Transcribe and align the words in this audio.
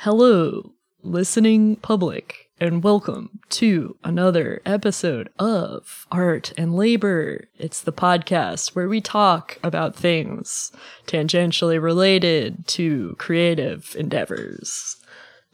Hello, 0.00 0.72
listening 1.02 1.76
public, 1.76 2.50
and 2.60 2.84
welcome 2.84 3.40
to 3.48 3.96
another 4.04 4.60
episode 4.66 5.30
of 5.38 6.06
Art 6.12 6.52
and 6.58 6.76
Labor. 6.76 7.48
It's 7.56 7.80
the 7.80 7.94
podcast 7.94 8.76
where 8.76 8.90
we 8.90 9.00
talk 9.00 9.58
about 9.64 9.96
things 9.96 10.70
tangentially 11.06 11.82
related 11.82 12.66
to 12.68 13.16
creative 13.18 13.96
endeavors. 13.98 14.96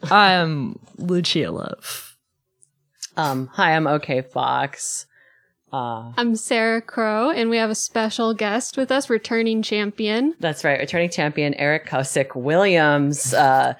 I'm 0.03 0.77
Lucia 0.97 1.49
Love. 1.49 2.17
Um, 3.15 3.47
hi, 3.47 3.73
I'm 3.73 3.87
OK 3.87 4.21
Fox. 4.23 5.05
Uh, 5.71 6.11
I'm 6.17 6.35
Sarah 6.35 6.81
Crow, 6.81 7.31
and 7.31 7.49
we 7.49 7.57
have 7.57 7.71
a 7.71 7.75
special 7.75 8.35
guest 8.35 8.77
with 8.77 8.91
us, 8.91 9.09
returning 9.09 9.63
champion. 9.63 10.35
that's 10.39 10.63
right, 10.63 10.79
returning 10.79 11.09
champion 11.09 11.55
Eric 11.55 11.87
Kostiuk 11.87 12.35
Williams, 12.35 13.33
uh, 13.33 13.73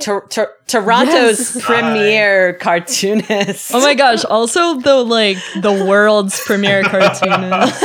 Tor- 0.00 0.26
Tor- 0.28 0.54
Toronto's 0.66 1.54
Yes. 1.54 1.64
premier 1.64 2.54
cartoonist. 2.54 3.74
Oh 3.74 3.80
my 3.80 3.94
gosh, 3.94 4.24
also 4.24 4.78
the 4.80 4.96
like 4.96 5.36
the 5.60 5.84
world's 5.86 6.40
premiere 6.44 6.82
cartoonist. 6.84 7.82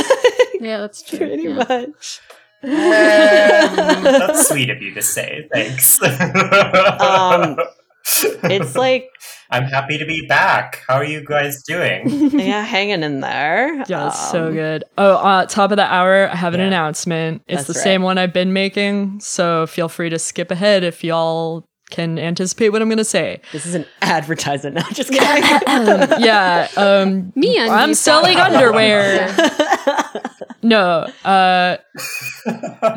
Yeah, 0.61 0.77
that's 0.80 1.02
true. 1.03 1.17
Pretty 1.19 1.44
yeah. 1.44 1.53
much. 1.55 2.19
Um, 2.64 2.72
that's 4.03 4.47
sweet 4.47 4.69
of 4.69 4.81
you 4.81 4.94
to 4.94 5.02
say. 5.02 5.47
Thanks. 5.53 6.02
Um, 6.02 7.58
It's 8.44 8.75
like, 8.86 9.09
I'm 9.52 9.64
happy 9.66 9.97
to 9.97 10.05
be 10.05 10.25
back. 10.27 10.81
How 10.88 10.95
are 10.95 11.03
you 11.03 11.23
guys 11.25 11.61
doing? 11.64 12.09
yeah, 12.31 12.64
hanging 12.64 13.03
in 13.03 13.19
there. 13.19 13.83
Yeah, 13.88 14.08
it's 14.08 14.31
so 14.31 14.47
Um, 14.47 14.53
good. 14.53 14.83
Oh, 14.97 15.16
uh, 15.17 15.45
top 15.45 15.71
of 15.71 15.77
the 15.77 15.83
hour, 15.86 16.30
I 16.30 16.36
have 16.36 16.53
an 16.53 16.61
Yeah. 16.61 16.67
announcement. 16.67 17.42
It's 17.47 17.66
the 17.66 17.73
right. 17.73 17.83
same 17.83 18.02
one 18.02 18.17
I've 18.17 18.33
been 18.33 18.53
making, 18.53 19.19
so 19.19 19.67
feel 19.67 19.89
free 19.89 20.09
to 20.09 20.17
skip 20.19 20.52
ahead 20.52 20.83
if 20.83 21.03
y'all 21.03 21.67
can 21.89 22.19
anticipate 22.19 22.69
what 22.69 22.81
I'm 22.81 22.89
going 22.89 22.97
to 22.97 23.05
say. 23.05 23.41
This 23.52 23.66
is 23.66 23.73
an 23.75 23.85
advertisement. 24.02 24.75
No, 24.75 24.81
just 24.91 25.09
kidding. 25.09 25.43
yeah, 26.23 26.67
um, 26.75 27.31
Me 27.35 27.57
and 27.57 27.71
I'm 27.71 27.93
selling 27.93 28.38
underwear. 28.38 29.33
No, 30.63 31.08
uh, 31.23 31.77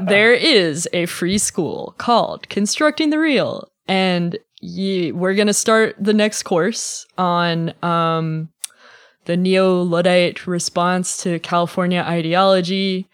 there 0.06 0.32
is 0.32 0.88
a 0.92 1.06
free 1.06 1.38
school 1.38 1.94
called 1.98 2.48
Constructing 2.48 3.10
the 3.10 3.18
Real, 3.18 3.70
and 3.86 4.36
ye, 4.60 5.12
we're 5.12 5.34
gonna 5.34 5.52
start 5.54 5.94
the 5.98 6.14
next 6.14 6.42
course 6.42 7.06
on 7.16 7.72
um, 7.84 8.48
the 9.26 9.36
neo 9.36 9.82
Luddite 9.82 10.46
response 10.46 11.22
to 11.22 11.38
California 11.38 12.00
ideology. 12.00 13.06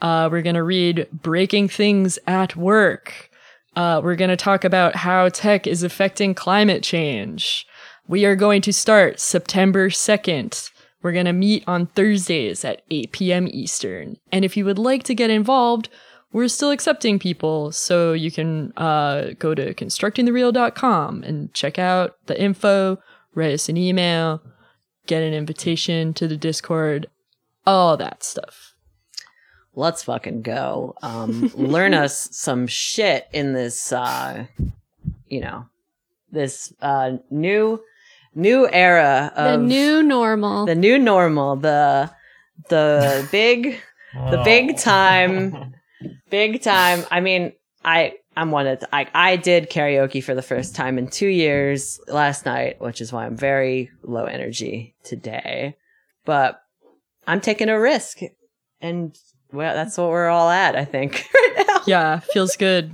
Uh, 0.00 0.28
we're 0.30 0.42
gonna 0.42 0.62
read 0.62 1.08
"Breaking 1.12 1.66
Things 1.66 2.18
at 2.26 2.54
Work." 2.54 3.30
Uh, 3.76 4.00
we're 4.02 4.16
gonna 4.16 4.36
talk 4.36 4.64
about 4.64 4.96
how 4.96 5.28
tech 5.28 5.66
is 5.66 5.82
affecting 5.82 6.34
climate 6.34 6.82
change. 6.82 7.66
We 8.06 8.26
are 8.26 8.36
going 8.36 8.60
to 8.62 8.72
start 8.72 9.18
September 9.18 9.88
second. 9.88 10.70
We're 11.02 11.12
going 11.12 11.26
to 11.26 11.32
meet 11.32 11.64
on 11.66 11.86
Thursdays 11.86 12.64
at 12.64 12.82
8 12.90 13.12
p.m. 13.12 13.48
Eastern. 13.50 14.16
And 14.32 14.44
if 14.44 14.56
you 14.56 14.64
would 14.64 14.78
like 14.78 15.02
to 15.04 15.14
get 15.14 15.30
involved, 15.30 15.88
we're 16.32 16.48
still 16.48 16.70
accepting 16.70 17.18
people. 17.18 17.72
So 17.72 18.12
you 18.12 18.30
can 18.30 18.72
uh, 18.76 19.32
go 19.38 19.54
to 19.54 19.74
constructingthereal.com 19.74 21.22
and 21.22 21.52
check 21.54 21.78
out 21.78 22.16
the 22.26 22.40
info, 22.40 22.98
write 23.34 23.52
us 23.52 23.68
an 23.68 23.76
email, 23.76 24.42
get 25.06 25.22
an 25.22 25.32
invitation 25.32 26.12
to 26.14 26.26
the 26.26 26.36
Discord, 26.36 27.06
all 27.66 27.96
that 27.96 28.22
stuff. 28.22 28.73
Let's 29.76 30.04
fucking 30.04 30.42
go. 30.42 30.94
Um, 31.02 31.50
learn 31.54 31.94
us 31.94 32.28
some 32.32 32.66
shit 32.66 33.26
in 33.32 33.52
this, 33.52 33.92
uh, 33.92 34.46
you 35.28 35.40
know, 35.40 35.66
this 36.30 36.72
uh, 36.80 37.16
new, 37.30 37.82
new 38.34 38.68
era 38.68 39.32
of 39.36 39.60
the 39.60 39.66
new 39.66 40.02
normal. 40.02 40.66
the 40.66 40.74
new 40.74 40.98
normal, 40.98 41.56
the 41.56 42.10
the 42.68 43.26
big, 43.30 43.80
the 44.14 44.42
big 44.44 44.76
time, 44.78 45.74
big 46.30 46.62
time. 46.62 47.04
I 47.10 47.20
mean, 47.20 47.52
I 47.84 48.14
I'm 48.36 48.50
one 48.50 48.66
of 48.66 48.84
I 48.92 49.08
I 49.14 49.36
did 49.36 49.70
karaoke 49.70 50.22
for 50.22 50.34
the 50.34 50.42
first 50.42 50.74
time 50.74 50.98
in 50.98 51.08
two 51.08 51.28
years 51.28 52.00
last 52.08 52.46
night, 52.46 52.80
which 52.80 53.00
is 53.00 53.12
why 53.12 53.26
I'm 53.26 53.36
very 53.36 53.90
low 54.02 54.24
energy 54.24 54.94
today. 55.04 55.76
But 56.24 56.60
I'm 57.26 57.40
taking 57.40 57.68
a 57.68 57.78
risk, 57.78 58.18
and 58.80 59.16
well, 59.54 59.74
that's 59.74 59.96
what 59.96 60.10
we're 60.10 60.28
all 60.28 60.50
at. 60.50 60.76
I 60.76 60.84
think 60.84 61.26
right 61.34 61.64
now. 61.66 61.80
Yeah, 61.86 62.18
feels 62.20 62.56
good. 62.56 62.92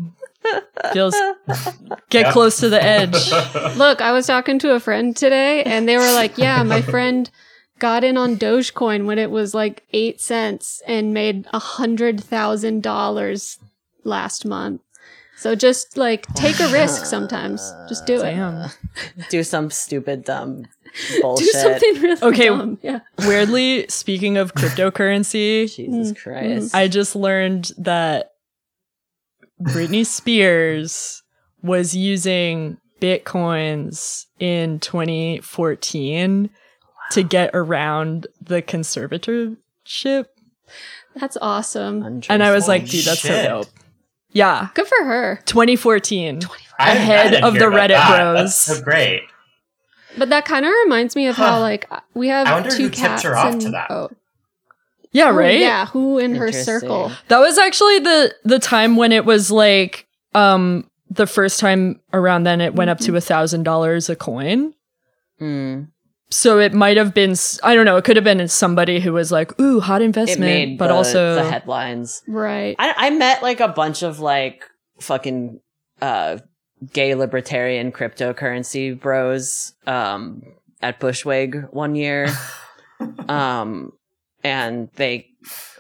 Feels 0.93 1.15
get 2.10 2.25
Yep. 2.26 2.32
close 2.32 2.56
to 2.60 2.69
the 2.69 2.82
edge. 2.82 3.31
Look, 3.76 4.00
I 4.00 4.12
was 4.12 4.26
talking 4.26 4.59
to 4.60 4.72
a 4.75 4.81
friend 4.81 5.15
today, 5.16 5.62
and 5.65 5.88
they 5.88 5.97
were 5.97 6.12
like, 6.12 6.38
"Yeah, 6.38 6.62
my 6.62 6.81
friend 6.82 7.31
got 7.78 8.04
in 8.04 8.16
on 8.16 8.37
Dogecoin 8.37 9.04
when 9.06 9.19
it 9.19 9.31
was 9.31 9.54
like 9.54 9.84
eight 9.93 10.21
cents 10.21 10.82
and 10.87 11.12
made 11.15 11.47
a 11.53 11.59
hundred 11.59 12.22
thousand 12.22 12.82
dollars 12.82 13.59
last 14.04 14.44
month." 14.47 14.81
So 15.40 15.54
just 15.54 15.96
like 15.96 16.26
take 16.34 16.60
a 16.60 16.68
risk 16.68 17.06
sometimes. 17.06 17.72
Just 17.88 18.04
do 18.04 18.20
it. 18.22 18.76
Do 19.30 19.42
some 19.42 19.70
stupid 19.70 20.24
dumb 20.24 20.66
Do 21.08 21.22
bullshit. 21.22 21.54
something 21.54 21.94
really 22.02 22.22
Okay. 22.22 22.48
dumb. 22.48 22.78
Yeah. 22.82 23.00
Weirdly, 23.20 23.86
speaking 23.88 24.36
of 24.36 24.54
cryptocurrency, 24.54 25.74
Jesus 25.74 26.12
mm-hmm. 26.12 26.30
Christ! 26.30 26.74
I 26.74 26.88
just 26.88 27.16
learned 27.16 27.72
that 27.78 28.32
Britney 29.62 30.04
Spears 30.04 31.22
was 31.62 31.96
using 31.96 32.76
bitcoins 33.00 34.26
in 34.38 34.78
2014 34.78 36.50
to 37.12 37.22
get 37.22 37.50
around 37.54 38.26
the 38.42 38.60
conservatorship. 38.60 40.26
That's 41.14 41.38
awesome. 41.40 42.22
And 42.28 42.42
I 42.42 42.52
was 42.52 42.68
like, 42.68 42.84
dude, 42.86 43.06
that's 43.06 43.22
so 43.22 43.42
dope. 43.42 43.66
Yeah, 44.32 44.68
Good 44.74 44.86
for 44.86 45.04
her. 45.04 45.41
2014. 45.46 46.41
I- 46.44 46.48
I 46.82 46.92
ahead 46.94 47.44
of 47.44 47.54
the 47.54 47.60
Reddit 47.66 47.88
that. 47.88 48.16
bros. 48.32 48.36
That's 48.38 48.54
so 48.56 48.80
great. 48.82 49.22
But 50.16 50.30
that 50.30 50.44
kind 50.47 50.65
of 50.65 50.72
reminds 50.84 51.15
me 51.15 51.27
of 51.27 51.36
how 51.36 51.60
like 51.60 51.88
we 52.15 52.28
have 52.28 52.47
I 52.47 52.54
wonder 52.54 52.71
two 52.71 52.84
who 52.84 52.88
tipped 52.88 52.97
cats 52.97 53.22
her 53.24 53.36
off 53.36 53.53
and, 53.53 53.60
to 53.62 53.71
that. 53.72 53.91
Oh, 53.91 54.10
Yeah, 55.12 55.28
Oh, 55.28 55.32
right? 55.34 55.59
yeah, 55.60 55.86
who 55.86 56.18
in 56.18 56.34
her 56.36 56.50
circle? 56.53 57.12
That 57.28 57.38
was 57.38 57.59
actually 57.59 57.98
the 57.98 58.34
the 58.44 58.59
time 58.59 58.97
when 58.97 59.12
it 59.12 59.24
was 59.24 59.50
like 59.50 60.06
um 60.34 60.88
the 61.10 61.27
first 61.27 61.60
time 61.60 62.00
around 62.12 62.44
then 62.44 62.60
it 62.60 62.74
went 62.74 62.88
up 62.91 62.98
to 63.00 63.15
a 63.16 63.21
thousand 63.21 63.65
dollars 63.65 64.09
a 64.09 64.16
coin. 64.16 64.72
Hmm. 65.38 65.82
So 66.32 66.60
it 66.60 66.72
might 66.72 66.97
have 66.97 67.12
been 67.12 67.34
i 67.62 67.74
don't 67.74 67.84
know, 67.84 67.97
it 67.97 68.04
could 68.04 68.16
have 68.16 68.24
been 68.24 68.47
somebody 68.48 69.00
who 69.00 69.12
was 69.12 69.32
like, 69.32 69.59
ooh, 69.60 69.80
hot 69.80 70.00
it 70.00 70.06
investment, 70.06 70.41
made 70.41 70.78
but 70.78 70.88
the, 70.88 70.94
also 70.94 71.34
the 71.34 71.50
headlines. 71.50 72.22
Right. 72.28 72.77
I, 72.78 72.94
I 72.97 73.10
met 73.10 73.42
like 73.42 73.60
a 73.60 73.68
bunch 73.68 74.03
of 74.03 74.21
like 74.21 74.65
fucking 75.00 75.60
uh 76.00 76.38
gay 76.92 77.15
libertarian 77.15 77.92
cryptocurrency 77.92 78.98
bros 78.98 79.74
um 79.86 80.42
at 80.80 81.00
Bushwig 81.00 81.72
one 81.72 81.94
year. 81.94 82.28
um 83.28 83.92
and 84.44 84.88
they 84.97 85.27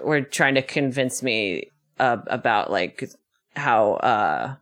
were 0.02 0.20
trying 0.20 0.54
to 0.56 0.62
convince 0.62 1.22
me 1.22 1.70
uh, 1.98 2.18
about 2.26 2.70
like 2.70 3.08
how 3.54 3.92
uh 3.94 4.54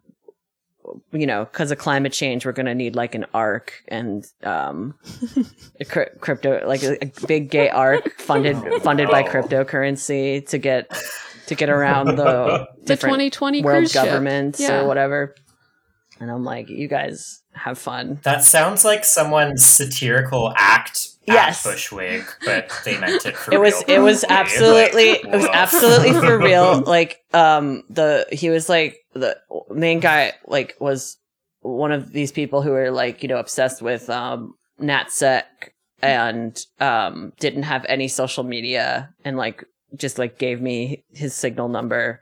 you 1.13 1.27
know 1.27 1.45
because 1.45 1.71
of 1.71 1.79
climate 1.79 2.13
change 2.13 2.45
we're 2.47 2.53
going 2.53 2.67
to 2.67 2.75
need 2.75 2.95
like 2.97 3.15
an 3.15 3.25
ark 3.35 3.73
and 3.89 4.27
um 4.43 4.95
a 5.81 5.85
cr- 5.85 6.15
crypto 6.21 6.67
like 6.67 6.83
a, 6.83 7.03
a 7.05 7.13
big 7.27 7.51
gay 7.51 7.69
ark 7.69 8.19
funded 8.19 8.57
funded 8.83 9.09
by 9.11 9.23
cryptocurrency 9.23 10.47
to 10.49 10.59
get 10.59 10.91
to 11.47 11.55
get 11.55 11.71
around 11.71 12.17
the 12.17 12.67
the 12.85 12.97
2020 12.97 13.63
world 13.63 13.79
cruise 13.79 13.93
governments 13.93 14.61
Yeah. 14.61 14.81
or 14.81 14.87
whatever. 14.87 15.35
And 16.21 16.31
i'm 16.31 16.45
like 16.45 16.69
you 16.69 16.89
guys 16.89 17.43
have 17.53 17.79
fun. 17.79 18.21
That 18.23 18.45
sounds 18.45 18.85
like 18.85 19.05
someone's 19.05 19.65
satirical 19.65 20.53
act 20.57 21.09
Yes. 21.33 21.65
at 21.67 21.73
Bushwig, 21.75 22.25
but 22.45 22.71
they 22.85 22.99
meant 22.99 23.25
it 23.27 23.37
for 23.37 23.53
it 23.55 23.61
was 23.61 23.75
real. 23.87 23.97
it 23.97 23.99
was 24.01 24.25
probably. 24.29 24.41
absolutely 24.43 25.09
Like, 25.13 25.25
it 25.25 25.31
was 25.37 25.47
absolutely 25.53 26.13
for 26.13 26.39
real 26.51 26.81
like 26.83 27.21
um 27.33 27.83
the 27.91 28.27
he 28.33 28.51
was 28.51 28.69
like 28.69 28.97
the 29.15 29.37
main 29.71 30.01
guy 30.01 30.33
like 30.47 30.75
was 30.81 31.17
one 31.61 31.93
of 31.93 32.13
these 32.13 32.33
people 32.33 32.63
who 32.63 32.71
were 32.71 32.91
like 32.91 33.23
you 33.23 33.29
know 33.29 33.39
obsessed 33.39 33.83
with 33.83 34.09
um 34.11 34.55
natsec 34.81 35.45
and 36.03 36.59
um 36.81 37.33
didn't 37.41 37.65
have 37.65 37.85
any 37.89 38.07
social 38.09 38.45
media 38.45 39.13
and 39.25 39.37
like 39.37 39.65
just 39.97 40.19
like 40.19 40.39
gave 40.39 40.61
me 40.61 41.03
his 41.13 41.35
signal 41.35 41.69
number 41.69 42.21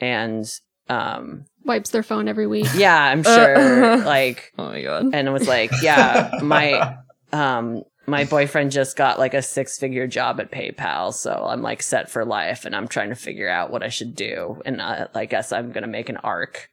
and 0.00 0.44
um 0.88 1.44
Wipes 1.64 1.90
their 1.90 2.02
phone 2.04 2.28
every 2.28 2.46
week. 2.46 2.66
yeah 2.74 3.04
i'm 3.06 3.20
Uh, 3.26 3.34
sure 3.36 3.96
like 4.04 4.52
Oh 4.58 4.66
my 4.66 4.82
god. 4.82 5.10
and 5.14 5.26
it 5.28 5.30
was 5.30 5.48
like, 5.48 5.70
yeah, 5.82 6.30
my 6.42 6.96
um 7.32 7.82
my 8.06 8.24
boyfriend 8.24 8.70
just 8.72 8.96
got 8.96 9.18
like 9.18 9.34
a 9.34 9.42
six 9.42 9.78
figure 9.78 10.06
job 10.06 10.40
at 10.40 10.50
PayPal, 10.50 11.12
so 11.12 11.44
I'm 11.48 11.62
like 11.62 11.82
set 11.82 12.10
for 12.10 12.24
life, 12.24 12.64
and 12.64 12.74
I'm 12.74 12.88
trying 12.88 13.08
to 13.10 13.14
figure 13.16 13.48
out 13.48 13.70
what 13.70 13.82
I 13.82 13.88
should 13.88 14.14
do, 14.14 14.60
and 14.64 14.80
uh, 14.80 15.08
I 15.14 15.26
guess 15.26 15.52
I'm 15.52 15.72
gonna 15.72 15.86
make 15.86 16.08
an 16.08 16.16
ark, 16.18 16.70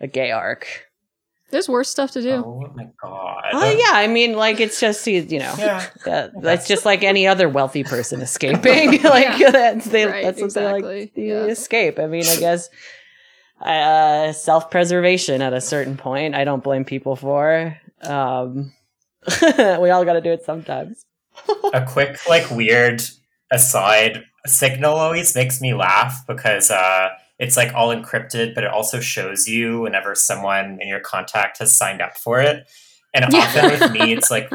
a 0.00 0.06
gay 0.06 0.30
ark. 0.30 0.86
There's 1.50 1.68
worse 1.68 1.88
stuff 1.90 2.12
to 2.12 2.22
do. 2.22 2.30
Oh 2.46 2.72
my 2.76 2.86
god. 3.02 3.42
Oh 3.52 3.70
yeah, 3.70 3.90
I 3.98 4.06
mean, 4.06 4.34
like 4.34 4.60
it's 4.60 4.78
just 4.78 5.04
you 5.08 5.22
you 5.22 5.40
know, 5.40 5.52
Yeah. 5.58 5.84
uh, 6.06 6.28
that's 6.40 6.68
just 6.68 6.84
like 6.84 7.02
any 7.02 7.26
other 7.26 7.48
wealthy 7.48 7.82
person 7.82 8.20
escaping. 8.20 9.02
like 9.02 9.36
that's 9.52 9.86
they, 9.86 10.06
Right, 10.06 10.24
that's 10.24 10.40
what 10.40 10.54
they 10.54 10.60
exactly. 10.64 11.00
like 11.00 11.14
to 11.14 11.20
Yeah. 11.20 11.44
escape. 11.46 11.98
I 11.98 12.06
mean, 12.06 12.24
I 12.24 12.36
guess 12.36 12.68
uh, 13.60 14.32
self 14.32 14.70
preservation 14.70 15.42
at 15.42 15.52
a 15.52 15.60
certain 15.60 15.96
point. 15.96 16.34
I 16.36 16.44
don't 16.44 16.62
blame 16.62 16.84
people 16.84 17.16
for. 17.16 17.76
Um, 18.02 18.72
we 19.80 19.90
all 19.90 20.04
got 20.04 20.14
to 20.14 20.20
do 20.20 20.30
it 20.30 20.42
sometimes. 20.44 21.04
a 21.72 21.84
quick 21.86 22.18
like 22.28 22.50
weird 22.50 23.02
aside 23.52 24.24
signal 24.46 24.94
always 24.94 25.34
makes 25.34 25.60
me 25.60 25.74
laugh 25.74 26.22
because 26.26 26.70
uh 26.70 27.08
it's 27.38 27.56
like 27.56 27.72
all 27.74 27.88
encrypted 27.94 28.54
but 28.54 28.64
it 28.64 28.70
also 28.70 29.00
shows 29.00 29.46
you 29.48 29.80
whenever 29.80 30.14
someone 30.14 30.78
in 30.80 30.88
your 30.88 31.00
contact 31.00 31.58
has 31.58 31.74
signed 31.74 32.00
up 32.02 32.16
for 32.16 32.40
it 32.40 32.68
and 33.14 33.24
often 33.34 33.64
with 33.70 33.92
me 33.92 34.12
it's 34.12 34.30
like 34.30 34.50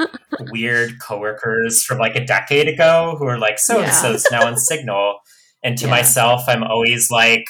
weird 0.52 1.00
coworkers 1.02 1.84
from 1.84 1.98
like 1.98 2.16
a 2.16 2.26
decade 2.26 2.68
ago 2.68 3.16
who 3.18 3.26
are 3.26 3.40
like 3.40 3.58
so 3.60 3.82
and 3.82 3.92
so's 3.94 4.26
now 4.32 4.46
on 4.46 4.58
signal 4.58 5.20
and 5.64 5.78
to 5.78 5.86
Yeah. 5.86 5.92
myself 5.92 6.44
i'm 6.48 6.64
always 6.64 7.10
like 7.10 7.46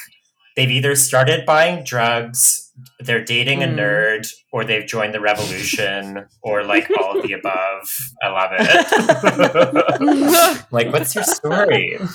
they've 0.56 0.72
either 0.72 0.96
started 0.96 1.46
buying 1.46 1.84
drugs 1.84 2.65
they're 3.00 3.24
dating 3.24 3.64
a 3.64 3.68
Mm. 3.68 3.76
nerd 3.78 4.28
or 4.52 4.66
they've 4.66 4.86
joined 4.86 5.14
the 5.14 5.22
revolution 5.22 6.26
or 6.42 6.64
like 6.64 6.90
all 7.00 7.16
of 7.18 7.24
the 7.24 7.32
above 7.34 7.90
i 8.22 8.28
love 8.28 8.50
it 8.52 10.66
like 10.72 10.92
what's 10.92 11.16
your 11.16 11.24
story 11.24 11.98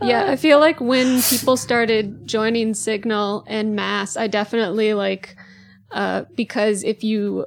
Yeah, 0.00 0.24
I 0.26 0.36
feel 0.36 0.60
like 0.60 0.80
when 0.80 1.22
people 1.22 1.56
started 1.56 2.26
joining 2.26 2.74
Signal 2.74 3.44
and 3.46 3.74
Mass, 3.76 4.16
I 4.16 4.26
definitely 4.26 4.94
like 4.94 5.36
uh 5.90 6.24
because 6.36 6.84
if 6.84 7.02
you 7.02 7.46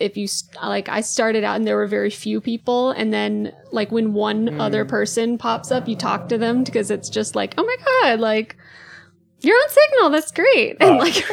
if 0.00 0.16
you 0.16 0.26
like 0.62 0.88
I 0.88 1.00
started 1.02 1.44
out 1.44 1.56
and 1.56 1.66
there 1.66 1.76
were 1.76 1.86
very 1.86 2.10
few 2.10 2.40
people 2.40 2.90
and 2.90 3.12
then 3.12 3.52
like 3.70 3.92
when 3.92 4.12
one 4.14 4.48
Mm. 4.48 4.60
other 4.60 4.84
person 4.84 5.38
pops 5.38 5.70
up, 5.70 5.86
you 5.88 5.94
talk 5.96 6.28
to 6.30 6.38
them 6.38 6.64
because 6.64 6.90
it's 6.90 7.08
just 7.08 7.36
like, 7.36 7.54
"Oh 7.58 7.64
my 7.64 7.76
god, 8.08 8.20
like 8.20 8.56
you're 9.44 9.56
on 9.56 9.68
Signal. 9.68 10.10
That's 10.10 10.32
great." 10.32 10.76
And 10.80 10.90
Oh. 10.90 10.98
like 10.98 11.24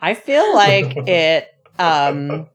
I 0.00 0.14
feel 0.14 0.54
like 0.54 0.96
it 1.08 1.48
um 1.78 2.48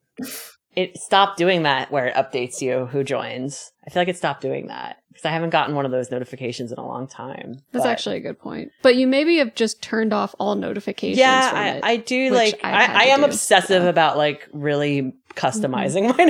it 0.75 0.97
stopped 0.97 1.37
doing 1.37 1.63
that 1.63 1.91
where 1.91 2.07
it 2.07 2.15
updates 2.15 2.61
you 2.61 2.85
who 2.85 3.03
joins. 3.03 3.71
I 3.85 3.89
feel 3.89 4.01
like 4.01 4.07
it 4.07 4.17
stopped 4.17 4.41
doing 4.41 4.67
that 4.67 4.97
because 5.09 5.25
I 5.25 5.31
haven't 5.31 5.49
gotten 5.49 5.75
one 5.75 5.85
of 5.85 5.91
those 5.91 6.11
notifications 6.11 6.71
in 6.71 6.77
a 6.77 6.85
long 6.87 7.07
time. 7.07 7.55
that's 7.71 7.83
But- 7.83 7.89
actually 7.91 8.17
a 8.17 8.21
good 8.21 8.39
point. 8.39 8.71
But 8.81 8.95
you 8.95 9.07
maybe 9.07 9.37
have 9.39 9.55
just 9.55 9.81
turned 9.81 10.13
off 10.13 10.35
all 10.39 10.55
notifications 10.55 11.17
yeah, 11.17 11.49
from 11.49 11.59
I, 11.59 11.69
it. 11.71 11.83
I 11.83 11.95
do 11.97 12.29
like 12.31 12.59
I've 12.63 12.89
I, 12.91 12.93
I 12.93 13.03
am 13.07 13.19
do, 13.21 13.25
obsessive 13.25 13.83
yeah. 13.83 13.89
about 13.89 14.15
like 14.17 14.47
really 14.53 15.13
customizing 15.35 16.03
my 16.17 16.25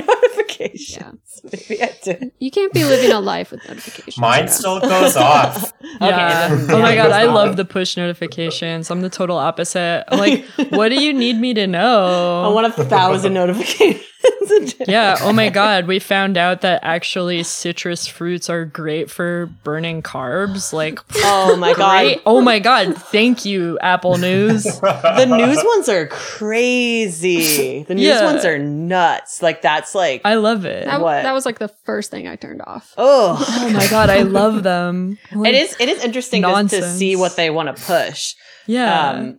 notifications. 0.60 1.40
Maybe 1.52 1.82
I 1.82 1.94
do. 2.02 2.30
you 2.38 2.50
can't 2.50 2.72
be 2.72 2.84
living 2.84 3.12
a 3.12 3.20
life 3.20 3.50
with 3.50 3.66
notifications. 3.68 4.18
mine 4.18 4.44
yeah. 4.44 4.50
still 4.50 4.80
goes 4.80 5.16
off 5.16 5.72
Yeah. 6.00 6.48
then- 6.48 6.70
oh 6.70 6.80
my 6.80 6.94
god, 6.94 7.10
I 7.10 7.22
Stop. 7.24 7.34
love 7.34 7.56
the 7.56 7.64
push 7.64 7.96
notifications. 7.96 8.90
I'm 8.90 9.00
the 9.00 9.10
total 9.10 9.36
opposite. 9.36 10.04
I'm 10.08 10.18
like, 10.18 10.44
what 10.70 10.88
do 10.90 11.02
you 11.02 11.12
need 11.12 11.36
me 11.38 11.54
to 11.54 11.66
know? 11.76 12.42
I 12.44 12.48
want 12.48 12.66
a 12.78 12.84
thousand 12.84 13.34
notifications. 13.34 14.04
A 14.24 14.66
day. 14.66 14.84
yeah. 14.88 15.16
Oh 15.20 15.32
my 15.32 15.48
god, 15.48 15.86
we 15.86 15.98
found 15.98 16.36
out 16.36 16.60
that 16.62 16.80
actually 16.82 17.42
citrus 17.42 18.06
fruits 18.06 18.50
are 18.50 18.64
great 18.64 19.10
for 19.10 19.46
burning 19.64 20.02
carbs. 20.02 20.72
Like, 20.72 20.98
Oh 21.16 21.56
my 21.56 21.74
god. 21.74 22.20
Oh 22.26 22.40
my 22.40 22.58
god. 22.58 22.96
Thank 22.96 23.44
you, 23.44 23.78
Apple 23.80 24.18
News. 24.18 24.64
The 24.80 25.26
news 25.26 25.62
ones 25.64 25.88
are 25.88 26.06
crazy. 26.06 27.82
The 27.84 27.94
news 27.94 28.04
Yeah. 28.06 28.24
ones 28.24 28.44
are 28.44 28.58
nuts. 28.58 29.42
Like 29.42 29.62
that's 29.62 29.94
like 29.94 30.22
I 30.24 30.34
love 30.34 30.64
it. 30.64 30.84
That, 30.86 31.00
What? 31.00 31.22
that 31.22 31.32
was 31.32 31.46
like 31.46 31.58
the 31.58 31.68
first 31.84 32.10
thing 32.10 32.28
I 32.28 32.36
turned 32.36 32.62
off. 32.62 32.92
oh. 32.98 33.36
Oh 33.48 33.70
my 33.70 33.86
god, 33.88 34.10
I 34.10 34.22
love 34.22 34.62
them. 34.62 35.18
It 35.32 35.54
is 35.54 35.76
it 35.80 35.88
is 35.88 36.04
interesting 36.04 36.42
to, 36.42 36.64
to 36.68 36.82
see 36.82 37.16
what 37.16 37.36
they 37.36 37.50
want 37.50 37.74
to 37.74 37.82
push. 37.82 38.34
Yeah. 38.66 39.10
Um 39.10 39.38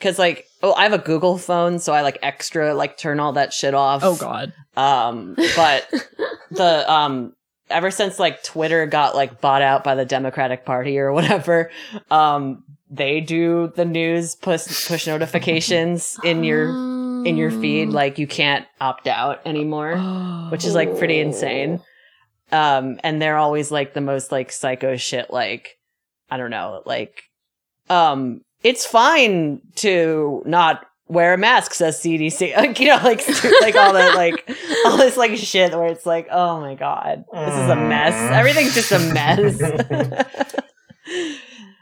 cuz 0.00 0.18
like 0.18 0.46
oh 0.62 0.74
I 0.74 0.84
have 0.84 0.92
a 0.92 0.98
Google 0.98 1.38
phone 1.38 1.78
so 1.78 1.92
I 1.92 2.02
like 2.02 2.18
extra 2.22 2.74
like 2.74 2.96
turn 2.96 3.20
all 3.20 3.32
that 3.32 3.52
shit 3.52 3.74
off. 3.74 4.02
oh 4.04 4.16
god. 4.16 4.52
Um 4.76 5.34
but 5.56 5.88
the 6.50 6.90
um 6.92 7.34
ever 7.70 7.90
since 7.90 8.18
like 8.18 8.42
Twitter 8.42 8.86
got 8.86 9.14
like 9.14 9.40
bought 9.40 9.62
out 9.62 9.84
by 9.84 9.94
the 9.94 10.04
Democratic 10.04 10.64
Party 10.64 10.98
or 10.98 11.12
whatever, 11.12 11.70
um 12.10 12.64
they 12.90 13.20
do 13.20 13.70
the 13.76 13.84
news 13.84 14.34
push 14.34 14.88
push 14.88 15.06
notifications 15.06 16.18
in 16.24 16.42
your 16.44 16.68
in 17.26 17.36
your 17.36 17.50
feed 17.50 17.88
like 17.90 18.18
you 18.18 18.26
can't 18.26 18.66
opt 18.80 19.06
out 19.06 19.46
anymore, 19.46 19.96
which 20.50 20.64
is 20.64 20.74
like 20.74 20.96
pretty 20.98 21.20
insane. 21.20 21.80
Um 22.52 22.98
and 23.04 23.20
they're 23.20 23.36
always 23.36 23.70
like 23.70 23.92
the 23.92 24.00
most 24.00 24.32
like 24.32 24.50
psycho 24.52 24.96
shit 24.96 25.30
like 25.30 25.76
I 26.30 26.36
don't 26.36 26.50
know, 26.50 26.82
like 26.86 27.22
um 27.90 28.40
it's 28.62 28.84
fine 28.86 29.60
to 29.76 30.42
not 30.46 30.84
wear 31.08 31.32
a 31.34 31.38
mask 31.38 31.72
says 31.74 31.98
CDC. 32.00 32.52
Like 32.56 32.78
you 32.80 32.88
know 32.88 32.96
like 33.02 33.26
like 33.62 33.76
all 33.76 33.92
that 33.94 34.14
like 34.14 34.48
all 34.86 34.96
this 34.96 35.16
like 35.16 35.36
shit 35.36 35.72
where 35.72 35.86
it's 35.86 36.04
like, 36.06 36.28
"Oh 36.30 36.60
my 36.60 36.74
god, 36.74 37.24
this 37.32 37.54
is 37.54 37.70
a 37.70 37.76
mess. 37.76 38.14
Mm. 38.14 38.32
Everything's 38.32 38.74
just 38.74 38.92
a 38.92 38.98
mess." 38.98 40.24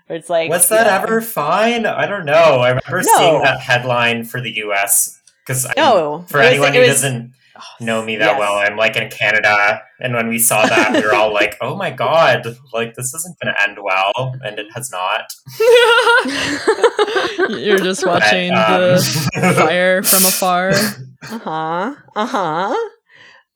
It's 0.08 0.30
like 0.30 0.48
was 0.50 0.68
that 0.68 0.86
yeah. 0.86 1.02
ever 1.02 1.20
fine 1.20 1.84
i 1.84 2.06
don't 2.06 2.24
know 2.26 2.60
i 2.60 2.68
remember 2.68 3.02
No. 3.04 3.16
seeing 3.18 3.42
that 3.42 3.58
headline 3.58 4.22
for 4.22 4.40
the 4.40 4.52
us 4.52 5.20
because 5.44 5.66
No. 5.76 6.24
for 6.28 6.38
was- 6.38 6.46
anyone 6.46 6.68
it 6.68 6.74
who 6.74 6.80
was- 6.82 6.88
doesn't 7.02 7.32
know 7.80 8.02
me 8.04 8.16
that 8.16 8.32
Yes. 8.32 8.38
well 8.38 8.54
i'm 8.56 8.76
like 8.76 8.96
in 8.96 9.08
canada 9.10 9.80
and 10.00 10.14
when 10.14 10.28
we 10.28 10.38
saw 10.38 10.64
that 10.66 10.92
we 10.92 11.00
were 11.02 11.14
all 11.14 11.32
like 11.32 11.56
oh 11.60 11.74
my 11.76 11.90
god 11.90 12.46
like 12.72 12.94
this 12.94 13.12
isn't 13.14 13.36
going 13.40 13.54
to 13.54 13.62
end 13.62 13.78
well 13.82 14.34
and 14.44 14.58
it 14.58 14.66
has 14.74 14.90
not 14.90 15.32
You're 17.48 17.78
just 17.78 18.04
watching 18.06 18.50
But, 18.50 18.70
um, 18.70 18.94
the 19.40 19.54
fire 19.58 20.02
from 20.02 20.24
afar. 20.24 20.70
Uh-huh. 20.70 21.94
Uh-huh. 22.14 22.74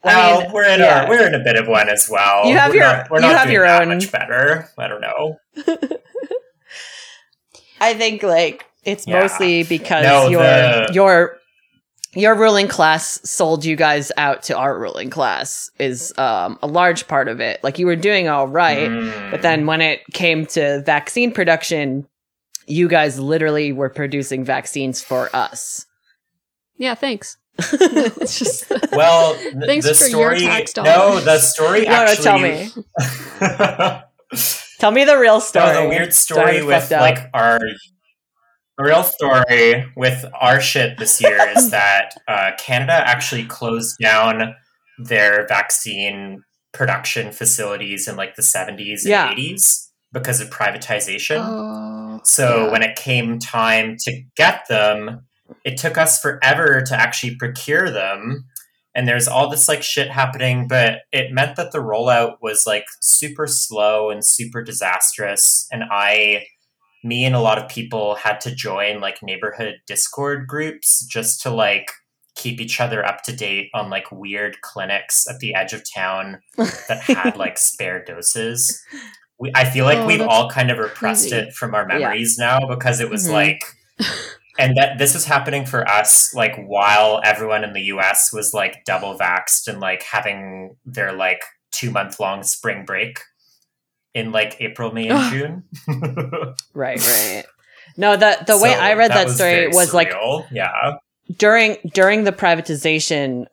well, 0.04 0.40
I 0.40 0.42
mean, 0.44 0.52
we're 0.52 0.64
in 0.64 0.80
yeah. 0.80 1.04
a 1.04 1.08
we're 1.08 1.26
in 1.26 1.34
a 1.34 1.40
bit 1.42 1.56
of 1.56 1.66
one 1.68 1.88
as 1.88 2.08
well. 2.10 2.46
You 2.46 2.56
have 2.56 2.70
we're 2.70 2.76
your- 2.76 2.84
not, 2.84 3.10
we're 3.10 3.18
you 3.18 3.22
not 3.22 3.32
have 3.36 3.44
doing 3.44 3.54
your 3.54 3.66
that 3.66 3.82
own- 3.82 3.88
much 3.88 4.10
better. 4.12 4.68
I 4.78 4.88
don't 4.88 5.00
know. 5.00 5.38
I 7.80 7.94
think 7.94 8.22
like 8.22 8.66
it's 8.84 9.06
Yeah. 9.06 9.20
mostly 9.20 9.62
because 9.64 10.04
No, 10.04 10.28
your 10.28 10.42
the- 10.42 10.90
your 10.92 11.36
your 12.14 12.34
ruling 12.34 12.66
class 12.68 13.20
sold 13.28 13.64
you 13.64 13.76
guys 13.76 14.10
out 14.16 14.42
to 14.44 14.56
our 14.56 14.78
ruling 14.78 15.10
class 15.10 15.70
is 15.78 16.12
um 16.18 16.58
a 16.62 16.66
large 16.66 17.06
part 17.08 17.28
of 17.28 17.40
it. 17.40 17.62
Like 17.62 17.78
you 17.78 17.86
were 17.86 17.96
doing 17.96 18.28
all 18.28 18.48
right, 18.48 18.88
Mm. 18.90 19.30
but 19.30 19.42
then 19.42 19.66
when 19.66 19.80
it 19.80 20.00
came 20.12 20.46
to 20.46 20.82
vaccine 20.84 21.30
production, 21.32 22.06
you 22.66 22.88
guys 22.88 23.18
literally 23.20 23.72
were 23.72 23.88
producing 23.90 24.44
vaccines 24.44 25.02
for 25.02 25.28
us. 25.34 25.86
yeah, 26.76 26.94
thanks. 26.94 27.36
it's 27.58 28.38
just 28.38 28.70
well, 28.92 29.34
th- 29.40 29.54
Thanks 29.66 29.86
the 29.86 29.94
for 29.94 30.06
your 30.06 30.36
story. 30.36 30.40
tax 30.40 30.74
no, 30.76 31.20
the 31.20 31.38
story 31.38 31.84
No, 31.84 32.06
no, 32.06 32.14
tell 32.14 32.38
me. 32.38 32.70
Tell 34.78 34.90
me 34.92 35.04
the 35.04 35.18
real 35.18 35.40
story. 35.40 35.66
That 35.66 35.80
was 35.80 35.86
a 35.86 35.88
weird 35.88 36.14
story 36.14 36.56
have 36.58 36.66
with 36.66 36.90
like 36.90 37.18
our 37.34 37.60
the 38.80 38.88
real 38.88 39.02
story 39.02 39.84
with 39.96 40.24
our 40.40 40.60
shit 40.60 40.98
this 40.98 41.20
year 41.20 41.38
is 41.56 41.70
that 41.70 42.14
uh, 42.28 42.52
Canada 42.58 42.92
actually 42.92 43.44
closed 43.44 43.96
down 44.00 44.54
their 44.98 45.46
vaccine 45.48 46.42
production 46.72 47.32
facilities 47.32 48.06
in 48.08 48.16
like 48.16 48.36
the 48.36 48.42
70s 48.42 49.02
and 49.02 49.06
Yeah. 49.06 49.34
80s 49.34 49.88
because 50.12 50.40
of 50.40 50.50
privatization. 50.50 51.38
oh, 51.40 52.20
So 52.24 52.66
yeah. 52.66 52.72
when 52.72 52.82
it 52.82 52.96
came 52.96 53.38
time 53.38 53.96
to 54.00 54.22
get 54.36 54.66
them, 54.68 55.26
it 55.64 55.76
took 55.78 55.98
us 55.98 56.20
forever 56.20 56.82
to 56.86 56.94
actually 56.94 57.36
procure 57.36 57.90
them. 57.90 58.44
And 58.94 59.06
there's 59.06 59.28
all 59.28 59.48
this 59.48 59.68
like 59.68 59.82
shit 59.82 60.10
happening, 60.10 60.66
but 60.68 61.00
it 61.12 61.32
meant 61.32 61.56
that 61.56 61.70
the 61.72 61.78
rollout 61.78 62.36
was 62.42 62.64
like 62.66 62.84
super 63.00 63.46
slow 63.46 64.10
and 64.10 64.24
super 64.24 64.62
disastrous. 64.62 65.66
And 65.70 65.84
I, 65.90 66.46
me 67.02 67.24
and 67.24 67.34
a 67.34 67.40
lot 67.40 67.58
of 67.58 67.68
people 67.68 68.14
had 68.16 68.40
to 68.42 68.54
join 68.54 69.00
like 69.00 69.22
neighborhood 69.22 69.76
Discord 69.86 70.46
groups 70.46 71.04
just 71.06 71.40
to 71.42 71.50
like 71.50 71.90
keep 72.36 72.60
each 72.60 72.80
other 72.80 73.04
up 73.04 73.22
to 73.22 73.34
date 73.34 73.68
on 73.74 73.90
like 73.90 74.10
weird 74.12 74.60
clinics 74.62 75.26
at 75.28 75.38
the 75.40 75.54
edge 75.54 75.72
of 75.72 75.82
town 75.94 76.40
that 76.56 77.00
had 77.02 77.36
like 77.36 77.58
spare 77.70 78.02
doses. 78.04 78.82
We, 79.38 79.50
I 79.54 79.64
feel 79.68 79.84
like 79.84 79.98
Oh, 79.98 80.06
we've 80.06 80.20
all 80.20 80.48
kind 80.50 80.70
of 80.70 80.78
repressed 80.78 81.30
crazy. 81.30 81.36
it 81.48 81.54
from 81.54 81.74
our 81.74 81.86
memories 81.86 82.36
now 82.38 82.60
because 82.66 83.00
it 83.00 83.10
was 83.10 83.26
Mhm. 83.28 83.32
like, 83.32 83.62
and 84.58 84.76
that 84.76 84.98
this 84.98 85.14
was 85.14 85.24
happening 85.24 85.64
for 85.66 85.88
us 85.88 86.34
like 86.34 86.54
while 86.66 87.20
everyone 87.24 87.64
in 87.64 87.72
the 87.72 87.82
US 87.94 88.32
was 88.32 88.52
like 88.54 88.84
double 88.84 89.18
vaxxed 89.18 89.66
and 89.68 89.80
like 89.80 90.02
having 90.02 90.76
their 90.84 91.12
like 91.12 91.42
two 91.72 91.90
month 91.90 92.20
long 92.20 92.42
spring 92.42 92.84
break 92.84 93.20
in 94.14 94.32
like 94.32 94.56
April, 94.60 94.92
May, 94.92 95.08
and 95.08 95.32
June. 95.32 95.62
Right, 96.74 97.00
right. 97.00 97.44
No, 97.96 98.16
the 98.16 98.38
the 98.46 98.58
way 98.58 98.74
I 98.74 98.94
read 98.94 99.10
that, 99.10 99.26
was 99.26 99.34
story 99.36 99.68
was 99.68 99.92
like 99.94 100.10
surreal. 100.10 100.46
yeah. 100.50 100.96
during 101.38 101.76
during 101.92 102.24
the 102.24 102.32
privatization 102.32 103.46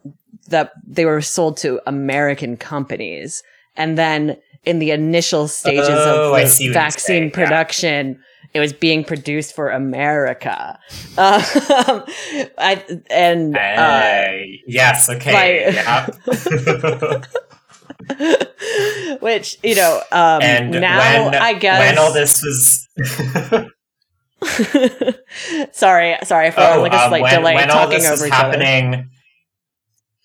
that 0.50 0.72
they 0.86 1.06
were 1.06 1.22
sold 1.22 1.58
to 1.58 1.80
American 1.88 2.56
companies, 2.58 3.44
and 3.76 3.98
then 3.98 4.38
in 4.64 4.80
the 4.80 4.92
initial 4.92 5.48
stages 5.48 5.88
Oh, 5.90 6.34
of 6.34 6.48
see 6.50 6.68
the 6.68 6.72
what 6.72 6.74
you're 6.74 6.74
vaccine 6.74 7.08
saying, 7.08 7.24
yeah. 7.30 7.30
production, 7.34 8.20
it 8.54 8.60
was 8.60 8.74
being 8.74 9.04
produced 9.04 9.56
for 9.56 9.70
America. 9.70 10.80
Um, 11.18 12.04
I, 12.60 12.84
and 13.10 13.58
uh, 13.58 14.28
yes, 14.68 15.10
okay. 15.10 15.34
by- 15.34 15.74
yeah. 15.74 17.22
which 19.20 19.58
you 19.64 19.76
know 19.76 20.02
um, 20.12 20.42
and 20.42 20.72
now 20.72 21.26
when, 21.26 21.36
I 21.36 21.54
guess 21.54 21.80
when 21.80 21.98
all 21.98 22.14
this 22.14 22.42
was 22.44 22.88
sorry, 25.72 26.16
sorry 26.24 26.52
for 26.52 26.62
oh, 26.62 26.82
like 26.82 26.94
a 26.94 26.98
um, 26.98 27.10
slight 27.10 27.22
when, 27.24 27.34
delay 27.34 27.56
when 27.56 27.72
all 27.72 27.86
talking 27.86 28.00
this 28.00 28.10
over 28.10 28.28
each 28.28 28.34
other. 28.34 28.58
happening. 28.58 29.10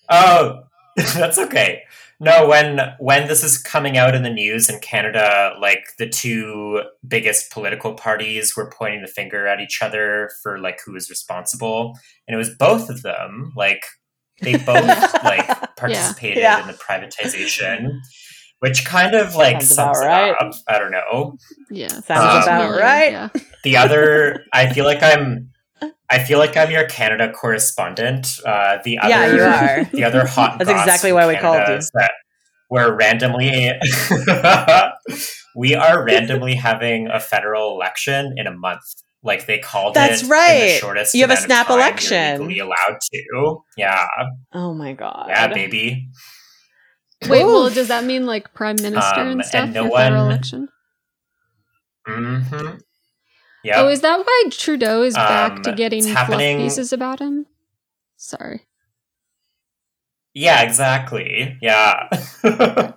Oh 0.09 0.63
that's 0.95 1.39
okay. 1.39 1.81
No 2.19 2.47
when 2.47 2.79
when 2.99 3.27
this 3.27 3.43
is 3.43 3.57
coming 3.57 3.97
out 3.97 4.13
in 4.13 4.23
the 4.23 4.29
news 4.29 4.69
in 4.69 4.79
canada 4.79 5.55
like 5.59 5.83
the 5.97 6.07
two 6.07 6.83
biggest 7.07 7.51
political 7.51 7.95
parties 7.95 8.55
were 8.55 8.69
pointing 8.69 9.01
the 9.01 9.07
finger 9.07 9.47
at 9.47 9.59
each 9.59 9.81
other 9.81 10.29
for 10.41 10.59
like 10.59 10.79
who 10.85 10.93
was 10.93 11.09
responsible. 11.09 11.97
And 12.27 12.35
it 12.35 12.37
was 12.37 12.51
both 12.51 12.89
of 12.89 13.01
them 13.01 13.51
like 13.55 13.83
they 14.43 14.57
both 14.57 15.13
like 15.23 15.75
participated 15.75 16.37
Yeah. 16.43 16.61
in 16.61 16.67
the 16.67 16.73
privatization 16.73 17.99
which 18.59 18.85
kind 18.85 19.13
of 19.13 19.35
like 19.35 19.61
Sounds 19.61 19.73
about 19.73 19.95
sums 19.95 20.01
it 20.01 20.07
right. 20.07 20.35
up 20.39 20.53
i 20.69 20.79
don't 20.79 20.91
know 20.91 21.37
Yeah. 21.69 21.87
Sounds 21.89 22.07
Um, 22.47 22.53
about 22.53 22.69
Really, 22.71 22.81
right. 22.81 23.11
Yeah. 23.11 23.29
the 23.63 23.77
other 23.77 24.43
i 24.53 24.71
feel 24.73 24.85
like 24.85 25.01
i'm 25.03 25.49
i 26.09 26.19
feel 26.23 26.39
like 26.39 26.55
i'm 26.55 26.71
your 26.71 26.85
canada 26.87 27.31
correspondent 27.33 28.39
uh 28.45 28.77
the 28.85 28.99
other 28.99 29.09
Yeah, 29.09 29.25
you 29.35 29.41
are. 29.41 29.83
the 29.93 30.03
other 30.05 30.25
hot 30.25 30.59
That's 30.59 30.69
exactly 30.69 31.11
why 31.11 31.27
we 31.27 31.33
Canada 31.35 31.65
called 31.65 31.81
you. 31.81 31.87
that 31.95 32.11
we're 32.69 32.95
randomly 32.95 33.71
we 35.55 35.75
are 35.75 36.03
randomly 36.03 36.55
having 36.55 37.07
a 37.07 37.19
federal 37.19 37.71
election 37.75 38.33
in 38.37 38.47
a 38.47 38.51
month 38.51 38.81
like 39.23 39.45
they 39.45 39.57
called 39.59 39.93
That's 39.95 40.21
it 40.21 40.25
in 40.25 40.29
right. 40.31 40.59
the 40.73 40.77
shortest 40.79 41.15
You 41.15 41.21
have 41.21 41.31
a 41.31 41.37
snap 41.37 41.67
time 41.67 41.77
you're 41.79 41.87
election. 41.87 42.47
legally 42.47 42.59
allowed 42.59 42.99
to 43.13 43.57
yeah 43.77 44.07
Oh 44.53 44.73
my 44.73 44.93
god. 44.93 45.27
yeah 45.29 45.47
baby 45.47 46.09
Wait, 47.29 47.45
well, 47.45 47.69
does 47.69 47.87
that 47.87 48.03
mean 48.03 48.25
like 48.25 48.53
prime 48.53 48.75
minister 48.81 49.21
Um, 49.21 49.27
and 49.29 49.45
stuff 49.45 49.63
and 49.63 49.73
no 49.73 49.87
for 49.89 49.95
federal 49.97 50.21
one- 50.23 50.31
election? 50.31 50.67
mm-hmm 52.07 52.75
yeah 53.63 53.79
Oh, 53.81 53.87
is 53.87 54.01
that 54.01 54.19
why 54.19 54.43
Trudeau 54.51 55.03
is 55.03 55.13
back 55.13 55.63
to 55.63 55.69
Um, 55.69 55.75
getting 55.77 55.99
it's 55.99 56.07
fluff 56.07 56.27
happening- 56.27 56.57
pieces 56.59 56.91
about 56.91 57.19
him? 57.19 57.45
Sorry. 58.17 58.65
Yeah, 60.33 60.63
exactly. 60.63 61.57
Yeah. 61.61 62.09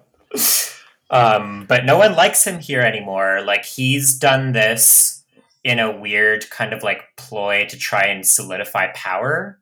um, 1.10 1.66
but 1.68 1.84
no 1.84 1.98
one 1.98 2.14
likes 2.16 2.44
him 2.46 2.58
here 2.58 2.80
anymore. 2.80 3.42
Like 3.44 3.64
he's 3.64 4.18
done 4.18 4.52
this 4.52 5.15
in 5.66 5.80
a 5.80 5.90
weird 5.90 6.48
kind 6.50 6.72
of 6.72 6.84
like 6.84 7.02
ploy 7.16 7.66
to 7.68 7.76
try 7.76 8.04
and 8.04 8.24
solidify 8.24 8.86
power. 8.94 9.58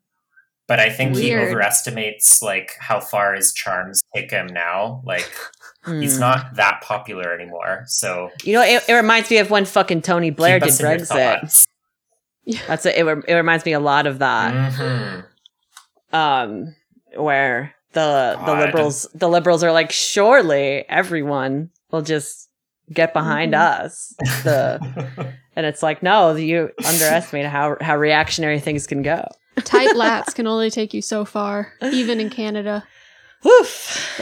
But 0.69 0.79
I 0.79 0.91
think 0.91 1.17
he 1.17 1.35
overestimates 1.35 2.43
like 2.43 2.73
how 2.79 3.01
far 3.01 3.35
his 3.35 3.53
charms 3.55 4.03
take 4.15 4.31
him 4.31 4.47
now. 4.47 5.03
Like 5.07 5.31
he's 5.87 6.15
Hmm. 6.17 6.21
not 6.21 6.57
that 6.57 6.83
popular 6.83 7.33
anymore. 7.35 7.85
So 7.87 8.31
You 8.45 8.53
know, 8.55 8.63
it, 8.63 8.83
it 8.87 8.93
reminds 8.93 9.31
me 9.31 9.39
of 9.39 9.51
when 9.51 9.65
fucking 9.65 10.03
Tony 10.03 10.29
Blair 10.31 10.61
did 10.61 10.71
Brexit. 10.75 11.67
That's 12.67 12.85
it. 12.85 12.97
It, 12.97 13.25
it 13.29 13.35
reminds 13.35 13.65
me 13.65 13.73
a 13.73 13.81
lot 13.81 14.07
of 14.07 14.19
that. 14.19 14.53
Mhm. 14.75 15.25
Um, 16.13 16.77
where 17.17 17.75
the 17.93 18.39
the 18.45 18.55
liberals 18.55 19.09
the 19.15 19.29
liberals 19.29 19.63
are 19.63 19.73
like, 19.73 19.91
surely 19.93 20.85
everyone 20.89 21.71
will 21.91 22.03
just 22.03 22.49
get 22.93 23.13
behind 23.13 23.53
Mhm. 23.55 23.59
us. 23.85 24.15
The 24.45 24.79
and 25.57 25.67
it's 25.67 25.83
like, 25.83 26.03
no, 26.03 26.35
you 26.35 26.71
underestimate 26.85 27.47
how 27.47 27.77
how 27.81 27.97
reactionary 27.97 28.61
things 28.61 28.87
can 28.87 29.03
go. 29.03 29.27
Tight 29.59 29.91
lats 29.97 30.35
can 30.35 30.47
only 30.47 30.71
take 30.71 30.93
you 30.95 31.01
so 31.03 31.25
far, 31.25 31.73
even 31.83 32.21
in 32.21 32.29
Canada. 32.31 32.85
Woof. 33.45 34.21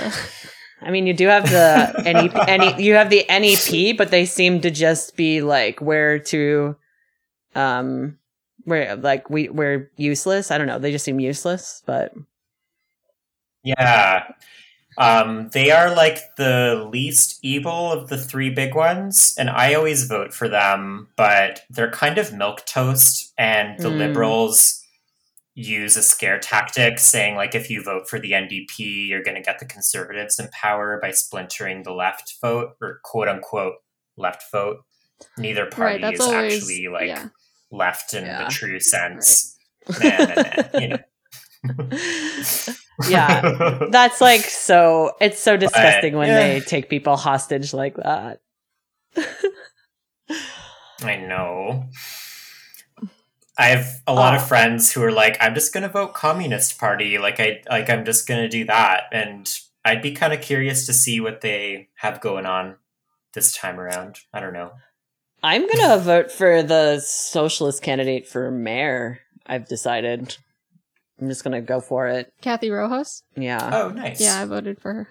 I 0.84 0.90
mean, 0.90 1.06
you 1.06 1.14
do 1.14 1.28
have 1.28 1.44
the 1.48 1.92
NDP, 2.04 2.48
any 2.48 2.82
you 2.82 2.94
have 2.94 3.08
the 3.08 3.24
NDP, 3.28 3.96
but 3.96 4.10
they 4.10 4.26
seem 4.26 4.60
to 4.62 4.70
just 4.70 5.16
be 5.16 5.40
like 5.40 5.80
where 5.80 6.18
to, 6.18 6.74
um, 7.54 8.18
where 8.64 8.96
like 8.96 9.30
we 9.30 9.48
we're 9.48 9.90
useless. 9.96 10.50
I 10.50 10.58
don't 10.58 10.66
know. 10.66 10.78
They 10.80 10.90
just 10.90 11.04
seem 11.04 11.20
useless, 11.20 11.82
but 11.86 12.12
Yeah. 13.62 14.24
Um, 14.98 15.48
they 15.52 15.70
are 15.70 15.94
like 15.94 16.18
the 16.36 16.88
least 16.92 17.38
evil 17.42 17.90
of 17.92 18.08
the 18.08 18.18
three 18.18 18.50
big 18.50 18.74
ones, 18.74 19.34
and 19.38 19.48
I 19.50 19.74
always 19.74 20.04
vote 20.04 20.34
for 20.34 20.48
them, 20.48 21.08
but 21.16 21.62
they're 21.70 21.90
kind 21.90 22.18
of 22.18 22.32
milk 22.32 22.64
toast, 22.66 23.32
and 23.38 23.78
the 23.78 23.88
Mm. 23.88 23.98
liberals 23.98 24.78
use 25.54 25.96
a 25.98 26.02
scare 26.02 26.38
tactic 26.38 26.98
saying 26.98 27.36
like 27.36 27.54
if 27.54 27.68
you 27.68 27.82
vote 27.82 28.08
for 28.08 28.18
the 28.18 28.32
NDP, 28.32 29.06
you're 29.08 29.22
gonna 29.22 29.42
get 29.42 29.58
the 29.58 29.66
conservatives 29.66 30.38
in 30.38 30.48
power 30.48 30.98
by 31.02 31.10
splintering 31.10 31.82
the 31.82 31.92
left 31.92 32.36
vote 32.40 32.70
or 32.80 33.00
quote 33.04 33.28
unquote 33.28 33.74
left 34.16 34.50
vote. 34.50 34.78
Neither 35.36 35.66
party 35.66 36.02
Right, 36.02 36.14
is 36.14 36.20
always 36.20 36.54
actually 36.54 36.88
like 36.88 37.06
yeah. 37.08 37.28
left 37.70 38.14
in 38.14 38.24
Yeah. 38.24 38.44
the 38.44 38.50
true 38.50 38.80
sense. 38.80 39.56
Man, 40.00 40.70
you 40.80 40.88
know. 40.88 40.98
yeah, 43.08 43.86
that's 43.90 44.20
like 44.20 44.40
so. 44.42 45.12
It's 45.20 45.38
so 45.40 45.56
disgusting 45.56 46.16
when 46.16 46.28
yeah. 46.28 46.36
they 46.54 46.60
take 46.60 46.88
people 46.88 47.16
hostage 47.16 47.72
like 47.72 47.96
that. 47.96 48.40
I 51.02 51.16
know. 51.16 51.84
I 53.58 53.66
have 53.66 54.00
a 54.06 54.14
lot 54.14 54.34
Oh. 54.34 54.36
of 54.38 54.46
friends 54.48 54.92
who 54.92 55.02
are 55.02 55.12
like, 55.12 55.36
I'm 55.40 55.54
just 55.54 55.74
gonna 55.74 55.88
vote 55.88 56.14
Communist 56.14 56.78
Party. 56.78 57.18
Like 57.18 57.38
I 57.38 57.62
like 57.68 57.90
I'm 57.90 58.04
just 58.04 58.26
gonna 58.26 58.48
do 58.48 58.64
that. 58.66 59.04
And 59.12 59.48
I'd 59.84 60.02
be 60.02 60.12
kind 60.12 60.32
of 60.32 60.40
curious 60.40 60.86
to 60.86 60.92
see 60.92 61.20
what 61.20 61.40
they 61.40 61.88
have 61.96 62.20
going 62.20 62.46
on 62.46 62.76
this 63.34 63.52
time 63.52 63.78
around. 63.78 64.20
I 64.32 64.40
don't 64.40 64.52
know. 64.52 64.72
I'm 65.42 65.66
gonna 65.68 65.98
vote 65.98 66.30
for 66.30 66.62
the 66.62 67.00
socialist 67.00 67.82
candidate 67.82 68.26
for 68.28 68.50
mayor. 68.50 69.20
I've 69.46 69.66
decided. 69.66 70.36
I'm 71.22 71.28
just 71.28 71.44
gonna 71.44 71.60
go 71.60 71.80
for 71.80 72.08
it. 72.08 72.32
Cathy 72.40 72.70
Rojas. 72.70 73.22
Yeah. 73.36 73.70
Oh, 73.72 73.90
nice. 73.90 74.20
Yeah, 74.20 74.40
I 74.40 74.44
voted 74.44 74.80
for 74.80 74.92
her. 74.92 75.08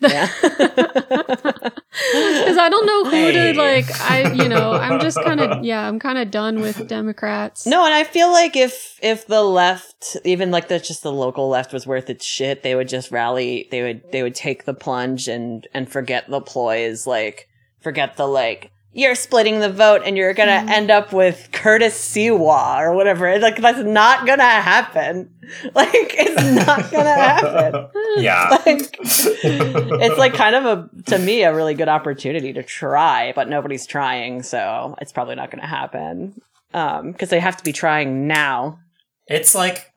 Yeah. 0.00 0.26
Because 2.12 2.56
I 2.56 2.68
don't 2.70 2.86
know 2.86 3.04
who 3.04 3.10
Hey. 3.10 3.52
to 3.52 3.58
like. 3.60 4.00
I, 4.00 4.32
you 4.32 4.48
know, 4.48 4.72
I'm 4.72 5.00
just 5.00 5.20
kind 5.22 5.40
of, 5.40 5.62
yeah, 5.64 5.86
I'm 5.86 5.98
kind 5.98 6.18
of 6.18 6.30
done 6.30 6.60
with 6.60 6.88
Democrats. 6.88 7.66
No, 7.66 7.84
and 7.84 7.92
I 7.92 8.04
feel 8.04 8.30
like 8.32 8.56
if 8.56 8.98
if 9.02 9.26
the 9.26 9.42
left, 9.42 10.16
even 10.24 10.50
like 10.50 10.68
the 10.68 10.78
just 10.78 11.02
the 11.02 11.12
local 11.12 11.48
left 11.48 11.72
was 11.72 11.86
worth 11.86 12.08
its 12.08 12.24
shit, 12.24 12.62
they 12.62 12.74
would 12.74 12.88
just 12.88 13.10
rally. 13.10 13.68
They 13.70 13.82
would 13.82 14.10
they 14.12 14.22
would 14.22 14.34
take 14.34 14.64
the 14.64 14.74
plunge 14.74 15.28
and 15.28 15.66
and 15.74 15.90
forget 15.90 16.28
the 16.30 16.40
ploys, 16.40 17.06
like 17.06 17.48
forget 17.80 18.16
the 18.16 18.26
like 18.26 18.70
you're 18.92 19.14
splitting 19.14 19.60
the 19.60 19.70
vote 19.70 20.02
and 20.04 20.16
you're 20.16 20.34
gonna 20.34 20.64
Mhm. 20.66 20.70
end 20.70 20.90
up 20.90 21.12
with 21.12 21.48
Curtis 21.52 21.94
Sliwa 22.12 22.80
or 22.80 22.92
whatever. 22.94 23.38
Like 23.38 23.56
that's 23.56 23.78
not 23.80 24.26
gonna 24.26 24.42
happen. 24.44 25.30
Like 25.74 25.88
it's 25.92 26.66
not 26.66 26.90
gonna 26.92 27.12
happen. 27.12 27.88
yeah. 28.18 28.50
Like 28.66 28.96
it's 29.00 30.18
like 30.18 30.34
kind 30.34 30.54
of 30.54 30.64
a 30.64 30.88
to 31.06 31.18
me 31.18 31.42
a 31.42 31.52
really 31.54 31.74
good 31.74 31.88
opportunity 31.88 32.52
to 32.52 32.62
try, 32.62 33.32
but 33.34 33.48
nobody's 33.48 33.84
trying, 33.86 34.42
so 34.44 34.94
it's 35.00 35.12
probably 35.12 35.34
not 35.34 35.50
going 35.50 35.60
to 35.60 35.66
happen. 35.66 36.40
Um, 36.72 37.10
because 37.10 37.30
they 37.30 37.40
have 37.40 37.56
to 37.56 37.64
be 37.64 37.72
trying 37.72 38.28
now. 38.28 38.78
It's 39.26 39.54
like 39.56 39.92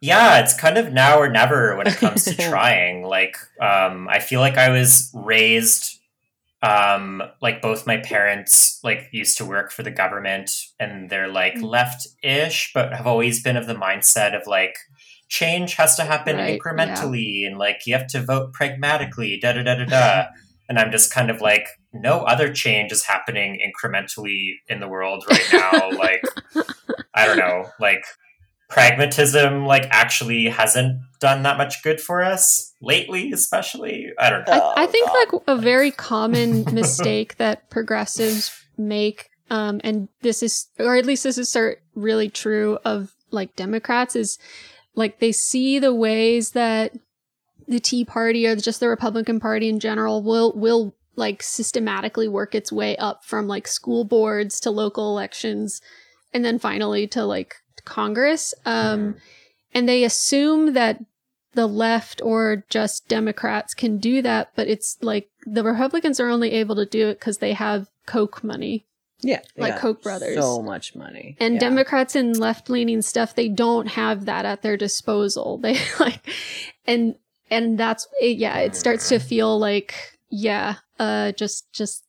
Yeah, 0.00 0.38
it's 0.40 0.54
kind 0.54 0.78
of 0.78 0.92
now 0.92 1.18
or 1.18 1.28
never 1.28 1.76
when 1.76 1.86
it 1.88 1.96
comes 1.96 2.24
to 2.24 2.34
trying. 2.36 3.02
Like, 3.04 3.36
um, 3.60 4.08
I 4.08 4.18
feel 4.20 4.40
like 4.40 4.56
I 4.58 4.68
was 4.70 5.10
raised 5.14 5.98
um 6.62 7.22
like 7.40 7.60
both 7.60 7.86
my 7.86 7.96
parents 7.96 8.78
like 8.84 9.08
used 9.12 9.36
to 9.38 9.44
work 9.44 9.72
for 9.72 9.82
the 9.82 9.90
government 9.90 10.50
and 10.78 11.10
they're 11.10 11.28
like 11.28 11.54
Mm. 11.54 11.64
left-ish 11.64 12.70
but 12.72 12.92
have 12.94 13.06
always 13.06 13.42
been 13.42 13.56
of 13.56 13.66
the 13.66 13.74
mindset 13.74 14.34
of 14.40 14.46
like 14.46 14.76
change 15.28 15.74
has 15.74 15.96
to 15.96 16.04
happen 16.04 16.36
Right, 16.36 16.60
incrementally 16.60 17.46
and 17.46 17.58
like 17.58 17.80
you 17.86 17.94
have 17.94 18.06
to 18.08 18.22
vote 18.22 18.52
pragmatically 18.52 19.38
da 19.40 19.52
da 19.54 19.62
da 19.62 19.74
da 19.76 19.84
da. 19.86 20.24
And 20.68 20.78
i'm 20.78 20.90
just 20.92 21.12
kind 21.12 21.30
of 21.30 21.40
like 21.40 21.66
no 21.92 22.20
other 22.20 22.50
change 22.52 22.92
is 22.92 23.04
happening 23.04 23.58
incrementally 23.60 24.52
in 24.68 24.80
the 24.80 24.88
world 24.88 25.24
right 25.28 25.48
now. 25.52 25.90
Like 25.98 26.22
i 27.14 27.26
don't 27.26 27.36
know 27.38 27.66
like 27.80 28.04
pragmatism 28.68 29.66
like 29.66 29.86
actually 29.90 30.46
hasn't 30.46 31.00
done 31.20 31.42
that 31.42 31.58
much 31.58 31.82
good 31.82 32.00
for 32.00 32.22
us 32.22 32.71
lately 32.82 33.32
especially? 33.32 34.12
I 34.18 34.28
don't 34.28 34.46
know. 34.46 34.72
I, 34.76 34.82
I 34.82 34.86
think 34.86 35.08
Oh, 35.10 35.26
like 35.32 35.42
a 35.46 35.60
very 35.60 35.90
common 35.90 36.64
mistake 36.74 37.36
that 37.38 37.70
progressives 37.70 38.52
make 38.76 39.30
um, 39.52 39.82
and 39.84 40.08
this 40.22 40.42
is, 40.42 40.68
or 40.78 40.96
at 40.96 41.04
least 41.04 41.24
this 41.24 41.36
is 41.36 41.50
cert- 41.50 41.76
really 41.94 42.30
true 42.30 42.78
of 42.86 43.12
like 43.30 43.54
Democrats, 43.54 44.16
is 44.16 44.38
like 44.94 45.18
they 45.18 45.30
see 45.30 45.78
the 45.78 45.94
ways 45.94 46.52
that 46.52 46.96
the 47.68 47.78
Tea 47.78 48.06
Party 48.06 48.46
or 48.46 48.56
just 48.56 48.80
the 48.80 48.88
Republican 48.88 49.40
Party 49.40 49.68
in 49.68 49.78
general 49.78 50.22
will 50.22 50.54
will 50.54 50.94
like 51.16 51.42
systematically 51.42 52.28
work 52.28 52.54
its 52.54 52.72
way 52.72 52.96
up 52.96 53.26
from 53.26 53.46
like 53.46 53.68
school 53.68 54.04
boards 54.04 54.58
to 54.60 54.70
local 54.70 55.10
elections, 55.10 55.82
and 56.32 56.42
then 56.42 56.58
finally 56.58 57.06
to 57.08 57.22
like 57.22 57.56
Congress. 57.84 58.54
Um, 58.64 59.16
and 59.74 59.86
they 59.86 60.02
assume 60.02 60.72
that 60.72 60.98
the 61.54 61.66
left 61.66 62.20
or 62.22 62.64
just 62.68 63.08
Democrats 63.08 63.74
can 63.74 63.98
do 63.98 64.22
that, 64.22 64.52
but 64.56 64.68
it's 64.68 64.96
like 65.02 65.28
the 65.46 65.64
Republicans 65.64 66.20
are 66.20 66.28
only 66.28 66.52
able 66.52 66.76
to 66.76 66.86
do 66.86 67.08
it 67.08 67.18
because 67.18 67.38
they 67.38 67.52
have 67.52 67.88
Koch 68.06 68.42
money. 68.42 68.86
Yeah, 69.20 69.40
Like 69.56 69.78
Koch 69.78 70.02
brothers. 70.02 70.36
So 70.36 70.62
much 70.62 70.96
money, 70.96 71.36
And 71.38 71.54
Yeah. 71.54 71.60
Democrats 71.60 72.16
and 72.16 72.36
left 72.36 72.68
leaning 72.68 73.02
stuff, 73.02 73.36
they 73.36 73.48
don't 73.48 73.86
have 73.86 74.24
that 74.24 74.44
at 74.44 74.62
their 74.62 74.76
disposal. 74.76 75.58
They 75.62 75.78
like, 76.00 76.28
and, 76.86 77.14
and 77.50 77.78
that's, 77.78 78.08
it, 78.20 78.38
yeah, 78.38 78.58
it 78.58 78.74
starts 78.74 79.08
to 79.10 79.20
feel 79.20 79.58
like, 79.58 80.18
yeah, 80.28 80.76
uh, 80.98 81.32
just, 81.32 81.72
just 81.72 82.04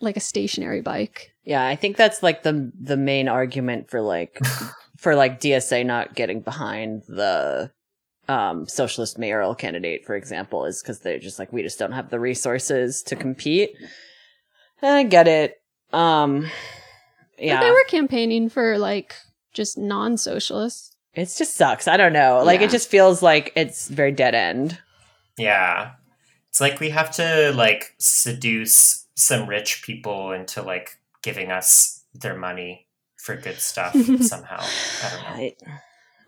like 0.00 0.16
a 0.16 0.20
stationary 0.20 0.80
bike. 0.80 1.32
Yeah, 1.44 1.64
I 1.64 1.76
think 1.76 1.96
that's 1.96 2.22
like 2.22 2.42
the 2.42 2.72
the 2.80 2.96
main 2.96 3.28
argument 3.28 3.90
for 3.90 4.00
like 4.00 4.38
for 4.96 5.14
like 5.14 5.40
DSA 5.40 5.84
not 5.84 6.14
getting 6.14 6.40
behind 6.40 7.02
the 7.08 7.70
um 8.28 8.66
socialist 8.66 9.18
mayoral 9.18 9.54
candidate, 9.54 10.04
for 10.04 10.14
example, 10.16 10.64
is 10.64 10.82
because 10.82 11.00
they're 11.00 11.18
just 11.18 11.38
like 11.38 11.52
we 11.52 11.62
just 11.62 11.78
don't 11.78 11.92
have 11.92 12.10
the 12.10 12.20
resources 12.20 13.02
to 13.04 13.16
compete. 13.16 13.70
And 14.82 14.92
I 14.94 15.02
get 15.04 15.28
it. 15.28 15.60
Um 15.92 16.50
yeah. 17.38 17.56
But 17.60 17.64
they 17.66 17.70
were 17.70 17.84
campaigning 17.88 18.48
for 18.48 18.78
like 18.78 19.14
just 19.52 19.76
non 19.78 20.16
socialists. 20.16 20.94
it 21.14 21.32
just 21.36 21.56
sucks. 21.56 21.86
I 21.88 21.96
don't 21.96 22.12
know. 22.12 22.42
Like 22.44 22.60
Yeah. 22.60 22.66
it 22.66 22.70
just 22.70 22.90
feels 22.90 23.22
like 23.22 23.52
it's 23.56 23.88
very 23.88 24.12
dead 24.12 24.34
end. 24.34 24.78
Yeah. 25.36 25.92
It's 26.48 26.60
like 26.60 26.80
we 26.80 26.90
have 26.90 27.10
to 27.16 27.52
like 27.54 27.94
seduce 27.98 29.06
some 29.16 29.48
rich 29.48 29.82
people 29.84 30.32
into 30.32 30.62
like 30.62 30.98
giving 31.22 31.50
us 31.50 32.02
their 32.14 32.36
money 32.36 32.86
for 33.16 33.36
good 33.36 33.58
stuff 33.58 33.92
somehow. 34.20 34.60
I 34.60 35.10
don't 35.10 35.22
know. 35.22 35.44
I- 35.44 35.56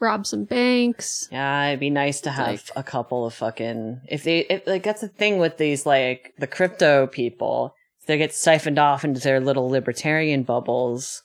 Rob 0.00 0.26
some 0.26 0.44
banks. 0.44 1.28
Yeah, 1.32 1.68
it'd 1.68 1.80
be 1.80 1.90
nice 1.90 2.20
to 2.22 2.30
have 2.30 2.46
Like- 2.48 2.70
a 2.76 2.82
couple 2.82 3.24
of 3.26 3.35
fucking 3.35 4.02
if 4.09 4.24
they 4.24 4.40
if 4.40 4.66
like 4.66 4.82
that's 4.82 5.00
the 5.00 5.09
thing 5.09 5.38
with 5.38 5.56
these 5.56 5.87
like 5.87 6.35
the 6.38 6.46
crypto 6.46 7.06
people. 7.06 7.74
They 8.06 8.18
get 8.18 8.32
siphoned 8.35 8.78
off 8.78 9.04
into 9.04 9.20
their 9.20 9.40
little 9.40 9.68
libertarian 9.68 10.44
bubbles 10.44 11.22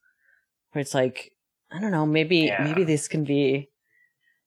where 0.72 0.82
it's 0.82 0.96
like 0.96 1.32
I 1.72 1.80
don't 1.80 1.92
know, 1.92 2.06
maybe 2.06 2.38
Yeah. 2.38 2.64
maybe 2.64 2.84
this 2.84 3.08
can 3.08 3.24
be 3.24 3.70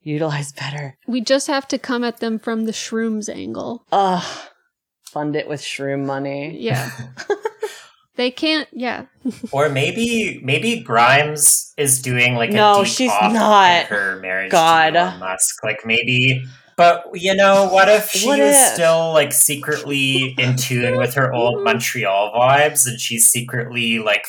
utilized 0.02 0.56
better. 0.60 0.96
We 1.06 1.20
just 1.20 1.46
have 1.46 1.68
to 1.68 1.78
come 1.78 2.02
at 2.04 2.18
them 2.18 2.38
from 2.38 2.64
the 2.64 2.72
shrooms 2.72 3.28
angle. 3.32 3.84
Ugh. 3.92 4.24
Fund 5.04 5.36
it 5.36 5.48
with 5.48 5.60
shroom 5.60 6.06
money. 6.06 6.58
Yeah. 6.58 6.90
they 8.16 8.30
can't, 8.30 8.68
yeah. 8.72 9.06
Or 9.52 9.68
maybe 9.68 10.40
maybe 10.42 10.80
Grimes 10.80 11.72
is 11.76 12.00
doing 12.02 12.34
like 12.34 12.50
a 12.50 12.54
No, 12.54 12.84
deep 12.84 12.92
she's 12.92 13.10
off 13.10 13.32
not. 13.32 13.86
her 13.86 14.18
marriage 14.20 14.52
God. 14.52 14.90
to 14.92 14.98
Elon 15.00 15.20
Musk. 15.20 15.62
Like 15.64 15.80
maybe 15.84 16.44
but 16.76 17.04
you 17.14 17.34
know, 17.34 17.68
what 17.70 17.88
if 17.88 18.10
she 18.10 18.26
What 18.26 18.40
was 18.40 18.54
if? 18.54 18.72
still 18.74 19.12
like 19.12 19.32
secretly 19.32 20.34
in 20.38 20.56
tune 20.56 20.96
with 20.96 21.14
her 21.14 21.32
old 21.32 21.56
mm. 21.58 21.64
Montreal 21.64 22.32
vibes 22.34 22.86
and 22.86 23.00
she's 23.00 23.26
secretly 23.26 23.98
like 24.00 24.26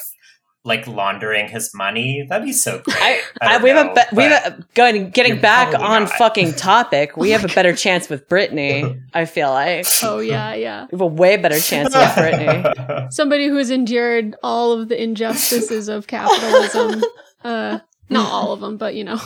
like 0.65 0.87
laundering 0.87 1.47
his 1.47 1.73
money? 1.73 2.25
That'd 2.27 2.45
be 2.45 2.51
so 2.53 2.79
great. 2.79 2.97
I, 2.97 3.21
I 3.41 3.45
I, 3.45 3.51
don't 3.53 3.63
we 3.63 3.69
have 3.69 3.85
know, 3.85 3.91
a 3.93 3.95
be- 3.95 4.15
we 4.17 4.23
have 4.23 4.45
a, 4.59 4.65
going 4.73 5.09
getting 5.11 5.39
back 5.39 5.73
on 5.73 6.03
not. 6.03 6.11
fucking 6.13 6.53
topic. 6.55 7.15
We 7.15 7.29
have 7.31 7.45
a 7.45 7.53
better 7.53 7.73
chance 7.85 8.09
with 8.09 8.27
Britney. 8.27 9.01
I 9.13 9.25
feel 9.25 9.49
like 9.51 9.85
Oh, 10.03 10.19
yeah, 10.19 10.53
yeah. 10.55 10.87
we 10.91 10.95
have 10.97 11.01
a 11.01 11.05
way 11.05 11.37
better 11.37 11.59
chance 11.59 11.93
with 11.95 12.09
Britney. 12.09 13.11
Somebody 13.13 13.47
who 13.47 13.57
has 13.57 13.69
endured 13.69 14.35
all 14.43 14.73
of 14.73 14.89
the 14.89 15.01
injustices 15.01 15.87
of 15.87 16.07
capitalism. 16.07 17.03
Uh, 17.43 17.77
not 18.09 18.27
all 18.31 18.53
of 18.53 18.59
them, 18.59 18.77
but 18.77 18.95
you 18.95 19.03
know. 19.03 19.19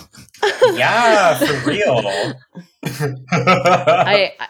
yeah, 0.73 1.37
for 1.37 1.69
real. 1.69 2.01
I, 3.31 4.33
I 4.37 4.47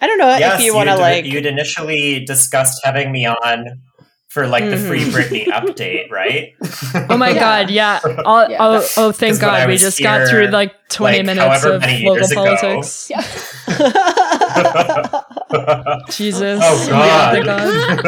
I 0.00 0.06
don't 0.06 0.18
know 0.18 0.28
yes, 0.36 0.60
if 0.60 0.66
you 0.66 0.74
want 0.74 0.88
to 0.90 0.96
like 0.96 1.24
you'd 1.24 1.46
initially 1.46 2.24
discussed 2.24 2.80
having 2.84 3.10
me 3.10 3.26
on 3.26 3.80
for 4.30 4.46
like 4.46 4.64
the 4.70 4.76
free 4.78 5.00
Mhm. 5.04 5.10
Britney 5.12 5.46
update, 5.48 6.08
right? 6.10 6.54
Oh 7.10 7.16
my 7.16 7.30
Yeah. 7.34 7.40
god, 7.40 7.70
yeah. 7.70 7.98
All, 8.24 8.48
Yeah. 8.48 8.56
Oh, 8.60 8.86
oh, 8.96 9.12
thank 9.12 9.32
'Cause 9.34 9.40
when 9.42 9.50
I 9.50 9.58
God. 9.60 9.66
We 9.66 9.72
was 9.74 9.80
just 9.82 10.00
got 10.00 10.28
through 10.28 10.46
like 10.48 10.72
20 10.88 11.16
like, 11.18 11.26
minutes 11.26 11.64
of 11.64 11.82
local 11.82 11.90
years 11.90 12.30
ago. 12.30 12.44
politics. 12.44 13.10
Jesus. 16.10 16.60
oh 16.62 16.86
Yeah, 16.88 17.42
god. 17.42 18.00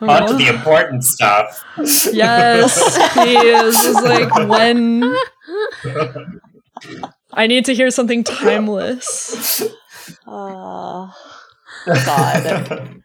thank 0.00 0.10
On 0.10 0.26
to 0.28 0.34
the 0.34 0.46
important 0.48 1.04
stuff. 1.04 1.62
Yes, 2.12 2.74
please. 3.12 3.84
It's 3.86 4.02
like 4.02 4.48
when 4.48 5.14
I 7.32 7.46
need 7.46 7.64
to 7.66 7.74
hear 7.74 7.90
something 7.90 8.24
timeless. 8.24 9.62
oh 10.26 11.12
God. 11.86 13.02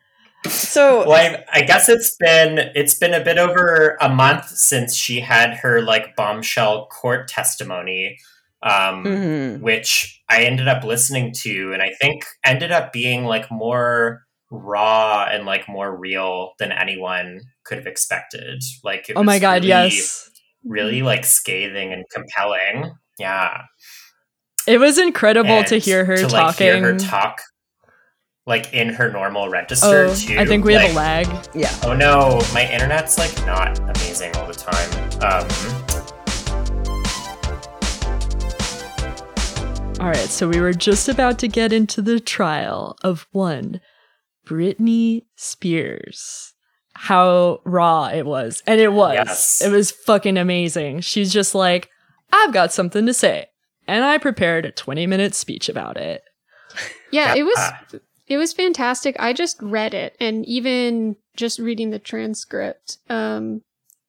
So 0.47 1.05
Well, 1.07 1.11
I, 1.11 1.43
I 1.53 1.61
guess 1.63 1.89
it's 1.89 2.15
been 2.17 2.71
it's 2.75 2.95
been 2.95 3.13
a 3.13 3.23
bit 3.23 3.37
over 3.37 3.97
a 3.99 4.09
month 4.09 4.47
since 4.47 4.95
she 4.95 5.19
had 5.19 5.53
her 5.55 5.81
like 5.81 6.15
bombshell 6.15 6.87
court 6.87 7.27
testimony, 7.27 8.17
um, 8.63 9.03
mhm. 9.03 9.59
which 9.61 10.21
I 10.29 10.43
ended 10.43 10.67
up 10.67 10.83
listening 10.83 11.33
to, 11.41 11.73
and 11.73 11.81
I 11.81 11.91
think 11.99 12.23
ended 12.43 12.71
up 12.71 12.93
being 12.93 13.25
like 13.25 13.51
more 13.51 14.23
raw 14.51 15.27
and 15.29 15.45
like 15.45 15.67
more 15.67 15.95
real 15.95 16.53
than 16.57 16.71
anyone 16.71 17.41
could 17.65 17.77
have 17.77 17.87
expected. 17.87 18.63
Like, 18.83 19.09
it 19.09 19.13
Oh 19.17 19.23
my 19.23 19.39
god, 19.39 19.63
really, 19.63 19.67
yes. 19.67 20.29
really 20.63 21.01
like 21.01 21.25
scathing 21.25 21.93
and 21.93 22.05
compelling. 22.11 22.93
Yeah, 23.19 23.63
It 24.65 24.77
was 24.79 24.97
incredible 24.97 25.49
And 25.49 25.67
to 25.67 25.77
hear 25.77 26.05
her 26.05 26.15
to, 26.15 26.21
talking. 26.23 26.37
like, 26.39 26.55
hear 26.55 26.81
her 26.81 26.97
talk, 26.97 27.41
like 28.49 28.73
in 28.73 28.89
her 28.89 29.11
normal 29.11 29.47
register 29.47 30.05
oh, 30.05 30.15
too. 30.15 30.39
I 30.39 30.45
think 30.45 30.65
we 30.65 30.75
like, 30.75 30.87
have 30.87 30.95
a 30.95 30.97
lag. 30.97 31.47
yeah. 31.53 31.71
Oh 31.83 31.93
no, 31.93 32.41
my 32.51 32.67
internet's 32.69 33.19
like 33.19 33.31
not 33.45 33.77
amazing 33.79 34.35
all 34.35 34.47
the 34.47 34.53
time. 34.53 34.89
Um, 35.21 35.47
All 40.01 40.07
right, 40.07 40.29
so 40.29 40.47
we 40.47 40.61
were 40.61 40.73
just 40.73 41.09
about 41.09 41.37
to 41.39 41.47
get 41.47 41.73
into 41.73 42.01
the 42.01 42.19
trial 42.21 42.97
of 43.03 43.27
one 43.31 43.81
Britney 44.47 45.25
Spears. 45.35 46.53
How 46.95 47.59
raw 47.65 48.07
it 48.07 48.25
was. 48.25 48.63
And 48.65 48.79
it 48.79 48.93
was. 48.93 49.13
Yes. 49.13 49.61
It 49.61 49.71
was 49.71 49.91
fucking 49.91 50.37
amazing. 50.37 51.01
She's 51.01 51.31
just 51.31 51.53
like, 51.53 51.89
I've 52.31 52.53
got 52.53 52.73
something 52.73 53.05
to 53.05 53.13
say. 53.13 53.47
And 53.87 54.03
I 54.03 54.17
prepared 54.17 54.65
a 54.65 54.71
20 54.71 55.05
minute 55.05 55.35
speech 55.35 55.69
about 55.69 55.97
it. 55.97 56.23
Yeah, 57.11 57.35
it 57.35 57.43
was 57.43 57.55
ah, 57.57 57.79
it 58.29 58.37
was 58.37 58.53
fantastic. 58.53 59.15
I 59.19 59.33
just 59.33 59.61
read 59.61 59.93
it 59.93 60.15
and 60.19 60.45
even 60.45 61.15
just 61.35 61.59
reading 61.59 61.89
the 61.89 61.99
transcript, 61.99 62.97
um 63.09 63.61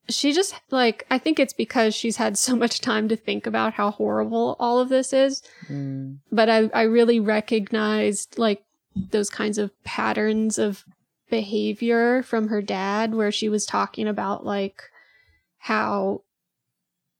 she 0.08 0.32
just 0.32 0.54
like 0.70 1.06
I 1.10 1.18
think 1.18 1.38
it's 1.38 1.52
because 1.52 1.94
she's 1.94 2.16
had 2.16 2.36
so 2.36 2.56
much 2.56 2.80
time 2.80 3.08
to 3.08 3.16
think 3.16 3.46
about 3.46 3.74
how 3.74 3.90
horrible 3.92 4.56
all 4.58 4.78
of 4.80 4.88
this 4.88 5.12
is, 5.12 5.42
Mm. 5.68 6.18
but 6.32 6.48
I 6.48 6.68
I 6.74 6.82
really 6.82 7.20
recognized 7.20 8.38
like 8.38 8.62
those 8.96 9.30
kinds 9.30 9.56
of 9.58 9.70
patterns 9.84 10.58
of 10.58 10.84
behavior 11.30 12.22
from 12.24 12.48
her 12.48 12.60
dad 12.60 13.14
where 13.14 13.30
she 13.30 13.48
was 13.48 13.64
talking 13.64 14.08
about 14.08 14.44
like 14.44 14.82
how 15.58 16.22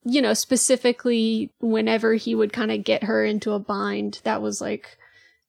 you 0.05 0.21
know 0.21 0.35
specifically 0.35 1.53
whenever 1.61 2.15
he 2.15 2.35
would 2.35 2.53
kind 2.53 2.73
of 2.73 2.83
get 2.83 3.05
her 3.05 3.25
into 3.25 3.53
a 3.53 3.59
bind 3.61 4.21
that 4.25 4.43
was 4.43 4.61
like 4.61 4.97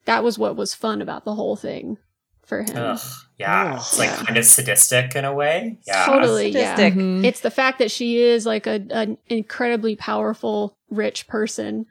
that 0.06 0.24
was 0.24 0.38
what 0.40 0.56
was 0.56 0.74
fun 0.74 1.02
about 1.02 1.26
the 1.26 1.36
whole 1.36 1.56
thing 1.56 1.98
for 2.46 2.62
him 2.64 2.76
ugh, 2.76 3.00
yeah, 3.40 3.72
Ugh. 3.74 3.78
it's 3.78 3.98
like 4.00 4.10
Yeah. 4.10 4.24
kind 4.26 4.38
of 4.38 4.46
sadistic 4.46 5.16
in 5.16 5.24
a 5.26 5.34
way. 5.34 5.78
Yeah, 5.88 6.06
Totally. 6.06 6.50
yeah. 6.50 6.76
Sadistic. 6.76 6.94
Mhm. 7.00 7.24
it's 7.26 7.40
the 7.42 7.52
fact 7.52 7.80
that 7.80 7.92
she 7.92 8.18
is 8.22 8.46
like 8.46 8.68
a 8.68 8.82
an 8.90 9.18
incredibly 9.30 9.96
powerful 9.96 10.76
rich 10.90 11.28
person 11.28 11.86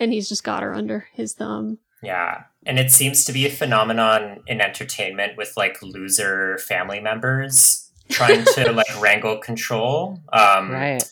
and 0.00 0.12
he's 0.12 0.28
just 0.28 0.44
got 0.44 0.62
her 0.62 0.74
under 0.74 1.06
his 1.12 1.34
thumb 1.34 1.78
yeah, 2.02 2.44
and 2.64 2.78
it 2.78 2.92
seems 2.92 3.24
to 3.24 3.32
be 3.32 3.46
a 3.46 3.50
phenomenon 3.50 4.40
in 4.46 4.60
entertainment 4.60 5.36
with 5.36 5.54
like 5.56 5.82
loser 5.82 6.58
family 6.58 7.00
members 7.00 7.90
trying 8.10 8.44
to 8.44 8.70
like 8.80 9.00
wrangle 9.02 9.38
control. 9.38 10.20
Um, 10.32 10.70
Right. 10.70 11.02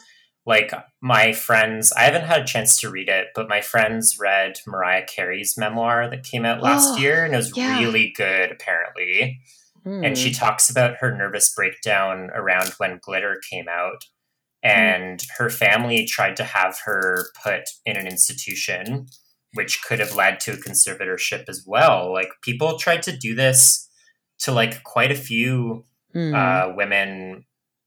Like 0.46 0.72
my 1.00 1.32
friends 1.32 1.92
i 1.92 2.02
haven't 2.02 2.24
had 2.26 2.42
a 2.42 2.46
chance 2.46 2.78
to 2.80 2.90
read 2.90 3.08
it 3.08 3.28
but 3.34 3.48
my 3.48 3.60
friends 3.60 4.18
read 4.18 4.58
mariah 4.66 5.04
carey's 5.06 5.56
memoir 5.56 6.08
that 6.10 6.22
came 6.24 6.44
out 6.44 6.62
last 6.62 6.94
Oh, 6.94 6.96
year 7.00 7.24
and 7.24 7.34
it 7.34 7.38
was 7.38 7.56
yeah. 7.56 7.78
really 7.78 8.12
good 8.16 8.50
apparently 8.52 9.40
and 9.86 10.16
she 10.16 10.32
talks 10.32 10.70
about 10.70 10.96
her 11.00 11.14
nervous 11.14 11.52
breakdown 11.54 12.30
around 12.34 12.68
when 12.78 13.00
Glitter 13.02 13.38
came 13.50 13.66
out. 13.68 14.06
And 14.62 15.22
her 15.36 15.50
family 15.50 16.06
tried 16.06 16.36
to 16.36 16.44
have 16.44 16.78
her 16.86 17.26
put 17.44 17.64
in 17.84 17.98
an 17.98 18.06
institution, 18.06 19.08
which 19.52 19.82
could 19.84 19.98
have 20.00 20.14
led 20.16 20.40
to 20.40 20.52
a 20.52 20.56
conservatorship 20.56 21.50
as 21.50 21.64
well. 21.66 22.10
Like 22.14 22.30
people 22.40 22.78
tried 22.78 23.02
to 23.02 23.14
do 23.14 23.34
this 23.34 23.86
to 24.38 24.52
like 24.52 24.82
quite 24.84 25.12
a 25.12 25.14
few 25.16 25.84
Hmm. 26.14 26.34
uh, 26.34 26.72
women, 26.74 27.44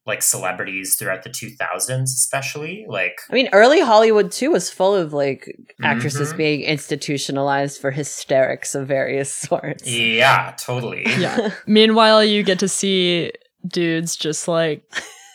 like 0.07 0.23
celebrities 0.23 0.95
throughout 0.95 1.21
the 1.23 1.29
2000s, 1.29 2.03
especially. 2.05 2.85
Like, 2.87 3.19
I 3.29 3.33
mean, 3.33 3.49
early 3.51 3.81
Hollywood 3.81 4.31
too 4.31 4.51
was 4.51 4.69
full 4.69 4.95
of 4.95 5.11
like 5.13 5.53
actresses 5.83 6.33
Mhm. 6.33 6.37
being 6.37 6.61
institutionalized 6.61 7.79
for 7.81 7.91
hysterics 7.91 8.73
of 8.73 8.87
various 8.87 9.31
sorts. 9.47 9.85
yeah, 9.85 10.53
totally. 10.57 11.03
Yeah. 11.05 11.51
Meanwhile, 11.67 12.23
you 12.23 12.41
get 12.43 12.57
to 12.59 12.69
see 12.69 13.31
dudes 13.67 14.15
just 14.15 14.47
like 14.47 14.81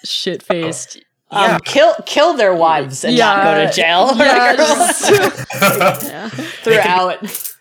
shit 0.05 0.43
faced. 0.43 0.97
Um, 1.31 1.43
Yeah. 1.51 1.59
kill 1.65 1.95
kill 2.07 2.35
their 2.35 2.55
wives 2.55 3.05
and 3.05 3.17
not 3.19 3.45
go 3.45 3.67
to 3.67 3.73
jail 3.73 4.13
Yeah, 4.17 4.57
just- 4.57 5.11
Yeah. 6.05 6.29
throughout. 6.63 7.52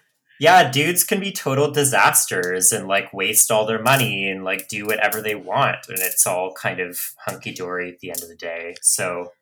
Yeah, 0.42 0.72
dudes 0.72 1.04
can 1.04 1.20
be 1.20 1.32
total 1.32 1.70
disasters 1.70 2.72
and 2.72 2.88
like 2.88 3.14
waste 3.14 3.52
all 3.52 3.68
their 3.68 3.80
money 3.80 4.28
and 4.28 4.44
like 4.44 4.68
do 4.68 4.88
whatever 4.88 5.22
they 5.22 5.36
want. 5.36 5.88
And 5.88 6.00
it's 6.00 6.26
all 6.26 6.52
kind 6.54 6.80
of 6.80 7.00
hunky 7.24 7.54
dory 7.54 7.92
at 7.92 8.00
the 8.00 8.10
end 8.10 8.24
of 8.24 8.28
the 8.28 8.36
day. 8.36 8.76
So, 8.82 9.34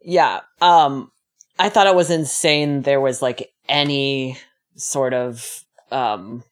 Yeah. 0.00 0.40
Um 0.62 1.12
I 1.58 1.68
thought 1.68 1.86
it 1.86 1.94
was 1.94 2.10
insane 2.10 2.80
there 2.82 3.02
was 3.02 3.20
like 3.20 3.52
any 3.68 4.38
sort 4.76 5.12
of 5.12 5.62
um 5.90 6.42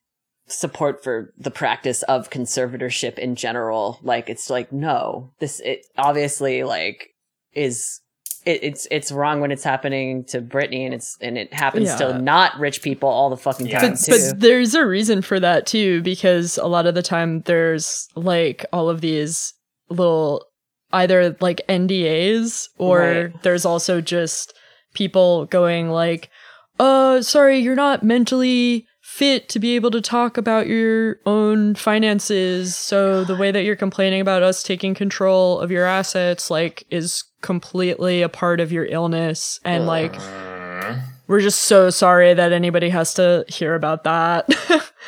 support 0.46 1.02
for 1.02 1.32
the 1.38 1.50
practice 1.50 2.02
of 2.02 2.28
conservatorship 2.28 3.18
in 3.18 3.36
general. 3.36 4.00
Like 4.02 4.28
it's 4.28 4.50
like 4.50 4.70
no, 4.70 5.32
this 5.38 5.60
it 5.60 5.86
obviously 5.96 6.62
like 6.62 7.14
is 7.54 7.99
it, 8.46 8.62
it's 8.62 8.86
it's 8.90 9.12
wrong 9.12 9.40
when 9.40 9.50
it's 9.52 9.64
happening 9.64 10.24
to 10.24 10.40
Britney 10.40 10.84
and 10.84 10.94
it's 10.94 11.16
and 11.20 11.36
it 11.38 11.52
happens 11.52 11.86
Yeah. 11.88 11.96
to 11.96 12.18
not 12.18 12.58
rich 12.58 12.82
people 12.82 13.08
all 13.08 13.30
the 13.30 13.36
fucking 13.36 13.66
Yeah. 13.66 13.80
time 13.80 13.90
but, 13.92 14.00
too. 14.00 14.12
but 14.30 14.40
there's 14.40 14.74
a 14.74 14.86
reason 14.86 15.22
for 15.22 15.38
that 15.40 15.66
too, 15.66 16.02
because 16.02 16.56
a 16.58 16.66
lot 16.66 16.86
of 16.86 16.94
the 16.94 17.02
time 17.02 17.42
there's 17.42 18.08
like 18.16 18.64
all 18.72 18.88
of 18.88 19.00
these 19.00 19.52
little 19.88 20.44
either 20.92 21.36
like 21.40 21.60
NDAs 21.68 22.68
or 22.78 22.98
Right. 22.98 23.42
there's 23.42 23.64
also 23.64 24.00
just 24.00 24.54
people 24.94 25.46
going 25.46 25.90
like, 25.90 26.30
uh, 26.78 27.22
sorry, 27.22 27.58
you're 27.58 27.76
not 27.76 28.02
mentally 28.02 28.86
fit 29.10 29.48
to 29.50 29.58
be 29.58 29.74
able 29.74 29.90
to 29.90 30.00
talk 30.00 30.38
about 30.38 30.68
your 30.68 31.18
own 31.26 31.74
finances. 31.74 32.76
So 32.76 33.22
the 33.22 33.36
way 33.36 33.50
that 33.50 33.64
you're 33.64 33.76
complaining 33.76 34.20
about 34.20 34.42
us 34.42 34.62
taking 34.62 34.94
control 34.94 35.58
of 35.58 35.70
your 35.70 35.84
assets, 35.84 36.48
like, 36.48 36.84
is 36.90 37.24
completely 37.42 38.22
a 38.22 38.28
part 38.28 38.60
of 38.60 38.70
your 38.70 38.86
illness. 38.86 39.58
And 39.64 39.86
like, 39.86 40.16
we're 41.26 41.40
just 41.40 41.64
so 41.64 41.90
sorry 41.90 42.32
that 42.32 42.52
anybody 42.52 42.88
has 42.88 43.12
to 43.14 43.44
hear 43.48 43.74
about 43.74 44.04
that. 44.04 44.50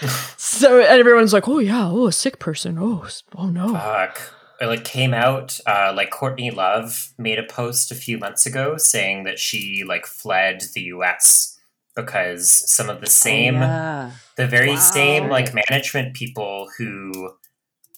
so 0.37 0.81
and 0.81 1.01
everyone's 1.01 1.33
like, 1.33 1.49
oh 1.49 1.61
yeah, 1.61 1.89
oh 1.89 2.09
a 2.09 2.13
sick 2.13 2.39
person, 2.39 2.79
oh 2.79 3.07
oh 3.37 3.47
no. 3.47 3.73
fuck. 3.73 4.21
It 4.61 4.67
like 4.67 4.85
came 4.85 5.15
out, 5.15 5.59
uh, 5.65 5.93
like 5.97 6.11
Courtney 6.11 6.51
Love 6.51 7.15
made 7.19 7.39
a 7.39 7.45
post 7.45 7.91
a 7.91 7.95
few 7.95 8.19
months 8.19 8.47
ago 8.47 8.77
saying 8.77 9.25
that 9.25 9.39
she 9.39 9.85
like 9.87 10.07
fled 10.07 10.65
the 10.75 10.83
US 10.83 11.59
because 11.95 12.51
some 12.71 12.89
of 12.89 13.01
the 13.01 13.07
oh, 13.07 13.11
same 13.11 13.57
Oh, 13.57 13.61
yeah. 13.61 14.11
the 14.37 14.47
very 14.47 14.71
Wow. 14.71 14.77
same 14.77 15.29
like 15.29 15.53
management 15.55 16.15
people 16.15 16.71
who 16.79 17.35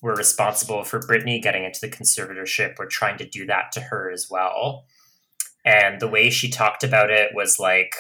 were 0.03 0.15
responsible 0.15 0.85
for 0.85 1.01
Britney 1.01 1.41
getting 1.43 1.65
into 1.65 1.81
the 1.81 1.89
conservatorship 1.89 2.79
were 2.79 2.87
trying 2.87 3.17
to 3.19 3.27
do 3.27 3.47
that 3.47 3.73
to 3.73 3.81
her 3.81 4.11
as 4.11 4.29
well. 4.31 4.85
And 5.65 5.99
the 6.01 6.09
way 6.09 6.29
she 6.29 6.51
talked 6.51 6.85
about 6.85 7.11
it 7.11 7.31
was 7.35 7.59
like 7.59 7.95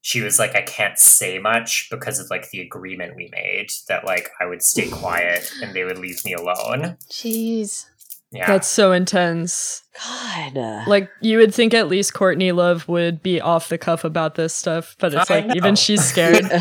she 0.00 0.20
was 0.20 0.38
like, 0.38 0.54
I 0.56 0.62
can't 0.62 0.98
say 0.98 1.38
much 1.38 1.88
because 1.90 2.18
of 2.18 2.30
like 2.30 2.50
the 2.50 2.60
agreement 2.60 3.14
we 3.16 3.28
made 3.30 3.70
that 3.88 4.04
like 4.04 4.30
I 4.40 4.46
would 4.46 4.62
stay 4.62 4.88
quiet 4.88 5.52
and 5.62 5.74
they 5.74 5.84
would 5.84 5.98
leave 5.98 6.24
me 6.24 6.32
alone. 6.34 6.96
Jeez. 7.10 7.86
Yeah. 8.30 8.46
That's 8.46 8.68
so 8.68 8.92
intense. 8.92 9.82
God. 10.04 10.86
Like 10.86 11.08
you 11.22 11.38
would 11.38 11.54
think 11.54 11.72
at 11.72 11.88
least 11.88 12.12
Courtney 12.12 12.52
Love 12.52 12.86
would 12.86 13.22
be 13.22 13.40
off 13.40 13.68
the 13.70 13.78
cuff 13.78 14.04
about 14.04 14.34
this 14.34 14.54
stuff, 14.54 14.96
but 14.98 15.14
it's 15.14 15.30
I 15.30 15.40
like 15.40 15.56
even 15.56 15.74
she's 15.74 16.04
scared. 16.04 16.44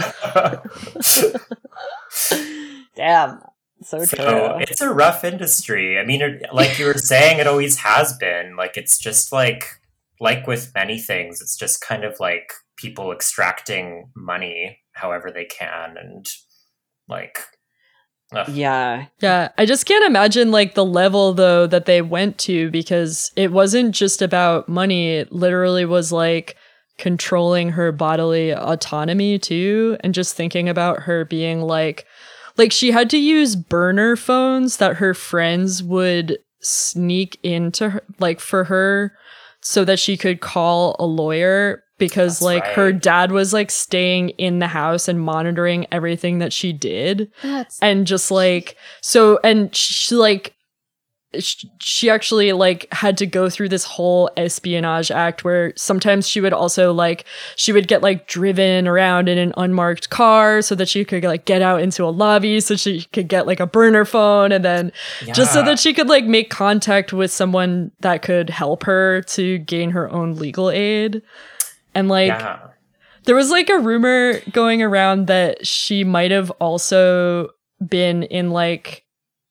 Damn. 2.95 3.41
So, 3.83 4.03
So 4.05 4.15
true. 4.17 4.57
it's 4.61 4.81
a 4.81 4.89
rough 4.93 5.23
industry. 5.23 5.99
I 5.99 6.05
mean, 6.05 6.21
it, 6.21 6.47
like 6.51 6.79
you 6.79 6.85
were 6.85 6.95
saying, 6.95 7.39
it 7.39 7.47
always 7.47 7.77
has 7.77 8.17
been. 8.17 8.55
Like 8.55 8.75
it's 8.77 8.97
just 8.97 9.31
like 9.31 9.65
like 10.19 10.47
with 10.47 10.71
many 10.73 10.97
things, 10.99 11.41
it's 11.41 11.55
just 11.55 11.81
kind 11.81 12.03
of 12.03 12.19
like 12.19 12.53
people 12.77 13.11
extracting 13.11 14.09
money 14.15 14.79
however 14.93 15.29
they 15.31 15.45
can, 15.45 15.95
and 15.97 16.25
like 17.07 17.39
ugh. 18.31 18.49
yeah. 18.49 19.05
Yeah, 19.19 19.49
I 19.57 19.65
just 19.65 19.85
can't 19.85 20.05
imagine 20.05 20.51
like 20.51 20.75
the 20.75 20.85
level 20.85 21.33
though 21.33 21.67
that 21.67 21.85
they 21.85 22.01
went 22.01 22.37
to 22.39 22.69
because 22.71 23.31
it 23.35 23.51
wasn't 23.51 23.93
just 23.95 24.21
about 24.21 24.67
money. 24.69 25.15
It 25.15 25.31
literally 25.31 25.85
was 25.85 26.11
like 26.11 26.55
controlling 26.97 27.69
her 27.69 27.91
bodily 27.91 28.51
autonomy 28.53 29.37
too 29.37 29.97
and 30.01 30.13
just 30.13 30.35
thinking 30.35 30.67
about 30.67 31.01
her 31.01 31.23
being 31.25 31.61
like 31.61 32.05
like 32.57 32.71
she 32.71 32.91
had 32.91 33.09
to 33.11 33.19
use 33.19 33.55
burner 33.55 34.15
phones 34.15 34.77
that 34.77 34.95
her 34.95 35.13
friends 35.13 35.83
would 35.83 36.39
sneak 36.59 37.39
into 37.43 37.91
her 37.91 38.03
like 38.19 38.39
for 38.39 38.63
her 38.63 39.13
so 39.61 39.85
that 39.85 39.99
she 39.99 40.17
could 40.17 40.41
call 40.41 40.95
a 40.97 41.05
lawyer 41.05 41.83
because 41.97 42.39
That's 42.39 42.41
like 42.43 42.65
her 42.67 42.91
dad 42.91 43.31
was 43.31 43.53
like 43.53 43.71
staying 43.71 44.29
in 44.29 44.59
the 44.59 44.67
house 44.67 45.07
and 45.07 45.19
monitoring 45.19 45.87
everything 45.91 46.39
that 46.39 46.53
she 46.53 46.73
did. 46.73 47.31
That's 47.41 47.79
and 47.81 48.05
just 48.05 48.31
like 48.31 48.77
so 49.01 49.39
and 49.43 49.75
she 49.75 50.15
like 50.15 50.53
she 51.79 52.09
actually 52.09 52.53
like 52.53 52.87
had 52.93 53.17
to 53.17 53.25
go 53.25 53.49
through 53.49 53.67
this 53.69 53.83
whole 53.83 54.29
espionage 54.37 55.11
act 55.11 55.43
where 55.43 55.73
sometimes 55.75 56.27
she 56.27 56.39
would 56.39 56.53
also 56.53 56.93
like 56.93 57.25
she 57.57 57.73
would 57.73 57.87
get 57.87 58.01
like 58.01 58.27
driven 58.27 58.87
around 58.87 59.27
in 59.27 59.37
an 59.37 59.53
unmarked 59.57 60.09
car 60.09 60.61
so 60.61 60.73
that 60.73 60.87
she 60.87 61.03
could 61.03 61.23
like 61.23 61.45
get 61.45 61.61
out 61.61 61.81
into 61.81 62.03
a 62.03 62.07
lobby 62.09 62.61
so 62.61 62.75
she 62.75 63.03
could 63.11 63.27
get 63.27 63.45
like 63.45 63.59
a 63.59 63.67
burner 63.67 64.05
phone 64.05 64.53
and 64.53 64.63
then 64.63 64.91
just 65.33 65.53
so 65.53 65.61
that 65.61 65.77
she 65.77 65.93
could 65.93 66.07
like 66.07 66.25
make 66.25 66.49
contact 66.49 67.11
with 67.11 67.29
someone 67.29 67.91
that 67.99 68.21
could 68.21 68.49
help 68.49 68.83
her 68.83 69.21
to 69.23 69.57
gain 69.59 69.89
her 69.89 70.09
own 70.11 70.33
legal 70.35 70.69
aid 70.69 71.21
and 71.97 72.07
like 72.09 72.29
yeah. 72.29 72.59
there 73.25 73.35
was 73.35 73.49
like 73.49 73.69
a 73.69 73.79
rumor 73.79 74.39
going 74.51 74.81
around 74.81 75.27
that 75.27 75.65
she 75.65 76.03
might 76.03 76.31
have 76.31 76.51
also 76.51 77.49
been 77.85 78.23
in 78.23 78.51
like 78.51 79.03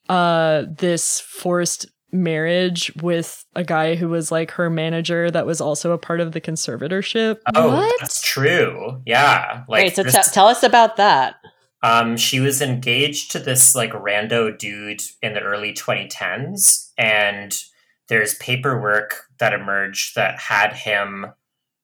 uh 0.08 0.64
this 0.68 1.20
forced 1.20 1.86
marriage 2.12 2.92
with 3.02 3.44
a 3.54 3.64
guy 3.64 3.94
who 3.94 4.08
was 4.08 4.30
like 4.32 4.50
her 4.52 4.70
manager 4.70 5.30
that 5.30 5.46
was 5.46 5.60
also 5.60 5.92
a 5.92 5.98
part 5.98 6.20
of 6.20 6.32
the 6.32 6.40
conservatorship. 6.40 7.38
Oh, 7.54 7.76
What? 7.76 7.94
that's 8.00 8.22
true. 8.22 9.02
Yeah. 9.04 9.64
Like 9.68 9.84
Wait, 9.84 9.96
so 9.96 10.02
this- 10.02 10.14
t- 10.14 10.32
tell 10.32 10.46
us 10.46 10.62
about 10.62 10.96
that. 10.96 11.36
Um, 11.82 12.16
she 12.16 12.40
was 12.40 12.62
engaged 12.62 13.32
to 13.32 13.38
this 13.38 13.74
like 13.74 13.92
rando 13.92 14.56
dude 14.56 15.02
in 15.22 15.34
the 15.34 15.40
early 15.40 15.72
2010s, 15.72 16.90
and 16.96 17.54
there's 18.08 18.34
paperwork 18.34 19.24
that 19.38 19.52
emerged 19.52 20.14
that 20.16 20.38
had 20.38 20.72
him 20.72 21.26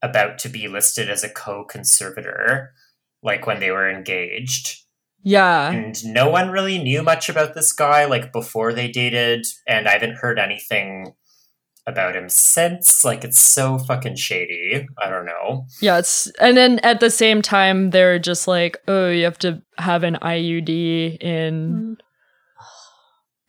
about 0.03 0.39
to 0.41 0.49
be 0.49 0.69
listed 0.69 1.09
as 1.09 1.23
a 1.23 1.29
co-conservator, 1.29 2.73
like 3.23 3.47
when 3.47 3.61
they 3.61 3.71
were 3.71 3.89
engaged. 3.89 4.79
Yeah. 5.23 5.71
And 5.71 6.05
no 6.05 6.29
one 6.29 6.51
really 6.51 6.79
knew 6.79 7.03
much 7.03 7.29
about 7.29 7.55
this 7.55 7.73
guy 7.73 8.07
like 8.07 8.33
before 8.33 8.73
they 8.73 8.89
dated, 8.89 9.47
and 9.67 9.89
I 9.89 9.93
haven't 9.93 10.17
heard 10.17 10.39
anything 10.39 11.15
about 11.87 12.17
him 12.17 12.29
since. 12.29 13.05
Like 13.05 13.25
it's 13.25 13.41
so 13.41 13.79
fucking 13.79 14.17
shady. 14.17 14.87
I 14.99 15.09
don't 15.09 15.27
know. 15.27 15.67
Yeah, 15.81 15.99
it's 15.99 16.27
and 16.41 16.57
then 16.57 16.79
at 16.81 17.01
the 17.01 17.11
same 17.11 17.43
time 17.43 17.91
they're 17.91 18.19
just 18.19 18.49
like, 18.49 18.79
"Oh, 18.89 19.09
you 19.09 19.25
have 19.25 19.39
to 19.41 19.63
have 19.79 20.03
an 20.03 20.19
IUD 20.23 21.19
in 21.21 21.97
mm. 21.99 22.65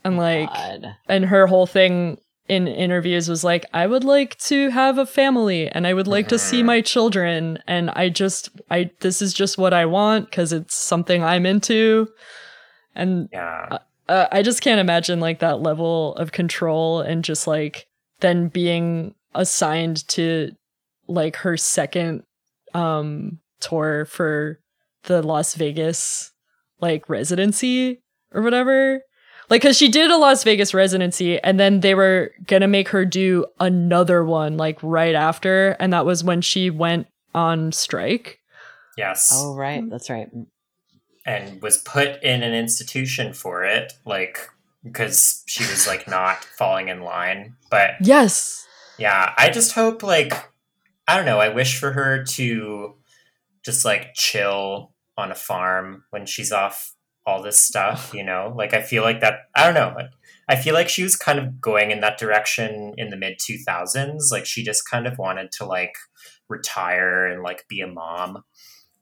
and 0.04 0.18
like 0.18 0.50
God. 0.50 0.96
and 1.08 1.26
her 1.26 1.48
whole 1.48 1.68
thing 1.68 2.18
in 2.50 2.68
interviews 2.68 3.30
was 3.30 3.44
like 3.44 3.66
i 3.74 3.88
would 3.88 4.04
like 4.04 4.38
to 4.38 4.70
have 4.70 4.98
a 4.98 5.06
family 5.06 5.70
and 5.70 5.88
i 5.88 5.94
would 5.94 6.08
like 6.08 6.28
to 6.28 6.38
see 6.38 6.62
my 6.62 6.82
children 6.82 7.58
and 7.68 7.90
i 7.92 8.10
just 8.10 8.50
i 8.70 8.90
this 9.00 9.22
is 9.22 9.34
just 9.34 9.58
what 9.58 9.74
i 9.74 9.86
want 9.86 10.26
because 10.30 10.52
it's 10.52 10.76
something 10.76 11.24
i'm 11.24 11.46
into 11.46 12.08
and 12.96 13.30
Yeah. 13.32 13.78
uh, 14.10 14.28
i 14.32 14.42
just 14.42 14.62
can't 14.62 14.82
imagine 14.82 15.22
like 15.22 15.40
that 15.40 15.62
level 15.62 16.16
of 16.16 16.34
control 16.34 17.00
and 17.00 17.24
just 17.24 17.48
like 17.48 17.88
then 18.20 18.50
being 18.50 19.16
assigned 19.34 20.06
to 20.10 20.52
like 21.08 21.38
her 21.38 21.56
second 21.56 22.24
um 22.74 23.40
tour 23.62 24.04
for 24.06 24.60
the 25.04 25.22
las 25.22 25.56
vegas 25.56 26.32
like 26.82 27.08
residency 27.08 28.02
or 28.34 28.42
whatever. 28.42 29.02
Like, 29.50 29.62
cause 29.62 29.78
she 29.78 29.90
did 29.90 30.10
a 30.12 30.18
Las 30.18 30.44
Vegas 30.44 30.74
residency 30.74 31.40
and 31.40 31.60
then 31.60 31.82
they 31.82 31.96
were 31.96 32.32
gonna 32.48 32.68
make 32.68 32.90
her 32.90 33.06
do 33.06 33.46
another 33.60 34.24
one 34.24 34.58
like 34.58 34.80
right 34.82 35.16
after. 35.16 35.72
And 35.80 35.92
that 35.94 36.06
was 36.06 36.24
when 36.24 36.42
she 36.42 36.70
went 36.70 37.08
on 37.36 37.72
strike. 37.72 38.40
Yes. 38.98 39.32
Oh 39.34 39.56
right, 39.56 39.84
that's 39.90 40.10
right. 40.10 40.30
and 41.26 41.62
was 41.62 41.78
put 41.78 42.22
in 42.24 42.44
an 42.44 42.54
institution 42.54 43.34
for 43.34 43.64
it, 43.64 43.94
like 44.06 44.50
because 44.84 45.44
she 45.48 45.64
was 45.64 45.88
like 45.88 46.08
not 46.08 46.44
falling 46.44 46.90
in 46.90 47.02
line. 47.02 47.56
But 47.72 47.92
Yes. 48.02 48.68
yeah, 48.98 49.34
I 49.38 49.50
just 49.50 49.74
hope 49.74 50.04
like 50.04 50.34
I 51.08 51.16
don't 51.18 51.26
know, 51.26 51.40
I 51.40 51.50
wish 51.50 51.80
for 51.80 51.92
her 51.92 52.24
to 52.24 52.94
just 53.66 53.84
like 53.86 54.14
chill 54.14 54.94
on 55.18 55.32
a 55.32 55.36
farm 55.36 56.04
when 56.12 56.26
she's 56.26 56.52
off 56.52 56.93
all 57.26 57.42
this 57.42 57.60
stuff, 57.60 58.14
you 58.14 58.24
know? 58.24 58.54
Like 58.56 58.74
I 58.74 58.82
feel 58.82 59.04
like 59.04 59.22
that 59.22 59.42
I 59.56 59.66
don't 59.66 59.74
know. 59.74 60.08
I 60.50 60.56
feel 60.56 60.74
like 60.74 60.90
she 60.90 61.04
was 61.04 61.16
kind 61.16 61.40
of 61.40 61.62
going 61.62 61.92
in 61.92 62.02
that 62.02 62.18
direction 62.18 62.94
in 62.98 63.10
the 63.10 63.18
mid 63.18 63.40
2000s. 63.40 64.32
Like 64.32 64.46
she 64.46 64.64
just 64.64 64.90
kind 64.90 65.08
of 65.08 65.18
wanted 65.18 65.52
to 65.54 65.66
like 65.66 65.96
retire 66.50 67.26
and 67.26 67.44
like 67.44 67.66
be 67.68 67.82
a 67.82 67.88
mom. 67.88 68.44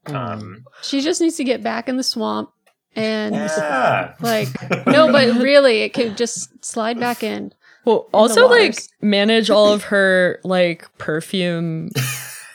Mm. 0.06 0.14
Um 0.14 0.64
She 0.82 1.00
just 1.00 1.20
needs 1.20 1.36
to 1.36 1.44
get 1.44 1.62
back 1.62 1.88
in 1.88 1.96
the 1.96 2.02
swamp 2.02 2.50
and 2.94 3.34
yeah. 3.34 4.14
like 4.20 4.48
no, 4.86 5.10
but 5.10 5.42
really, 5.42 5.82
it 5.82 5.94
could 5.94 6.16
just 6.16 6.64
slide 6.64 7.00
back 7.00 7.22
in. 7.22 7.52
Well, 7.84 8.08
also 8.12 8.48
like 8.48 8.78
manage 9.00 9.50
all 9.50 9.72
of 9.72 9.84
her 9.84 10.40
like 10.44 10.86
perfume 10.98 11.90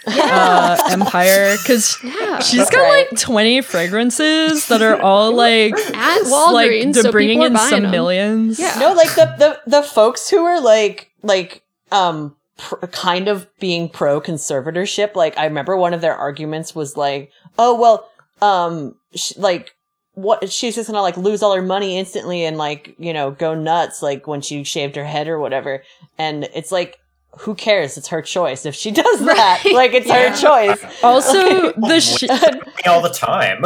uh, 0.08 0.78
empire 0.89 1.56
because 1.58 1.98
Yeah, 2.04 2.39
she's 2.39 2.70
got 2.70 2.80
Right. 2.82 3.08
like 3.12 3.20
20 3.20 3.62
fragrances 3.62 4.67
that 4.67 4.82
are 4.82 5.00
all 5.02 5.34
like 5.34 5.74
at 5.74 6.20
like 6.24 6.24
Walgreens, 6.72 6.93
they're 6.93 7.04
so 7.04 7.12
bringing 7.12 7.39
people 7.39 7.43
are 7.46 7.48
in 7.48 7.54
buying 7.54 7.70
some 7.70 7.82
them. 7.84 7.91
millions. 7.91 8.60
Yeah. 8.60 8.76
No, 8.80 8.93
like 8.93 9.13
the 9.15 9.26
the 9.38 9.60
the 9.67 9.84
folks 9.84 10.30
who 10.30 10.43
are 10.46 10.62
like 10.62 11.12
like 11.24 11.63
um 11.91 12.36
pr- 12.58 12.86
kind 12.88 13.28
of 13.28 13.48
being 13.60 13.89
pro 13.89 14.22
conservatorship. 14.22 15.15
Like 15.15 15.38
I 15.38 15.46
remember 15.46 15.76
one 15.78 15.93
of 15.93 16.02
their 16.02 16.15
arguments 16.15 16.74
was 16.76 16.96
like, 16.98 17.32
"Oh 17.60 17.80
well, 17.80 18.10
um, 18.41 18.96
sh- 19.15 19.34
like." 19.38 19.74
What 20.13 20.50
she's 20.52 20.74
just 20.74 20.88
gonna 20.89 21.04
like 21.04 21.15
lose 21.15 21.43
all 21.43 21.54
her 21.56 21.62
money 21.62 22.00
instantly 22.00 22.43
and 22.43 22.58
like 22.58 22.96
you 22.98 23.13
know 23.13 23.30
go 23.30 23.54
nuts 23.54 24.02
like 24.02 24.26
when 24.26 24.41
she 24.41 24.63
shaved 24.63 24.96
her 24.96 25.04
head 25.06 25.28
or 25.28 25.38
whatever 25.38 25.84
and 26.17 26.46
it's 26.56 26.72
like 26.72 26.98
who 27.39 27.56
cares 27.56 27.97
it's 27.97 28.08
her 28.08 28.21
choice 28.21 28.65
if 28.65 28.73
she 28.76 28.91
does 29.04 29.19
that 29.26 29.62
Right. 29.65 29.73
like 29.73 29.93
it's 29.93 30.08
Yeah. 30.08 30.30
her 30.30 30.36
choice 30.36 30.84
Also, 31.04 31.71
the 31.73 32.00
sh- 32.00 32.23
all 32.88 33.02
the 33.02 33.10
time. 33.10 33.62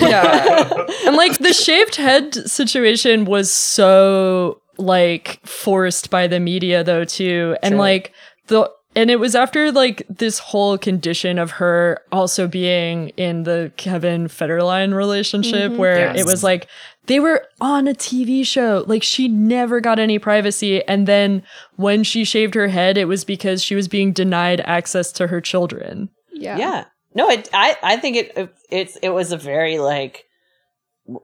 Yeah. 0.00 0.86
and 1.06 1.16
like 1.16 1.38
the 1.38 1.52
shaved 1.52 1.96
head 1.96 2.34
situation 2.48 3.24
was 3.24 3.52
so 3.52 4.60
like 4.78 5.40
forced 5.46 6.10
by 6.10 6.26
the 6.26 6.40
media 6.40 6.84
though 6.84 7.04
too 7.04 7.56
and 7.62 7.72
True. 7.72 7.78
like 7.80 8.12
the 8.48 8.70
and 8.94 9.10
it 9.10 9.20
was 9.20 9.34
after 9.34 9.70
like 9.72 10.02
this 10.08 10.38
whole 10.38 10.78
condition 10.78 11.38
of 11.38 11.50
her 11.52 12.00
also 12.12 12.48
being 12.48 13.10
in 13.10 13.42
the 13.42 13.70
Kevin 13.76 14.26
Federline 14.26 14.94
relationship 14.94 15.72
Mhm. 15.72 15.76
where 15.76 15.98
Yes. 16.14 16.20
it 16.20 16.26
was 16.26 16.42
like 16.42 16.66
they 17.06 17.20
were 17.20 17.44
on 17.60 17.86
a 17.88 17.94
TV 17.94 18.44
show 18.46 18.84
like 18.86 19.02
she 19.02 19.28
never 19.28 19.80
got 19.80 19.98
any 19.98 20.18
privacy 20.18 20.82
and 20.86 21.06
then 21.06 21.42
when 21.76 22.02
she 22.04 22.24
shaved 22.24 22.54
her 22.54 22.68
head 22.68 22.96
it 22.98 23.06
was 23.06 23.24
because 23.24 23.62
she 23.62 23.74
was 23.74 23.88
being 23.88 24.12
denied 24.12 24.60
access 24.62 25.12
to 25.12 25.26
her 25.28 25.40
children 25.40 26.08
Yeah. 26.32 26.56
yeah 26.58 26.84
no 27.14 27.28
it 27.30 27.48
i 27.52 27.76
i 27.82 27.96
think 27.96 28.16
it 28.16 28.54
it's 28.70 28.96
it 28.96 29.10
was 29.10 29.32
a 29.32 29.36
very 29.36 29.78
like 29.78 30.24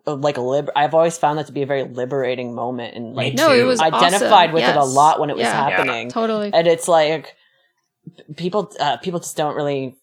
like 0.07 0.37
a 0.37 0.41
lib 0.41 0.71
i've 0.77 0.95
always 0.95 1.19
found 1.19 1.39
that 1.39 1.47
to 1.47 1.53
be 1.53 1.63
a 1.63 1.67
very 1.67 1.83
liberating 1.85 2.55
moment 2.55 2.95
and 2.95 3.15
like 3.17 3.35
No, 3.35 3.53
it 3.53 3.65
was 3.65 3.81
identified 3.81 4.51
awesome. 4.51 4.55
with 4.55 4.63
it 4.65 4.77
a 4.77 4.85
lot 4.85 5.19
when 5.19 5.29
it 5.31 5.37
was 5.37 5.43
Yeah. 5.45 5.69
happening 5.71 6.09
Totally. 6.09 6.51
and 6.55 6.67
it's 6.69 6.87
like 6.87 7.35
people 8.37 8.73
uh 8.79 8.97
people 8.99 9.19
just 9.21 9.37
don't 9.37 9.57
really 9.57 9.97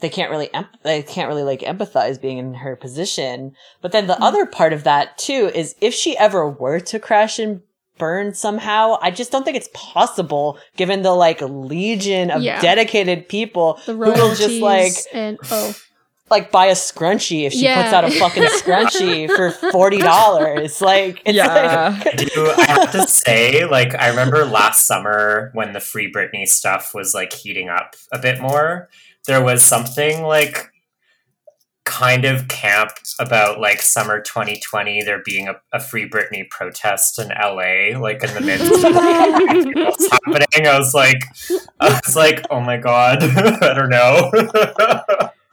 they 0.00 0.08
can't 0.08 0.30
really 0.30 0.52
em- 0.54 0.66
they 0.82 1.02
can't 1.02 1.28
really 1.28 1.42
like 1.42 1.60
empathize 1.60 2.20
being 2.20 2.38
in 2.38 2.54
her 2.54 2.76
position 2.76 3.54
but 3.80 3.92
then 3.92 4.06
the 4.06 4.20
other 4.22 4.44
part 4.46 4.72
of 4.72 4.84
that 4.84 5.16
too 5.18 5.50
is 5.54 5.74
if 5.80 5.94
she 5.94 6.16
ever 6.18 6.48
were 6.48 6.80
to 6.80 6.98
crash 6.98 7.38
and 7.38 7.60
burn 7.96 8.34
somehow 8.34 8.96
i 9.02 9.10
just 9.10 9.30
don't 9.30 9.44
think 9.44 9.56
it's 9.56 9.70
possible 9.72 10.58
given 10.76 11.02
the 11.02 11.12
like 11.12 11.40
legion 11.40 12.30
of 12.30 12.42
Yeah. 12.42 12.60
dedicated 12.60 13.28
people 13.28 13.78
The 13.86 13.92
who 13.92 13.98
will 14.12 14.34
just 14.34 14.60
like 14.60 14.92
and 15.12 15.38
oh 15.50 15.74
like 16.30 16.50
buy 16.50 16.66
a 16.66 16.72
scrunchie 16.72 17.44
if 17.46 17.52
she 17.52 17.64
Yeah. 17.64 17.82
puts 17.82 17.92
out 17.94 18.04
a 18.04 18.10
fucking 18.10 18.42
scrunchie 18.44 19.28
for 19.36 19.50
forty 19.70 19.98
dollars. 19.98 20.80
Like 20.80 21.20
it's 21.26 21.36
Yeah. 21.36 21.46
like 22.00 22.06
I 22.06 22.16
do 22.16 22.50
I 22.50 22.62
have 22.64 22.92
to 22.92 23.06
say, 23.06 23.66
like, 23.66 23.94
I 23.94 24.08
remember 24.08 24.46
last 24.46 24.86
summer 24.86 25.50
when 25.52 25.74
the 25.74 25.80
Free 25.80 26.10
Britney 26.10 26.48
stuff 26.48 26.94
was 26.94 27.12
like 27.14 27.32
heating 27.34 27.68
up 27.68 27.94
a 28.10 28.18
bit 28.18 28.40
more. 28.40 28.88
There 29.26 29.42
was 29.42 29.64
something 29.64 30.22
like 30.22 30.70
kind 31.84 32.24
of 32.24 32.48
camped 32.48 33.14
about 33.18 33.60
like 33.60 33.82
summer 33.82 34.20
2020 34.20 35.02
there 35.02 35.22
being 35.24 35.48
a, 35.48 35.54
a 35.72 35.78
Free 35.78 36.08
Britney 36.08 36.48
protest 36.48 37.18
in 37.18 37.28
LA, 37.28 37.98
like 37.98 38.22
in 38.24 38.32
the 38.34 38.40
midst 38.44 38.72
of 38.72 38.94
what's 39.84 40.10
happening. 40.10 40.66
I 40.66 40.78
was 40.78 40.94
like, 40.94 41.22
I 41.80 42.00
was 42.04 42.16
like, 42.16 42.44
oh 42.50 42.60
my 42.60 42.78
god, 42.78 43.22
I 43.62 43.74
don't 43.74 43.90
know. 43.90 44.30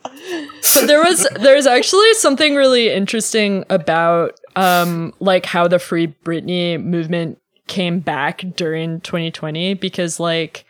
but 0.04 0.88
there 0.88 1.04
was 1.04 1.28
there's 1.36 1.68
actually 1.68 2.14
something 2.16 2.56
really 2.56 2.90
interesting 2.90 3.66
about 3.70 4.40
um 4.56 5.14
like 5.20 5.46
how 5.46 5.68
the 5.68 5.80
free 5.80 6.08
Britney 6.24 6.82
movement 6.82 7.40
came 7.68 8.00
back 8.00 8.44
during 8.56 9.00
2020 9.02 9.76
because 9.76 10.20
like 10.20 10.66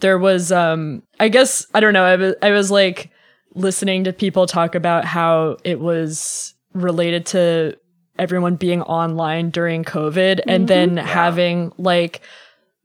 there 0.00 0.18
was 0.18 0.52
um 0.52 1.02
I 1.18 1.28
guess 1.28 1.66
I 1.74 1.80
don't 1.80 1.92
know 1.92 2.04
I 2.04 2.16
was 2.16 2.34
I 2.42 2.50
was 2.50 2.70
like 2.70 3.10
listening 3.54 4.04
to 4.04 4.12
people 4.12 4.46
talk 4.46 4.74
about 4.74 5.04
how 5.04 5.56
it 5.64 5.80
was 5.80 6.54
related 6.72 7.26
to 7.26 7.76
everyone 8.18 8.56
being 8.56 8.82
online 8.82 9.50
during 9.50 9.82
covid 9.82 10.40
and 10.46 10.68
then 10.68 10.96
having 10.96 11.72
like 11.78 12.20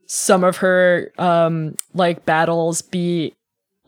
some 0.07 0.43
of 0.43 0.57
her 0.57 1.11
um 1.17 1.75
like 1.93 2.25
battles 2.25 2.81
be 2.81 3.33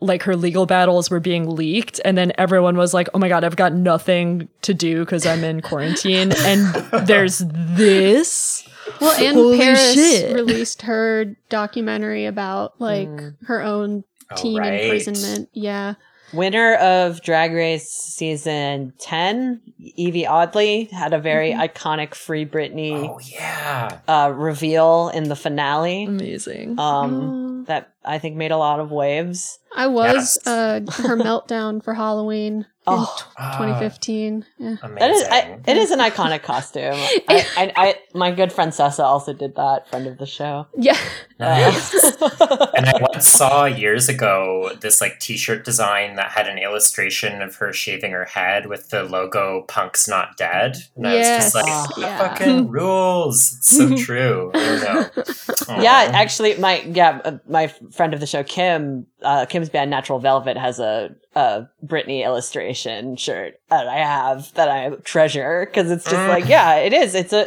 like 0.00 0.22
her 0.22 0.36
legal 0.36 0.66
battles 0.66 1.10
were 1.10 1.20
being 1.20 1.48
leaked 1.48 2.00
and 2.04 2.16
then 2.16 2.32
everyone 2.38 2.76
was 2.76 2.94
like 2.94 3.08
oh 3.14 3.18
my 3.18 3.28
god 3.28 3.44
i've 3.44 3.56
got 3.56 3.72
nothing 3.72 4.48
to 4.62 4.74
do 4.74 5.00
because 5.00 5.26
i'm 5.26 5.42
in 5.42 5.60
quarantine. 5.60 6.32
And 6.38 6.62
there's 7.06 7.38
this 7.48 8.67
Well, 9.00 9.12
and 9.24 9.34
Holy 9.36 9.58
Paris 9.58 9.94
shit. 9.94 10.34
released 10.34 10.82
her 10.82 11.36
documentary 11.48 12.24
about 12.26 12.80
like 12.80 13.08
Mm. 13.08 13.36
her 13.46 13.62
own 13.62 14.04
Oh, 14.30 14.36
teen 14.36 14.58
right. 14.58 14.82
imprisonment. 14.82 15.48
Yeah. 15.52 15.94
winner 16.34 16.74
of 16.74 17.22
Drag 17.22 17.52
Race 17.54 17.88
season 17.90 18.92
ten, 19.00 19.62
Evie 19.78 20.26
Oddly 20.26 20.84
had 20.92 21.14
a 21.14 21.18
very 21.18 21.52
iconic 21.52 22.14
Free 22.14 22.44
Britney 22.44 22.92
oh 23.08 23.18
yeah. 23.20 24.00
uh, 24.06 24.30
reveal 24.34 25.08
in 25.14 25.30
the 25.30 25.36
finale. 25.36 26.04
amazing 26.04 26.78
Um, 26.78 27.62
Oh. 27.62 27.64
that 27.68 27.92
I 28.04 28.18
think 28.18 28.36
made 28.36 28.50
a 28.50 28.58
lot 28.58 28.78
of 28.80 28.90
waves. 28.90 29.58
I 29.74 29.86
was 29.86 30.36
Yes. 30.44 30.46
uh 30.46 30.80
her 31.02 31.16
meltdown 31.16 31.82
for 31.82 31.94
Halloween 31.94 32.66
Oh, 32.90 33.26
in 33.38 33.44
2015. 33.58 34.44
Yeah. 34.58 34.76
Amazing. 34.82 34.94
That 34.98 35.10
is, 35.10 35.22
I, 35.28 35.58
it 35.66 35.76
is 35.76 35.90
an 35.90 35.98
iconic 36.00 36.42
costume. 36.42 36.94
I, 36.94 37.22
I, 37.56 37.72
I, 37.76 37.94
my 38.14 38.30
good 38.30 38.52
friend 38.52 38.72
Sessa 38.72 39.04
also 39.04 39.32
did 39.32 39.56
that. 39.56 39.88
Friend 39.88 40.06
of 40.06 40.18
the 40.18 40.26
show. 40.26 40.66
Yeah. 40.76 40.96
Nice. 41.38 41.94
Uh, 42.22 42.66
And 42.78 42.86
I 42.86 42.92
once 43.00 43.26
saw 43.28 43.64
years 43.64 44.08
ago 44.08 44.70
this 44.80 45.00
like 45.00 45.18
T-shirt 45.20 45.64
design 45.64 46.16
that 46.16 46.30
had 46.30 46.46
an 46.46 46.58
illustration 46.58 47.42
of 47.42 47.56
her 47.56 47.72
shaving 47.72 48.12
her 48.12 48.24
head 48.24 48.66
with 48.66 48.90
the 48.90 49.02
logo 49.02 49.62
"Punk's 49.68 50.06
Not 50.08 50.36
Dead," 50.36 50.76
and 50.96 51.06
I 51.06 51.16
was 51.16 51.26
just 51.26 51.54
like, 51.54 51.64
Oh. 51.66 51.86
Yeah. 51.98 52.18
"Fucking 52.18 52.68
rules!" 52.70 53.52
It's 53.58 53.76
so 53.76 53.96
true. 53.96 54.50
I 54.54 54.58
don't 54.58 54.82
know. 54.84 55.82
yeah, 55.82 56.10
Aw. 56.10 56.12
actually, 56.14 56.56
my 56.58 56.80
yeah, 56.82 57.20
uh, 57.24 57.38
my 57.48 57.66
friend 57.92 58.14
of 58.14 58.20
the 58.20 58.26
show, 58.26 58.42
Kim, 58.44 59.06
uh, 59.22 59.46
Kim's 59.46 59.68
band 59.68 59.90
Natural 59.90 60.18
Velvet 60.18 60.56
has 60.56 60.78
a 60.80 61.14
a 61.34 61.66
Britney 61.84 62.24
illustration 62.24 63.16
shirt 63.16 63.60
that 63.70 63.86
I 63.88 63.96
have 63.98 64.52
that 64.54 64.68
I 64.68 64.90
treasure 65.04 65.66
because 65.66 65.90
it's 65.90 66.04
just 66.04 66.16
Mm. 66.16 66.28
like 66.28 66.48
yeah, 66.48 66.76
it 66.76 66.92
is. 66.92 67.14
It's 67.14 67.32
a 67.32 67.46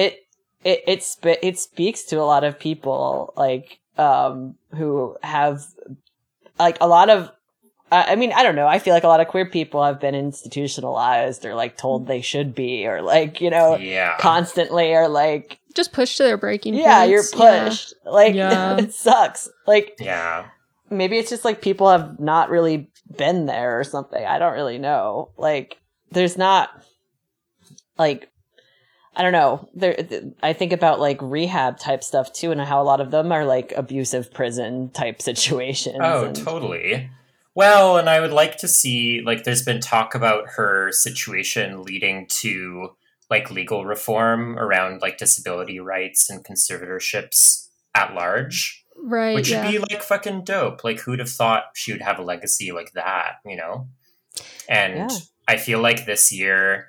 it 0.00 0.24
it 0.64 0.82
it 0.86 1.02
sp- 1.04 1.40
it 1.42 1.58
speaks 1.58 2.04
to 2.04 2.16
a 2.20 2.24
lot 2.24 2.44
of 2.44 2.58
people 2.58 3.32
like 3.36 3.78
um 3.98 4.54
who 4.76 5.16
have 5.22 5.62
like 6.58 6.76
a 6.80 6.88
lot 6.88 7.10
of 7.10 7.30
I 7.92 8.12
I 8.12 8.16
mean, 8.16 8.32
I 8.32 8.42
don't 8.42 8.56
know. 8.56 8.66
I 8.66 8.78
feel 8.78 8.94
like 8.94 9.04
a 9.04 9.08
lot 9.08 9.20
of 9.20 9.28
queer 9.28 9.46
people 9.46 9.82
have 9.84 10.00
been 10.00 10.14
institutionalized 10.14 11.44
or 11.44 11.54
like 11.54 11.76
told 11.76 12.06
they 12.06 12.20
should 12.22 12.54
be 12.54 12.86
or 12.86 13.02
like, 13.02 13.40
you 13.40 13.50
know, 13.50 13.76
yeah. 13.76 14.16
constantly 14.18 14.94
or 14.94 15.08
like 15.08 15.58
Just 15.74 15.92
pushed 15.92 16.16
to 16.16 16.22
their 16.22 16.36
breaking 16.38 16.74
yeah, 16.74 17.04
you're 17.04 17.22
points. 17.22 17.34
Yeah. 17.38 17.64
pushed. 17.68 17.94
Like 18.06 18.34
Yeah. 18.42 18.78
it 18.78 18.94
sucks. 18.94 19.48
Like 19.66 19.96
yeah. 20.00 20.46
Maybe 20.96 21.18
it's 21.18 21.30
just 21.30 21.44
like 21.44 21.62
people 21.62 21.90
have 21.90 22.18
not 22.18 22.50
really 22.50 22.90
been 23.16 23.46
there 23.46 23.78
or 23.78 23.84
something. 23.84 24.24
I 24.24 24.38
don't 24.38 24.54
really 24.54 24.78
know. 24.78 25.30
Like 25.36 25.78
there's 26.10 26.36
not 26.36 26.70
like 27.98 28.30
I 29.16 29.22
don't 29.22 29.32
know. 29.32 29.68
There, 29.74 29.96
I 30.42 30.52
think 30.52 30.72
about 30.72 30.98
like 30.98 31.18
rehab 31.22 31.78
type 31.78 32.02
stuff 32.02 32.32
too, 32.32 32.50
and 32.50 32.60
how 32.60 32.82
a 32.82 32.84
lot 32.84 33.00
of 33.00 33.10
them 33.10 33.30
are 33.30 33.44
like 33.44 33.72
abusive 33.76 34.32
prison 34.32 34.90
type 34.90 35.22
situations. 35.30 35.98
Oh, 36.00 36.26
and- 36.26 36.36
totally. 36.36 37.10
Well, 37.56 37.98
and 37.98 38.10
I 38.10 38.18
would 38.20 38.32
like 38.32 38.58
to 38.58 38.68
see 38.68 39.22
like 39.24 39.44
there's 39.44 39.64
been 39.64 39.80
talk 39.80 40.16
about 40.16 40.48
her 40.56 40.90
situation 40.90 41.84
leading 41.84 42.26
to 42.40 42.96
like 43.30 43.50
legal 43.50 43.84
reform 43.84 44.58
around 44.58 45.00
like 45.00 45.18
disability 45.18 45.78
rights 45.78 46.28
and 46.28 46.44
conservatorships 46.44 47.68
at 47.94 48.12
large, 48.12 48.83
Right. 49.04 49.34
which 49.34 49.50
yeah. 49.50 49.62
would 49.62 49.70
be 49.70 49.78
like 49.78 50.02
fucking 50.02 50.44
dope. 50.44 50.82
Like 50.82 51.00
who'd 51.00 51.18
have 51.18 51.28
thought 51.28 51.64
she 51.74 51.92
would 51.92 52.00
have 52.00 52.18
a 52.18 52.22
legacy 52.22 52.72
like 52.72 52.92
that, 52.92 53.36
you 53.44 53.56
know? 53.56 53.88
And 54.68 55.10
Yeah. 55.10 55.18
I 55.46 55.58
feel 55.58 55.80
like 55.80 56.06
this 56.06 56.32
year 56.32 56.88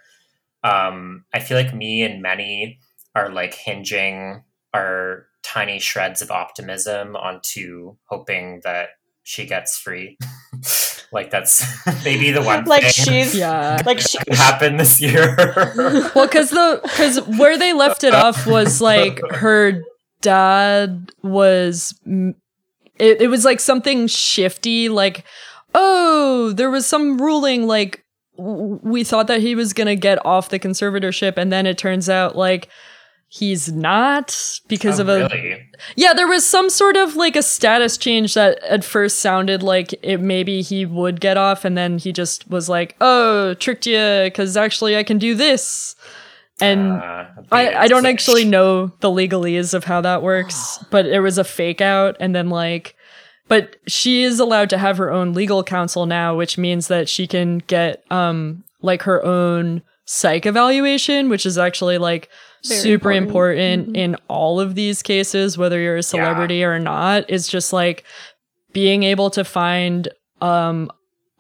um 0.64 1.26
I 1.34 1.40
feel 1.40 1.58
like 1.58 1.74
me 1.74 2.04
and 2.04 2.22
many 2.22 2.80
are 3.14 3.30
like 3.30 3.54
hinging 3.54 4.44
our 4.74 5.28
tiny 5.44 5.80
shreds 5.80 6.22
of 6.22 6.32
optimism 6.32 7.16
onto 7.16 7.96
hoping 8.06 8.62
that 8.64 8.90
she 9.24 9.46
gets 9.46 9.78
free. 9.78 10.18
like 11.12 11.32
that's 11.32 11.66
maybe 12.06 12.32
the 12.32 12.42
one 12.42 12.64
like 12.66 12.84
thing 12.84 13.24
she's 13.24 13.36
Yeah. 13.36 13.82
like 13.86 14.00
she, 14.00 14.18
happened 14.32 14.80
this 14.80 15.02
year. 15.02 15.36
Well, 16.16 16.28
because 16.28 16.50
the 16.52 16.80
because 16.82 17.20
where 17.38 17.58
they 17.58 17.74
left 17.74 18.04
it 18.06 18.14
off 18.14 18.48
was 18.48 18.80
like 18.82 19.20
her 19.32 19.84
dad 20.26 21.12
was. 21.24 21.94
It, 22.98 23.22
it 23.22 23.28
was 23.30 23.44
like 23.46 23.60
something 23.60 24.08
shifty, 24.08 24.90
like 24.90 25.24
oh, 25.74 26.54
there 26.54 26.70
was 26.72 26.86
some 26.86 27.18
ruling 27.22 27.68
like 27.68 28.04
w- 28.38 28.80
we 28.82 29.04
thought 29.04 29.28
that 29.28 29.42
he 29.42 29.54
was 29.56 29.74
gonna 29.74 29.96
get 29.96 30.26
off 30.26 30.50
the 30.50 30.60
conservatorship, 30.60 31.38
and 31.38 31.52
then 31.52 31.66
it 31.66 31.78
turns 31.78 32.10
out 32.10 32.36
like 32.38 32.70
he's 33.28 33.70
not 33.74 34.60
because 34.70 35.00
Oh, 35.00 35.04
of 35.04 35.10
a 35.10 35.18
really? 35.28 35.62
yeah, 35.98 36.14
there 36.14 36.28
was 36.28 36.46
some 36.46 36.70
sort 36.70 36.96
of 36.96 37.18
like 37.18 37.36
a 37.36 37.44
status 37.44 37.98
change 37.98 38.34
that 38.36 38.64
at 38.64 38.86
first 38.86 39.20
sounded 39.20 39.62
like 39.62 39.94
it 40.02 40.22
maybe 40.22 40.62
he 40.62 40.86
would 40.86 41.20
get 41.20 41.36
off, 41.36 41.66
and 41.66 41.78
then 41.78 41.98
he 41.98 42.14
just 42.14 42.50
was 42.50 42.70
like, 42.70 42.96
"Oh, 43.02 43.54
tricked 43.56 43.86
you," 43.86 44.22
because 44.24 44.56
actually 44.56 44.96
I 44.96 45.04
can 45.04 45.18
do 45.18 45.36
this, 45.36 45.95
and 46.62 46.92
Uh, 46.94 47.26
I 47.52 47.74
I 47.76 47.88
don't 47.88 48.06
actually 48.06 48.46
know 48.46 48.88
the 49.00 49.10
legalese 49.10 49.74
of 49.74 49.84
how 49.84 50.02
that 50.02 50.22
works, 50.24 50.80
but 50.92 51.06
it 51.06 51.20
was 51.20 51.38
a 51.38 51.44
fake 51.44 51.82
out, 51.82 52.16
and 52.20 52.36
then 52.36 52.50
like. 52.50 52.96
But 53.48 53.76
she 53.88 54.24
is 54.24 54.40
allowed 54.40 54.72
to 54.72 54.78
have 54.80 54.98
her 54.98 55.12
own 55.12 55.34
legal 55.34 55.64
counsel 55.64 56.08
now, 56.08 56.36
which 56.36 56.58
means 56.58 56.88
that 56.88 57.08
she 57.08 57.28
can 57.28 57.60
get 57.68 58.04
um 58.12 58.64
like 58.82 59.04
her 59.04 59.24
own 59.24 59.82
psych 60.06 60.46
evaluation, 60.48 61.30
which 61.30 61.46
is 61.46 61.58
actually 61.58 61.98
like 62.00 62.30
Very 62.68 62.80
super 62.80 63.12
important. 63.12 63.88
important, 63.88 63.94
Mhm. 63.94 63.98
in 63.98 64.16
all 64.28 64.60
of 64.60 64.74
these 64.76 65.04
cases, 65.04 65.58
whether 65.60 65.80
you're 65.80 65.98
a 65.98 66.04
celebrity 66.04 66.64
or 66.64 66.80
not. 66.80 67.26
It's 67.28 67.48
just 67.48 67.72
like 67.74 68.04
being 68.74 69.04
able 69.04 69.30
to 69.32 69.44
find 69.44 70.08
um 70.42 70.90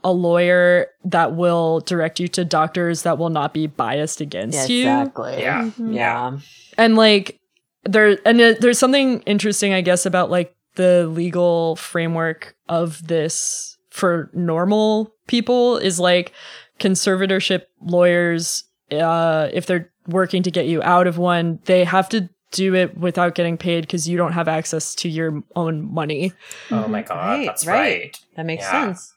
a 0.05 0.11
lawyer 0.13 0.87
that 1.03 1.35
will 1.35 1.81
direct 1.81 2.19
you 2.21 2.27
to 2.29 2.45
doctors 2.45 3.01
that 3.03 3.17
will 3.17 3.29
not 3.31 3.53
be 3.53 3.67
biased 3.67 4.21
against 4.21 4.69
yeah, 4.69 4.75
you 4.75 4.81
exactly. 5.01 5.41
Yeah. 5.41 5.63
Mhm. 5.77 5.93
Yeah. 5.95 6.37
and 6.77 6.95
like 6.95 7.39
there 7.83 8.17
and 8.25 8.39
it, 8.39 8.61
there's 8.61 8.79
something 8.79 9.21
interesting 9.23 9.73
i 9.73 9.81
guess 9.81 10.05
about 10.05 10.29
like 10.31 10.55
the 10.75 11.07
legal 11.07 11.75
framework 11.75 12.55
of 12.69 13.05
this 13.07 13.77
for 13.89 14.29
normal 14.33 15.11
people 15.27 15.77
is 15.77 15.99
like 15.99 16.31
conservatorship 16.79 17.63
lawyers 17.81 18.63
uh 18.91 19.49
if 19.53 19.65
they're 19.65 19.89
working 20.07 20.43
to 20.43 20.51
get 20.51 20.67
you 20.67 20.83
out 20.83 21.07
of 21.07 21.17
one 21.17 21.59
they 21.65 21.83
have 21.83 22.07
to 22.09 22.29
do 22.51 22.75
it 22.75 22.95
without 22.97 23.33
getting 23.35 23.57
paid 23.57 23.81
because 23.81 24.07
you 24.07 24.17
don't 24.17 24.33
have 24.33 24.47
access 24.47 24.93
to 24.95 25.09
your 25.09 25.41
own 25.55 25.91
money 25.91 26.31
Oh 26.71 26.87
my 26.87 27.01
god, 27.01 27.15
Right, 27.39 27.45
that's 27.47 27.65
right. 27.65 27.79
right. 27.79 28.19
That 28.35 28.45
makes 28.45 28.63
Yeah. 28.63 28.85
sense. 28.93 29.13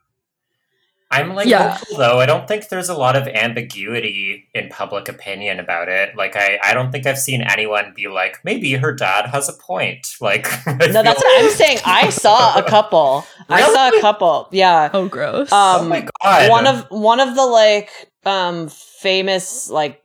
I'm 1.10 1.34
like 1.34 1.46
Yeah. 1.46 1.70
hopeful 1.78 1.96
though. 1.98 2.20
I 2.20 2.26
don't 2.26 2.46
think 2.46 2.68
there's 2.68 2.88
a 2.90 2.94
lot 2.94 3.16
of 3.16 3.26
ambiguity 3.28 4.48
in 4.54 4.68
public 4.68 5.08
opinion 5.08 5.58
about 5.58 5.88
it. 5.88 6.14
Like 6.16 6.36
I, 6.36 6.58
I 6.62 6.74
don't 6.74 6.92
think 6.92 7.06
I've 7.06 7.18
seen 7.18 7.40
anyone 7.42 7.92
be 7.96 8.08
like, 8.08 8.38
maybe 8.44 8.74
her 8.74 8.92
dad 8.92 9.26
has 9.26 9.48
a 9.48 9.52
point. 9.54 10.06
Like 10.20 10.46
I 10.66 10.72
No, 10.74 10.86
feel 10.92 11.02
that's 11.02 11.22
what 11.22 11.44
I'm 11.44 11.50
saying. 11.50 11.78
I 11.86 12.10
saw 12.24 12.58
a 12.58 12.62
couple. 12.62 13.24
I 13.48 13.62
saw 13.72 13.88
a 13.96 14.00
couple. 14.00 14.48
Yeah. 14.52 14.90
oh 14.92 15.08
gross 15.08 15.50
Um, 15.52 15.86
Oh 15.86 15.88
my 15.88 16.06
god. 16.22 16.50
one 16.50 16.66
of 16.66 16.86
one 16.90 17.20
of 17.20 17.34
the 17.34 17.46
like 17.46 17.90
um 18.26 18.68
famous 18.68 19.70
like 19.70 20.02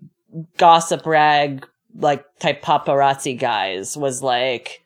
gossip 0.57 1.05
rag 1.05 1.67
like 1.95 2.23
type 2.39 2.63
paparazzi 2.63 3.37
guys 3.37 3.97
was 3.97 4.23
like 4.23 4.81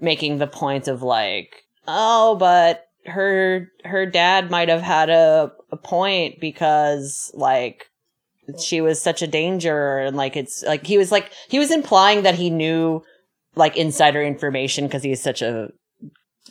making 0.00 0.38
the 0.38 0.46
point 0.46 0.86
of 0.88 1.02
like 1.02 1.64
oh 1.88 2.36
but 2.36 2.88
her 3.06 3.68
her 3.84 4.06
dad 4.06 4.50
might 4.50 4.68
have 4.68 4.82
had 4.82 5.10
a, 5.10 5.50
a 5.72 5.76
point 5.76 6.38
because 6.40 7.30
like 7.34 7.86
she 8.60 8.80
was 8.80 9.00
such 9.02 9.22
a 9.22 9.26
danger 9.26 9.98
and 9.98 10.16
like 10.16 10.36
it's 10.36 10.62
like 10.62 10.86
he 10.86 10.98
was 10.98 11.10
like 11.10 11.32
he 11.48 11.58
was 11.58 11.70
implying 11.72 12.22
that 12.22 12.34
he 12.36 12.50
knew 12.50 13.02
like 13.56 13.76
insider 13.76 14.22
information 14.22 14.86
because 14.86 15.02
he's 15.02 15.20
such 15.22 15.42
a 15.42 15.68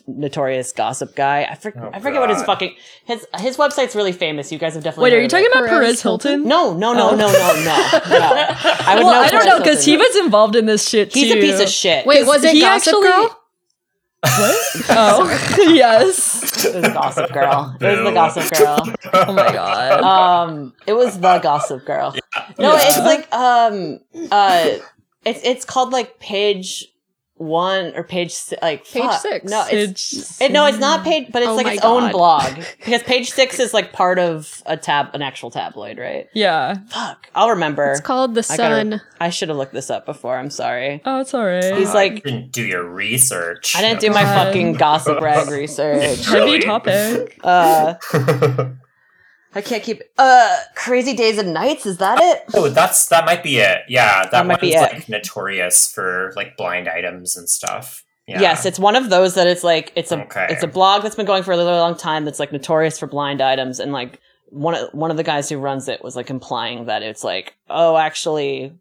notorious 0.06 0.72
gossip 0.72 1.14
guy. 1.14 1.46
I, 1.48 1.54
for- 1.54 1.72
Oh, 1.76 1.90
I 1.92 2.00
forget 2.00 2.20
what 2.20 2.30
his 2.30 2.42
fucking 2.42 2.74
his 3.04 3.26
his 3.38 3.56
website's 3.56 3.94
really 3.94 4.12
famous. 4.12 4.50
You 4.50 4.58
guys 4.58 4.74
have 4.74 4.82
definitely 4.82 5.10
wait 5.10 5.18
are 5.18 5.22
you 5.22 5.28
talking 5.28 5.46
about 5.46 5.68
Perez 5.68 5.70
perez 5.70 6.02
hilton 6.02 6.48
No, 6.48 6.76
no, 6.76 6.92
no, 6.92 7.10
Oh. 7.10 7.16
no, 7.16 7.26
no, 7.26 7.32
no, 7.32 8.18
no. 8.18 8.46
I 8.84 8.94
would 8.96 9.04
well, 9.04 9.12
know 9.12 9.20
I 9.20 9.28
don't 9.28 9.42
Perez 9.42 9.46
know 9.46 9.58
because 9.58 9.84
he 9.84 9.96
was 9.96 10.16
involved 10.16 10.56
in 10.56 10.66
this 10.66 10.88
shit 10.88 11.12
He's 11.14 11.30
a 11.32 11.36
piece 11.36 11.60
of 11.60 11.68
shit. 11.68 12.06
Wait, 12.06 12.26
was 12.26 12.42
it 12.42 12.54
he 12.54 12.60
Gossip 12.60 12.94
actually- 12.94 13.08
Girl? 13.08 13.38
What? 14.22 14.56
Oh, 14.90 15.48
yes. 15.74 16.64
it 16.64 16.74
was 16.74 16.88
Gossip 16.92 17.32
Girl. 17.32 17.76
It 17.80 17.84
was 17.84 18.04
the 18.04 18.12
Gossip 18.12 18.58
Girl. 18.58 18.94
Oh 19.12 19.32
my 19.32 19.52
god. 19.52 20.00
Um, 20.00 20.74
it 20.86 20.92
was 20.94 21.18
the 21.18 21.38
Gossip 21.38 21.84
Girl. 21.84 22.14
No, 22.58 22.72
Yeah. 22.74 22.80
it's 22.82 22.98
like 22.98 23.32
um 23.32 24.00
uh, 24.30 24.66
it's 25.24 25.40
it's 25.42 25.64
called 25.64 25.92
like 25.92 26.18
page 26.20 26.91
one 27.42 27.92
or 27.96 28.04
page 28.04 28.34
like 28.62 28.84
Page 28.86 29.02
fuck. 29.02 29.20
six. 29.20 29.50
No, 29.50 29.64
it's 29.70 30.12
It's- 30.12 30.40
it, 30.40 30.52
no, 30.52 30.66
it's 30.66 30.78
not 30.78 31.04
page, 31.04 31.28
but 31.32 31.42
it's 31.42 31.48
Oh 31.50 31.54
like 31.56 31.66
my 31.66 31.72
its 31.74 31.84
own 31.84 32.10
blog 32.12 32.54
because 32.78 33.02
page 33.02 33.30
six 33.30 33.58
is 33.58 33.74
like 33.74 33.92
part 33.92 34.18
of 34.18 34.62
a 34.66 34.76
tab, 34.76 35.14
an 35.14 35.22
actual 35.22 35.50
tabloid, 35.50 35.98
right? 35.98 36.28
yeah. 36.34 36.76
Fuck, 36.88 37.28
I'll 37.34 37.50
remember. 37.50 37.90
It's 37.92 38.00
called 38.00 38.34
The 38.34 38.46
I 38.50 38.56
gotta- 38.56 38.74
Sun. 38.76 39.00
I 39.20 39.30
should 39.30 39.48
have 39.48 39.58
looked 39.58 39.72
this 39.74 39.90
up 39.90 40.06
before. 40.06 40.36
I'm 40.36 40.50
sorry. 40.50 41.00
Oh, 41.04 41.20
it's 41.20 41.34
alright. 41.34 41.76
He's 41.76 41.88
God, 41.88 41.94
like- 41.94 42.14
you 42.14 42.20
didn't 42.20 42.52
do 42.52 42.62
your 42.62 42.84
research. 42.84 43.74
I 43.76 43.82
didn't 43.82 44.00
do 44.00 44.10
my 44.10 44.22
God. 44.22 44.46
fucking 44.46 44.72
gossip 44.74 45.20
rag 45.20 45.48
research. 45.48 46.24
Heavy 46.26 46.38
Really? 46.38 46.60
topic. 46.60 47.38
Uh, 47.42 47.94
I 49.54 49.60
can't 49.60 49.82
keep. 49.82 50.02
Uh, 50.18 50.56
Crazy 50.74 51.14
Days 51.14 51.38
and 51.38 51.52
Nights. 51.52 51.84
Is 51.86 51.98
that 51.98 52.18
it? 52.20 52.44
oh, 52.54 52.68
that's 52.68 53.06
that 53.06 53.24
might 53.26 53.42
be 53.42 53.58
it. 53.58 53.80
Yeah, 53.88 54.22
that, 54.22 54.30
That 54.30 54.46
might 54.46 54.60
be 54.60 54.74
one's 54.74 55.02
it. 55.04 55.08
notorious 55.08 55.92
for 55.92 56.32
like 56.36 56.56
blind 56.56 56.88
items 56.88 57.36
and 57.36 57.48
stuff. 57.48 58.04
Yeah. 58.26 58.40
Yes, 58.40 58.64
it's 58.66 58.78
one 58.78 58.96
of 58.96 59.10
those 59.10 59.34
that 59.34 59.46
it's 59.46 59.64
like 59.64 59.92
it's 59.96 60.12
a 60.12 60.22
Okay. 60.22 60.46
it's 60.48 60.62
a 60.62 60.68
blog 60.68 61.02
that's 61.02 61.16
been 61.16 61.26
going 61.26 61.42
for 61.42 61.52
a 61.52 61.56
really 61.56 61.70
long 61.72 61.96
time. 61.96 62.24
That's 62.24 62.38
like 62.38 62.52
notorious 62.52 62.98
for 62.98 63.06
blind 63.06 63.42
items, 63.42 63.78
and 63.80 63.92
like 63.92 64.20
one 64.48 64.74
of 64.74 64.88
one 64.94 65.10
of 65.10 65.16
the 65.16 65.24
guys 65.24 65.48
who 65.48 65.58
runs 65.58 65.88
it 65.88 66.02
was 66.04 66.14
like 66.16 66.30
implying 66.30 66.86
that 66.86 67.02
it's 67.02 67.24
like, 67.24 67.56
oh, 67.68 67.96
actually, 67.96 68.72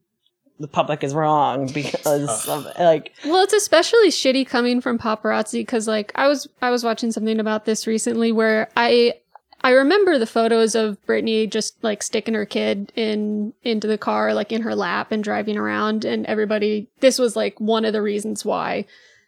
the 0.59 0.67
public 0.67 1.03
is 1.03 1.13
wrong 1.15 1.67
because 1.73 2.47
of, 2.47 2.65
like 2.79 3.13
Well, 3.25 3.43
it's 3.43 3.53
especially 3.53 4.09
shitty 4.09 4.45
coming 4.47 4.79
from 4.79 4.99
paparazzi 4.99 5.53
because, 5.61 5.87
like, 5.87 6.11
I 6.15 6.27
was 6.27 6.47
I 6.61 6.69
was 6.69 6.83
watching 6.83 7.11
something 7.11 7.39
about 7.39 7.65
this 7.65 7.87
recently 7.87 8.31
where 8.31 8.69
I 8.77 9.15
I 9.63 9.71
remember 9.71 10.17
the 10.17 10.25
photos 10.25 10.73
of 10.73 10.97
Britney 11.05 11.49
just 11.49 11.81
like 11.83 12.01
sticking 12.01 12.33
her 12.33 12.45
kid 12.45 12.91
in 12.95 13.53
into 13.63 13.87
the 13.87 13.97
car, 13.97 14.33
like 14.33 14.51
in 14.51 14.63
her 14.63 14.75
lap 14.75 15.11
and 15.11 15.23
driving 15.23 15.57
around, 15.57 16.03
and 16.03 16.25
everybody. 16.25 16.89
This 16.99 17.19
was 17.19 17.35
like 17.35 17.59
one 17.59 17.85
of 17.85 17.93
the 17.93 18.01
reasons 18.01 18.43
why 18.43 18.85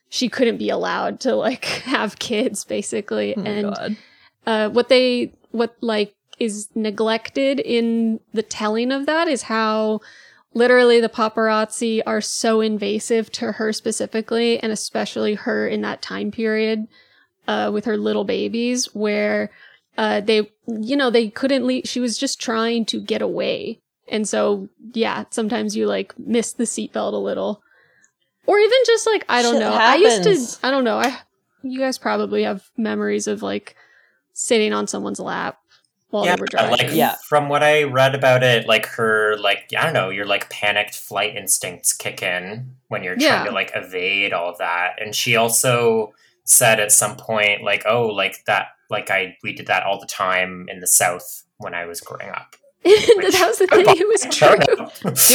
she 0.10 0.30
couldn't 0.30 0.58
be 0.58 0.70
allowed 0.70 1.20
to 1.22 1.36
like 1.36 1.66
have 1.86 2.20
kids, 2.20 2.66
basically. 2.66 3.36
Oh 3.38 3.42
and 3.42 3.98
uh, 4.46 4.70
what 4.70 4.90
they 4.90 5.34
what 5.52 5.76
like 5.82 6.16
is 6.40 6.70
neglected 6.76 7.60
in 7.60 8.20
the 8.34 8.44
telling 8.44 8.92
of 8.92 9.06
that 9.06 9.28
is 9.28 9.44
how 9.44 10.02
literally 10.54 11.00
the 11.00 11.10
paparazzi 11.10 12.02
are 12.06 12.22
so 12.22 12.62
invasive 12.62 13.32
to 13.32 13.54
her 13.54 13.72
specifically 13.72 14.60
and 14.60 14.72
especially 14.72 15.36
her 15.36 15.68
in 15.68 15.82
that 15.82 16.02
time 16.02 16.32
period 16.32 16.88
uh, 17.48 17.70
with 17.74 17.86
her 17.86 17.98
little 17.98 18.24
babies 18.24 18.86
where 18.94 19.52
uh, 19.98 20.22
they 20.22 20.50
you 20.68 20.96
know 20.96 21.10
they 21.10 21.30
couldn't 21.30 21.66
leave 21.68 21.84
she 21.86 22.00
was 22.00 22.18
just 22.18 22.40
trying 22.42 22.86
to 22.86 23.00
get 23.02 23.22
away 23.22 23.80
and 24.10 24.28
so 24.28 24.68
yeah 24.94 25.24
sometimes 25.30 25.76
you 25.76 25.86
like 25.88 26.18
miss 26.18 26.54
the 26.54 26.64
seatbelt 26.64 27.14
a 27.14 27.18
little 27.18 27.62
or 28.46 28.58
even 28.60 28.78
just 28.86 29.06
like 29.08 29.26
i 29.30 29.42
don't 29.42 29.54
Shit 29.56 29.60
know 29.62 29.74
i 29.74 29.96
used 29.96 30.24
to 30.24 30.68
i 30.68 30.72
don't 30.72 30.84
know 30.84 30.98
i 30.98 31.18
you 31.64 31.80
guys 31.80 31.98
probably 31.98 32.44
have 32.44 32.70
memories 32.78 33.28
of 33.28 33.42
like 33.42 33.76
sitting 34.34 34.74
on 34.74 34.88
someone's 34.88 35.20
lap 35.20 35.60
while 36.10 36.26
yeah, 36.26 36.36
they 36.36 36.42
were 36.42 36.48
driving. 36.48 36.72
like 36.72 36.90
Yeah. 36.92 37.16
from 37.28 37.50
what 37.50 37.64
I 37.64 37.84
read 37.84 38.14
about 38.14 38.44
it, 38.44 38.68
like 38.68 38.86
her, 38.86 39.36
like 39.40 39.72
I 39.76 39.84
don't 39.84 39.94
know, 39.94 40.10
your 40.10 40.26
like 40.28 40.48
panicked 40.52 40.94
flight 40.96 41.36
instincts 41.36 41.92
kick 41.92 42.22
in 42.22 42.76
when 42.90 43.04
you're 43.04 43.16
trying 43.16 43.46
Yeah. 43.46 43.46
to 43.46 43.52
like 43.52 43.72
evade 43.74 44.32
all 44.32 44.50
of 44.52 44.60
that. 44.60 45.02
And 45.02 45.16
she 45.16 45.36
also 45.36 46.14
said 46.44 46.80
at 46.80 46.92
some 46.92 47.16
point, 47.18 47.64
like, 47.64 47.84
oh, 47.88 48.08
like 48.08 48.46
that, 48.46 48.68
like 48.94 49.12
I 49.12 49.36
we 49.44 49.52
did 49.54 49.68
that 49.68 49.84
all 49.84 50.00
the 50.00 50.08
time 50.08 50.68
in 50.70 50.80
the 50.80 50.88
South 50.88 51.44
when 51.58 51.74
I 51.74 51.86
was 51.86 52.00
growing 52.00 52.30
up. 52.30 52.56
that 52.84 53.46
was 53.48 53.60
the 53.60 53.68
thing. 53.68 53.86
It 53.88 54.08
was 54.08 54.24
true. 54.36 54.58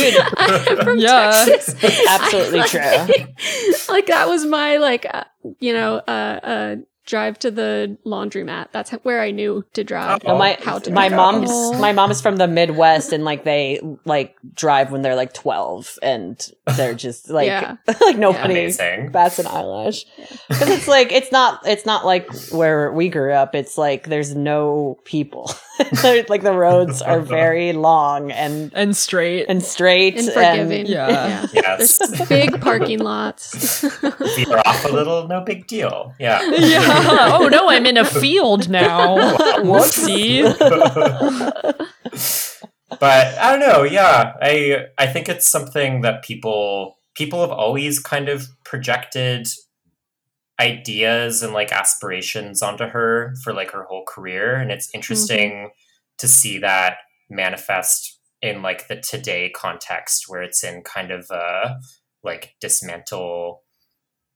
Dude, 0.02 0.22
I'm 0.36 0.84
from 0.84 0.98
Yeah. 0.98 1.44
Texas. 1.46 2.04
Absolutely 2.08 2.58
like, 2.60 2.70
true. 2.70 3.24
like 3.94 4.06
that 4.06 4.26
was 4.28 4.44
my 4.44 4.76
like 4.76 5.06
uh, 5.12 5.24
you 5.58 5.72
know 5.72 5.96
uh 5.96 6.40
uh 6.42 6.76
drive 7.08 7.38
to 7.40 7.50
the 7.50 7.96
laundromat. 8.04 8.68
That's 8.70 8.90
where 9.02 9.20
I 9.20 9.30
knew 9.30 9.64
to 9.72 9.82
drive. 9.82 10.20
Oh, 10.26 10.36
my 10.36 10.58
how 10.62 10.78
to 10.78 10.92
my 10.92 11.08
mom's 11.08 11.50
Aw. 11.50 11.78
my 11.80 11.92
mom's 11.92 12.20
from 12.20 12.36
the 12.36 12.46
Midwest, 12.46 13.12
and 13.12 13.24
like 13.24 13.44
they 13.44 13.80
like 14.04 14.36
drive 14.54 14.92
when 14.92 15.02
they're 15.02 15.16
like 15.16 15.32
twelve, 15.32 15.98
and 16.02 16.38
they're 16.76 16.94
just 16.94 17.30
like 17.38 17.46
Yeah. 17.46 17.76
like 18.02 18.18
nobody 18.18 18.52
Amazing. 18.54 19.10
bats 19.10 19.38
an 19.38 19.46
eyelash 19.46 20.04
because 20.48 20.68
it's 20.76 20.86
like 20.86 21.10
it's 21.10 21.32
not 21.32 21.66
it's 21.66 21.86
not 21.86 22.04
like 22.04 22.30
where 22.50 22.92
we 22.92 23.08
grew 23.08 23.32
up. 23.32 23.54
It's 23.54 23.78
like 23.78 24.06
there's 24.08 24.34
no 24.36 24.98
people. 25.04 25.50
Like 26.02 26.42
the 26.42 26.52
roads 26.52 27.00
are 27.02 27.20
very 27.20 27.72
long 27.72 28.32
and 28.32 28.72
and 28.74 28.96
straight. 28.96 29.46
and 29.48 29.62
straight 29.62 30.16
and 30.18 30.28
forgiving. 30.30 30.86
Yeah. 30.86 31.46
Yes. 31.52 31.98
There's 31.98 32.28
big 32.28 32.60
parking 32.60 32.98
lots. 32.98 33.80
Veer 33.92 34.60
off 34.66 34.84
a 34.84 34.88
little, 34.88 35.28
no 35.28 35.40
big 35.40 35.68
deal. 35.68 36.14
Yeah. 36.18 36.42
yeah. 36.50 36.97
Uh-huh. 36.98 37.38
Oh 37.40 37.48
no, 37.48 37.68
I'm 37.68 37.86
in 37.86 37.96
a 37.96 38.04
field 38.04 38.68
now. 38.68 39.16
Whoopsie. 39.58 40.44
but 43.00 43.38
I 43.38 43.50
don't 43.50 43.60
know. 43.60 43.84
Yeah, 43.84 44.34
I 44.40 44.86
I 44.98 45.06
think 45.06 45.28
it's 45.28 45.46
something 45.46 46.02
that 46.02 46.22
people 46.22 46.98
people 47.14 47.40
have 47.40 47.50
always 47.50 48.00
kind 48.00 48.28
of 48.28 48.48
projected 48.64 49.48
ideas 50.60 51.42
and 51.42 51.52
like 51.52 51.72
aspirations 51.72 52.62
onto 52.62 52.84
her 52.84 53.34
for 53.44 53.52
like 53.52 53.70
her 53.70 53.84
whole 53.84 54.04
career, 54.06 54.56
and 54.56 54.70
it's 54.70 54.92
interesting 54.94 55.50
mm-hmm. 55.50 55.68
to 56.18 56.28
see 56.28 56.58
that 56.58 56.98
manifest 57.30 58.18
in 58.40 58.62
like 58.62 58.88
the 58.88 58.96
today 58.96 59.50
context 59.50 60.24
where 60.28 60.42
it's 60.42 60.62
in 60.62 60.82
kind 60.82 61.10
of 61.10 61.28
a 61.30 61.78
like 62.22 62.54
dismantle 62.60 63.62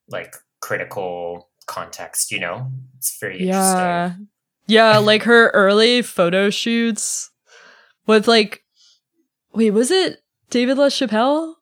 like 0.09 0.35
critical 0.61 1.49
context 1.67 2.31
you 2.31 2.41
know 2.41 2.71
it's 2.99 3.19
very 3.21 3.43
Yeah. 3.45 4.05
interesting 4.05 4.29
Yeah, 4.67 4.99
like 4.99 5.23
her 5.25 5.51
early 5.51 6.03
photo 6.03 6.51
shoots 6.51 7.31
with 8.07 8.29
like 8.29 8.63
wait, 9.55 9.71
was 9.73 9.91
it 9.91 10.23
David 10.51 10.79
LaChapelle? 10.79 11.55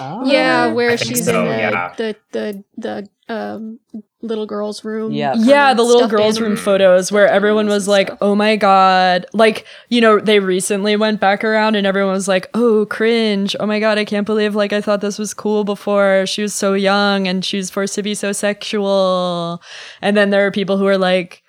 Oh. 0.00 0.24
yeah, 0.26 0.72
where 0.72 0.90
I 0.90 0.96
she's 0.96 1.24
so, 1.24 1.42
in 1.42 1.48
the, 1.48 1.56
yeah. 1.56 1.94
the 1.96 2.16
the 2.32 2.64
the 2.76 3.08
um 3.28 3.78
little 4.20 4.46
girl's 4.46 4.84
room. 4.84 5.12
Yeah. 5.12 5.34
Yeah, 5.36 5.72
the 5.74 5.82
little 5.82 6.00
stuffed 6.00 6.10
girls' 6.10 6.40
room 6.40 6.56
photos 6.56 7.10
where 7.12 7.26
everyone 7.28 7.66
was 7.68 7.88
like, 7.88 8.08
stuff. 8.08 8.18
"Oh 8.20 8.34
my 8.34 8.56
god!" 8.56 9.26
Like 9.32 9.66
you 9.88 10.00
know, 10.00 10.18
they 10.20 10.40
recently 10.40 10.96
went 10.96 11.20
back 11.20 11.42
around 11.44 11.74
and 11.74 11.86
everyone 11.86 12.12
was 12.12 12.28
like, 12.28 12.50
"Oh, 12.54 12.86
cringe! 12.86 13.56
Oh 13.58 13.66
my 13.66 13.80
god, 13.80 13.98
I 13.98 14.04
can't 14.04 14.26
believe 14.26 14.54
like 14.54 14.72
I 14.72 14.80
thought 14.80 15.00
this 15.00 15.18
was 15.18 15.32
cool 15.34 15.64
before. 15.64 16.26
She 16.26 16.42
was 16.42 16.54
so 16.54 16.74
young 16.74 17.26
and 17.26 17.44
she 17.44 17.56
was 17.56 17.70
forced 17.70 17.94
to 17.94 18.02
be 18.02 18.14
so 18.14 18.32
sexual." 18.32 19.62
And 20.02 20.16
then 20.16 20.30
there 20.30 20.46
are 20.46 20.50
people 20.50 20.76
who 20.76 20.86
are 20.86 20.98
like, 20.98 21.42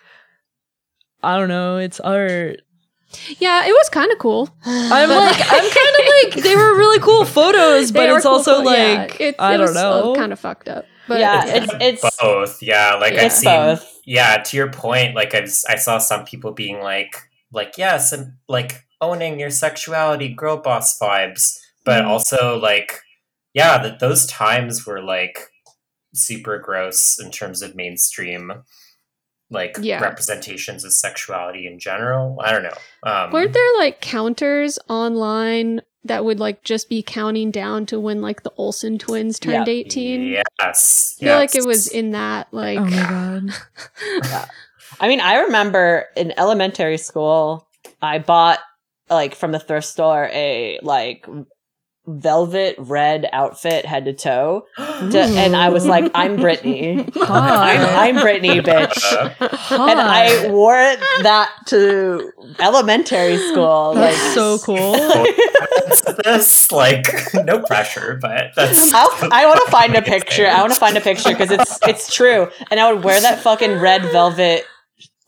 "I 1.23 1.37
don't 1.37 1.49
know, 1.49 1.77
it's 1.77 1.99
art." 1.99 2.61
Yeah, 3.39 3.65
it 3.65 3.71
was 3.71 3.89
kind 3.89 4.11
of 4.11 4.17
cool. 4.19 4.49
I'm 4.65 5.09
like, 5.09 5.39
I'm 5.39 5.69
kind 5.71 5.95
of 5.99 6.33
like, 6.35 6.43
they 6.43 6.55
were 6.55 6.75
really 6.77 6.99
cool 6.99 7.23
photos, 7.23 7.91
but 7.91 8.09
it's 8.09 8.23
cool 8.23 8.33
also 8.33 8.61
pho- 8.63 8.71
yeah, 8.71 8.93
like, 9.03 9.21
it, 9.21 9.35
I 9.39 9.53
it 9.53 9.57
don't 9.57 9.67
was, 9.67 9.75
know. 9.75 10.15
kind 10.15 10.33
of 10.33 10.39
fucked 10.39 10.67
up. 10.67 10.85
But 11.07 11.19
yeah, 11.19 11.45
yeah. 11.45 11.55
it's 11.79 12.01
it's 12.03 12.17
both 12.19 12.61
yeah 12.63 12.95
like 12.95 13.13
i've 13.13 13.31
seen 13.31 13.51
both. 13.51 13.99
yeah 14.05 14.37
to 14.37 14.57
your 14.57 14.71
point 14.71 15.15
like 15.15 15.33
I've, 15.35 15.51
i 15.69 15.75
saw 15.75 15.97
some 15.99 16.25
people 16.25 16.51
being 16.51 16.79
like 16.81 17.15
like 17.51 17.77
yes 17.77 18.11
and 18.11 18.33
like 18.47 18.85
owning 19.01 19.39
your 19.39 19.51
sexuality 19.51 20.29
girl 20.29 20.57
boss 20.57 20.97
vibes 20.99 21.57
but 21.83 22.03
Mhm. 22.03 22.07
also 22.07 22.57
like 22.57 23.01
yeah 23.53 23.77
that 23.81 23.99
those 23.99 24.25
times 24.25 24.85
were 24.85 25.01
like 25.01 25.37
super 26.13 26.57
gross 26.59 27.19
in 27.23 27.29
terms 27.31 27.61
of 27.61 27.75
mainstream 27.75 28.51
like 29.51 29.77
Yeah. 29.79 29.99
representations 30.01 30.83
of 30.83 30.91
sexuality 30.93 31.67
in 31.67 31.77
general 31.77 32.39
i 32.43 32.51
don't 32.51 32.63
know 32.63 32.77
um 33.03 33.31
Weren't 33.31 33.53
there 33.53 33.77
like 33.77 34.01
counters 34.01 34.79
online 34.89 35.81
that 36.05 36.23
would 36.23 36.39
like 36.39 36.63
just 36.63 36.87
be 36.87 37.03
counting 37.03 37.51
down 37.51 37.85
to 37.87 37.99
when 37.99 38.21
like 38.21 38.43
the 38.43 38.51
Olsen 38.57 38.97
twins 38.97 39.39
turned 39.39 39.67
Yeah. 39.67 39.73
18? 39.73 40.23
yes 40.61 41.17
I 41.21 41.25
feel 41.25 41.35
like 41.35 41.55
it 41.55 41.65
was 41.65 41.87
in 41.87 42.11
that 42.11 42.47
like 42.51 42.79
oh 42.79 42.85
my 42.85 43.49
god. 43.49 43.49
I 45.01 45.07
mean, 45.09 45.19
I 45.19 45.39
remember 45.41 46.05
in 46.15 46.33
elementary 46.37 46.97
school, 46.97 47.67
I 48.01 48.19
bought 48.19 48.59
like 49.09 49.35
from 49.35 49.51
the 49.51 49.59
thrift 49.59 49.87
store 49.87 50.29
a 50.31 50.79
like 50.81 51.27
velvet 52.07 52.75
red 52.77 53.27
outfit 53.31 53.85
head 53.85 54.05
to 54.05 54.13
toe, 54.13 54.65
to, 54.77 55.19
and 55.19 55.55
I 55.55 55.69
was 55.69 55.85
like, 55.85 56.11
"I'm 56.13 56.37
Britney, 56.45 56.99
I'm, 57.15 58.15
I'm 58.17 58.23
Britney, 58.23 58.61
bitch." 58.65 59.01
Hot. 59.39 59.89
And 59.89 59.99
I 59.99 60.49
wore 60.49 60.79
it 60.79 60.99
that 61.23 61.51
to 61.67 62.31
elementary 62.59 63.37
school. 63.51 63.93
That's 63.93 64.21
like, 64.21 64.33
so 64.33 64.57
cool. 64.59 64.93
this 66.23 66.71
like 66.71 67.05
no 67.33 67.61
pressure 67.61 68.17
but 68.21 68.51
that's 68.55 68.93
I'll, 68.93 69.09
I 69.31 69.45
want 69.45 69.61
to 69.65 69.71
find 69.71 69.95
a 69.95 70.01
picture. 70.01 70.47
I 70.47 70.61
want 70.61 70.73
to 70.73 70.79
find 70.79 70.97
a 70.97 71.01
picture 71.01 71.29
because 71.29 71.51
it's 71.51 71.79
it's 71.83 72.13
true. 72.13 72.49
And 72.71 72.79
I 72.79 72.91
would 72.91 73.03
wear 73.03 73.19
that 73.19 73.41
fucking 73.41 73.79
red 73.79 74.01
velvet 74.03 74.65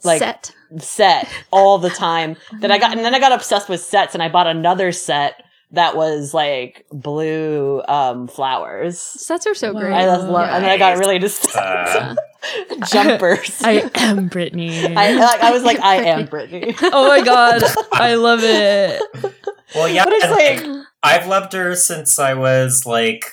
like 0.04 0.20
set. 0.20 0.54
set 0.80 1.28
all 1.52 1.78
the 1.78 1.90
time. 1.90 2.36
Then 2.60 2.72
I 2.72 2.78
got 2.78 2.92
and 2.92 3.02
then 3.02 3.14
I 3.14 3.20
got 3.20 3.32
obsessed 3.32 3.70
with 3.70 3.82
sets 3.82 4.14
and 4.14 4.24
I 4.24 4.30
bought 4.30 4.48
another 4.48 4.92
set 4.92 5.44
that 5.72 5.96
was 5.98 6.34
like 6.34 6.86
blue 6.92 7.82
um 7.88 8.28
flowers. 8.28 9.00
Sets 9.00 9.46
are 9.48 9.54
so 9.56 9.74
great. 9.74 9.94
I 9.94 10.06
just 10.06 10.28
love 10.28 10.50
and 10.50 10.64
then 10.64 10.72
I 10.72 10.78
got 10.78 10.98
really 10.98 11.18
into 11.18 11.30
Uh, 11.60 12.16
jumpers. 12.88 13.62
I, 13.64 13.90
I 13.96 14.02
am 14.04 14.30
Britney. 14.30 14.94
like 14.96 15.42
I 15.42 15.52
was 15.52 15.64
like 15.64 15.80
I 15.80 15.96
am 16.06 16.28
Britney. 16.28 16.76
oh 16.82 17.08
my 17.08 17.22
god, 17.22 17.64
I 17.92 18.16
love 18.16 18.40
it. 18.44 19.02
well 19.76 19.88
yeah 19.90 20.04
But 20.06 20.14
it's 20.14 20.32
like 20.32 20.86
I've 21.04 21.28
loved 21.28 21.54
her 21.54 21.76
since 21.76 22.18
I 22.20 22.34
was 22.34 22.86
like, 22.86 23.26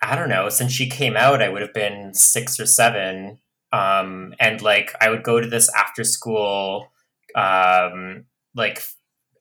I 0.00 0.16
don't 0.16 0.28
know, 0.28 0.48
since 0.48 0.72
she 0.72 0.88
came 0.88 1.16
out, 1.16 1.42
I 1.42 1.48
would 1.48 1.62
have 1.62 1.74
been 1.74 2.14
six 2.14 2.58
or 2.58 2.66
seven. 2.66 3.38
Um, 3.72 4.34
and 4.40 4.60
like, 4.60 4.94
I 5.00 5.08
would 5.10 5.22
go 5.22 5.40
to 5.40 5.46
this 5.48 5.72
after 5.74 6.04
school, 6.04 6.90
um, 7.34 8.24
like 8.54 8.82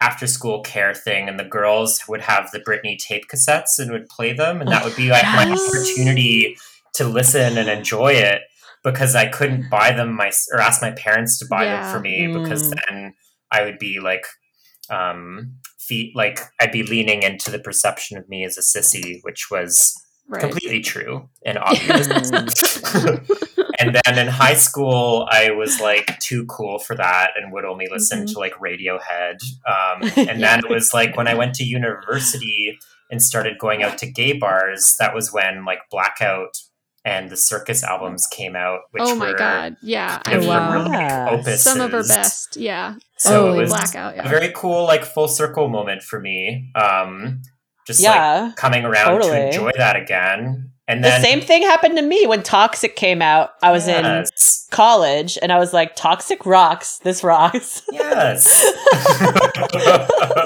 after 0.02 0.28
school 0.28 0.62
care 0.62 0.94
thing, 0.94 1.30
and 1.30 1.40
the 1.40 1.46
girls 1.46 2.02
would 2.10 2.22
have 2.22 2.50
the 2.52 2.60
Britney 2.60 2.98
tape 2.98 3.24
cassettes 3.32 3.80
and 3.80 3.92
would 3.92 4.08
play 4.10 4.34
them, 4.34 4.60
and 4.60 4.70
that 4.70 4.84
would 4.84 4.96
be 4.96 5.10
like 5.10 5.24
my 5.24 5.50
opportunity 5.52 6.58
to 6.96 7.06
listen 7.06 7.58
and 7.58 7.70
enjoy 7.70 8.12
it 8.14 8.42
because 8.84 9.16
I 9.16 9.28
couldn't 9.28 9.70
buy 9.70 9.92
them 9.92 10.14
my 10.16 10.32
or 10.52 10.60
ask 10.60 10.82
my 10.82 10.92
parents 10.92 11.38
to 11.40 11.46
buy 11.46 11.66
Yeah. 11.66 11.82
them 11.84 11.92
for 11.94 12.00
me 12.00 12.28
because 12.28 12.64
Mm. 12.74 12.76
then 12.90 13.14
I 13.52 13.64
would 13.64 13.78
be 13.80 14.00
like 14.00 14.26
um 14.90 15.54
feet 15.80 16.16
like 16.16 16.40
I'd 16.60 16.72
be 16.72 16.84
leaning 16.84 17.22
into 17.24 17.52
the 17.52 17.60
perception 17.60 18.18
of 18.18 18.28
me 18.28 18.44
as 18.44 18.58
a 18.58 18.62
sissy, 18.62 19.20
which 19.22 19.50
was 19.52 19.94
right. 20.28 20.42
completely 20.42 20.82
true 20.82 21.30
and 21.46 21.58
obvious. 21.62 22.82
and 23.88 24.00
then 24.06 24.18
in 24.20 24.28
high 24.28 24.54
school, 24.54 25.28
I 25.32 25.52
was 25.52 25.80
like 25.82 26.18
too 26.20 26.46
cool 26.46 26.80
for 26.80 26.96
that 26.96 27.32
and 27.36 27.52
would 27.52 27.66
only 27.66 27.88
listen 27.90 28.24
Mhm. 28.26 28.34
to 28.34 28.40
like 28.40 28.54
Radiohead. 28.56 29.42
Um, 29.68 30.12
and 30.30 30.42
then 30.42 30.60
it 30.60 30.70
was 30.70 30.94
like 30.94 31.16
when 31.18 31.28
I 31.28 31.34
went 31.34 31.56
to 31.56 31.64
university 31.64 32.78
and 33.10 33.22
started 33.22 33.58
going 33.58 33.84
out 33.84 33.98
to 34.00 34.06
gay 34.10 34.34
bars, 34.34 34.96
that 35.00 35.14
was 35.14 35.34
when 35.34 35.66
like 35.66 35.80
Blackout 35.90 36.58
and 37.04 37.30
the 37.32 37.38
Circus 37.38 37.84
albums 37.84 38.28
came 38.28 38.56
out, 38.56 38.82
which 38.92 39.02
oh 39.04 39.16
my 39.16 39.32
were 39.32 39.38
god. 39.38 39.76
Yeah. 39.82 40.22
I 40.26 40.36
love 40.36 40.76
of 40.82 40.88
like, 40.88 41.00
Yes. 41.00 41.30
opuses. 41.48 41.58
some 41.58 41.82
of 41.82 41.92
her 41.92 42.04
best. 42.04 42.56
Yeah. 42.58 42.96
So 43.18 43.48
Oh, 43.50 43.54
it 43.54 43.58
was 43.58 43.70
blackout, 43.72 44.16
yeah. 44.16 44.26
a 44.26 44.30
very 44.30 44.52
cool, 44.56 44.84
like 44.86 45.04
full 45.04 45.28
circle 45.28 45.68
moment 45.68 46.04
for 46.04 46.20
me. 46.20 46.70
Um, 46.76 47.42
just 47.88 48.02
like 48.04 48.14
yeah. 48.14 48.52
coming 48.56 48.86
around 48.86 49.20
Totally. 49.20 49.32
to 49.32 49.46
enjoy 49.48 49.72
that 49.78 49.96
again. 49.96 50.72
And 50.92 51.04
The 51.04 51.20
same 51.22 51.40
thing 51.42 51.62
happened 51.62 51.96
to 51.98 52.02
me 52.02 52.28
when 52.28 52.44
Toxic 52.44 52.96
came 52.96 53.22
out. 53.22 53.52
I 53.64 53.72
was 53.72 53.88
in 53.88 54.26
college 54.72 55.38
and 55.42 55.52
I 55.52 55.58
was 55.58 55.74
like, 55.74 55.96
Toxic 55.96 56.46
rocks. 56.46 56.98
This 57.00 57.24
rocks. 57.24 57.82
yes. 57.92 58.66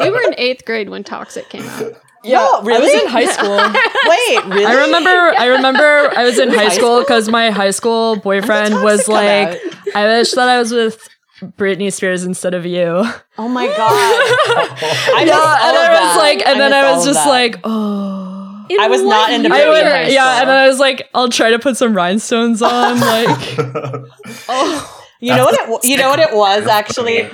we 0.02 0.10
were 0.10 0.22
in 0.22 0.36
eighth 0.38 0.66
grade 0.66 0.89
when 0.89 1.04
Toxic 1.04 1.50
came 1.50 1.64
out. 1.64 1.93
Yeah, 2.28 2.60
really? 2.64 2.74
I 2.74 2.80
was 2.80 3.04
in 3.04 3.08
high 3.08 3.26
school. 3.28 3.56
Wait, 4.10 4.46
really? 4.56 4.66
I 4.66 4.86
remember. 4.86 5.10
I 5.38 5.46
remember. 5.46 6.12
I 6.18 6.24
was 6.24 6.39
in 6.39 6.50
high 6.50 6.56
High 6.56 6.70
school 6.70 7.02
because 7.02 7.30
my 7.30 7.52
high 7.52 7.70
school 7.70 8.16
boyfriend 8.16 8.82
was 8.84 9.08
like, 9.08 9.50
out? 9.50 9.96
"I 9.96 10.06
wish 10.08 10.32
that 10.32 10.50
I 10.50 10.58
was 10.58 10.72
with 10.72 11.08
Britney 11.43 11.93
Spears 11.93 12.24
instead 12.24 12.56
of 12.56 12.66
you. 12.66 13.04
Oh 13.38 13.48
my 13.48 13.68
god. 13.68 13.78
I 13.78 15.24
yeah, 15.24 15.68
and 15.68 15.78
I 15.78 15.89
was 15.89 16.16
that. 16.16 16.18
like, 16.18 16.39
and 16.39 16.56
I 16.56 16.58
then 16.58 16.74
I 16.74 16.96
was 16.96 17.06
just 17.06 17.24
that. 17.24 17.30
like, 17.30 17.60
oh. 17.64 18.34
In 18.70 18.80
I 18.80 18.88
was 18.88 19.01
not 19.03 19.32
into 19.32 19.49
Britney 19.49 19.68
would, 19.70 19.80
in 19.82 19.86
high 19.86 20.07
yeah, 20.07 20.30
and 20.32 20.38
school. 20.38 20.45
then 20.47 20.49
I 20.49 20.68
was 20.68 20.80
like, 20.80 21.09
I'll 21.13 21.30
try 21.30 21.51
to 21.51 21.59
put 21.59 21.78
some 21.78 21.93
rhinestones 21.95 22.61
on, 22.61 22.99
like, 22.99 23.55
Oh, 24.49 25.01
you 25.20 25.36
know 25.36 25.45
what 25.45 25.84
it? 25.84 25.89
You 25.89 25.97
know 25.97 26.09
what 26.09 26.20
it 26.20 26.34
was 26.36 26.68
actually. 26.68 27.30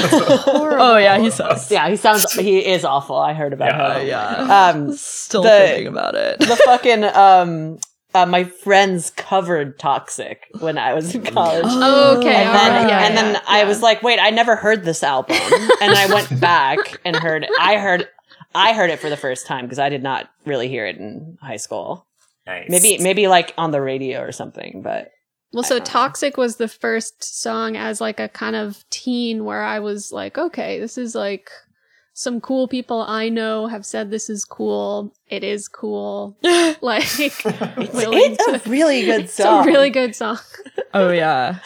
Oh 0.00 0.96
yeah, 1.00 1.18
he 1.18 1.30
sucks. 1.30 1.70
Yeah, 1.70 1.88
he 1.88 1.96
sounds. 1.96 2.32
He 2.32 2.58
is 2.64 2.84
awful. 2.84 3.16
I 3.16 3.32
heard 3.34 3.52
about 3.52 3.68
Yeah. 3.74 3.98
him. 4.00 4.06
yeah. 4.08 4.68
Um, 4.68 4.92
Still 4.96 5.42
the- 5.42 5.48
thinking 5.50 5.86
about 5.88 6.14
it. 6.14 6.38
the 6.40 6.56
fucking 6.64 7.04
um, 7.04 7.78
uh, 8.14 8.26
my 8.26 8.44
friends 8.44 9.10
covered 9.10 9.78
"Toxic" 9.78 10.46
when 10.60 10.78
I 10.78 10.94
was 10.94 11.14
in 11.14 11.22
college. 11.24 11.64
Okay, 11.66 12.34
and 12.34 12.54
then, 12.54 12.72
right, 12.72 12.88
yeah, 12.88 13.06
and 13.06 13.16
then 13.16 13.34
yeah, 13.34 13.40
I 13.46 13.60
yeah. 13.62 13.68
was 13.68 13.82
like, 13.82 14.02
"Wait, 14.02 14.18
I 14.20 14.30
never 14.30 14.56
heard 14.56 14.84
this 14.84 15.02
album." 15.02 15.36
and 15.80 15.94
I 15.94 16.06
went 16.12 16.40
back 16.40 17.00
and 17.04 17.16
heard. 17.16 17.46
I 17.60 17.76
heard. 17.76 18.08
I 18.54 18.72
heard 18.72 18.90
it 18.90 18.98
for 18.98 19.10
the 19.10 19.16
first 19.16 19.46
time 19.46 19.64
because 19.64 19.78
I 19.78 19.88
did 19.88 20.02
not 20.02 20.28
really 20.46 20.68
hear 20.68 20.86
it 20.86 20.96
in 20.96 21.36
high 21.42 21.56
school. 21.56 22.06
nice. 22.46 22.68
Maybe, 22.68 22.98
maybe 22.98 23.28
like 23.28 23.52
on 23.58 23.70
the 23.72 23.80
radio 23.80 24.20
or 24.20 24.32
something. 24.32 24.80
But 24.82 25.10
Well, 25.52 25.62
so 25.62 25.76
I 25.76 25.78
don't 25.78 25.86
know. 25.88 25.92
Toxic 25.92 26.36
was 26.36 26.56
the 26.56 26.68
first 26.68 27.22
song 27.42 27.76
as 27.76 28.00
like 28.00 28.20
a 28.20 28.28
kind 28.28 28.56
of 28.56 28.84
teen 28.90 29.44
where 29.44 29.62
I 29.62 29.80
was 29.80 30.12
like, 30.12 30.38
okay, 30.38 30.80
this 30.80 30.96
is 30.98 31.14
like 31.14 31.50
some 32.14 32.40
cool 32.40 32.66
people 32.66 33.02
I 33.02 33.28
know 33.28 33.66
have 33.68 33.86
said 33.86 34.10
this 34.10 34.28
is 34.28 34.44
cool. 34.44 35.12
It 35.28 35.44
is 35.44 35.68
cool. 35.68 36.36
Like, 36.80 37.04
willing 37.44 38.32
it's 38.38 38.44
to- 38.46 38.62
a 38.66 38.70
really 38.70 39.04
good 39.04 39.24
it's 39.24 39.34
song. 39.34 39.64
a 39.64 39.66
really 39.66 39.90
good 39.90 40.14
song. 40.14 40.38
oh 40.94 41.10
yeah. 41.10 41.58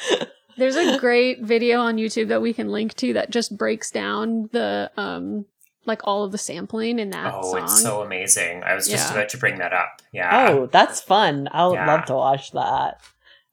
There's 0.56 0.76
a 0.76 0.98
great 0.98 1.40
video 1.42 1.80
on 1.80 1.96
YouTube 1.96 2.28
that 2.28 2.40
we 2.42 2.52
can 2.52 2.68
link 2.68 2.94
to 2.96 3.12
that 3.14 3.30
just 3.30 3.56
breaks 3.56 3.90
down 3.90 4.48
the 4.52 4.90
um 4.96 5.44
like 5.84 6.00
all 6.04 6.24
of 6.24 6.32
the 6.32 6.38
sampling 6.38 6.98
in 6.98 7.10
that 7.10 7.34
Oh, 7.34 7.52
song. 7.52 7.62
it's 7.64 7.82
so 7.82 8.02
amazing. 8.02 8.62
I 8.64 8.74
was 8.74 8.86
just 8.88 9.08
Yeah. 9.10 9.16
about 9.18 9.28
to 9.30 9.36
bring 9.38 9.58
that 9.58 9.72
up. 9.72 10.00
Yeah. 10.12 10.48
Oh, 10.50 10.66
that's 10.66 11.00
fun. 11.00 11.48
I'll 11.52 11.74
Yeah. 11.74 11.86
love 11.86 12.04
to 12.06 12.14
watch 12.14 12.52
that. 12.52 13.00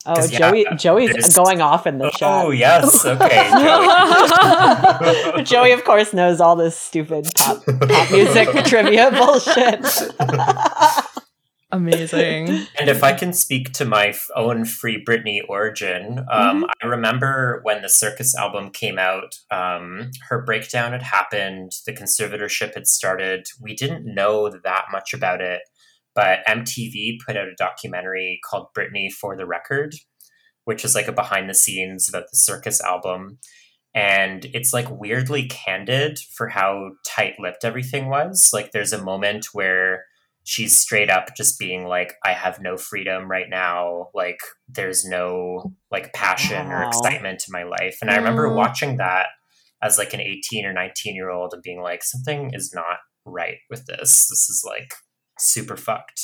Oh, 0.06 0.16
'Cause, 0.16 0.32
yeah, 0.32 0.40
Joey, 0.40 0.66
Joey's 0.78 1.12
there's- 1.12 1.36
going 1.36 1.62
off 1.62 1.86
in 1.86 1.98
the 1.98 2.06
oh, 2.06 2.10
chat. 2.12 2.46
Oh, 2.46 2.52
yes. 2.52 3.06
Okay. 3.06 3.50
Joey. 5.36 5.44
Joey, 5.44 5.72
of 5.74 5.84
course, 5.84 6.14
knows 6.14 6.40
all 6.40 6.56
this 6.56 6.80
stupid 6.80 7.28
pop, 7.36 7.64
pop 7.66 8.12
music 8.12 8.48
trivia 8.66 9.12
bullshit. 9.12 9.86
Amazing. 11.72 12.66
And 12.80 12.90
if 12.90 13.04
I 13.04 13.14
can 13.14 13.34
speak 13.34 13.74
to 13.74 13.86
my 13.86 14.16
own 14.36 14.66
Free 14.66 15.04
Britney 15.04 15.42
origin, 15.48 16.20
um, 16.32 16.64
Mm-hmm. 16.64 16.64
I 16.82 16.88
remember 16.88 17.60
when 17.64 17.82
the 17.82 17.90
Circus 17.90 18.36
album 18.36 18.72
came 18.72 18.98
out, 18.98 19.36
um, 19.52 20.12
her 20.30 20.42
breakdown 20.44 20.94
had 20.94 21.04
happened, 21.04 21.74
the 21.86 21.94
conservatorship 21.94 22.74
had 22.74 22.88
started. 22.88 23.46
We 23.62 23.76
didn't 23.76 24.06
know 24.06 24.50
that 24.50 24.86
much 24.92 25.14
about 25.14 25.42
it, 25.42 25.62
but 26.16 26.40
MTV 26.48 27.18
put 27.26 27.38
out 27.38 27.48
a 27.48 27.56
documentary 27.56 28.40
called 28.50 28.68
Britney 28.76 29.12
for 29.12 29.36
the 29.36 29.46
Record, 29.46 29.94
which 30.66 30.84
is 30.84 30.96
like 30.96 31.08
a 31.08 31.12
behind 31.14 31.50
the 31.50 31.54
scenes 31.54 32.10
about 32.10 32.32
the 32.32 32.38
Circus 32.38 32.82
album. 32.82 33.38
And 33.94 34.46
it's 34.54 34.74
like 34.74 34.88
weirdly 34.90 35.48
candid 35.48 36.20
for 36.20 36.48
how 36.48 36.92
tight 37.06 37.36
lipped 37.40 37.66
everything 37.66 38.08
was. 38.08 38.52
Like, 38.54 38.72
there's 38.72 38.94
a 38.94 39.04
moment 39.04 39.48
where 39.52 40.06
she's 40.52 40.76
straight 40.76 41.12
up 41.12 41.28
just 41.38 41.60
being 41.60 41.86
like 41.86 42.14
i 42.26 42.34
have 42.34 42.60
no 42.60 42.76
freedom 42.76 43.30
right 43.30 43.50
now 43.50 44.08
like 44.16 44.40
there's 44.68 45.06
no 45.06 45.72
like 45.92 46.12
passion 46.14 46.66
or 46.72 46.82
excitement 46.84 47.44
in 47.48 47.52
my 47.52 47.64
life 47.64 47.98
and 48.02 48.10
i 48.10 48.16
remember 48.16 48.52
watching 48.52 48.98
that 48.98 49.28
as 49.84 49.98
like 50.00 50.14
an 50.14 50.20
18 50.22 50.66
or 50.66 50.74
19 50.74 51.14
year 51.14 51.30
old 51.30 51.54
and 51.54 51.62
being 51.62 51.82
like 51.82 52.04
something 52.04 52.50
is 52.54 52.72
not 52.74 52.98
right 53.26 53.58
with 53.70 53.86
this 53.86 54.28
this 54.28 54.50
is 54.50 54.64
like 54.66 54.94
super 55.38 55.78
fucked 55.78 56.22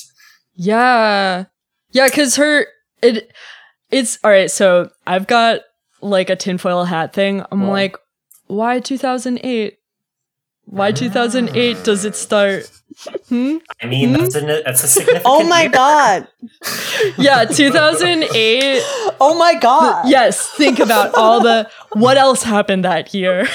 Yeah. 0.55 1.45
Yeah, 1.91 2.09
cuz 2.09 2.35
her 2.37 2.65
it 3.03 3.31
it's 3.91 4.17
all 4.23 4.31
right, 4.31 4.49
so 4.49 4.89
I've 5.05 5.27
got 5.27 5.61
like 6.01 6.29
a 6.31 6.35
tinfoil 6.35 6.85
hat 6.85 7.13
thing. 7.13 7.41
I'm 7.51 7.59
Cool. 7.61 7.69
like, 7.69 7.95
why 8.47 8.79
2008? 8.79 9.77
Why 10.65 10.91
2008 10.91 11.83
does 11.83 12.05
it 12.05 12.15
start? 12.15 12.69
Hmm? 13.29 13.57
i 13.83 13.87
mean 13.87 14.13
Hmm? 14.15 14.21
that's, 14.21 14.35
an, 14.35 14.47
that's 14.47 14.83
a 14.83 14.87
significant 14.87 15.23
Oh 15.25 15.43
my 15.47 15.63
year. 15.63 15.69
god! 15.71 16.27
Yeah, 17.17 17.43
2008. 17.45 18.81
Oh 19.19 19.35
my 19.37 19.55
god! 19.59 20.07
yes, 20.07 20.47
think 20.51 20.79
about 20.79 21.13
all 21.13 21.41
the 21.41 21.69
what 21.93 22.17
else 22.17 22.41
happened 22.43 22.85
that 22.85 23.13
year. 23.13 23.47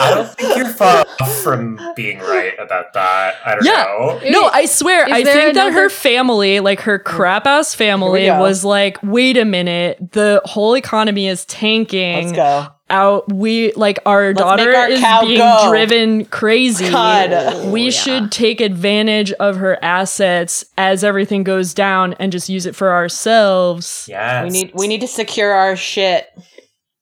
i 0.00 0.14
don't 0.14 0.28
think 0.34 0.56
you're 0.56 0.68
far 0.68 1.04
off 1.20 1.36
from 1.42 1.78
being 1.94 2.18
right 2.18 2.54
about 2.58 2.92
that 2.94 3.34
i 3.44 3.54
don't 3.54 3.64
Yeah. 3.64 3.84
know 3.84 4.20
No, 4.30 4.48
I 4.48 4.66
swear, 4.66 5.06
Is 5.06 5.12
I 5.12 5.22
there 5.22 5.34
think 5.34 5.54
that 5.54 5.72
her 5.72 5.88
family, 5.90 6.60
like 6.60 6.80
her 6.80 6.98
crap 6.98 7.46
ass 7.46 7.74
family, 7.74 8.28
was 8.30 8.64
like, 8.64 8.98
wait 9.02 9.36
a 9.36 9.44
minute, 9.44 10.12
the 10.12 10.40
whole 10.44 10.74
economy 10.76 11.28
is 11.28 11.44
tanking. 11.44 12.28
Let's 12.28 12.32
go. 12.36 12.66
Out 12.92 13.32
we 13.32 13.72
like 13.72 13.98
our 14.06 14.28
Let's 14.28 14.38
daughter 14.38 14.72
our 14.76 14.88
is 14.88 15.00
being 15.22 15.38
go. 15.38 15.68
driven 15.70 16.24
crazy 16.26 16.88
God. 16.90 17.30
we 17.72 17.82
Oh, 17.82 17.84
yeah. 17.86 17.90
should 17.90 18.30
take 18.32 18.60
advantage 18.60 19.32
of 19.32 19.56
her 19.56 19.82
assets 19.82 20.64
as 20.78 21.02
everything 21.02 21.42
goes 21.42 21.74
down 21.74 22.12
and 22.20 22.30
just 22.30 22.48
use 22.48 22.66
it 22.66 22.76
for 22.76 22.92
ourselves 22.92 24.06
yes 24.08 24.44
We 24.44 24.50
need 24.50 24.72
we 24.74 24.86
need 24.86 25.00
to 25.00 25.08
secure 25.08 25.50
our 25.52 25.74
shit. 25.74 26.28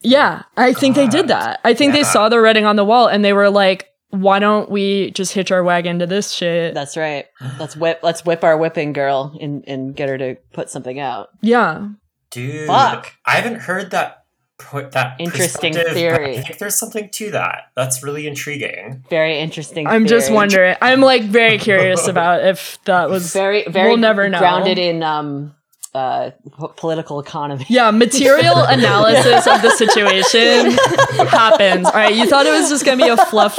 yeah 0.02 0.42
i 0.56 0.72
think 0.72 0.94
they 0.94 1.08
did 1.08 1.28
that 1.28 1.60
i 1.64 1.74
think 1.74 1.92
they 1.92 2.04
saw 2.04 2.28
the 2.28 2.40
writing 2.40 2.64
on 2.64 2.76
the 2.76 2.84
wall 2.84 3.06
and 3.08 3.24
they 3.24 3.32
were 3.32 3.50
like 3.50 3.86
why 4.10 4.38
don't 4.38 4.70
we 4.70 5.10
just 5.12 5.32
hitch 5.34 5.50
our 5.52 5.62
wagon 5.62 5.98
to 6.00 6.06
this 6.06 6.32
shit 6.32 6.74
That's 6.74 6.96
right. 6.96 7.26
Let's 7.60 7.76
whip 7.76 8.00
let's 8.02 8.24
whip 8.24 8.42
our 8.42 8.56
whipping 8.58 8.92
girl 8.92 9.36
and 9.40 9.62
and 9.68 9.94
get 9.94 10.08
her 10.08 10.18
to 10.18 10.36
put 10.52 10.68
something 10.68 10.98
out. 10.98 11.28
yeah 11.42 11.88
Dude, 12.32 12.66
Fuck. 12.68 13.12
I 13.26 13.32
haven't 13.36 13.60
heard 13.60 13.90
that 13.92 14.19
put 14.60 14.92
that 14.92 15.16
Interesting 15.18 15.72
theory. 15.74 16.38
I 16.38 16.42
think 16.42 16.58
there's 16.58 16.74
something 16.78 17.08
to 17.10 17.30
that. 17.32 17.70
That's 17.74 18.02
really 18.02 18.26
intriguing. 18.26 19.04
Very 19.10 19.38
interesting. 19.38 19.86
i'm 19.86 20.06
just 20.06 20.30
wondering 20.30 20.76
i'm 20.82 21.00
like 21.00 21.22
very 21.24 21.58
curious 21.68 22.06
about 22.06 22.44
if 22.44 22.78
that 22.84 23.08
was 23.10 23.32
very 23.32 23.64
very 23.68 23.88
We'll 23.88 23.96
never 23.98 24.28
know. 24.28 24.38
grounded 24.38 24.78
in 24.78 25.02
um 25.02 25.54
uh 25.94 26.30
p- 26.44 26.66
political 26.76 27.18
economy. 27.18 27.66
Yeah, 27.68 27.90
material 27.90 28.56
analysis 28.76 29.46
of 29.48 29.60
the 29.62 29.70
situation 29.72 30.70
happens. 31.28 31.86
All 31.86 31.92
right, 31.92 32.14
you 32.14 32.26
thought 32.28 32.46
it 32.46 32.50
was 32.52 32.68
just 32.68 32.84
gonna 32.84 33.02
be 33.02 33.08
a 33.08 33.16
fluff 33.16 33.58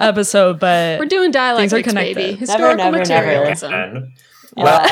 episode, 0.00 0.58
but 0.58 0.98
We're 0.98 1.04
doing 1.06 1.30
dialectics, 1.32 1.86
connected. 1.86 2.14
baby. 2.14 2.30
Never, 2.32 2.40
Historical 2.40 2.76
never, 2.76 3.04
never. 3.04 3.26
materialism. 3.26 3.74
And, 3.74 3.96
Uh, 3.98 4.00
well, 4.56 4.88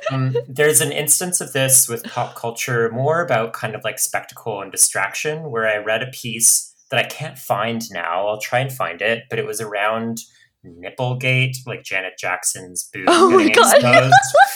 um, 0.12 0.36
there's 0.48 0.80
an 0.80 0.92
instance 0.92 1.40
of 1.40 1.52
this 1.52 1.88
with 1.88 2.04
pop 2.04 2.34
culture, 2.34 2.90
more 2.90 3.20
about 3.22 3.52
kind 3.52 3.74
of 3.74 3.82
like 3.84 3.98
spectacle 3.98 4.60
and 4.60 4.70
distraction, 4.70 5.50
where 5.50 5.66
I 5.66 5.76
read 5.78 6.02
a 6.02 6.06
piece 6.08 6.72
that 6.90 6.98
I 7.04 7.08
can't 7.08 7.38
find 7.38 7.82
now. 7.92 8.28
I'll 8.28 8.40
try 8.40 8.60
and 8.60 8.72
find 8.72 9.02
it, 9.02 9.24
but 9.30 9.38
it 9.38 9.46
was 9.46 9.60
around 9.60 10.18
Nipplegate, 10.64 11.56
like 11.66 11.82
Janet 11.84 12.14
Jackson's 12.18 12.88
boob 12.92 13.04
Oh 13.08 13.30
my 13.30 13.48
God. 13.48 13.74
exposed. 13.76 14.14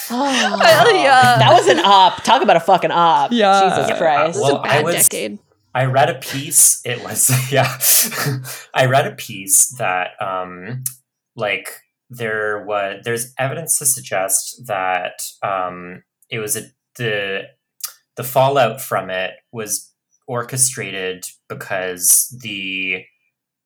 Hell 0.09 0.59
yeah. 0.95 1.37
That 1.39 1.53
was 1.53 1.67
an 1.67 1.79
op. 1.79 2.23
Talk 2.23 2.41
about 2.41 2.57
a 2.57 2.59
fucking 2.61 2.91
op. 2.91 3.31
Yeah. 3.31 3.69
Jesus 3.69 3.89
Yeah. 3.89 3.97
Christ. 3.97 4.33
This 4.33 4.41
Well, 4.41 4.51
is 4.51 4.57
a 4.57 4.59
I 4.61 4.67
bad 4.67 4.83
was- 4.85 4.95
decade. 5.09 5.39
I 5.73 5.85
read 5.85 6.09
a 6.09 6.15
piece. 6.15 6.85
It 6.85 7.01
was 7.01 7.29
yeah. 7.51 7.77
I 8.73 8.87
read 8.87 9.07
a 9.07 9.15
piece 9.15 9.69
that 9.77 10.21
um 10.21 10.83
like 11.37 11.69
there 12.11 12.63
was 12.65 13.01
there's 13.05 13.33
evidence 13.39 13.79
to 13.79 13.85
suggest 13.85 14.67
that 14.67 15.13
um 15.41 16.03
it 16.29 16.39
was 16.39 16.57
a 16.57 16.63
the 16.97 17.43
the 18.17 18.23
fallout 18.23 18.81
from 18.81 19.09
it 19.09 19.31
was 19.51 19.93
orchestrated 20.27 21.25
because 21.47 22.37
the 22.41 23.03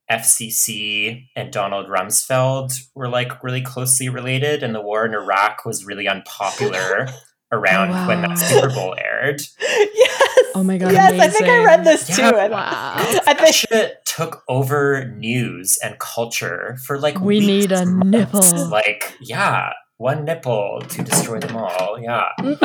FCC 0.10 1.26
and 1.36 1.52
Donald 1.52 1.88
Rumsfeld 1.88 2.74
were 2.94 3.10
like 3.10 3.44
really 3.44 3.62
closely 3.62 4.08
related, 4.08 4.62
and 4.62 4.76
the 4.76 4.82
war 4.82 5.06
in 5.06 5.16
Iraq 5.16 5.66
was 5.66 5.84
really 5.84 6.08
unpopular 6.08 7.08
around 7.56 7.92
oh, 7.92 8.08
when 8.08 8.22
Wow. 8.22 8.28
Oh, 8.32 8.36
that 8.36 8.38
Super 8.38 8.70
Bowl 8.76 8.96
aired. 8.98 9.42
yes. 9.60 10.40
Oh 10.56 10.64
my 10.64 10.78
God, 10.78 10.92
Yes, 10.94 11.20
I 11.20 11.28
think 11.28 11.46
I 11.46 11.64
read 11.66 11.84
this 11.84 12.10
Yeah. 12.10 12.16
too. 12.32 12.38
and 12.38 12.52
Wow. 12.54 12.94
I 13.28 13.34
think 13.34 13.54
shit 13.56 14.06
took 14.06 14.44
over 14.48 15.06
news 15.18 15.78
and 15.84 15.98
culture 16.00 16.78
for 16.86 16.98
like 17.00 17.20
We 17.20 17.38
weeks 17.40 17.48
need 17.48 17.72
a 17.72 17.86
months. 17.86 18.52
nipple. 18.54 18.68
like 18.70 19.14
yeah 19.20 19.72
one 19.98 20.26
nipple 20.26 20.82
to 20.90 21.04
destroy 21.04 21.40
them 21.40 21.56
all 21.56 21.98
yeah 22.02 22.26
um, 22.40 22.58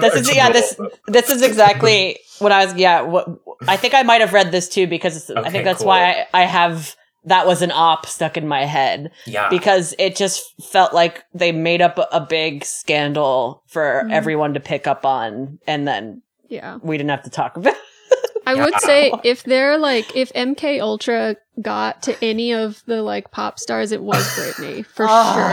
this 0.00 0.14
is 0.14 0.34
yeah 0.34 0.50
this 0.50 0.76
this 1.06 1.30
is 1.30 1.42
exactly 1.42 2.18
what 2.38 2.52
I 2.52 2.64
was 2.64 2.74
yeah 2.74 3.02
what 3.02 3.28
I 3.66 3.76
think 3.76 3.94
I 3.94 4.02
might 4.02 4.20
have 4.20 4.32
read 4.32 4.50
this 4.52 4.68
too 4.68 4.86
because 4.86 5.30
I 5.30 5.50
think 5.50 5.64
that's 5.64 5.78
cool. 5.80 5.88
why 5.88 6.26
I, 6.32 6.42
I 6.42 6.42
have 6.44 6.96
that 7.24 7.46
was 7.46 7.62
an 7.62 7.70
op 7.72 8.06
stuck 8.06 8.36
in 8.36 8.46
my 8.48 8.64
head 8.64 9.10
Yeah. 9.26 9.48
because 9.50 9.94
it 9.98 10.16
just 10.16 10.42
felt 10.62 10.92
like 10.94 11.24
they 11.34 11.52
made 11.52 11.82
up 11.82 11.98
a, 11.98 12.06
a 12.12 12.20
big 12.20 12.64
scandal 12.64 13.62
for 13.66 14.04
Mhm. 14.06 14.12
everyone 14.12 14.54
to 14.54 14.60
pick 14.60 14.86
up 14.86 15.04
on, 15.04 15.58
and 15.66 15.86
then 15.86 16.22
Yeah. 16.48 16.78
we 16.82 16.96
didn't 16.96 17.10
have 17.10 17.24
to 17.24 17.30
talk 17.30 17.56
about. 17.56 17.74
I 18.46 18.54
would 18.54 18.80
say 18.80 19.12
if 19.24 19.42
they're 19.42 19.76
like 19.76 20.16
if 20.16 20.32
MK 20.34 20.80
Ultra 20.80 21.36
got 21.60 22.00
to 22.04 22.16
any 22.24 22.54
of 22.54 22.82
the 22.86 23.02
like 23.02 23.30
pop 23.30 23.58
stars, 23.58 23.92
it 23.92 24.02
was 24.02 24.24
Britney 24.36 24.86
for 24.86 25.06
Oh. 25.06 25.34
sure. 25.34 25.50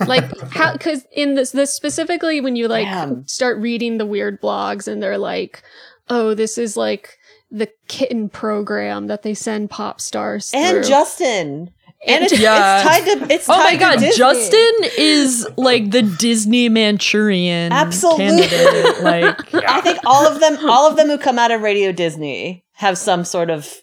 Oh. 0.00 0.04
Like 0.06 0.24
how 0.50 0.72
because 0.72 1.06
in 1.12 1.34
this 1.34 1.52
this 1.52 1.72
specifically 1.72 2.40
when 2.40 2.56
you 2.56 2.66
like 2.66 2.86
Damn. 2.86 3.26
start 3.28 3.58
reading 3.58 3.98
the 3.98 4.06
weird 4.06 4.40
blogs 4.40 4.88
and 4.88 5.00
they're 5.00 5.18
like, 5.18 5.62
oh, 6.10 6.34
this 6.34 6.58
is 6.58 6.76
like 6.76 7.17
the 7.50 7.68
kitten 7.88 8.28
program 8.28 9.06
that 9.06 9.22
they 9.22 9.34
send 9.34 9.70
pop 9.70 10.00
stars 10.00 10.50
and 10.54 10.76
through. 10.78 10.84
Justin. 10.84 11.70
And 12.06 12.24
it's, 12.24 12.38
Yeah. 12.38 12.76
it's 12.76 12.88
tied 12.88 13.04
to 13.26 13.34
it's 13.34 13.48
Oh 13.48 13.56
my 13.58 13.74
god, 13.76 13.98
Disney. 13.98 14.16
Justin 14.16 14.72
is 14.98 15.48
like 15.56 15.90
the 15.90 16.02
Disney 16.02 16.68
Manchurian 16.68 17.72
Absolutely. 17.72 18.46
candidate. 18.46 19.02
Like 19.02 19.52
Yeah. 19.52 19.60
I 19.68 19.80
think 19.80 19.98
all 20.06 20.26
of 20.26 20.38
them, 20.40 20.58
all 20.68 20.88
of 20.88 20.96
them 20.96 21.08
who 21.08 21.18
come 21.18 21.38
out 21.38 21.50
of 21.50 21.60
Radio 21.62 21.90
Disney 21.90 22.64
have 22.74 22.96
some 22.98 23.24
sort 23.24 23.50
of 23.50 23.82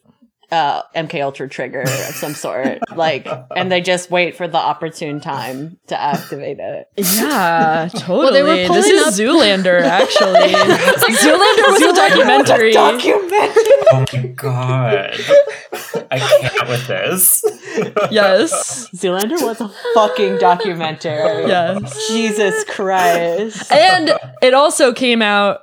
uh, 0.51 0.83
MK 0.95 1.21
Ultra 1.23 1.49
trigger 1.49 1.81
of 1.81 1.87
some 1.89 2.33
sort, 2.33 2.79
like, 2.95 3.27
and 3.55 3.71
they 3.71 3.81
just 3.81 4.11
wait 4.11 4.35
for 4.35 4.47
the 4.47 4.57
opportune 4.57 5.19
time 5.19 5.77
to 5.87 5.99
activate 5.99 6.59
it. 6.59 6.87
Yeah, 6.97 7.89
totally. 7.95 8.33
they 8.33 8.43
were 8.43 8.55
this 8.55 8.67
pulling 8.67 8.83
is 8.83 9.07
up- 9.07 9.13
Zoolander, 9.13 9.81
actually. 9.81 10.53
Zoolander 10.53 11.71
was 11.71 11.81
a 11.81 11.93
documentary. 11.95 12.71
Documentary. 12.73 13.63
oh 13.91 14.05
my 14.13 14.27
god. 14.35 15.15
I 16.11 16.19
can't 16.19 16.69
with 16.69 16.87
this. 16.87 17.43
yes. 18.11 18.87
Zoolander 18.95 19.41
was 19.41 19.59
a 19.61 19.69
fucking 19.93 20.37
documentary. 20.37 21.47
Yes. 21.47 22.07
Jesus 22.07 22.63
Christ. 22.65 23.71
And 23.71 24.11
it 24.41 24.53
also 24.53 24.93
came 24.93 25.21
out 25.21 25.61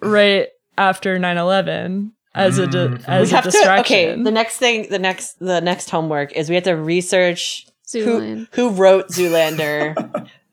right 0.00 0.48
after 0.78 1.18
9-11 1.18 2.12
as 2.34 2.58
a 2.58 2.66
di- 2.66 2.78
Mhm. 2.78 3.04
as 3.08 3.28
we 3.28 3.32
a 3.32 3.36
have 3.36 3.44
to. 3.44 3.50
distraction. 3.50 3.96
Okay, 4.14 4.22
the 4.22 4.30
next 4.30 4.56
thing, 4.58 4.86
the 4.90 4.98
next, 4.98 5.38
the 5.40 5.60
next 5.60 5.90
homework 5.90 6.32
is 6.32 6.48
we 6.48 6.54
have 6.54 6.64
to 6.64 6.72
research 6.76 7.66
who 7.92 8.04
Zoolander. 8.20 8.46
who 8.52 8.70
wrote 8.70 9.08
Zoolander, 9.08 9.94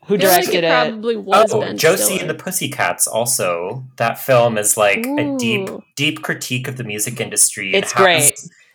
who 0.08 0.16
I 0.16 0.18
feel 0.18 0.30
like 0.30 0.40
directed 0.42 0.56
it 0.56 0.64
it. 0.64 0.70
probably 0.70 1.18
was 1.18 1.54
Oh, 1.54 1.62
Ben 1.62 1.78
Josie 1.78 2.04
Stiller. 2.04 2.22
and 2.22 2.30
the 2.30 2.34
Pussycats 2.34 3.08
also. 3.08 3.84
That 3.98 4.18
film 4.20 4.58
is 4.58 4.76
like 4.78 5.06
a 5.06 5.36
deep 5.38 5.70
deep 5.96 6.24
critique 6.24 6.68
of 6.68 6.78
the 6.78 6.84
music 6.84 7.20
industry. 7.22 7.74
It's 7.74 7.92
has, 7.92 8.04
great. 8.04 8.34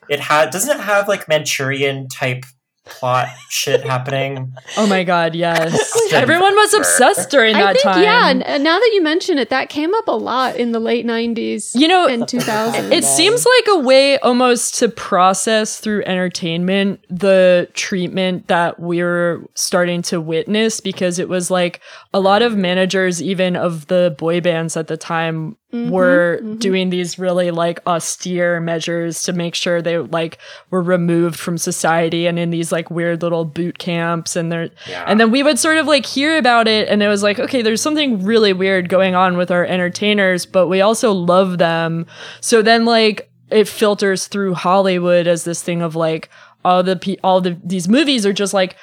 It 0.09 0.21
had 0.21 0.51
doesn't 0.51 0.79
it 0.79 0.83
have 0.83 1.09
like 1.09 1.27
Manchurian 1.29 2.09
type 2.09 2.45
plot 2.85 3.29
shit 3.49 3.83
happening? 3.85 4.53
Oh 4.77 4.87
my 4.87 5.05
god, 5.05 5.35
yes. 5.35 5.73
Everyone 6.13 6.55
was 6.55 6.73
obsessed 6.73 7.29
during 7.31 7.55
I 7.55 7.61
that 7.63 7.73
think 7.75 7.85
time. 7.85 8.03
yeah. 8.03 8.29
n- 8.31 8.63
now 8.63 8.79
that 8.79 8.91
you 8.95 9.03
mention 9.03 9.39
it, 9.39 9.51
that 9.51 9.69
came 9.69 9.95
up 9.95 10.09
a 10.09 10.13
lot 10.17 10.57
in 10.57 10.73
the 10.73 10.81
late 10.81 11.05
'90s 11.07 11.75
You 11.75 11.89
know, 11.89 12.07
in 12.07 12.25
2000. 12.27 12.91
It 12.93 13.05
seems 13.05 13.45
like 13.45 13.67
a 13.69 13.79
way 13.81 14.19
almost 14.21 14.77
to 14.77 14.89
process 14.89 15.79
through 15.79 16.05
entertainment 16.05 17.01
the 17.11 17.69
treatment 17.75 18.49
that 18.49 18.81
we're 18.81 19.45
starting 19.55 20.01
to 20.03 20.21
witness 20.21 20.81
because 20.81 21.19
it 21.19 21.29
was 21.29 21.51
like 21.51 21.81
a 22.15 22.21
lot 22.21 22.41
of 22.43 22.57
managers, 22.57 23.23
even 23.23 23.55
of 23.57 23.87
the 23.89 24.15
boy 24.19 24.41
bands 24.41 24.77
at 24.77 24.87
the 24.89 24.97
time, 24.97 25.57
Mhm, 25.73 25.89
were 25.89 26.39
mhm. 26.43 26.59
doing 26.59 26.91
these 26.91 27.19
really 27.19 27.51
like 27.51 27.81
austere 27.87 28.61
measures 28.61 29.23
to 29.23 29.33
make 29.33 29.55
sure 29.55 29.81
they 29.81 29.97
like 29.97 30.37
were 30.71 30.83
removed 30.83 31.39
from 31.39 31.57
society 31.57 32.27
and 32.27 32.39
in 32.39 32.51
these 32.51 32.71
like 32.71 32.91
weird 32.91 33.23
little 33.23 33.47
boot 33.47 33.79
camps 33.79 34.37
and 34.37 34.53
they're 34.53 34.69
Yeah. 34.87 35.05
and 35.07 35.19
then 35.19 35.31
we 35.31 35.43
would 35.43 35.59
sort 35.59 35.79
of 35.79 35.87
like 35.87 36.05
hear 36.05 36.37
about 36.37 36.69
it, 36.69 36.89
and 36.89 37.03
it 37.03 37.09
was 37.09 37.23
like, 37.23 37.39
okay, 37.39 37.63
there's 37.63 37.81
something 37.81 38.23
really 38.23 38.53
weird 38.53 38.91
going 38.91 39.15
on 39.15 39.39
with 39.39 39.51
our 39.51 39.65
entertainers, 39.65 40.45
but 40.45 40.69
we 40.69 40.83
also 40.83 41.11
love 41.13 41.57
them. 41.57 42.05
So 42.43 42.61
then, 42.61 42.85
like, 42.85 43.31
it 43.51 43.67
filters 43.67 44.27
through 44.29 44.55
Hollywood 44.55 45.27
as 45.27 45.45
this 45.45 45.63
thing 45.63 45.81
of 45.81 45.97
like 45.97 46.29
all 46.65 46.83
the 46.83 46.97
pe- 46.97 47.17
all 47.25 47.41
the 47.41 47.57
these 47.65 47.89
movies 47.89 48.25
are 48.27 48.33
just 48.33 48.53
like 48.55 48.77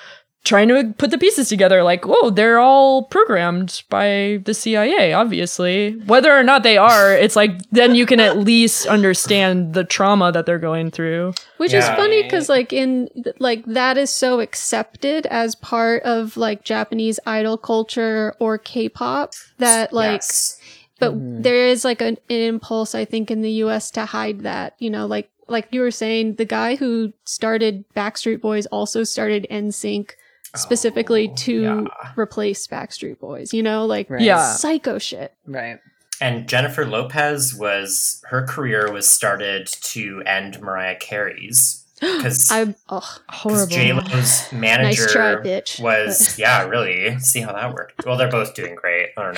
trying 0.45 0.67
to 0.69 0.93
put 0.97 1.11
the 1.11 1.17
pieces 1.17 1.49
together. 1.49 1.83
Like, 1.83 2.05
whoa, 2.05 2.29
they're 2.29 2.59
all 2.59 3.03
programmed 3.03 3.83
by 3.89 4.39
the 4.45 4.53
CIA, 4.53 5.13
obviously. 5.13 5.91
Whether 6.05 6.35
or 6.35 6.43
not 6.43 6.63
they 6.63 6.77
are, 6.77 7.13
it's 7.13 7.35
like 7.35 7.51
then 7.71 7.93
you 7.93 8.05
can 8.05 8.19
at 8.19 8.37
least 8.51 8.87
understand 8.87 9.73
the 9.73 9.83
trauma 9.83 10.31
that 10.31 10.45
they're 10.45 10.57
going 10.59 10.91
through. 10.91 11.33
Which 11.57 11.73
is 11.73 11.85
funny 11.89 12.23
because, 12.23 12.47
like, 12.49 12.71
in 12.73 13.09
like 13.39 13.65
that 13.65 13.97
is 13.97 14.09
so 14.09 14.39
accepted 14.39 15.25
as 15.27 15.55
part 15.55 16.03
of 16.03 16.37
like 16.37 16.63
Japanese 16.63 17.19
idol 17.25 17.57
culture 17.57 18.33
or 18.39 18.57
K-pop 18.57 19.33
that 19.57 19.91
like, 19.93 20.21
Yes. 20.21 20.57
but 20.99 21.13
Mhm. 21.13 21.43
there 21.43 21.67
is 21.67 21.83
like 21.83 22.01
an, 22.01 22.17
an 22.29 22.41
impulse 22.41 22.95
I 22.95 23.05
think 23.05 23.29
in 23.29 23.41
the 23.41 23.51
U.S. 23.67 23.91
to 23.91 24.05
hide 24.05 24.41
that. 24.41 24.73
You 24.79 24.89
know, 24.89 25.05
like 25.05 25.29
like 25.49 25.67
you 25.71 25.81
were 25.81 25.91
saying, 25.91 26.35
the 26.35 26.45
guy 26.45 26.75
who 26.75 27.11
started 27.25 27.83
Backstreet 27.95 28.39
Boys 28.39 28.67
also 28.67 29.03
started 29.03 29.47
NSYNC 29.49 30.11
specifically 30.55 31.29
Oh, 31.31 31.35
to 31.35 31.61
yeah. 31.61 31.83
replace 32.15 32.65
Backstreet 32.67 33.19
Boys. 33.19 33.53
You 33.53 33.63
know, 33.63 33.85
like 33.85 34.09
Right. 34.09 34.21
Yeah. 34.21 34.53
psycho 34.53 34.97
shit. 34.97 35.33
Right. 35.45 35.79
And 36.21 36.47
Jennifer 36.49 36.85
Lopez 36.85 37.55
was 37.55 38.21
her 38.29 38.45
career 38.45 38.91
was 38.91 39.07
started 39.09 39.67
to 39.67 40.21
end 40.25 40.59
Mariah 40.61 40.97
Carey's 40.97 41.85
because 42.01 42.49
I'm 42.51 42.75
oh 42.89 43.17
Horrible. 43.29 43.67
J 43.67 43.93
Lo's 43.93 44.51
manager 44.51 45.01
nice 45.01 45.11
try, 45.13 45.35
bitch. 45.35 45.79
was 45.81 46.37
yeah 46.39 46.63
really 46.67 47.17
see 47.19 47.39
how 47.41 47.53
that 47.53 47.73
worked. 47.73 48.05
Well, 48.05 48.17
they're 48.17 48.29
both 48.29 48.53
doing 48.53 48.75
great. 48.75 49.09
I 49.17 49.23
don't 49.23 49.35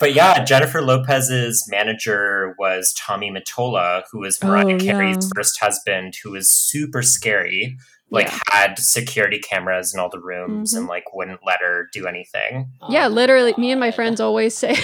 but 0.00 0.14
yeah, 0.14 0.44
Jennifer 0.44 0.80
Lopez's 0.82 1.66
manager 1.70 2.54
was 2.58 2.92
Tommy 2.98 3.30
Mottola, 3.30 4.02
who 4.10 4.20
was 4.20 4.42
Mariah 4.42 4.74
Oh, 4.74 4.78
Carey's 4.78 5.16
yeah. 5.24 5.28
first 5.34 5.58
husband, 5.60 6.14
who 6.22 6.30
was 6.32 6.50
super 6.50 7.02
scary. 7.02 7.76
Like 8.10 8.28
Yeah. 8.28 8.38
had 8.50 8.78
security 8.78 9.38
cameras 9.38 9.92
in 9.92 10.00
all 10.00 10.08
the 10.08 10.18
rooms 10.20 10.72
Mhm. 10.72 10.78
and 10.78 10.86
like 10.86 11.04
wouldn't 11.12 11.40
let 11.46 11.60
her 11.60 11.88
do 11.92 12.06
anything. 12.06 12.70
Yeah, 12.88 13.04
Oh 13.04 13.08
my 13.10 13.14
literally, 13.14 13.54
me 13.58 13.70
and 13.70 13.78
my 13.78 13.90
friends 13.90 14.18
always 14.18 14.56
say, 14.56 14.74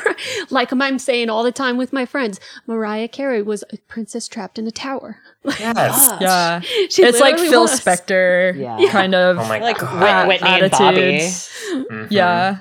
like 0.50 0.72
I'm 0.72 0.98
saying 0.98 1.30
all 1.30 1.42
the 1.42 1.52
time 1.52 1.78
with 1.78 1.90
my 1.94 2.04
friends, 2.04 2.38
Mariah 2.66 3.08
Carey 3.08 3.40
was 3.40 3.64
a 3.72 3.78
princess 3.88 4.28
trapped 4.28 4.58
in 4.58 4.66
a 4.66 4.70
tower. 4.70 5.16
Yes. 5.58 6.08
God. 6.10 6.20
Yeah. 6.20 6.60
She 6.90 7.02
it's 7.02 7.18
like 7.20 7.38
Phil 7.38 7.62
was. 7.62 7.80
Spector 7.80 8.54
Yeah. 8.58 8.90
kind 8.90 9.14
of 9.14 9.38
Oh 9.38 9.48
my 9.48 9.58
Like 9.58 9.78
god. 9.78 10.28
Whit- 10.28 10.42
Whitney 10.42 10.60
and 10.60 10.70
Bobby. 10.70 11.14
attitudes. 11.16 11.50
Mhm. 11.72 12.06
Yeah. 12.10 12.58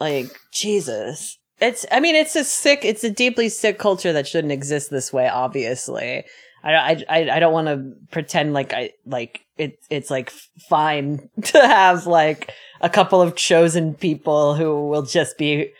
Like 0.00 0.30
Jesus. 0.52 1.38
It's. 1.60 1.84
I 1.90 2.00
mean, 2.00 2.14
it's 2.14 2.36
a 2.36 2.44
sick. 2.44 2.84
It's 2.84 3.02
a 3.04 3.10
deeply 3.10 3.48
sick 3.48 3.78
culture 3.78 4.12
that 4.12 4.26
shouldn't 4.28 4.52
exist 4.52 4.90
this 4.90 5.12
way. 5.12 5.28
Obviously, 5.28 6.24
I. 6.62 6.72
I. 6.74 7.04
I, 7.08 7.30
I 7.32 7.38
don't 7.40 7.52
want 7.52 7.66
to 7.68 7.92
pretend 8.12 8.52
like 8.54 8.72
I 8.72 8.90
like 9.06 9.40
it. 9.56 9.78
It's 9.90 10.10
like 10.10 10.30
fine 10.68 11.28
to 11.42 11.58
have 11.58 12.06
like 12.06 12.52
a 12.80 12.88
couple 12.88 13.20
of 13.20 13.34
chosen 13.34 13.94
people 13.94 14.54
who 14.54 14.88
will 14.88 15.02
just 15.02 15.36
be 15.36 15.72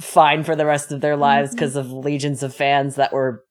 fine 0.00 0.44
for 0.44 0.54
the 0.56 0.66
rest 0.66 0.92
of 0.92 1.00
their 1.00 1.16
lives 1.16 1.50
Mhm. 1.50 1.54
because 1.54 1.76
of 1.76 1.90
legions 1.90 2.42
of 2.42 2.54
fans 2.54 2.94
that 2.96 3.12
were 3.12 3.42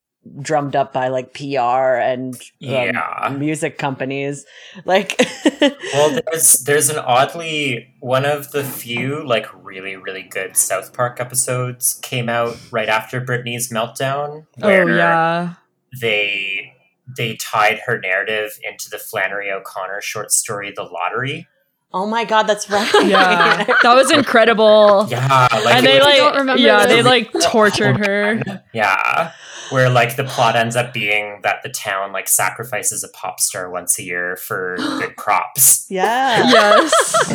drummed 0.42 0.76
up 0.76 0.94
by 0.94 1.10
like 1.10 1.34
PR 1.34 1.98
and 2.00 2.34
um, 2.36 2.40
Yeah. 2.60 3.36
music 3.38 3.78
companies. 3.78 4.46
Like, 4.86 5.20
Well, 5.94 6.20
there's 6.32 6.64
there's 6.64 6.90
an 6.90 6.98
oddly 7.00 7.94
one 8.00 8.26
of 8.26 8.52
the 8.52 8.64
few 8.64 9.26
like 9.26 9.48
really 9.64 9.96
really 9.96 10.24
good 10.24 10.56
South 10.58 10.94
Park 10.94 11.20
episodes 11.20 12.00
came 12.02 12.30
out 12.30 12.58
right 12.72 12.90
after 12.90 13.20
Britney's 13.22 13.72
meltdown, 13.72 14.46
where 14.60 14.90
Oh 14.90 14.96
yeah. 14.96 15.54
they 16.00 16.74
they 17.18 17.36
tied 17.36 17.80
her 17.86 18.00
narrative 18.00 18.58
into 18.64 18.90
the 18.90 18.98
Flannery 18.98 19.52
O'Connor 19.52 20.02
short 20.02 20.32
story 20.32 20.72
"The 20.76 20.84
Lottery." 20.84 21.48
Oh 21.94 22.06
my 22.08 22.26
god, 22.26 22.44
that's 22.44 22.70
right. 22.70 22.90
Yeah. 23.08 23.64
That 23.84 23.96
was 23.96 24.12
incredible. 24.12 25.08
Yeah, 25.10 25.48
like 25.52 25.76
and 25.76 25.86
they 25.86 25.98
was- 25.98 26.06
like 26.06 26.18
don't 26.18 26.36
remember 26.38 26.62
yeah, 26.62 26.86
this. 26.86 26.96
they 26.96 27.02
like 27.04 27.32
tortured 27.42 27.98
her. 28.06 28.42
Yeah. 28.74 29.32
Where 29.70 29.90
like 29.90 30.18
the 30.18 30.24
plot 30.26 30.56
ends 30.56 30.76
up 30.76 30.94
being 30.94 31.40
that 31.44 31.64
the 31.64 31.70
town 31.70 32.12
like 32.12 32.28
sacrifices 32.28 33.04
a 33.04 33.08
pop 33.10 33.40
star 33.40 33.70
once 33.72 33.98
a 33.98 34.04
year 34.04 34.36
for 34.36 34.76
good 35.00 35.16
crops. 35.16 35.86
yeah. 35.90 36.44
Yes. 36.50 37.26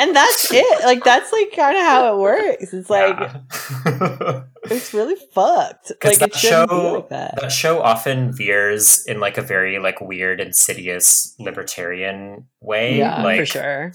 and 0.00 0.14
that's 0.16 0.50
it. 0.52 0.84
Like 0.84 1.04
that's 1.04 1.32
like 1.32 1.52
kind 1.54 1.76
of 1.76 1.82
how 1.84 2.14
it 2.14 2.18
works. 2.20 2.72
It's 2.72 2.90
like 2.90 3.16
Yeah. 3.18 4.42
It's 4.64 4.92
really 4.94 5.16
fucked. 5.34 5.92
Like 6.04 6.18
that 6.18 6.34
show- 6.34 6.94
like 6.94 7.08
that. 7.10 7.34
that 7.40 7.52
show 7.52 7.80
often 7.80 8.32
veers 8.32 9.04
in 9.06 9.20
like 9.20 9.38
a 9.38 9.42
very 9.42 9.78
like 9.78 10.00
weird 10.00 10.40
insidious 10.40 11.34
libertarian 11.38 12.46
way 12.60 12.98
Yeah, 12.98 13.22
like 13.22 13.40
for 13.40 13.46
sure. 13.46 13.92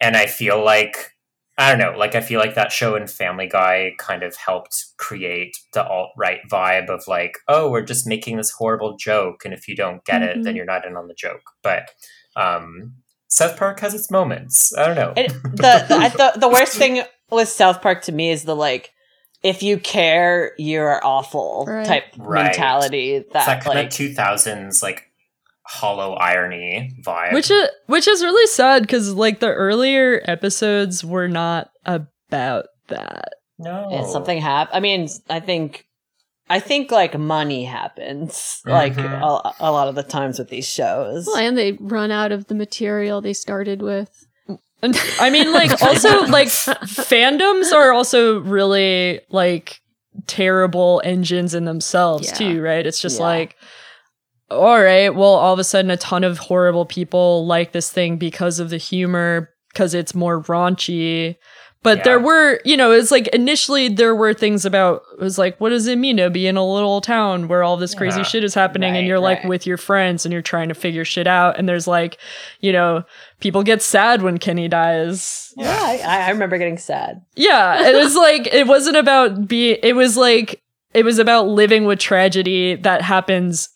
and 0.00 0.16
i 0.16 0.26
feel 0.26 0.62
like 0.64 1.12
I 1.58 1.70
don't 1.70 1.78
know. 1.78 1.98
Like, 1.98 2.14
I 2.14 2.20
feel 2.20 2.38
like 2.38 2.54
that 2.54 2.70
show 2.70 2.96
and 2.96 3.10
Family 3.10 3.46
Guy 3.46 3.92
kind 3.96 4.22
of 4.22 4.36
helped 4.36 4.84
create 4.98 5.56
the 5.72 5.86
alt 5.88 6.10
right 6.14 6.40
vibe 6.52 6.90
of 6.90 7.04
like, 7.08 7.38
oh, 7.48 7.70
we're 7.70 7.80
just 7.80 8.06
making 8.06 8.36
this 8.36 8.50
horrible 8.50 8.94
joke, 8.98 9.42
and 9.42 9.54
if 9.54 9.66
you 9.66 9.74
don't 9.74 10.04
get 10.04 10.20
it, 10.20 10.42
then 10.44 10.52
Mhm. 10.52 10.56
you're 10.58 10.66
not 10.66 10.84
in 10.84 10.98
on 10.98 11.08
the 11.08 11.14
joke. 11.14 11.40
But 11.62 11.88
um, 12.36 12.96
South 13.28 13.56
Park 13.56 13.80
has 13.80 13.94
its 13.94 14.10
moments. 14.10 14.76
I 14.76 14.84
don't 14.86 14.96
know. 14.96 15.14
It, 15.16 15.32
the, 15.44 15.86
the, 15.88 16.10
thought 16.14 16.38
the 16.40 16.48
worst 16.50 16.74
thing 16.74 17.02
with 17.30 17.48
South 17.48 17.80
Park 17.80 18.02
to 18.02 18.12
me 18.12 18.30
is 18.30 18.42
the 18.44 18.54
like, 18.54 18.92
if 19.42 19.62
you 19.62 19.78
care, 19.78 20.52
you're 20.58 21.04
awful 21.04 21.64
Right. 21.68 21.86
type 21.86 22.04
Right. 22.18 22.44
mentality. 22.44 23.14
it's 23.14 23.32
that 23.32 23.46
That 23.46 23.64
kind 23.64 23.76
like, 23.78 23.86
of 23.88 23.92
two 23.92 24.12
thousands 24.14 24.82
like 24.82 25.04
hollow 25.68 26.12
irony 26.14 26.92
vibe. 27.04 27.32
which 27.32 27.50
is 27.50 27.68
which 27.86 28.06
is 28.06 28.22
really 28.22 28.46
sad 28.46 28.82
because 28.82 29.12
like 29.14 29.40
the 29.40 29.48
earlier 29.52 30.22
episodes 30.24 31.04
were 31.04 31.28
not 31.28 31.70
about 31.84 32.66
that. 32.88 33.32
no, 33.58 33.88
if 33.90 34.06
something 34.06 34.40
happened. 34.40 34.76
I 34.76 34.80
mean, 34.80 35.08
I 35.30 35.40
think, 35.40 35.86
I 36.48 36.60
think 36.60 36.90
like 36.92 37.18
money 37.18 37.64
happens 37.64 38.60
like 38.66 38.94
Mhm. 38.94 39.20
a, 39.22 39.54
a 39.60 39.72
lot 39.72 39.88
of 39.88 39.94
the 39.96 40.02
times 40.04 40.38
with 40.38 40.50
these 40.50 40.68
shows. 40.68 41.26
Well, 41.26 41.36
and 41.38 41.56
they 41.58 41.72
run 41.80 42.10
out 42.12 42.30
of 42.32 42.46
the 42.46 42.54
material 42.54 43.20
they 43.20 43.32
started 43.32 43.82
with. 43.82 44.25
I 45.20 45.30
mean, 45.30 45.52
like, 45.52 45.70
also, 45.82 46.22
like, 46.26 46.48
fandoms 46.48 47.72
are 47.72 47.92
also 47.92 48.40
really, 48.40 49.20
like, 49.30 49.80
terrible 50.26 51.00
engines 51.04 51.54
in 51.54 51.64
themselves, 51.64 52.28
Yeah. 52.28 52.34
too, 52.34 52.62
right? 52.62 52.86
It's 52.86 53.00
just 53.00 53.18
Yeah. 53.18 53.26
like, 53.26 53.56
all 54.50 54.80
right, 54.80 55.14
well, 55.14 55.34
all 55.34 55.52
of 55.52 55.58
a 55.58 55.64
sudden, 55.64 55.90
a 55.90 55.96
ton 55.96 56.22
of 56.24 56.38
horrible 56.38 56.84
people 56.86 57.46
like 57.46 57.72
this 57.72 57.90
thing 57.90 58.16
because 58.16 58.60
of 58.60 58.70
the 58.70 58.76
humor, 58.78 59.50
because 59.72 59.92
it's 59.94 60.14
more 60.14 60.42
raunchy. 60.42 61.36
But 61.82 61.98
Yeah. 61.98 62.04
there 62.04 62.18
were, 62.20 62.60
you 62.64 62.76
know, 62.76 62.90
it's 62.90 63.12
like 63.12 63.28
initially 63.28 63.88
there 63.88 64.14
were 64.14 64.34
things 64.34 64.64
about, 64.64 65.02
it 65.18 65.22
was 65.22 65.38
like, 65.38 65.56
what 65.60 65.68
does 65.68 65.86
it 65.86 65.96
mean 65.98 66.16
to 66.16 66.30
be 66.30 66.48
in 66.48 66.56
a 66.56 66.66
little 66.66 67.00
town 67.00 67.46
where 67.46 67.62
all 67.62 67.76
this 67.76 67.94
crazy 67.94 68.18
Yeah. 68.18 68.24
shit 68.24 68.42
is 68.44 68.54
happening 68.54 68.96
and 68.96 69.06
you're 69.06 69.20
like 69.20 69.44
with 69.44 69.66
your 69.68 69.76
friends 69.76 70.26
and 70.26 70.32
you're 70.32 70.42
trying 70.42 70.68
to 70.68 70.74
figure 70.74 71.04
shit 71.04 71.28
out. 71.28 71.58
And 71.58 71.68
there's 71.68 71.86
like, 71.86 72.18
you 72.60 72.72
know, 72.72 73.04
people 73.38 73.62
get 73.62 73.82
sad 73.82 74.22
when 74.22 74.38
Kenny 74.38 74.66
dies. 74.66 75.52
yeah, 75.56 75.78
I, 75.80 76.26
I 76.26 76.30
remember 76.30 76.58
getting 76.58 76.78
sad. 76.78 77.22
Yeah, 77.36 77.88
it 77.88 77.94
was 77.94 78.16
like 78.26 78.48
it 78.52 78.66
wasn't 78.66 78.96
about 78.96 79.46
being 79.46 79.78
It 79.82 79.94
was 79.94 80.16
like 80.16 80.60
it 80.92 81.04
was 81.04 81.18
about 81.20 81.46
living 81.46 81.84
with 81.84 81.98
tragedy 82.00 82.74
that 82.76 83.02
happens 83.02 83.68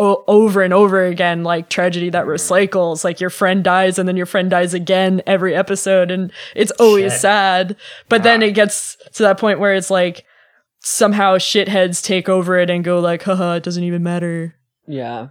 o- 0.00 0.24
over 0.26 0.62
and 0.62 0.72
over 0.72 1.04
again, 1.04 1.44
like 1.44 1.68
tragedy 1.68 2.10
that 2.10 2.24
mm-hmm. 2.24 2.32
recycles. 2.32 3.04
Like 3.04 3.20
your 3.20 3.30
friend 3.30 3.62
dies 3.62 3.98
and 3.98 4.08
then 4.08 4.16
your 4.16 4.26
friend 4.26 4.50
dies 4.50 4.74
again 4.74 5.22
every 5.26 5.54
episode, 5.54 6.10
and 6.10 6.32
it's 6.56 6.72
always 6.72 7.12
Shit. 7.12 7.20
sad. 7.20 7.76
But 8.08 8.22
then 8.22 8.42
it 8.42 8.54
gets 8.54 8.96
to 9.14 9.22
that 9.22 9.38
point 9.38 9.60
where 9.60 9.74
it's 9.74 9.90
like 9.90 10.24
somehow 10.80 11.36
shitheads 11.36 12.02
take 12.02 12.28
over 12.28 12.58
it 12.58 12.70
and 12.70 12.82
go 12.82 12.98
like, 12.98 13.22
haha, 13.22 13.56
it 13.56 13.62
doesn't 13.62 13.84
even 13.84 14.02
matter. 14.02 14.56
Yeah. 14.86 15.28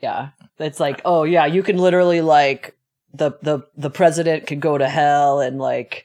Yeah. 0.00 0.30
It's 0.58 0.78
like, 0.78 1.00
oh 1.04 1.24
yeah, 1.24 1.46
you 1.46 1.62
can 1.62 1.78
literally 1.78 2.20
like 2.20 2.76
the 3.14 3.32
the 3.42 3.60
the 3.76 3.90
president 3.90 4.46
could 4.46 4.60
go 4.60 4.76
to 4.76 4.88
hell 4.88 5.40
and 5.40 5.58
like 5.58 6.04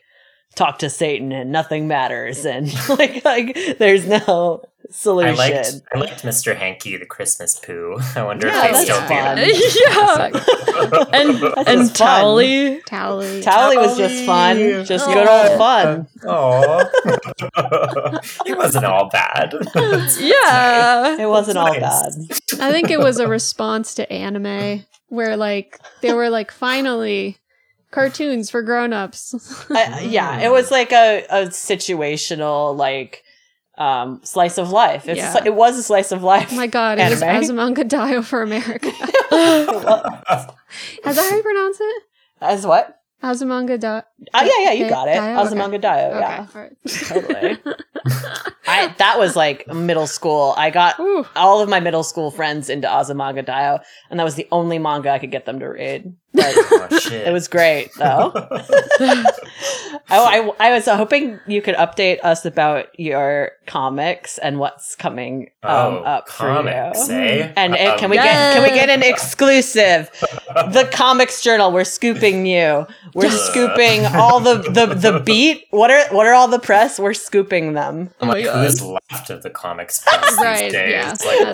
talk 0.56 0.80
to 0.80 0.90
Satan 0.90 1.32
and 1.32 1.52
nothing 1.52 1.88
matters 1.88 2.46
and 2.46 2.72
like 2.90 3.26
like 3.26 3.78
there's 3.80 4.08
no 4.08 4.64
I 4.92 5.32
liked 5.32 5.82
I 5.94 5.98
liked 5.98 6.24
Mr. 6.24 6.56
Hanky 6.56 6.98
the 6.98 7.06
Christmas 7.06 7.60
poo. 7.60 7.98
I 8.16 8.24
wonder 8.24 8.48
Yeah, 8.48 8.66
if 8.68 8.72
they 8.74 8.84
still 8.84 9.02
fun. 9.02 9.38
do 9.38 9.44
yeah, 9.86 11.08
and 11.14 11.42
That's 11.56 11.70
and 11.70 11.80
just 11.82 11.98
fun. 11.98 12.24
Towelie. 12.24 12.84
Tally. 12.86 13.42
Tally 13.42 13.78
was 13.78 13.98
just 13.98 14.26
fun. 14.26 14.86
Just 14.86 15.08
Oh. 15.08 15.14
good 15.14 15.28
old 15.28 15.52
oh. 15.52 15.58
fun. 15.58 16.08
Oh, 16.26 18.20
it 18.46 18.58
wasn't 18.58 18.86
all 18.86 19.10
bad. 19.10 19.54
That's 19.74 20.20
Yeah, 20.22 21.18
It 21.20 21.28
wasn't 21.28 21.58
all 21.58 21.74
nice. 21.80 22.16
bad. 22.16 22.62
I 22.62 22.72
think 22.72 22.90
it 22.92 23.00
was 23.00 23.20
a 23.20 23.28
response 23.28 23.96
to 23.96 24.12
anime 24.12 24.86
where 25.08 25.38
like 25.38 25.80
they 26.02 26.14
were 26.14 26.30
like 26.30 26.52
finally 26.52 27.38
cartoons 27.92 28.50
for 28.50 28.62
grown-ups. 28.64 29.66
I, 29.70 30.02
yeah, 30.02 30.40
it 30.40 30.52
was 30.52 30.72
like 30.72 30.92
a, 30.92 31.26
a 31.30 31.46
situational 31.48 32.76
like 32.76 33.24
um 33.78 34.22
slice 34.24 34.58
of 34.58 34.70
life. 34.72 35.08
It's 35.08 35.18
Yeah. 35.18 35.42
it 35.46 35.54
was 35.56 35.78
a 35.78 35.84
slice 35.84 36.12
of 36.12 36.22
life. 36.24 36.50
Oh 36.52 36.56
my 36.56 36.68
god, 36.68 37.00
it 37.00 37.10
was 37.10 37.22
Anime? 37.22 37.44
Azumanga 37.44 37.84
Daioh 37.88 38.24
for 38.24 38.42
America. 38.44 38.88
Is 38.88 38.96
that 41.16 41.28
how 41.30 41.36
you 41.36 41.44
pronounce 41.44 41.78
it? 41.80 42.04
As 42.42 42.66
what? 42.68 43.00
Azumanga 43.24 43.80
Daioh. 43.80 44.04
Oh 44.34 44.44
yeah, 44.44 44.72
yeah, 44.72 44.72
you 44.74 44.90
got 44.90 45.08
it. 45.08 45.18
Daioh? 45.18 45.46
Azumanga 45.46 45.82
Daioh, 45.82 46.10
Okay. 46.12 46.20
yeah. 46.20 46.48
all 46.56 46.62
right. 46.62 46.72
Totally. 46.88 47.58
I 48.66 48.94
that 48.98 49.20
was 49.20 49.36
like 49.36 49.68
middle 49.68 50.08
school. 50.08 50.54
I 50.58 50.70
got 50.70 51.00
Ooh. 51.00 51.26
all 51.36 51.62
of 51.62 51.70
my 51.70 51.80
middle 51.80 52.04
school 52.04 52.32
friends 52.32 52.70
into 52.70 52.88
Azumanga 52.88 53.46
Daioh, 53.46 53.80
and 54.10 54.20
that 54.20 54.24
was 54.24 54.36
the 54.36 54.48
only 54.52 54.80
manga 54.80 55.10
I 55.12 55.20
could 55.20 55.32
get 55.32 55.46
them 55.46 55.60
to 55.60 55.68
read. 55.68 56.16
Like, 56.34 56.56
Oh, 56.72 57.00
shit. 57.00 57.28
it 57.28 57.32
was 57.32 57.48
great 57.48 57.92
though. 57.98 58.32
I, 59.00 59.30
I, 60.10 60.52
I 60.60 60.72
was 60.72 60.86
hoping 60.86 61.40
you 61.48 61.62
could 61.62 61.76
update 61.76 62.20
us 62.24 62.46
about 62.46 62.88
your 63.00 63.52
comics 63.68 64.38
and 64.38 64.60
what's 64.60 64.96
coming 64.96 65.50
um, 65.64 65.72
oh, 65.72 65.98
up 66.04 66.28
comics, 66.28 67.08
for 67.08 67.14
you. 67.14 67.20
eh? 67.20 67.54
And 67.56 67.74
uh, 67.76 67.94
Um, 67.94 68.00
can 68.00 68.10
we 68.10 68.18
get 68.18 68.54
can 68.54 68.64
we 68.64 68.70
get 68.70 68.90
an 68.90 69.04
exclusive? 69.04 70.10
The 70.72 70.90
Comics 70.92 71.42
Journal. 71.42 71.72
We're 71.72 71.84
scooping 71.84 72.46
you. 72.46 72.86
We're 73.14 73.30
scooping 73.32 74.04
all 74.14 74.40
the, 74.40 74.56
the 74.58 74.94
the 74.94 75.20
beat. 75.20 75.66
What 75.72 75.92
are 75.92 76.14
what 76.14 76.26
are 76.28 76.34
all 76.34 76.48
the 76.48 76.60
press? 76.60 77.00
We're 77.00 77.14
scooping 77.14 77.74
them. 77.74 78.10
Oh 78.22 78.26
my 78.26 78.34
like, 78.34 78.46
god. 78.46 78.66
who's 78.66 78.82
left 78.82 79.30
of 79.30 79.44
the 79.44 79.50
comics 79.50 80.04
press 80.08 80.38
Right, 80.38 80.64
these 80.64 80.74
days? 80.74 80.92
yeah. 80.92 81.14
Like, 81.26 81.54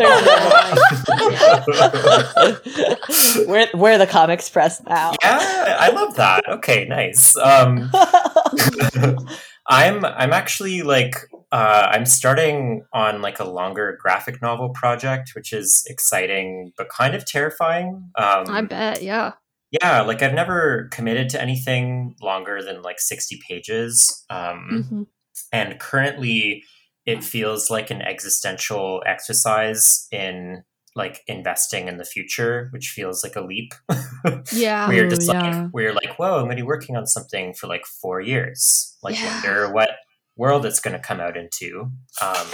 we're 3.47 3.68
we're 3.74 3.97
the 3.97 4.07
Comics 4.07 4.49
Press 4.49 4.82
now. 4.84 5.14
yeah, 5.22 5.78
I 5.80 5.89
love 5.91 6.16
that. 6.16 6.47
Okay, 6.49 6.86
nice. 6.86 7.36
Um, 7.38 7.89
I'm 9.68 10.03
I'm 10.05 10.34
actually 10.34 10.82
like 10.82 11.16
uh, 11.51 11.88
I'm 11.91 12.05
starting 12.05 12.86
on 12.93 13.22
like 13.22 13.39
a 13.39 13.43
longer 13.43 13.97
graphic 14.01 14.41
novel 14.41 14.70
project, 14.70 15.32
which 15.36 15.53
is 15.53 15.86
exciting 15.89 16.74
but 16.78 16.89
kind 16.89 17.16
of 17.16 17.26
terrifying. 17.26 18.12
Um, 18.16 18.45
I 18.49 18.62
bet, 18.62 19.01
yeah. 19.03 19.34
Yeah, 19.72 20.01
like 20.01 20.22
I've 20.22 20.34
never 20.34 20.88
committed 20.91 21.30
to 21.30 21.41
anything 21.41 22.15
longer 22.22 22.61
than 22.63 22.82
like 22.82 22.99
sixty 22.99 23.39
pages, 23.47 24.26
um, 24.30 24.86
Mhm. 24.91 25.07
and 25.53 25.80
currently 25.80 26.63
it 27.05 27.24
feels 27.24 27.70
like 27.70 27.89
an 27.91 28.01
existential 28.01 29.01
exercise 29.05 30.07
in 30.11 30.63
like 30.95 31.22
investing 31.28 31.88
in 31.88 31.97
the 31.97 32.03
future, 32.05 32.67
which 32.72 32.89
feels 32.89 33.24
like 33.24 33.36
a 33.36 33.41
leap. 33.41 33.74
Yeah. 34.51 34.88
we're 34.89 35.07
just 35.09 35.28
yeah. 35.32 35.61
like 35.63 35.74
we're 35.74 35.93
like 35.93 36.15
whoa 36.20 36.36
i'm 36.39 36.45
going 36.45 36.57
to 36.57 36.63
be 36.63 36.67
working 36.67 36.97
on 36.97 37.05
something 37.07 37.53
for 37.53 37.67
like 37.67 37.86
four 37.86 38.20
years 38.20 38.97
like 39.01 39.17
Yeah. 39.17 39.34
wonder 39.34 39.72
what 39.74 39.91
world 40.39 40.65
it's 40.65 40.79
going 40.79 40.95
to 40.95 40.99
come 40.99 41.19
out 41.19 41.37
into 41.37 41.91
um 42.21 42.47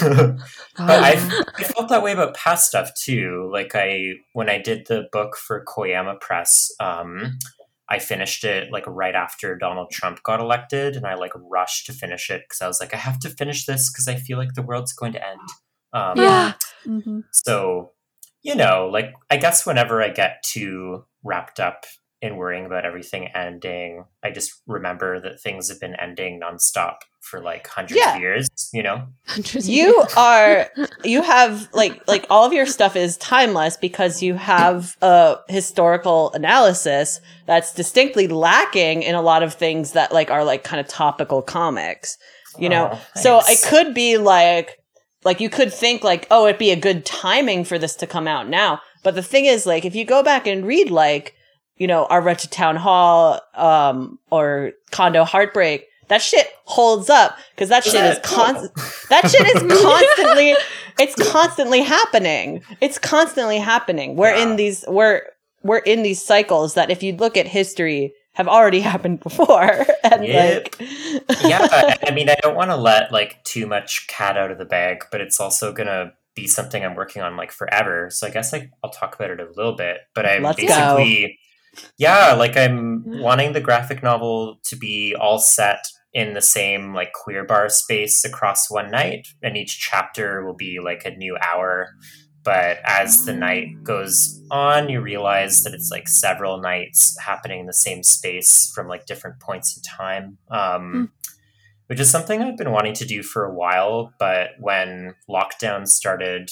but 0.78 1.02
I've, 1.02 1.32
i 1.58 1.64
felt 1.64 1.88
that 1.90 2.02
way 2.02 2.12
about 2.12 2.34
past 2.34 2.68
stuff 2.68 2.90
too 2.94 3.50
like 3.52 3.74
i 3.74 4.12
when 4.32 4.48
i 4.48 4.58
did 4.58 4.86
the 4.86 5.08
book 5.12 5.36
for 5.36 5.64
koyama 5.64 6.18
press 6.20 6.70
um 6.80 7.38
i 7.90 7.98
finished 7.98 8.44
it 8.44 8.72
like 8.72 8.84
right 8.86 9.14
after 9.14 9.56
donald 9.56 9.90
trump 9.90 10.22
got 10.22 10.40
elected 10.40 10.96
and 10.96 11.06
i 11.06 11.14
like 11.14 11.32
rushed 11.36 11.86
to 11.86 11.92
finish 11.92 12.30
it 12.30 12.42
because 12.48 12.62
i 12.62 12.66
was 12.66 12.80
like 12.80 12.94
i 12.94 12.98
have 12.98 13.18
to 13.18 13.28
finish 13.28 13.66
this 13.66 13.92
because 13.92 14.08
i 14.08 14.14
feel 14.14 14.38
like 14.38 14.54
the 14.54 14.62
world's 14.62 14.92
going 14.92 15.12
to 15.12 15.26
end. 15.26 15.40
Um 15.92 16.18
Yeah. 16.18 16.54
hmm 16.84 17.20
so, 17.34 17.90
you 18.42 18.54
know, 18.54 18.88
like 18.92 19.12
I 19.28 19.36
guess 19.36 19.66
whenever 19.66 20.00
I 20.00 20.10
get 20.10 20.42
too 20.44 21.04
wrapped 21.24 21.58
up 21.58 21.84
in 22.24 22.36
worrying 22.36 22.64
about 22.66 22.84
everything 22.84 23.28
ending, 23.34 24.04
I 24.22 24.30
just 24.30 24.50
remember 24.66 25.20
that 25.20 25.40
things 25.40 25.68
have 25.68 25.78
been 25.80 25.94
ending 26.00 26.40
nonstop 26.40 26.96
for 27.20 27.40
like 27.40 27.66
hundreds 27.66 27.98
Yeah. 28.00 28.14
of 28.16 28.20
years, 28.20 28.48
you 28.72 28.82
know? 28.82 29.06
you 29.62 30.04
are 30.16 30.68
you 31.04 31.22
have 31.22 31.68
like 31.72 32.06
like 32.08 32.26
all 32.30 32.44
of 32.46 32.52
your 32.52 32.66
stuff 32.66 32.96
is 32.96 33.16
timeless 33.18 33.76
because 33.76 34.22
you 34.22 34.34
have 34.34 34.96
a 35.02 35.36
historical 35.48 36.32
analysis 36.32 37.20
that's 37.46 37.74
distinctly 37.74 38.26
lacking 38.28 39.02
in 39.02 39.14
a 39.14 39.22
lot 39.22 39.42
of 39.42 39.54
things 39.54 39.92
that 39.92 40.12
like 40.12 40.30
are 40.30 40.44
like 40.44 40.64
kind 40.64 40.80
of 40.80 40.86
topical 40.88 41.40
comics 41.42 42.16
you 42.58 42.68
know 42.68 42.90
Oh, 42.92 43.00
so 43.20 43.40
it 43.46 43.62
could 43.66 43.94
be 43.94 44.18
like 44.18 44.78
like 45.24 45.40
you 45.40 45.48
could 45.48 45.72
think 45.72 46.04
like 46.04 46.26
oh 46.30 46.46
it'd 46.46 46.58
be 46.58 46.70
a 46.70 46.76
good 46.76 47.04
timing 47.06 47.64
for 47.64 47.78
this 47.78 47.96
to 47.96 48.06
come 48.06 48.28
out 48.28 48.48
now 48.48 48.80
but 49.02 49.14
the 49.14 49.22
thing 49.22 49.46
is 49.46 49.64
like 49.66 49.84
if 49.86 49.94
you 49.94 50.04
go 50.04 50.22
back 50.22 50.46
and 50.46 50.66
read 50.66 50.90
like 50.90 51.34
you 51.76 51.86
know 51.86 52.04
our 52.06 52.20
wretched 52.20 52.50
town 52.50 52.76
hall 52.76 53.40
um 53.54 54.18
or 54.30 54.72
condo 54.90 55.24
heartbreak 55.24 55.86
that 56.08 56.20
shit 56.22 56.46
holds 56.64 57.08
up 57.10 57.36
because 57.54 57.68
that 57.70 57.82
shit 57.84 58.04
is 58.04 58.18
constant 58.22 58.72
that 59.08 59.28
shit 59.30 59.46
is 59.56 59.62
constantly 59.82 60.54
it's 60.98 61.30
constantly 61.32 61.80
happening 61.82 62.62
it's 62.80 62.98
constantly 62.98 63.58
happening 63.58 64.14
we're 64.16 64.34
Yeah. 64.34 64.42
in 64.50 64.56
these 64.56 64.84
we're 64.88 65.22
we're 65.62 65.78
in 65.78 66.02
these 66.02 66.22
cycles 66.22 66.74
that 66.74 66.90
if 66.90 67.02
you 67.02 67.14
look 67.16 67.36
at 67.36 67.46
history 67.48 68.12
have 68.34 68.48
already 68.48 68.80
happened 68.92 69.20
before. 69.20 69.86
and 70.04 70.24
Yep. 70.26 70.76
like 70.80 70.88
yeah, 71.44 71.96
I 72.06 72.10
mean, 72.12 72.28
I 72.28 72.34
don't 72.42 72.56
want 72.56 72.70
to 72.70 72.76
let 72.76 73.12
like 73.12 73.42
too 73.44 73.64
much 73.66 74.06
cat 74.08 74.36
out 74.36 74.50
of 74.50 74.58
the 74.58 74.64
bag, 74.64 75.04
but 75.12 75.20
it's 75.20 75.38
also 75.40 75.72
gonna 75.72 76.12
be 76.34 76.46
something 76.48 76.84
I'm 76.84 76.96
working 76.96 77.22
on 77.22 77.36
like 77.36 77.52
forever. 77.52 78.10
So 78.10 78.26
I 78.26 78.30
guess 78.30 78.52
like 78.52 78.70
I'll 78.82 78.90
talk 78.90 79.14
about 79.14 79.30
it 79.30 79.38
a 79.40 79.46
little 79.56 79.74
bit. 79.76 79.98
But 80.14 80.26
I'm 80.26 80.42
Let's 80.42 80.56
basically, 80.60 81.38
yeah, 81.98 82.34
like 82.34 82.56
I'm 82.56 83.04
mm. 83.04 83.20
wanting 83.20 83.52
the 83.52 83.60
graphic 83.60 84.02
novel 84.02 84.58
to 84.64 84.76
be 84.76 85.14
all 85.18 85.38
set 85.38 85.86
in 86.12 86.34
the 86.34 86.40
same 86.40 86.94
like 86.94 87.12
queer 87.12 87.44
bar 87.44 87.68
space 87.68 88.24
across 88.24 88.70
one 88.70 88.90
night, 88.90 89.26
and 89.42 89.56
each 89.56 89.78
chapter 89.78 90.44
will 90.44 90.54
be 90.54 90.78
like 90.82 91.04
a 91.04 91.16
new 91.16 91.36
hour. 91.42 91.88
But 92.42 92.78
as 92.84 93.24
the 93.24 93.34
night 93.34 93.68
mm. 93.68 93.82
goes 93.82 94.42
on, 94.50 94.88
you 94.88 95.00
realize 95.00 95.64
that 95.64 95.74
it's 95.74 95.90
like 95.90 96.08
several 96.08 96.60
nights 96.60 97.18
happening 97.18 97.60
in 97.60 97.66
the 97.66 97.72
same 97.72 98.02
space 98.02 98.70
from 98.74 98.86
like 98.86 99.06
different 99.06 99.40
points 99.40 99.76
in 99.76 99.82
time. 99.82 100.38
Um, 100.50 100.92
mm. 100.92 101.08
which 101.86 102.00
is 102.00 102.10
something 102.10 102.42
I've 102.42 102.58
been 102.58 102.72
wanting 102.72 102.94
to 102.94 103.04
do 103.04 103.22
for 103.22 103.44
a 103.44 103.54
while. 103.54 104.12
But 104.18 104.50
when 104.60 105.14
lockdown 105.28 105.88
started, 105.88 106.50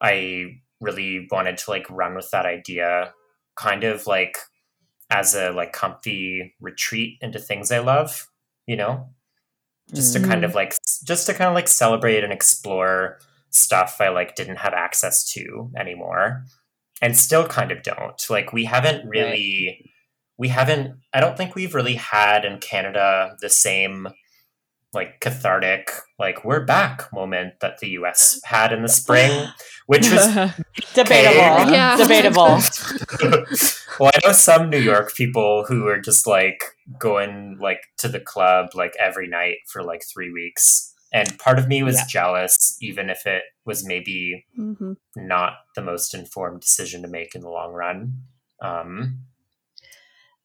I 0.00 0.60
really 0.80 1.28
wanted 1.30 1.58
to 1.58 1.70
like 1.70 1.88
run 1.90 2.14
with 2.14 2.30
that 2.30 2.46
idea, 2.46 3.12
kind 3.60 3.84
of 3.84 4.06
like 4.06 4.38
as 5.10 5.34
a 5.34 5.50
like 5.50 5.72
comfy 5.72 6.54
retreat 6.60 7.18
into 7.20 7.38
things 7.38 7.70
I 7.70 7.80
love, 7.80 8.28
you 8.66 8.76
know, 8.76 9.10
just 9.92 10.14
to 10.14 10.20
kind 10.20 10.42
mm. 10.42 10.44
of 10.44 10.54
like 10.54 10.74
just 11.04 11.26
to 11.26 11.34
kind 11.34 11.48
of 11.48 11.54
like 11.54 11.68
celebrate 11.68 12.24
and 12.24 12.32
explore 12.32 13.18
stuff 13.50 14.00
I 14.00 14.08
like 14.08 14.34
didn't 14.34 14.56
have 14.56 14.72
access 14.72 15.24
to 15.32 15.70
anymore, 15.76 16.44
and 17.02 17.16
still 17.16 17.46
kind 17.46 17.70
of 17.70 17.82
don't. 17.82 18.22
Like 18.30 18.52
we 18.52 18.64
haven't 18.64 19.06
really. 19.06 19.92
We 20.38 20.48
haven't. 20.48 20.96
I 21.12 21.20
don't 21.20 21.36
think 21.36 21.54
we've 21.54 21.74
really 21.74 21.96
had 21.96 22.46
in 22.46 22.60
Canada 22.60 23.36
the 23.42 23.50
same 23.50 24.08
like 24.92 25.20
cathartic 25.20 25.90
like 26.18 26.44
we're 26.44 26.64
back 26.64 27.12
moment 27.12 27.54
that 27.60 27.78
the 27.78 27.90
US 27.90 28.40
had 28.44 28.72
in 28.72 28.82
the 28.82 28.88
spring 28.88 29.48
which 29.86 30.10
was 30.10 30.26
debatable. 30.94 31.72
Yeah. 31.72 31.96
Debatable. 31.96 32.58
well 34.00 34.10
I 34.14 34.26
know 34.26 34.32
some 34.32 34.68
New 34.70 34.78
York 34.78 35.14
people 35.14 35.64
who 35.68 35.86
are 35.88 36.00
just 36.00 36.26
like 36.26 36.64
going 36.98 37.56
like 37.60 37.82
to 37.98 38.08
the 38.08 38.20
club 38.20 38.70
like 38.74 38.94
every 38.98 39.28
night 39.28 39.58
for 39.68 39.82
like 39.82 40.02
3 40.12 40.32
weeks 40.32 40.92
and 41.12 41.38
part 41.38 41.58
of 41.58 41.68
me 41.68 41.82
was 41.82 41.96
Yeah. 41.96 42.06
jealous 42.08 42.76
even 42.80 43.10
if 43.10 43.26
it 43.26 43.42
was 43.64 43.84
maybe 43.84 44.44
Mhm. 44.58 44.96
not 45.16 45.52
the 45.76 45.82
most 45.82 46.14
informed 46.14 46.60
decision 46.60 47.02
to 47.02 47.08
make 47.08 47.34
in 47.34 47.42
the 47.42 47.50
long 47.50 47.72
run 47.72 48.22
um 48.60 49.20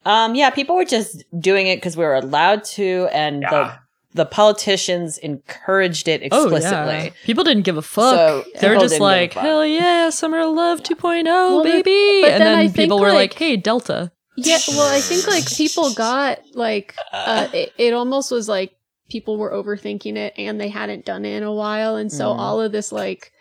Um, 0.04 0.36
yeah, 0.36 0.50
people 0.50 0.76
were 0.76 0.84
just 0.84 1.24
doing 1.40 1.66
it 1.66 1.78
because 1.78 1.96
we 1.96 2.04
were 2.04 2.14
allowed 2.14 2.62
to, 2.78 3.08
and 3.12 3.42
yeah 3.42 3.50
the 3.50 3.78
the 4.16 4.26
politicians 4.26 5.18
encouraged 5.18 6.08
it 6.08 6.22
explicitly. 6.22 6.52
Oh 6.52 6.56
explicitly. 6.56 7.04
yeah, 7.04 7.24
people 7.24 7.44
didn't 7.44 7.62
give 7.64 7.76
a 7.76 7.82
fuck. 7.82 8.14
So 8.16 8.44
They're 8.60 8.74
just 8.74 8.82
didn't 8.84 8.90
give 8.94 9.00
a 9.00 9.04
like, 9.04 9.32
hell 9.34 9.64
yeah, 9.64 10.10
summer 10.10 10.40
of 10.40 10.52
love 10.54 10.82
2.0, 10.82 11.24
Well, 11.24 11.62
the- 11.62 11.70
baby. 11.82 12.22
but 12.22 12.30
and 12.32 12.42
then 12.42 12.66
then, 12.66 12.72
people 12.72 12.98
were 12.98 13.08
like, 13.08 13.30
like- 13.30 13.34
hey, 13.34 13.56
Delta. 13.56 14.10
Yeah, 14.36 14.58
well, 14.68 14.92
I 14.94 15.00
think 15.00 15.26
like 15.26 15.50
people 15.50 15.94
got 15.94 16.40
like 16.54 16.94
uh, 17.12 17.48
it, 17.54 17.72
it 17.78 17.92
almost 17.94 18.30
was 18.30 18.48
like 18.48 18.76
people 19.08 19.36
were 19.38 19.50
overthinking 19.52 20.16
it 20.16 20.34
and 20.36 20.60
they 20.60 20.68
hadn't 20.68 21.04
done 21.06 21.24
it 21.24 21.36
in 21.36 21.42
a 21.42 21.52
while, 21.54 21.96
and 21.96 22.10
so 22.12 22.26
Mm. 22.26 22.38
all 22.38 22.60
of 22.60 22.72
this 22.72 22.90
like 22.92 23.32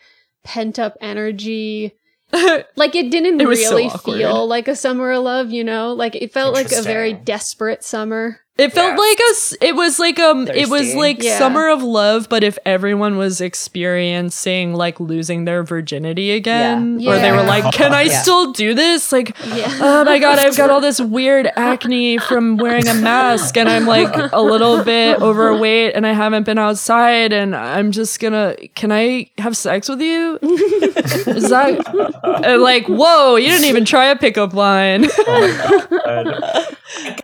pent 0.43 0.77
up 0.79 0.95
energy, 1.01 1.91
like 2.75 2.95
it 2.95 3.09
didn't 3.11 3.41
It 3.41 3.47
was 3.47 3.63
so 3.65 3.75
really 3.75 3.89
feel 3.89 4.47
like 4.47 4.67
a 4.67 4.75
summer 4.75 5.11
of 5.11 5.23
love, 5.23 5.51
you 5.51 5.63
know, 5.63 5.93
like 5.93 6.15
it 6.15 6.31
felt 6.31 6.53
like 6.53 6.71
a 6.71 6.81
very 6.81 7.13
desperate 7.13 7.83
summer. 7.83 8.39
It 8.57 8.71
felt 8.71 8.91
Yeah. 8.91 8.95
like 8.97 9.19
a. 9.19 9.65
It 9.67 9.75
was 9.75 9.99
like 9.99 10.17
um. 10.17 10.47
It 10.47 10.69
was 10.69 10.95
like 10.95 11.21
Yeah. 11.21 11.37
summer 11.37 11.67
of 11.67 11.83
love, 11.83 12.29
but 12.29 12.41
if 12.41 12.57
everyone 12.65 13.17
was 13.17 13.41
experiencing 13.41 14.73
like 14.73 14.97
losing 15.01 15.43
their 15.43 15.61
virginity 15.63 16.31
again, 16.31 16.97
Yeah. 17.01 17.11
or 17.11 17.19
they 17.19 17.33
were 17.33 17.43
like, 17.43 17.73
"Can 17.73 17.93
I 17.93 18.03
Yeah. 18.03 18.21
still 18.21 18.53
do 18.53 18.73
this?" 18.73 19.11
Like, 19.11 19.35
Yeah. 19.53 19.69
oh 19.81 20.05
my 20.05 20.19
god, 20.19 20.39
I've 20.39 20.55
got 20.55 20.69
all 20.69 20.79
this 20.89 21.01
weird 21.01 21.51
acne 21.57 22.17
from 22.17 22.55
wearing 22.55 22.87
a 22.87 22.93
mask, 22.93 23.57
and 23.57 23.67
I'm 23.67 23.85
like 23.85 24.15
a 24.31 24.41
little 24.41 24.85
bit 24.85 25.21
overweight, 25.21 25.93
and 25.93 26.07
I 26.07 26.13
haven't 26.13 26.43
been 26.45 26.57
outside, 26.57 27.33
and 27.33 27.53
I'm 27.57 27.91
just 27.91 28.21
gonna. 28.21 28.55
Can 28.73 28.89
I 28.89 29.29
have 29.37 29.57
sex 29.57 29.89
with 29.89 29.99
you? 29.99 30.39
Is 30.41 31.49
that 31.49 31.85
uh, 32.23 32.57
like 32.57 32.87
whoa? 32.87 33.35
You 33.35 33.49
didn't 33.49 33.65
even 33.65 33.83
try 33.83 34.05
a 34.05 34.15
pickup 34.15 34.53
line. 34.53 35.07
I 35.19 36.65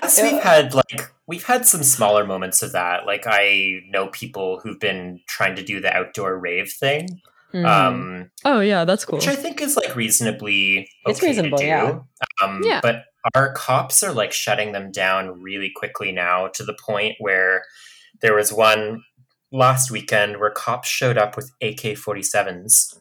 guess 0.01 0.21
we've 0.21 0.41
had 0.41 0.73
like 0.73 1.09
we've 1.31 1.45
had 1.53 1.65
some 1.65 1.83
smaller 1.83 2.25
moments 2.25 2.61
of 2.61 2.71
that. 2.73 3.05
Like 3.05 3.23
I 3.25 3.79
know 3.89 4.07
people 4.07 4.59
who've 4.61 4.79
been 4.79 5.19
trying 5.27 5.55
to 5.55 5.63
do 5.63 5.79
the 5.81 5.91
outdoor 5.99 6.37
rave 6.37 6.71
thing, 6.71 7.07
Mhm. 7.53 7.65
um, 7.65 8.31
oh 8.45 8.59
yeah, 8.59 8.85
that's 8.85 9.03
cool. 9.05 9.17
which 9.19 9.27
I 9.27 9.35
think 9.35 9.61
is 9.61 9.75
like 9.75 9.95
reasonably 9.95 10.87
It's 11.05 11.21
reasonable, 11.23 11.57
to 11.57 11.63
do. 11.63 11.67
yeah. 11.67 11.99
Um, 12.43 12.61
Yeah. 12.63 12.79
But 12.81 13.03
our 13.35 13.53
cops 13.53 14.03
are 14.03 14.13
like 14.13 14.31
shutting 14.33 14.71
them 14.73 14.91
down 14.91 15.41
really 15.41 15.71
quickly 15.75 16.11
now 16.11 16.47
to 16.55 16.63
the 16.63 16.73
point 16.73 17.15
where 17.19 17.63
there 18.21 18.33
was 18.35 18.51
one 18.53 19.03
last 19.51 19.91
weekend 19.91 20.37
where 20.39 20.49
cops 20.51 20.87
showed 20.89 21.17
up 21.17 21.35
with 21.35 21.51
AK 21.61 21.95
forty 21.95 22.23
sevens. 22.23 22.93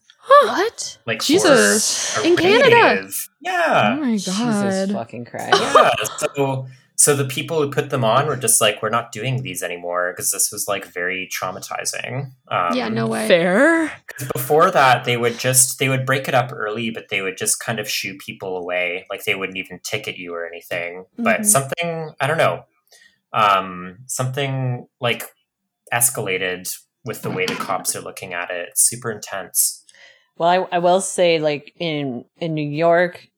what? 0.43 0.99
Like 1.07 1.23
Jesus. 1.23 2.17
In 2.25 2.37
Canada? 2.37 3.09
Yeah. 3.41 3.97
oh 3.97 4.01
my 4.01 4.13
Jesus 4.13 4.37
god. 4.37 4.93
fucking 4.93 5.25
Christ. 5.25 5.59
yeah 5.61 5.91
so 6.19 6.67
so 7.03 7.17
the 7.17 7.25
people 7.25 7.57
who 7.63 7.71
put 7.71 7.89
them 7.89 8.05
on 8.05 8.27
were 8.27 8.37
just 8.37 8.61
like 8.61 8.83
we're 8.83 8.91
not 8.99 9.11
doing 9.11 9.43
these 9.43 9.63
anymore 9.63 10.13
because 10.13 10.31
this 10.31 10.53
was 10.53 10.69
like 10.69 10.85
very 11.01 11.29
traumatizing 11.37 12.15
um, 12.49 12.77
yeah, 12.77 12.89
no 12.89 13.07
way. 13.07 13.27
Fair. 13.27 13.91
before 14.35 14.71
that 14.71 15.05
they 15.05 15.17
would 15.17 15.39
just 15.39 15.79
they 15.79 15.89
would 15.89 16.05
break 16.05 16.29
it 16.29 16.35
up 16.35 16.53
early 16.53 16.91
but 16.91 17.09
they 17.09 17.23
would 17.23 17.37
just 17.39 17.59
kind 17.61 17.79
of 17.81 17.89
shoo 17.89 18.15
people 18.27 18.57
away 18.57 19.07
like 19.11 19.25
they 19.25 19.35
wouldn't 19.35 19.57
even 19.59 19.79
ticket 19.83 20.17
you 20.19 20.35
or 20.35 20.47
anything 20.47 21.05
but 21.17 21.41
Mhm. 21.41 21.47
something 21.47 22.11
i 22.21 22.27
don't 22.27 22.39
know 22.39 22.65
um 23.33 23.99
something 24.07 24.87
like 25.01 25.23
escalated 25.93 26.73
with 27.05 27.23
the 27.23 27.31
way 27.31 27.47
the 27.47 27.55
cops 27.55 27.97
are 27.97 28.01
looking 28.03 28.35
at 28.35 28.51
it 28.51 28.69
it's 28.71 28.83
super 28.89 29.11
intense 29.11 29.85
Well, 30.37 30.49
I, 30.49 30.77
I 30.77 30.79
will 30.79 31.01
say, 31.03 31.39
like 31.39 31.73
in 31.79 32.25
in 32.39 32.55
New 32.55 32.67
York, 32.87 33.29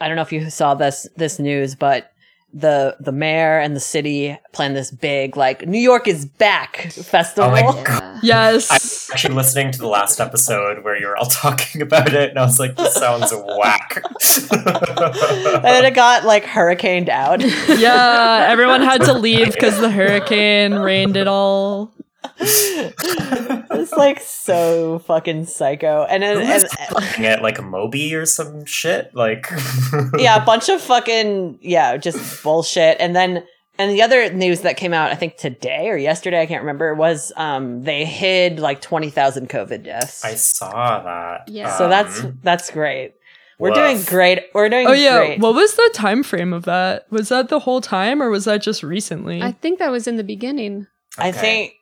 I 0.00 0.06
don't 0.06 0.14
know 0.16 0.22
if 0.22 0.32
you 0.32 0.48
saw 0.50 0.74
this 0.74 1.08
this 1.16 1.38
news, 1.40 1.74
but 1.74 2.11
the 2.54 2.96
the 3.00 3.12
mayor 3.12 3.58
and 3.58 3.74
the 3.74 3.80
city 3.80 4.38
planned 4.52 4.76
this 4.76 4.90
big 4.90 5.36
like 5.36 5.66
New 5.66 5.78
York 5.78 6.06
is 6.06 6.26
back 6.26 6.92
festival. 6.92 7.50
Oh 7.50 7.52
my 7.52 8.20
Yeah. 8.22 8.50
Yes. 8.52 9.10
actually 9.12 9.34
listening 9.34 9.72
to 9.72 9.78
the 9.78 9.88
last 9.88 10.20
episode 10.20 10.84
where 10.84 10.98
you 10.98 11.06
were 11.06 11.16
all 11.16 11.26
talking 11.42 11.82
about 11.82 12.12
it 12.14 12.30
and 12.30 12.38
i 12.38 12.42
was 12.44 12.58
like 12.60 12.76
this 12.76 12.94
sounds 12.94 13.32
whack 13.32 14.02
and 14.52 15.64
then 15.64 15.84
it 15.84 15.94
got 15.94 16.24
like 16.24 16.44
hurricaned 16.44 17.08
out. 17.08 17.40
yeah, 17.42 18.46
everyone 18.48 18.80
had 18.82 19.02
to 19.02 19.12
leave 19.18 19.52
because 19.52 19.78
the 19.80 19.90
hurricane 19.90 20.74
rained 20.74 21.16
it 21.16 21.26
all. 21.26 21.92
It's 22.38 23.92
like 23.92 24.20
so 24.20 25.00
fucking 25.00 25.46
psycho. 25.46 26.04
And 26.08 26.22
then 26.22 26.36
Who 26.36 26.42
and, 26.42 26.62
was 26.62 26.74
playing 26.90 27.42
like 27.42 27.58
a 27.58 27.62
Moby 27.62 28.14
or 28.14 28.26
some 28.26 28.64
shit? 28.64 29.14
Like 29.14 29.50
yeah, 30.18 30.42
a 30.42 30.44
bunch 30.44 30.68
of 30.68 30.80
fucking 30.80 31.58
yeah, 31.60 31.96
just 31.96 32.42
bullshit. 32.42 32.96
And 33.00 33.14
then 33.14 33.44
and 33.78 33.90
the 33.90 34.02
other 34.02 34.32
news 34.32 34.60
that 34.60 34.76
came 34.76 34.92
out, 34.92 35.10
I 35.10 35.14
think 35.14 35.36
today 35.36 35.88
or 35.88 35.96
yesterday, 35.96 36.40
I 36.40 36.46
can't 36.46 36.62
remember, 36.62 36.94
was 36.94 37.32
um 37.36 37.82
they 37.82 38.04
hid 38.04 38.58
like 38.58 38.80
twenty 38.80 39.10
thousand 39.10 39.48
COVID 39.48 39.84
deaths. 39.84 40.24
I 40.24 40.34
saw 40.34 41.02
that. 41.02 41.48
Yeah. 41.48 41.76
so 41.76 41.88
that's 41.88 42.20
Um, 42.20 42.38
that's 42.42 42.70
great. 42.70 43.14
We're 43.58 43.70
woof. 43.70 43.76
doing 43.76 44.02
great. 44.04 44.44
We're 44.54 44.68
doing 44.68 44.88
Oh 44.88 44.92
yeah, 44.92 45.18
great. 45.18 45.40
what 45.40 45.54
was 45.54 45.74
the 45.74 45.90
time 45.94 46.22
frame 46.22 46.52
of 46.52 46.64
that? 46.64 47.06
Was 47.10 47.28
that 47.28 47.48
the 47.48 47.60
whole 47.60 47.80
time 47.80 48.22
or 48.22 48.28
was 48.28 48.44
that 48.46 48.60
just 48.60 48.82
recently? 48.82 49.40
I 49.40 49.52
think 49.52 49.78
that 49.78 49.90
was 49.90 50.06
in 50.08 50.16
the 50.16 50.24
beginning 50.24 50.86
I 51.18 51.32
think 51.32 51.74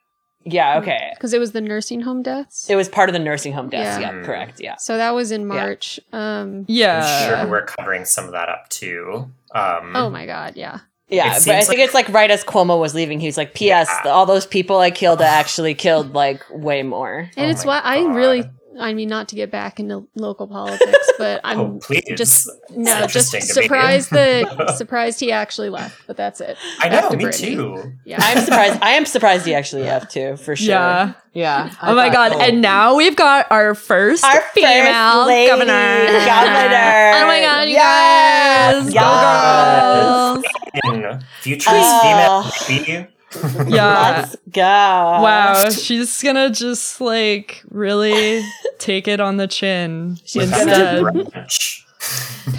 yeah, 0.45 0.79
okay. 0.79 1.11
because 1.15 1.33
it 1.33 1.39
was 1.39 1.53
the 1.53 1.61
nursing 1.61 2.01
home 2.01 2.23
deaths. 2.23 2.69
It 2.71 2.77
was 2.77 2.89
part 2.89 3.09
of 3.09 3.13
the 3.13 3.19
nursing 3.19 3.53
home 3.53 3.69
deaths. 3.69 4.01
Yeah. 4.01 4.17
Yeah, 4.17 4.25
correct. 4.25 4.61
Yeah. 4.61 4.77
so 4.77 4.97
that 4.97 5.11
was 5.13 5.33
in 5.33 5.47
March. 5.47 6.01
Um, 6.13 6.65
yeah. 6.69 7.03
I'm 7.05 7.29
sure 7.45 7.51
we're 7.51 7.65
covering 7.67 8.05
some 8.05 8.25
of 8.27 8.33
that 8.33 8.49
up 8.49 8.69
too. 8.69 9.31
Um, 9.55 9.93
oh 9.95 10.11
my 10.11 10.27
god, 10.27 10.57
yeah. 10.57 10.81
Yeah, 11.09 11.25
but 11.45 11.49
I 11.49 11.63
think 11.63 11.69
like- 11.69 11.79
it's 11.79 11.95
like 11.95 12.09
right 12.11 12.31
as 12.31 12.45
Cuomo 12.45 12.79
was 12.79 12.95
leaving, 12.95 13.19
he 13.19 13.27
was 13.27 13.37
like, 13.37 13.53
"P.S. 13.53 13.89
Yeah. 14.05 14.13
All 14.13 14.27
those 14.27 14.47
people 14.47 14.79
I 14.79 14.93
killed, 14.93 15.21
I 15.21 15.27
actually 15.27 15.75
killed 15.75 16.15
like 16.15 16.45
way 16.51 16.85
more." 16.85 17.29
And 17.37 17.47
Oh 17.47 17.51
it's 17.51 17.65
my 17.65 17.81
why 17.81 17.83
I 17.85 18.05
really 18.15 18.45
I 18.79 18.95
mean 18.95 19.09
not 19.09 19.29
to 19.29 19.35
get 19.35 19.51
back 19.51 19.81
into 19.81 20.07
local 20.15 20.47
politics, 20.47 21.11
but 21.19 21.41
I'm 21.45 21.59
oh 21.61 21.81
just 22.17 22.49
no, 22.71 23.07
just 23.07 23.35
interesting 23.35 23.41
to 23.41 23.47
me. 23.47 23.63
surprised 23.67 24.11
that 24.13 24.75
surprised 24.79 25.19
he 25.21 25.33
actually 25.33 25.71
left, 25.71 26.07
but 26.07 26.17
that's 26.17 26.41
it. 26.41 26.57
I 26.79 26.89
know, 26.89 27.11
me 27.11 27.25
Brittany. 27.25 27.57
too. 27.57 27.93
Yeah. 28.05 28.19
I'm 28.21 28.39
surprised. 28.45 28.79
I 28.83 28.91
am 28.91 29.07
surprised 29.07 29.45
he 29.47 29.55
actually 29.55 29.83
left 29.83 30.13
too, 30.13 30.37
for 30.37 30.55
sure. 30.55 30.69
Yeah. 30.69 31.13
yeah. 31.33 31.75
I 31.83 31.91
Oh 31.91 31.95
my 31.95 32.11
thought- 32.11 32.33
god, 32.33 32.43
and 32.43 32.63
now 32.63 32.95
we've 32.95 33.17
got 33.17 33.51
our 33.51 33.75
first 33.75 34.23
Our 34.25 34.41
first 34.41 34.55
female 34.55 35.27
lady 35.27 35.49
governor. 35.51 36.07
governor. 36.25 37.13
Oh 37.17 37.27
my 37.27 37.41
god, 37.41 37.69
you 37.69 37.75
Yes! 37.75 38.85
guys. 38.85 38.95
Yes! 38.95 40.43
Go 40.85 40.91
girls. 40.93 41.15
In 41.15 41.21
Futurist 41.41 41.77
Uh, 41.77 42.01
female 42.03 42.85
baby. 42.85 43.09
Yeah. 43.69 44.23
Let's 44.23 44.37
go. 44.53 44.63
Wow, 44.63 45.71
she's 45.71 46.21
gonna 46.21 46.51
just 46.51 47.01
like 47.01 47.63
really 47.71 48.45
take 48.79 49.07
it 49.07 49.21
on 49.21 49.37
the 49.37 49.47
chin 49.47 50.19
She's 50.25 50.43
instead. 50.51 51.05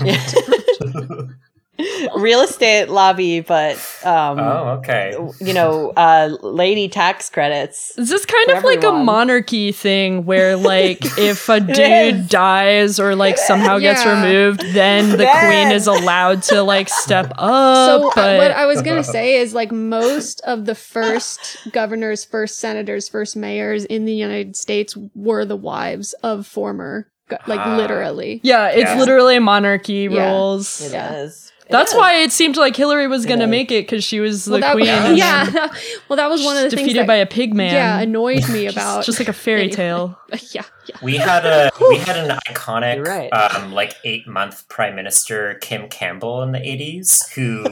Brunch. 1.82 2.21
Real 2.21 2.41
estate 2.41 2.89
lobby, 2.89 3.41
but 3.41 3.75
um, 4.03 4.39
oh, 4.39 4.79
okay. 4.79 5.15
you 5.39 5.53
know, 5.53 5.91
uh, 5.97 6.36
lady 6.41 6.88
tax 6.89 7.29
credits. 7.29 7.97
Is 7.97 8.09
this 8.09 8.25
kind 8.25 8.49
For 8.51 8.57
of 8.57 8.63
like 8.63 8.84
a 8.84 8.91
monarchy 8.91 9.71
thing 9.71 10.25
where 10.25 10.55
like 10.73 10.99
if 11.17 11.49
a 11.49 11.59
dude 11.59 12.29
dies 12.29 12.99
or 12.99 13.15
like 13.15 13.38
somehow 13.38 13.79
gets 13.79 14.05
removed, 14.05 14.61
then 14.73 15.09
the 15.11 15.17
Then. 15.17 15.45
queen 15.45 15.71
is 15.75 15.88
allowed 15.88 16.43
to 16.43 16.61
like 16.63 16.89
step 16.89 17.32
up? 17.38 17.75
So 17.89 18.09
uh, 18.09 18.15
but 18.15 18.38
what 18.38 18.51
I 18.51 18.65
was 18.65 18.82
gonna 18.82 19.03
say 19.03 19.36
is 19.36 19.53
like 19.53 19.71
most 19.71 20.41
of 20.41 20.65
the 20.65 20.75
first 20.75 21.57
governors, 21.71 22.23
first 22.25 22.59
senators, 22.59 23.07
first 23.09 23.36
mayors 23.36 23.86
in 23.86 24.05
the 24.05 24.13
United 24.13 24.55
States 24.55 24.97
were 25.15 25.45
the 25.45 25.55
wives 25.55 26.13
of 26.23 26.45
former, 26.47 27.07
like 27.47 27.59
Ah. 27.59 27.77
literally. 27.77 28.39
yeah, 28.43 28.67
it's 28.69 28.91
Yeah. 28.91 28.99
literally 28.99 29.39
monarchy 29.39 30.07
Yeah. 30.11 30.32
rules. 30.32 30.82
It 30.82 30.93
Yeah. 30.93 31.13
is. 31.23 31.51
It 31.72 31.78
That's 31.78 31.91
is. 31.93 31.97
why 31.97 32.15
it 32.15 32.32
seemed 32.34 32.57
like 32.57 32.76
Hillary 32.76 33.07
was 33.07 33.26
gonna 33.26 33.47
make 33.47 33.72
it 33.72 33.84
because 33.86 34.03
she 34.03 34.19
was 34.19 34.43
the 34.45 34.51
Well, 34.51 34.59
that, 34.61 34.74
queen. 34.74 34.88
and 34.89 35.17
yeah, 35.17 35.49
well, 36.09 36.17
that 36.17 36.30
was 36.30 36.43
one 36.43 36.57
of 36.57 36.63
the 36.63 36.69
things 36.69 36.82
defeated 36.89 37.01
that 37.03 37.07
by 37.07 37.15
a 37.15 37.26
pig 37.26 37.53
man. 37.53 37.74
yeah 37.74 37.99
annoyed 37.99 38.47
me 38.49 38.65
about 38.67 39.05
just, 39.05 39.19
like 39.19 39.30
a 39.30 39.34
fairy 39.34 39.69
tale. 39.69 40.19
yeah 40.51 40.63
yeah. 40.88 40.97
We 41.01 41.15
had 41.15 41.45
a 41.45 41.72
we 41.89 41.97
had 41.97 42.17
an 42.17 42.38
iconic 42.49 43.05
right. 43.05 43.32
um, 43.32 43.72
like 43.72 43.95
eight 44.03 44.28
month 44.28 44.67
prime 44.67 44.95
minister 44.95 45.55
Kim 45.61 45.88
Campbell 45.88 46.41
in 46.43 46.51
the 46.51 46.61
eighties 46.67 47.30
who 47.30 47.63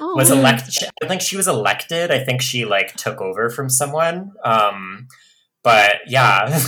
Oh, 0.00 0.14
was 0.16 0.30
elected. 0.30 0.88
I 1.02 1.06
think 1.06 1.20
she 1.20 1.36
was 1.36 1.46
elected. 1.46 2.10
I 2.10 2.24
think 2.24 2.42
she 2.42 2.64
like 2.64 2.96
took 2.96 3.20
over 3.20 3.50
from 3.50 3.68
someone. 3.68 4.32
Um, 4.42 5.06
but 5.64 6.00
yeah, 6.06 6.46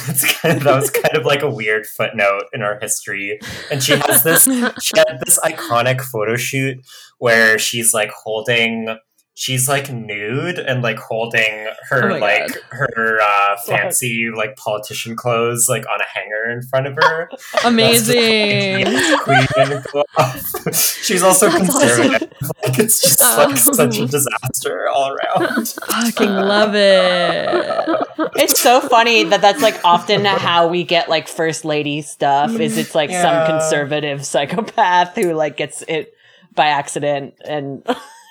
kind 0.42 0.57
of, 0.57 0.64
that 0.64 0.74
was 0.74 0.90
kind 0.90 1.14
of 1.14 1.24
like 1.24 1.42
a 1.42 1.51
weird 1.51 1.86
footnote 1.86 2.44
in 2.53 2.62
our 2.62 2.80
history. 2.80 3.38
And 3.70 3.82
she 3.82 3.92
has 3.92 4.24
this 4.24 4.44
she 4.44 4.92
had 4.97 5.20
this 5.24 5.38
iconic 5.40 6.01
photo 6.01 6.34
shoot 6.34 6.78
where 7.18 7.59
she's 7.59 7.92
like 7.94 8.11
holding 8.11 8.97
she's 9.39 9.68
like 9.68 9.93
nude 9.93 10.59
and 10.59 10.80
like 10.82 10.97
holding 10.97 11.68
her 11.91 12.11
Oh 12.11 12.16
like 12.18 12.47
God. 12.49 12.59
her 12.70 13.20
uh 13.20 13.57
fancy 13.66 14.30
like 14.34 14.57
politician 14.57 15.14
clothes 15.14 15.68
like 15.68 15.84
on 15.87 16.01
a 16.01 16.05
hanger 16.05 16.51
in 16.51 16.62
front 16.62 16.87
of 16.87 16.95
her 16.95 17.28
Amazing. 17.64 18.87
queen 19.18 19.47
and 19.59 19.84
she's 20.74 21.22
also 21.22 21.51
That's 21.51 21.59
conservative 21.70 22.28
like 22.64 22.78
it's 22.78 23.03
just 23.03 23.20
like 23.20 23.51
Oh. 23.51 23.55
such 23.55 23.99
a 23.99 24.07
disaster 24.07 24.89
all 24.89 25.14
around 25.14 25.68
Fucking 25.87 26.30
love 26.34 26.74
it. 26.74 28.07
It's 28.37 28.59
so 28.61 28.80
funny 28.80 29.24
that 29.24 29.43
that's 29.43 29.61
like 29.62 29.84
often 29.84 30.24
how 30.24 30.68
we 30.68 30.82
get 30.84 31.09
like 31.11 31.28
first 31.28 31.64
lady 31.64 32.01
stuff. 32.03 32.59
Is 32.59 32.78
it's 32.78 32.95
like 32.95 33.11
Yeah. 33.11 33.47
some 33.47 33.59
conservative 33.61 34.24
psychopath 34.24 35.14
who 35.14 35.32
like 35.34 35.57
gets 35.59 35.82
it 35.89 36.14
by 36.55 36.66
accident 36.66 37.34
and 37.45 37.84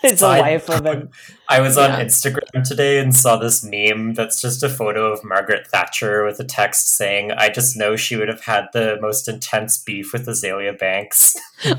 is 0.06 0.20
the 0.20 0.28
life 0.28 0.68
wife 0.68 0.70
of 0.80 0.86
a 0.86 1.08
I 1.50 1.62
was 1.62 1.78
on 1.78 1.92
Yeah. 1.92 2.04
Instagram 2.04 2.64
today 2.68 3.00
and 3.00 3.16
saw 3.16 3.38
this 3.38 3.64
meme 3.64 4.16
that's 4.16 4.42
just 4.42 4.64
a 4.64 4.70
photo 4.70 5.12
of 5.12 5.24
Margaret 5.24 5.68
Thatcher 5.68 6.26
with 6.26 6.40
a 6.40 6.44
text 6.44 6.96
saying, 6.96 7.32
I 7.32 7.50
just 7.50 7.78
know 7.78 7.96
she 7.96 8.16
would 8.16 8.30
have 8.30 8.42
had 8.42 8.66
the 8.74 8.98
most 9.00 9.28
intense 9.28 9.78
beef 9.78 10.12
with 10.12 10.26
Azealia 10.26 10.78
Banks. 10.78 11.36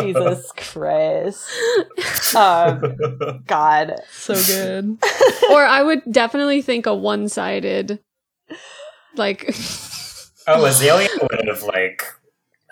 Jesus 0.00 0.50
Christ. 0.56 1.46
Um, 2.34 3.42
God. 3.46 3.94
so 4.10 4.34
good. 4.34 4.98
or 5.50 5.64
I 5.64 5.82
would 5.82 6.02
definitely 6.10 6.62
think 6.62 6.86
a 6.86 6.94
one-sided, 6.94 8.00
like 9.16 9.44
oh, 9.48 10.64
Azealia 10.64 11.08
would 11.22 11.46
have, 11.48 11.62
like, 11.62 12.04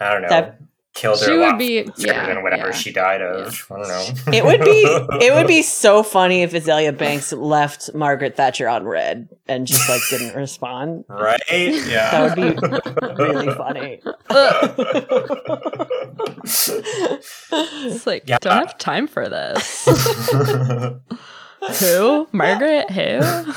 I 0.03 0.13
don't 0.13 0.23
know, 0.23 0.29
That- 0.29 0.59
killed 0.95 1.19
her 1.21 1.25
she 1.27 1.33
a 1.33 1.39
would 1.39 1.57
be 1.59 1.89
yeah 1.97 2.27
than 2.27 2.43
whatever 2.43 2.67
yeah. 2.67 2.71
she 2.73 2.93
died 2.93 3.23
of. 3.23 3.67
I 3.71 3.77
don't 3.79 3.89
know. 3.89 4.05
It 4.35 4.45
would 4.45 4.61
be 4.61 4.83
it 5.25 5.33
would 5.33 5.47
be 5.47 5.63
so 5.83 6.03
funny 6.03 6.43
if 6.43 6.53
Azealia 6.53 6.97
Banks 6.97 7.33
left 7.33 7.95
Margaret 7.95 8.37
Thatcher 8.37 8.69
on 8.69 8.85
red 8.85 9.31
and 9.49 9.67
just 9.67 9.89
like 9.89 10.03
didn't 10.11 10.37
respond. 10.39 11.07
Right? 11.09 11.41
Yeah. 11.51 12.11
That 12.29 12.37
would 12.37 13.17
be 13.17 13.23
really 13.25 13.55
funny. 13.55 14.03
It's 16.45 18.07
like 18.07 18.25
Yeah. 18.27 18.39
don't 18.41 18.53
have 18.59 18.77
time 18.79 19.07
for 19.07 19.29
this. 19.29 19.87
Who? 21.81 22.29
Margaret? 22.33 22.91
Who? 22.91 23.53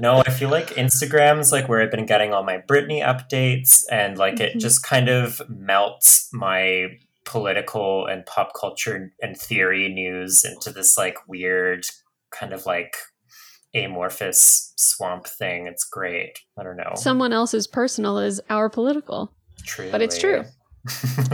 No, 0.00 0.18
I 0.26 0.30
feel 0.30 0.48
like 0.50 0.68
Instagram's 0.70 1.52
like 1.52 1.68
where 1.68 1.80
I've 1.82 1.90
been 1.90 2.06
getting 2.06 2.32
all 2.32 2.42
my 2.42 2.58
Britney 2.58 3.02
updates, 3.04 3.84
and 3.90 4.18
like 4.18 4.40
it 4.40 4.56
Mhm. 4.56 4.60
just 4.60 4.82
kind 4.82 5.08
of 5.08 5.40
melts 5.48 6.28
my 6.32 6.88
political 7.24 8.06
and 8.06 8.26
pop 8.26 8.52
culture 8.58 9.12
and 9.22 9.36
theory 9.36 9.88
news 9.88 10.44
into 10.44 10.70
this 10.70 10.98
like 10.98 11.16
weird 11.28 11.86
kind 12.30 12.52
of 12.52 12.66
like 12.66 12.96
amorphous 13.74 14.72
swamp 14.76 15.26
thing. 15.26 15.66
It's 15.66 15.84
great. 15.84 16.38
I 16.58 16.62
don't 16.62 16.76
know. 16.76 16.92
someone 16.96 17.32
else's 17.32 17.66
personal 17.66 18.18
is 18.18 18.40
our 18.50 18.68
political. 18.68 19.32
True. 19.64 19.90
But 19.90 20.02
it's 20.02 20.18
true. 20.18 20.44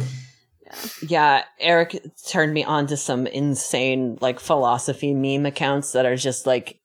Yeah, 1.02 1.44
Eric 1.58 2.00
turned 2.28 2.54
me 2.54 2.62
on 2.62 2.86
to 2.86 2.96
some 2.96 3.26
insane 3.26 4.16
like 4.20 4.38
philosophy 4.38 5.12
meme 5.14 5.44
accounts 5.44 5.92
that 5.92 6.06
are 6.06 6.14
just 6.14 6.46
like 6.46 6.79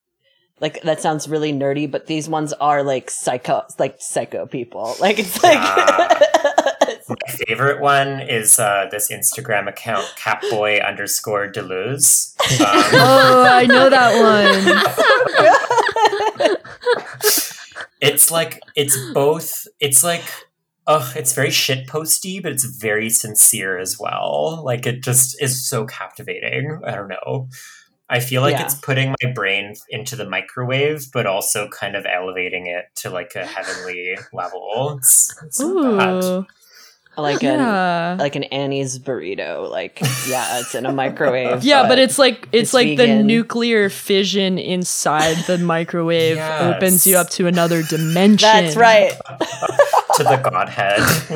like 0.62 0.82
that 0.84 1.01
sounds 1.01 1.28
really 1.28 1.51
nerdy, 1.51 1.89
but 1.89 2.08
these 2.08 2.30
ones 2.30 2.53
are 2.53 2.82
like 2.84 3.10
psycho 3.12 3.64
like 3.80 3.97
psycho 3.99 4.45
people. 4.45 4.95
Like 5.01 5.20
it's 5.20 5.41
like 5.43 5.60
My 7.08 7.16
favorite 7.47 7.82
one 7.82 8.20
is 8.22 8.58
uh, 8.58 8.88
this 8.89 9.12
Instagram 9.12 9.68
account, 9.68 10.06
catboy 10.18 10.84
underscore 10.86 11.51
Deleuze. 11.51 12.34
Um, 12.60 12.66
Oh, 12.93 13.43
I 13.51 13.66
know 13.66 13.89
that 13.89 14.12
one. 16.38 16.56
it's 18.01 18.32
like 18.32 18.60
it's 18.76 18.97
both 19.14 19.68
it's 19.80 20.03
like 20.03 20.24
oh, 20.88 21.12
it's 21.16 21.34
very 21.34 21.49
shit 21.51 21.88
posty 21.88 22.39
but 22.39 22.51
it's 22.51 22.66
very 22.66 23.10
sincere 23.10 23.78
as 23.78 23.97
well 23.99 24.62
like 24.66 24.86
it 24.86 25.01
just 25.03 25.41
is 25.41 25.68
so 25.68 25.86
captivating 25.86 26.80
i 26.86 26.91
don't 26.93 27.08
know 27.08 27.47
i 28.10 28.20
feel 28.20 28.41
like 28.41 28.53
Yeah. 28.53 28.64
it's 28.66 28.76
putting 28.76 29.16
my 29.22 29.32
brain 29.34 29.74
into 29.89 30.16
the 30.16 30.30
microwave 30.30 31.12
but 31.12 31.26
also 31.26 31.68
kind 31.70 31.95
of 31.95 32.06
elevating 32.06 32.68
it 32.68 32.86
to 32.97 33.10
like 33.10 33.34
a 33.36 33.45
heavenly 33.45 34.18
level 34.34 34.95
it's, 34.97 35.34
it's. 35.43 35.60
Ooh. 35.62 36.45
like 37.18 37.43
an 37.43 37.60
Yeah. 37.60 38.18
like 38.20 38.36
an 38.36 38.43
Annie's 38.43 38.99
burrito. 38.99 39.72
Like 39.72 39.99
yeah, 40.28 40.60
it's 40.60 40.76
in 40.76 40.86
a 40.86 40.91
microwave. 40.91 41.64
Yeah, 41.72 41.88
but 41.88 41.97
it's 41.97 42.20
like 42.20 42.49
it's, 42.51 42.64
it's 42.64 42.74
like 42.74 42.97
the 42.97 43.24
nuclear 43.24 43.89
fission 43.89 44.58
inside 44.58 45.38
the 45.47 45.58
microwave 45.58 46.36
Yes. 46.36 46.76
opens 46.76 47.08
you 47.08 47.18
up 47.18 47.30
to 47.32 47.47
another 47.47 47.84
dimension. 47.89 48.39
that's 48.49 48.76
right. 48.76 49.14
to 50.18 50.24
the 50.24 50.38
godhead 50.38 50.99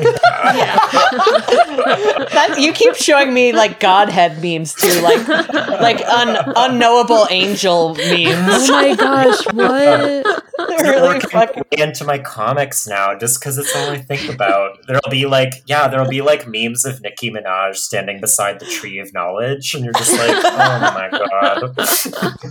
that 2.32 2.56
you 2.58 2.72
keep 2.72 2.94
showing 2.94 3.32
me 3.34 3.52
like 3.52 3.80
godhead 3.80 4.42
memes 4.42 4.74
too, 4.74 5.00
like 5.02 5.26
like 5.28 6.00
un, 6.06 6.52
unknowable 6.56 7.26
angel 7.30 7.94
memes. 7.94 8.68
Oh 8.68 8.68
my 8.70 8.94
gosh, 8.94 9.44
what? 9.52 10.44
They're 10.68 10.92
really 10.92 11.20
fucking 11.20 11.64
into 11.72 12.04
my 12.04 12.18
comics 12.18 12.86
now 12.86 13.16
just 13.18 13.40
because 13.40 13.58
it's 13.58 13.74
all 13.74 13.90
I 13.90 13.98
think 13.98 14.32
about. 14.32 14.78
There'll 14.86 15.10
be 15.10 15.26
like, 15.26 15.62
yeah, 15.66 15.88
there'll 15.88 16.08
be 16.08 16.22
like 16.22 16.46
memes 16.46 16.84
of 16.84 17.00
Nicki 17.02 17.30
Minaj 17.30 17.76
standing 17.76 18.20
beside 18.20 18.60
the 18.60 18.66
tree 18.66 18.98
of 18.98 19.12
knowledge, 19.12 19.74
and 19.74 19.84
you're 19.84 19.92
just 19.94 20.12
like, 20.12 20.36
oh 20.44 20.80
my 20.94 21.08
god. 21.10 21.74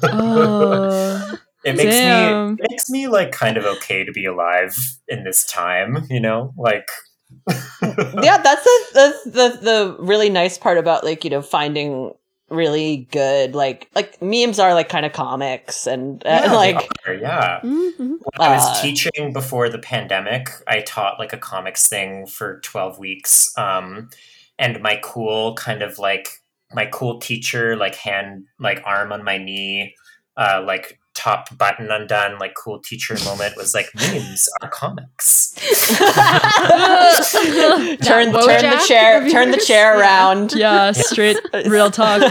Oh. 0.11 1.39
It 1.63 1.75
makes 1.75 1.95
Damn. 1.95 2.55
me 2.55 2.55
it 2.59 2.67
makes 2.71 2.89
me 2.89 3.07
like 3.07 3.31
kind 3.31 3.57
of 3.57 3.65
okay 3.65 4.03
to 4.03 4.11
be 4.11 4.25
alive 4.25 4.75
in 5.07 5.23
this 5.23 5.45
time, 5.45 6.05
you 6.09 6.19
know? 6.19 6.53
Like 6.57 6.87
yeah, 7.81 8.37
that's 8.37 8.63
the, 8.63 8.85
the 8.93 9.29
the 9.31 9.59
the 9.61 9.95
really 9.99 10.29
nice 10.29 10.57
part 10.57 10.77
about 10.77 11.03
like 11.03 11.23
you 11.23 11.29
know 11.29 11.41
finding 11.41 12.13
really 12.49 13.07
good 13.11 13.53
like 13.53 13.87
like 13.93 14.19
memes 14.23 14.57
are 14.57 14.73
like 14.73 14.89
kind 14.89 15.05
of 15.05 15.13
comics 15.13 15.85
and 15.85 16.25
uh, 16.25 16.29
Yeah, 16.29 16.47
they 16.47 16.55
like 16.55 16.89
are, 17.07 17.13
yeah. 17.13 17.59
Mhm. 17.63 18.17
When 18.19 18.19
I 18.39 18.49
was 18.55 18.67
Uh, 18.67 18.81
teaching 18.81 19.33
before 19.33 19.69
the 19.69 19.77
pandemic, 19.79 20.49
I 20.67 20.81
taught 20.81 21.19
like 21.19 21.33
a 21.33 21.37
comics 21.37 21.87
thing 21.87 22.25
for 22.25 22.59
12 22.61 22.97
weeks. 22.99 23.53
Um, 23.57 24.09
and 24.57 24.81
my 24.81 24.99
cool 25.03 25.53
kind 25.55 25.81
of 25.83 25.99
like 25.99 26.29
my 26.73 26.85
cool 26.87 27.19
teacher, 27.19 27.75
like 27.75 27.95
hand, 27.95 28.45
like 28.59 28.81
arm 28.85 29.11
on 29.11 29.23
my 29.23 29.37
knee, 29.37 29.95
uh, 30.37 30.63
like 30.65 30.99
top 31.15 31.57
button 31.57 31.91
undone, 31.91 32.39
like 32.39 32.53
cool 32.55 32.79
teacher 32.79 33.15
moment 33.25 33.55
was 33.57 33.73
like 33.73 33.87
memes 33.95 34.47
are 34.61 34.69
comics. 34.69 35.53
turn, 38.01 38.31
turn 38.31 38.31
the 38.31 38.83
chair, 38.87 39.29
turn 39.29 39.51
the 39.51 39.61
chair 39.65 39.99
around. 39.99 40.53
yeah, 40.53 40.91
straight 40.93 41.37
real 41.65 41.91
talk. 41.91 42.21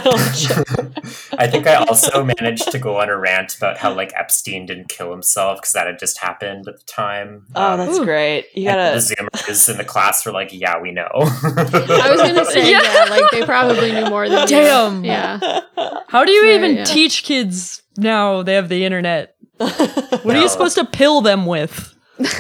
I 1.39 1.47
think 1.49 1.67
I 1.67 1.75
also 1.75 2.25
managed 2.25 2.71
to 2.73 2.79
go 2.79 2.97
on 3.01 3.09
a 3.09 3.17
rant 3.17 3.57
about 3.57 3.77
how 3.77 3.93
like 3.95 4.13
Epstein 4.17 4.67
didn't 4.67 4.89
kill 4.89 5.11
himself 5.11 5.61
because 5.61 5.73
that 5.73 5.87
had 5.87 5.99
just 5.99 6.19
happened 6.19 6.67
at 6.69 6.79
the 6.79 6.85
time. 6.87 7.47
Oh, 7.55 7.73
Um, 7.73 7.79
that's 7.79 7.99
Ooh. 7.99 8.05
great. 8.05 8.47
You 8.55 8.69
and 8.71 8.77
gotta. 8.77 8.95
the 8.95 9.15
Zoomers 9.43 9.69
in 9.71 9.77
the 9.77 9.85
class 9.85 10.25
were 10.25 10.33
like, 10.33 10.49
"Yeah, 10.53 10.81
we 10.81 10.93
know." 10.93 11.09
I 11.13 12.11
was 12.11 12.21
gonna 12.23 12.45
say 12.47 12.71
Yeah. 12.71 12.83
yeah. 12.83 13.05
like 13.11 13.31
they 13.31 13.45
probably 13.45 13.93
knew 13.93 14.07
more 14.07 14.29
than 14.29 14.41
you. 14.43 14.47
Damn. 14.47 15.05
Yeah. 15.05 15.61
How 16.09 16.25
do 16.25 16.33
you 16.33 16.43
Right, 16.45 16.55
even 16.55 16.77
yeah. 16.77 16.85
teach 16.85 17.23
kids 17.25 17.83
now 17.99 18.43
they 18.43 18.55
have 18.55 18.69
the 18.69 18.85
internet? 18.85 19.35
What 19.59 20.37
are 20.37 20.41
you 20.41 20.49
supposed 20.49 20.77
to 20.77 20.85
pill 20.85 21.21
them 21.21 21.47
with? 21.47 21.95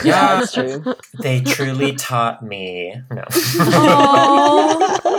yeah, 0.05 0.35
that's 0.41 0.53
true. 0.53 0.95
they 1.21 1.41
truly 1.41 1.95
taught 1.95 2.43
me. 2.43 2.95
No. 3.11 3.25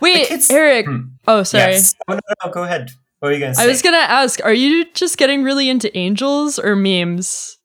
Wait, 0.00 0.28
kids- 0.28 0.50
Eric. 0.50 0.86
Hmm. 0.86 0.98
Oh, 1.26 1.42
sorry. 1.42 1.72
Yes. 1.72 1.94
Oh 2.08 2.14
no, 2.14 2.20
no, 2.44 2.50
go 2.52 2.62
ahead. 2.64 2.90
What 3.18 3.28
were 3.28 3.34
you 3.34 3.40
gonna 3.40 3.54
say? 3.54 3.64
I 3.64 3.66
was 3.66 3.82
gonna 3.82 3.96
ask, 3.98 4.42
are 4.44 4.52
you 4.52 4.86
just 4.94 5.18
getting 5.18 5.42
really 5.42 5.68
into 5.68 5.96
angels 5.96 6.58
or 6.58 6.74
memes? 6.76 7.58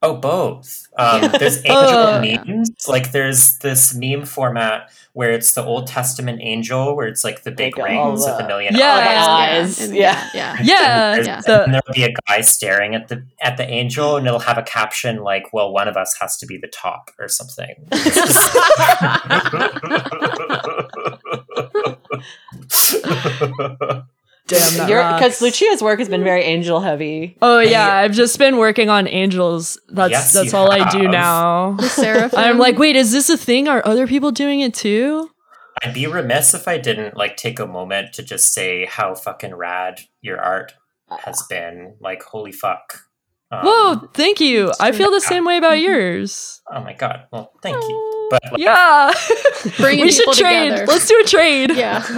Oh, 0.00 0.16
both. 0.16 0.81
Um, 0.98 1.30
there's 1.38 1.58
angel 1.64 1.76
Oh. 1.78 2.20
memes. 2.20 2.70
Like 2.86 3.12
there's 3.12 3.58
this 3.58 3.94
meme 3.94 4.26
format 4.26 4.90
where 5.14 5.30
it's 5.32 5.52
the 5.52 5.64
Old 5.64 5.86
Testament 5.86 6.40
angel, 6.42 6.94
where 6.96 7.06
it's 7.06 7.24
like 7.24 7.42
the 7.44 7.50
big 7.50 7.76
Like 7.78 7.88
rings 7.90 8.20
with 8.26 8.36
the- 8.38 8.44
a 8.44 8.46
million 8.46 8.74
Yeah. 8.76 8.92
eyes. 8.94 9.78
Eyes, 9.78 9.88
and- 9.88 9.96
yeah. 9.96 10.28
yeah. 10.34 10.56
Yeah, 10.62 11.14
And, 11.14 11.26
yeah. 11.26 11.40
the- 11.46 11.64
and 11.64 11.72
there'll 11.74 11.94
be 11.94 12.04
a 12.04 12.12
guy 12.28 12.40
staring 12.42 12.94
at 12.94 13.08
the 13.08 13.24
at 13.42 13.56
the 13.56 13.66
angel, 13.68 14.16
and 14.16 14.26
it'll 14.26 14.40
have 14.40 14.58
a 14.58 14.62
caption 14.62 15.18
like, 15.22 15.52
"Well, 15.52 15.72
one 15.72 15.88
of 15.88 15.96
us 15.96 16.14
has 16.20 16.36
to 16.38 16.46
be 16.46 16.58
the 16.58 16.68
top" 16.68 17.10
or 17.18 17.28
something. 17.28 17.74
Damn, 24.48 24.88
that 24.88 25.18
because. 25.18 25.40
Lucia's 25.40 25.82
work 25.82 25.98
has 26.00 26.08
been 26.08 26.24
very 26.24 26.42
angel 26.42 26.80
heavy. 26.80 27.36
Oh 27.40 27.60
yeah, 27.60 27.86
I- 27.88 28.02
I've 28.02 28.12
just 28.12 28.38
been 28.38 28.56
working 28.58 28.88
on 28.90 29.06
angels. 29.08 29.78
That's 29.88 30.10
Yes, 30.10 30.32
that's 30.32 30.52
you 30.52 30.58
all 30.58 30.70
I 30.70 30.90
do 30.90 31.02
have. 31.02 31.10
now. 31.10 31.76
Seraphim. 31.80 32.38
I'm 32.38 32.58
like, 32.58 32.78
wait, 32.78 32.96
is 32.96 33.12
this 33.12 33.30
a 33.30 33.36
thing? 33.38 33.68
Are 33.68 33.80
other 33.86 34.06
people 34.06 34.30
doing 34.32 34.60
it 34.60 34.74
too? 34.74 35.30
I'd 35.82 35.94
be 35.94 36.06
remiss 36.06 36.54
if 36.54 36.68
I 36.68 36.78
didn't 36.78 37.16
like 37.16 37.36
take 37.36 37.58
a 37.58 37.66
moment 37.66 38.12
to 38.14 38.22
just 38.22 38.52
say 38.52 38.84
how 38.86 39.14
fucking 39.14 39.54
rad 39.54 40.00
your 40.20 40.40
art 40.40 40.74
has 41.20 41.42
been. 41.48 41.94
Like, 42.00 42.22
holy 42.22 42.52
fuck. 42.52 43.00
Um, 43.50 43.60
Whoa, 43.64 44.08
thank 44.14 44.40
you. 44.40 44.72
I 44.80 44.92
feel 44.92 45.10
the 45.10 45.20
Yeah. 45.22 45.28
same 45.28 45.44
way 45.44 45.56
about 45.58 45.78
yours. 45.78 46.60
Oh 46.72 46.80
my 46.80 46.92
god. 46.94 47.26
Well, 47.32 47.52
thank 47.62 47.76
you. 47.76 48.08
But 48.32 48.42
like, 48.50 48.62
Yeah. 48.62 49.12
Bringing 49.76 50.06
we 50.06 50.10
should 50.10 50.20
people 50.20 50.32
trade. 50.32 50.70
together. 50.70 50.86
Let's 50.86 51.06
do 51.06 51.20
a 51.22 51.28
trade. 51.28 51.76
yeah. 51.76 52.02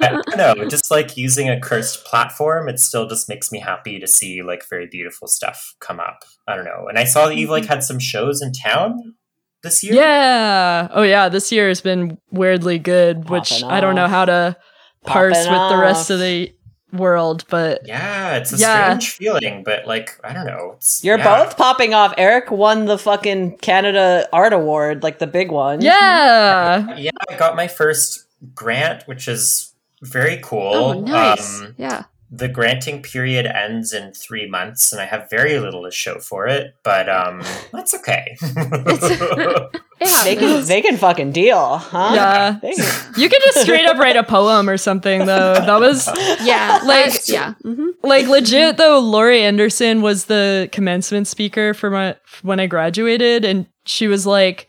I 0.00 0.10
don't 0.12 0.36
know, 0.36 0.54
just 0.68 0.92
like 0.92 1.16
using 1.16 1.48
a 1.48 1.58
cursed 1.58 2.04
platform, 2.04 2.68
it 2.68 2.78
still 2.78 3.08
just 3.08 3.28
makes 3.28 3.50
me 3.50 3.58
happy 3.58 3.98
to 3.98 4.06
see 4.06 4.44
like 4.44 4.64
very 4.70 4.86
beautiful 4.86 5.26
stuff 5.26 5.74
come 5.80 5.98
up. 5.98 6.22
I 6.46 6.54
don't 6.54 6.64
know. 6.64 6.86
And 6.88 7.00
I 7.00 7.04
saw 7.04 7.26
that 7.26 7.34
you've 7.34 7.50
like 7.50 7.64
mm-hmm. 7.64 7.72
had 7.72 7.82
some 7.82 7.98
shows 7.98 8.40
in 8.42 8.52
town 8.52 9.16
this 9.64 9.82
year. 9.82 9.94
Yeah. 9.94 10.86
Oh 10.92 11.02
yeah, 11.02 11.28
this 11.28 11.50
year 11.50 11.66
has 11.66 11.80
been 11.80 12.16
weirdly 12.30 12.78
good, 12.78 13.28
which 13.28 13.50
Popping 13.50 13.70
I 13.70 13.80
don't 13.80 13.96
know 13.96 14.06
how 14.06 14.24
to 14.24 14.56
parse 15.04 15.36
Popping 15.36 15.52
with 15.52 15.70
the 15.70 15.78
rest 15.78 16.10
of 16.10 16.20
the 16.20 16.54
world, 16.92 17.44
but 17.48 17.82
Yeah, 17.86 18.36
it's 18.36 18.52
a 18.52 18.56
Yeah. 18.56 18.84
strange 18.98 19.10
feeling, 19.10 19.62
but 19.64 19.86
like 19.86 20.18
I 20.24 20.32
don't 20.32 20.46
know. 20.46 20.74
It's, 20.76 21.02
You're 21.04 21.18
yeah. 21.18 21.44
both 21.44 21.56
popping 21.56 21.94
off. 21.94 22.12
Eric 22.18 22.50
won 22.50 22.86
the 22.86 22.98
fucking 22.98 23.58
Canada 23.58 24.28
Art 24.32 24.52
Award, 24.52 25.02
like 25.02 25.18
the 25.18 25.26
big 25.26 25.50
one. 25.52 25.80
yeah. 25.80 26.96
Yeah, 26.96 27.10
I 27.28 27.36
got 27.36 27.56
my 27.56 27.68
first 27.68 28.24
grant, 28.54 29.04
which 29.06 29.28
is 29.28 29.72
very 30.02 30.38
cool. 30.42 30.72
Oh, 30.74 30.92
nice. 31.00 31.60
Um, 31.60 31.74
yeah. 31.76 32.04
The 32.32 32.46
granting 32.48 33.02
period 33.02 33.44
ends 33.46 33.92
in 33.92 34.12
three 34.12 34.48
months, 34.48 34.92
and 34.92 35.00
I 35.00 35.04
have 35.04 35.28
very 35.30 35.58
little 35.58 35.82
to 35.84 35.90
show 35.90 36.20
for 36.20 36.46
it, 36.46 36.74
but 36.84 37.08
um, 37.08 37.42
that's 37.72 37.94
okay. 37.94 38.36
Yeah. 40.02 40.24
They 40.24 40.34
can 40.34 40.64
they 40.64 40.80
can 40.80 40.96
fucking 40.96 41.32
deal, 41.32 41.76
huh? 41.76 42.12
Yeah. 42.14 42.58
They 42.62 42.72
can- 42.72 43.12
You 43.18 43.28
could 43.28 43.42
just 43.42 43.60
straight 43.60 43.84
up 43.84 43.98
write 43.98 44.16
a 44.16 44.22
poem 44.22 44.66
or 44.70 44.78
something 44.78 45.26
though. 45.26 45.52
That 45.54 45.78
was 45.78 46.06
Yeah. 46.42 46.80
Like- 46.84 47.10
Like, 47.12 47.28
yeah. 47.28 47.52
hmm 47.62 47.88
like 48.02 48.26
legit 48.26 48.78
though 48.78 48.98
Laurie 48.98 49.42
Anderson 49.42 50.00
was 50.00 50.24
the 50.24 50.70
commencement 50.72 51.28
speaker 51.28 51.74
for 51.74 51.90
my 51.90 52.16
when 52.40 52.58
I 52.60 52.66
graduated 52.66 53.44
and 53.44 53.66
she 53.84 54.08
was 54.08 54.24
like 54.26 54.68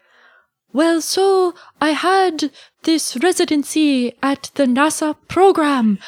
well 0.74 0.99
so 0.99 1.53
I 1.80 1.91
had 1.91 2.51
this 2.84 3.15
residency 3.21 4.13
at 4.23 4.49
the 4.55 4.65
NASA 4.65 5.15
program 5.27 5.99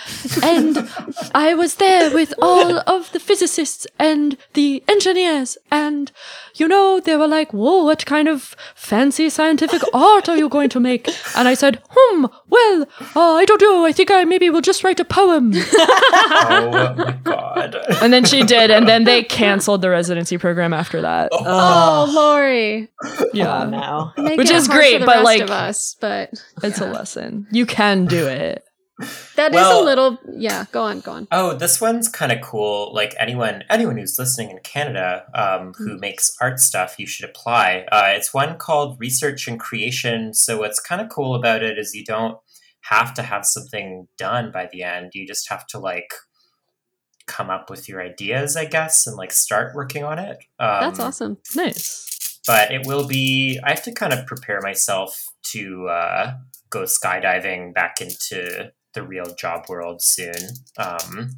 and 0.44 0.90
I 1.36 1.54
was 1.54 1.76
there 1.76 2.12
with 2.12 2.34
all 2.42 2.80
of 2.90 3.12
the 3.12 3.20
physicists 3.20 3.86
and 4.00 4.38
the 4.54 4.84
engineers 4.88 5.58
and 5.72 6.12
you 6.56 6.68
know 6.68 7.00
they 7.00 7.16
were 7.16 7.28
like 7.28 7.54
whoa 7.54 7.84
what 7.84 8.06
kind 8.06 8.28
of 8.28 8.56
fancy 8.76 9.30
scientific 9.30 9.82
art 9.94 10.28
are 10.28 10.38
you 10.38 10.50
going 10.50 10.70
to 10.70 10.80
make 10.80 11.08
and 11.38 11.48
I 11.48 11.54
said 11.54 11.82
hmm 11.92 12.26
well 12.50 12.88
uh, 13.16 13.34
I 13.34 13.46
don't 13.46 13.62
know 13.62 13.86
I 13.86 13.92
think 13.92 14.10
I 14.12 14.24
maybe 14.24 14.50
will 14.50 14.62
just 14.62 14.84
write 14.84 15.00
a 15.00 15.06
poem 15.06 15.52
oh 15.56 16.94
my 16.98 17.12
god. 17.24 17.76
and 18.02 18.12
then 18.12 18.26
she 18.26 18.44
did, 18.44 18.72
and 18.72 18.88
then 18.88 19.04
they 19.04 19.24
canceled 19.24 19.82
the 19.82 19.90
residency 19.90 20.38
program 20.38 20.74
after 20.74 21.02
that. 21.02 21.30
Oh, 21.32 22.12
Laurie. 22.14 22.90
yeah, 23.34 23.64
Oh, 23.64 23.70
no. 24.18 24.36
Which 24.36 24.50
is 24.50 24.68
great, 24.68 25.06
but, 25.06 25.24
like- 25.24 25.42
of 25.42 25.50
us, 25.52 25.96
but 26.00 26.32
it's 26.64 26.80
a 26.80 26.86
lesson. 26.88 27.48
You 27.52 27.66
can 27.66 28.06
do 28.06 28.28
it. 28.28 28.64
that 29.36 29.52
is 29.52 29.56
Well- 29.56 29.84
a 29.84 29.86
little. 29.86 30.20
Yeah. 30.32 30.66
Go 30.72 30.84
on. 30.84 31.00
Go 31.00 31.14
on. 31.14 31.28
Oh, 31.32 31.56
this 31.56 31.82
one's 31.82 32.08
kind 32.08 32.32
of 32.32 32.42
cool. 32.42 32.94
Like 32.94 33.16
anyone, 33.20 33.64
anyone 33.70 33.98
who's 33.98 34.18
listening 34.20 34.52
in 34.52 34.60
Canada 34.64 35.26
um, 35.34 35.74
who 35.78 35.98
makes 35.98 36.36
art 36.40 36.60
stuff, 36.60 36.96
you 37.00 37.08
should 37.08 37.28
apply. 37.28 37.86
Uh, 37.92 38.10
it's 38.10 38.34
one 38.34 38.58
called 38.58 39.00
Research 39.00 39.48
and 39.48 39.60
Creation. 39.60 40.34
So 40.34 40.60
what's 40.60 40.80
kind 40.80 41.02
of 41.02 41.10
cool 41.10 41.34
about 41.36 41.64
it 41.64 41.78
is 41.80 41.96
you 41.96 42.06
don't 42.06 42.38
have 42.82 43.14
to 43.16 43.24
have 43.24 43.46
something 43.46 44.08
done 44.18 44.52
by 44.52 44.70
the 44.72 44.84
end. 44.84 45.12
You 45.16 45.26
just 45.26 45.50
have 45.50 45.66
to 45.68 45.80
like 45.80 46.14
come 47.26 47.50
up 47.50 47.70
with 47.70 47.88
your 47.90 48.02
ideas, 48.02 48.56
I 48.58 48.66
guess, 48.66 49.08
and 49.08 49.16
like 49.16 49.32
start 49.32 49.74
working 49.74 50.04
on 50.04 50.20
it. 50.20 50.38
Um, 50.60 50.82
That's 50.82 51.00
awesome. 51.00 51.38
Nice. 51.56 52.40
but 52.46 52.72
it 52.74 52.86
will 52.86 53.08
be 53.08 53.58
i 53.64 53.70
have 53.70 53.82
to 53.84 53.92
kind 53.94 54.12
of 54.12 54.26
prepare 54.26 54.60
myself 54.62 55.30
to 55.44 55.88
uh, 55.88 56.34
go 56.78 56.84
skydiving 56.84 57.62
back 57.74 57.96
into 58.02 58.72
the 58.96 59.04
real 59.14 59.30
job 59.44 59.60
world 59.70 60.02
soon 60.02 60.42
um, 60.78 61.30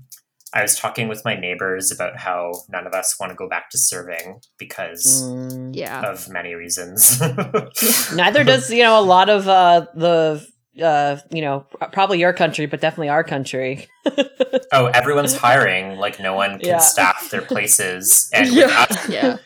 i 0.53 0.61
was 0.61 0.73
talking 0.83 1.07
with 1.07 1.21
my 1.29 1.35
neighbors 1.47 1.91
about 1.91 2.17
how 2.17 2.51
none 2.75 2.85
of 2.87 2.93
us 2.93 3.15
want 3.19 3.29
to 3.31 3.35
go 3.43 3.47
back 3.55 3.69
to 3.69 3.77
serving 3.77 4.39
because 4.57 5.03
Mm. 5.23 5.75
Yeah. 5.83 6.01
of 6.11 6.29
many 6.29 6.53
reasons 6.63 7.19
Neither 8.21 8.43
does 8.51 8.69
you 8.71 8.83
know 8.83 8.99
a 8.99 9.07
lot 9.15 9.29
of 9.29 9.47
uh, 9.47 9.85
the 9.95 10.45
uh, 10.81 11.17
you 11.31 11.41
know 11.41 11.65
probably 11.93 12.19
your 12.19 12.33
country, 12.33 12.65
but 12.65 12.81
definitely 12.81 13.09
our 13.09 13.23
country. 13.23 13.87
oh 14.77 14.85
everyone's 15.01 15.35
hiring 15.35 15.97
like 16.05 16.19
no 16.19 16.33
one 16.33 16.59
can 16.59 16.69
Yeah. 16.75 16.79
staff 16.79 17.29
their 17.31 17.41
places 17.41 18.29
and 18.33 18.47
Yeah. 18.59 18.85
us, 18.89 19.09
Yeah. 19.09 19.37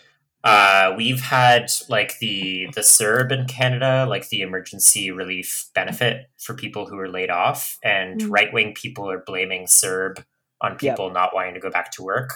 Uh, 0.44 0.94
we've 0.96 1.20
had 1.20 1.70
like 1.90 2.18
the 2.20 2.68
the 2.74 2.82
CERB 2.82 3.32
in 3.32 3.46
Canada, 3.46 4.06
like 4.10 4.30
the 4.30 4.42
emergency 4.42 5.12
relief 5.12 5.70
benefit 5.76 6.30
for 6.38 6.54
people 6.54 6.86
who 6.88 6.98
are 6.98 7.10
laid 7.10 7.30
off, 7.30 7.78
and 7.84 8.22
Mm. 8.22 8.28
right 8.30 8.54
wing 8.54 8.74
people 8.74 9.10
are 9.12 9.22
blaming 9.26 9.66
CERB 9.68 10.24
on 10.62 10.72
Yep. 10.72 10.80
people 10.80 11.12
not 11.12 11.34
wanting 11.34 11.56
to 11.56 11.60
go 11.60 11.70
back 11.70 11.92
to 11.94 12.04
work, 12.04 12.30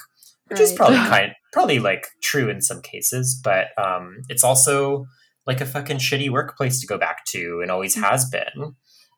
which 0.47 0.59
is 0.59 0.73
probably 0.73 0.97
kind 1.09 1.31
probably 1.53 1.79
like 1.79 2.07
true 2.21 2.49
in 2.49 2.61
some 2.61 2.81
cases, 2.81 3.39
but 3.41 3.67
um, 3.77 4.17
it's 4.27 4.43
also 4.43 5.05
like 5.47 5.61
a 5.61 5.65
fucking 5.65 5.97
shitty 5.97 6.29
workplace 6.29 6.81
to 6.81 6.87
go 6.87 6.97
back 6.97 7.23
to, 7.27 7.59
and 7.61 7.71
always 7.71 7.95
Mm. 7.95 8.03
has 8.09 8.29
been. 8.29 8.75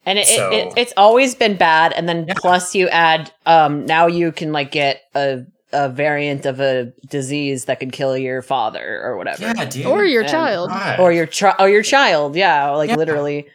And 0.07 0.19
it, 0.19 0.27
So- 0.27 0.51
it, 0.51 0.67
it 0.67 0.73
it's 0.77 0.93
always 0.95 1.33
been 1.33 1.55
bad. 1.57 1.91
And 1.93 2.07
then 2.07 2.25
Yeah. 2.27 2.35
plus 2.37 2.75
you 2.75 2.87
add 2.89 3.31
um 3.47 3.85
now 3.87 4.05
you 4.05 4.31
can 4.31 4.51
like 4.51 4.69
get 4.69 5.01
a 5.15 5.39
a 5.73 5.89
variant 5.89 6.45
of 6.45 6.59
a 6.59 6.91
disease 7.09 7.65
that 7.65 7.79
could 7.79 7.91
kill 7.91 8.17
your 8.17 8.41
father 8.41 9.01
or 9.03 9.17
whatever. 9.17 9.41
Yeah, 9.43 9.65
dude. 9.65 9.85
Or 9.87 10.05
your 10.05 10.21
And- 10.21 10.31
child. 10.31 10.69
God. 10.69 10.99
or 10.99 11.11
your 11.11 11.27
chi- 11.27 11.55
or 11.59 11.69
your 11.69 11.81
child 11.83 12.35
yeah 12.35 12.69
like 12.71 12.89
Yeah. 12.91 12.95
literally 12.97 13.47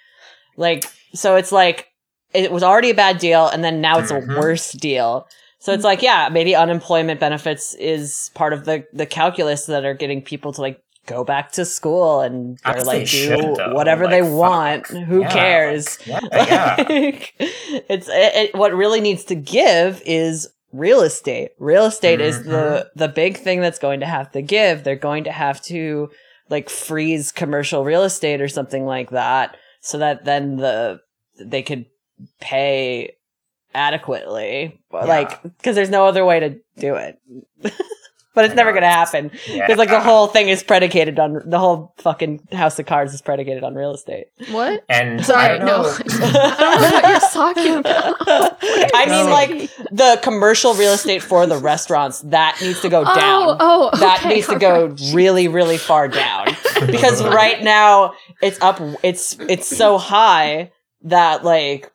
like 0.57 0.85
so 1.15 1.37
it's 1.37 1.53
like 1.53 1.87
it 2.35 2.53
was 2.53 2.63
already 2.63 2.91
a 2.91 2.95
bad 2.95 3.19
deal 3.19 3.49
and 3.49 3.63
then 3.65 3.81
now 3.81 3.99
it's 3.99 4.13
Mhm. 4.13 4.37
a 4.37 4.41
worse 4.41 4.73
deal 4.73 5.27
so 5.61 5.73
it's 5.73 5.85
like 5.85 6.03
yeah 6.03 6.29
maybe 6.31 6.55
unemployment 6.55 7.21
benefits 7.21 7.75
is 7.75 8.31
part 8.35 8.53
of 8.53 8.65
the 8.65 8.85
the 8.93 9.07
calculus 9.07 9.67
that 9.67 9.85
are 9.85 9.95
getting 9.95 10.21
people 10.23 10.53
to 10.53 10.61
like 10.61 10.81
go 11.07 11.25
back 11.25 11.51
to 11.53 11.65
school 11.65 12.21
and 12.21 12.59
or 12.67 12.77
As 12.77 12.87
like 12.87 12.99
they 12.99 13.05
do 13.05 13.07
should, 13.07 13.73
whatever 13.73 14.05
Like, 14.05 14.11
they 14.11 14.21
fuck. 14.21 14.31
want. 14.33 14.87
Who 14.89 15.21
Yeah. 15.23 15.31
cares? 15.33 15.99
Yeah, 16.07 16.21
yeah. 16.33 16.77
Like, 16.89 17.35
it's 17.39 18.09
it, 18.09 18.35
it- 18.35 18.55
what 18.55 18.75
really 18.75 19.01
needs 19.01 19.25
to 19.25 19.35
give 19.35 20.03
is 20.05 20.49
real 20.73 21.01
estate. 21.03 21.51
Real 21.59 21.87
estate 21.87 22.21
is 22.21 22.39
Mm-hmm. 22.39 22.51
the 22.51 22.91
the 22.97 23.09
big 23.09 23.37
thing 23.39 23.61
that's 23.61 23.79
going 23.79 24.01
to 24.01 24.07
have 24.07 24.31
to 24.33 24.43
give. 24.43 24.85
They're 24.85 24.97
going 24.97 25.25
to 25.25 25.33
have 25.33 25.61
to 25.63 26.11
like 26.49 26.69
freeze 26.69 27.33
commercial 27.33 27.85
real 27.85 28.03
estate 28.03 28.41
or 28.41 28.49
something 28.49 28.85
like 28.85 29.11
that 29.11 29.57
so 29.81 29.99
that 29.99 30.25
then 30.25 30.57
the 30.57 31.01
they 31.41 31.63
could 31.63 31.87
pay 32.41 33.15
adequately 33.75 34.81
like 35.07 35.43
because 35.43 35.77
there's 35.77 35.91
no 35.91 36.07
other 36.07 36.25
way 36.25 36.41
to 36.41 36.59
do 36.79 36.97
it 36.97 37.19
but 38.35 38.45
it's 38.45 38.55
never 38.55 38.73
gonna 38.73 38.87
it's- 38.87 39.13
happen 39.13 39.31
Yeah. 39.47 39.67
because 39.67 39.79
like 39.79 39.89
the 39.91 40.01
whole 40.01 40.27
thing 40.29 40.49
is 40.49 40.63
predicated 40.63 41.19
on 41.19 41.43
the 41.45 41.59
whole 41.59 41.95
fucking 41.99 42.47
house 42.53 42.79
of 42.79 42.87
cards 42.87 43.13
is 43.15 43.21
predicated 43.23 43.65
on 43.65 43.75
real 43.75 43.93
estate 43.93 44.27
What? 44.51 44.85
and 44.89 45.21
I 45.21 45.23
Sorry, 45.25 45.59
don't 45.59 45.67
no. 45.67 45.83
I 46.09 46.57
don't 46.59 46.81
know 46.81 46.91
what 46.91 47.09
you're 47.09 47.31
talking 47.33 47.75
about. 47.77 48.17
I 48.95 49.07
mean, 49.07 49.27
No. 49.27 49.33
like 49.33 49.51
the 49.91 50.19
commercial 50.23 50.75
real 50.75 50.93
estate 50.93 51.23
for 51.23 51.47
the 51.47 51.57
restaurants 51.59 52.21
that 52.23 52.59
needs 52.63 52.81
to 52.83 52.89
go 52.89 53.01
Oh, 53.07 53.15
down. 53.15 53.57
oh, 53.61 53.91
that 53.99 54.21
okay, 54.21 54.35
needs 54.37 54.47
to 54.49 54.59
go 54.59 54.87
right. 54.87 55.01
really, 55.13 55.49
really 55.49 55.79
far 55.79 56.09
down 56.09 56.47
because 56.87 57.23
right 57.25 57.63
now 57.63 58.15
it's 58.43 58.61
up. 58.61 58.81
It's 59.03 59.37
it's 59.49 59.67
so 59.67 59.99
high 59.99 60.71
that 61.03 61.45
like 61.45 61.91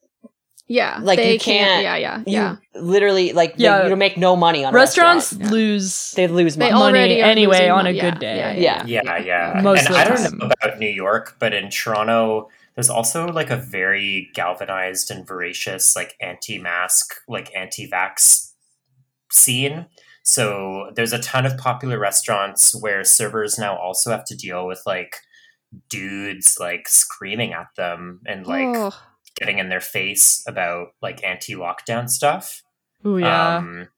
Yeah, 0.67 0.99
like, 1.01 1.17
they 1.19 1.33
you 1.33 1.39
can't- 1.39 1.83
Yeah, 1.83 1.95
yeah, 1.95 2.17
you 2.19 2.23
yeah. 2.27 2.55
literally 2.73 3.33
like 3.33 3.55
they- 3.57 3.65
Yeah. 3.65 3.83
you 3.83 3.89
don't 3.89 3.99
make 3.99 4.17
no 4.17 4.35
money 4.35 4.65
on 4.65 4.73
Restaurants 4.73 5.31
restaurants. 5.33 5.51
yeah. 5.51 5.57
lose 5.57 6.11
They 6.11 6.27
lose 6.27 6.57
money. 6.57 6.71
all- 6.71 6.79
money 6.91 7.21
anyway 7.21 7.57
losing 7.57 7.71
on 7.71 7.79
a 7.81 7.83
money. 7.89 7.99
good 7.99 8.13
Yeah, 8.15 8.53
day. 8.53 8.61
yeah, 8.61 8.83
yeah. 8.87 9.01
Yeah, 9.05 9.17
yeah. 9.53 9.61
Most 9.61 9.85
and 9.85 9.89
of 9.89 9.95
I 9.95 10.03
don't 10.05 10.17
time. 10.17 10.37
know 10.39 10.49
about 10.59 10.79
New 10.79 10.89
York, 10.89 11.35
but 11.39 11.53
in 11.53 11.69
Toronto, 11.69 12.49
there's 12.73 12.89
also 12.89 13.27
like 13.27 13.51
a 13.51 13.57
very 13.57 14.31
galvanized 14.33 15.11
and 15.11 15.25
voracious, 15.27 15.95
like 15.95 16.15
anti-mask, 16.19 17.13
like 17.27 17.55
anti-vax 17.55 18.51
scene. 19.31 19.85
So 20.23 20.89
there's 20.95 21.13
a 21.13 21.19
ton 21.19 21.45
of 21.45 21.57
popular 21.57 21.99
restaurants 21.99 22.73
where 22.81 23.03
servers 23.03 23.59
now 23.59 23.77
also 23.77 24.09
have 24.09 24.25
to 24.25 24.35
deal 24.35 24.65
with 24.65 24.81
like 24.87 25.17
dudes 25.89 26.57
like 26.59 26.87
screaming 26.87 27.53
at 27.53 27.67
them 27.77 28.21
and 28.25 28.47
like 28.47 28.65
oh, 28.75 28.93
getting 29.35 29.59
in 29.59 29.69
their 29.69 29.81
face 29.81 30.43
about 30.47 30.89
like 31.01 31.23
anti-lockdown 31.23 32.09
stuff. 32.09 32.63
Ooh, 33.05 33.17
yeah. 33.17 33.57
Um, 33.57 33.89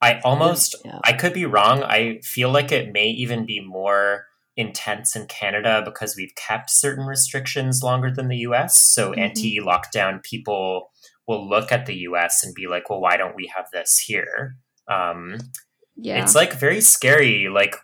I 0.00 0.20
almost 0.20 0.76
Yeah. 0.84 1.00
I 1.04 1.12
could 1.12 1.32
be 1.32 1.46
wrong. 1.46 1.82
I 1.82 2.20
feel 2.22 2.50
like 2.50 2.70
it 2.70 2.92
may 2.92 3.08
even 3.08 3.46
be 3.46 3.60
more 3.60 4.26
intense 4.56 5.14
in 5.16 5.26
Canada 5.26 5.82
because 5.84 6.16
we've 6.16 6.34
kept 6.34 6.70
certain 6.70 7.04
restrictions 7.04 7.82
longer 7.82 8.10
than 8.10 8.28
the 8.28 8.38
US. 8.38 8.80
So 8.80 9.12
Mhm. 9.12 9.18
anti 9.18 9.60
lockdown 9.60 10.22
people 10.22 10.92
will 11.26 11.46
look 11.48 11.72
at 11.72 11.86
the 11.86 11.96
US 12.08 12.44
and 12.44 12.54
be 12.54 12.66
like, 12.66 12.88
well, 12.88 13.00
why 13.00 13.16
don't 13.16 13.34
we 13.34 13.50
have 13.54 13.66
this 13.72 13.98
here? 13.98 14.56
Um, 14.88 15.38
yeah. 15.96 16.22
It's 16.22 16.34
like 16.34 16.52
very 16.54 16.80
scary. 16.80 17.48
Like, 17.48 17.74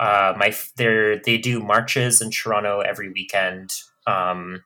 uh, 0.00 0.34
my 0.36 0.54
they 0.76 1.20
they 1.24 1.38
do 1.38 1.60
marches 1.60 2.20
in 2.20 2.30
Toronto 2.30 2.80
every 2.80 3.10
weekend 3.10 3.70
um, 4.06 4.62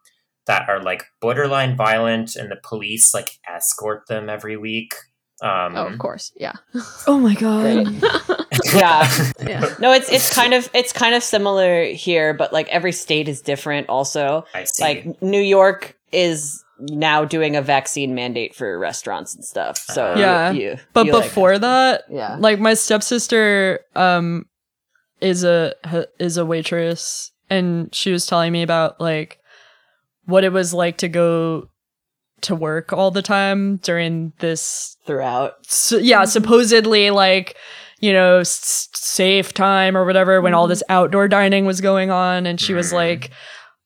that 0.46 0.68
are 0.68 0.82
like 0.82 1.04
borderline 1.20 1.76
violent, 1.76 2.36
and 2.36 2.50
the 2.50 2.56
police 2.62 3.14
like 3.14 3.38
escort 3.48 4.06
them 4.08 4.28
every 4.28 4.56
week. 4.56 4.94
Um, 5.42 5.74
oh, 5.76 5.86
of 5.86 5.98
course. 5.98 6.32
Yeah. 6.36 6.52
oh 7.06 7.18
my 7.18 7.34
god. 7.34 7.88
yeah. 8.74 9.10
yeah. 9.44 9.74
No, 9.80 9.92
it's 9.92 10.10
it's 10.10 10.32
kind 10.34 10.54
of 10.54 10.70
it's 10.72 10.92
kind 10.92 11.14
of 11.14 11.22
similar 11.22 11.84
here, 11.86 12.32
but 12.32 12.52
like 12.52 12.68
every 12.68 12.92
state 12.92 13.28
is 13.28 13.40
different. 13.40 13.88
Also, 13.88 14.44
I 14.54 14.64
see. 14.64 14.82
like 14.82 15.22
New 15.22 15.40
York 15.40 15.96
is 16.12 16.62
now 16.78 17.24
doing 17.24 17.56
a 17.56 17.62
vaccine 17.62 18.14
mandate 18.14 18.54
for 18.54 18.78
restaurants 18.78 19.34
and 19.34 19.44
stuff. 19.44 19.78
So 19.78 20.14
Yeah. 20.16 20.50
you, 20.52 20.76
But 20.92 21.06
you, 21.06 21.12
like- 21.12 21.24
before 21.24 21.58
that, 21.58 22.04
yeah, 22.10 22.36
like 22.38 22.58
my 22.60 22.74
stepsister 22.74 23.80
um 23.96 24.46
is 25.20 25.42
a 25.44 25.74
is 26.18 26.36
a 26.36 26.44
waitress 26.46 27.32
and 27.50 27.92
she 27.94 28.10
was 28.12 28.26
telling 28.26 28.52
me 28.52 28.62
about 28.62 29.00
like 29.00 29.38
what 30.26 30.44
it 30.44 30.52
was 30.52 30.72
like 30.74 30.98
to 30.98 31.08
go 31.08 31.68
to 32.42 32.54
work 32.54 32.92
all 32.92 33.10
the 33.10 33.22
time 33.22 33.76
during 33.78 34.32
this 34.40 34.96
throughout. 35.06 35.54
so, 35.66 35.96
yeah 35.96 36.24
supposedly 36.24 37.10
like 37.10 37.56
you 38.00 38.12
know 38.12 38.38
s- 38.38 38.88
safe 38.94 39.52
time 39.54 39.96
or 39.96 40.04
whatever 40.04 40.40
when 40.40 40.54
all 40.54 40.66
this 40.66 40.82
outdoor 40.88 41.28
dining 41.28 41.66
was 41.66 41.80
going 41.80 42.10
on 42.10 42.46
and 42.46 42.60
she 42.60 42.74
was 42.74 42.90
Mhm. 42.90 42.94
like 42.94 43.30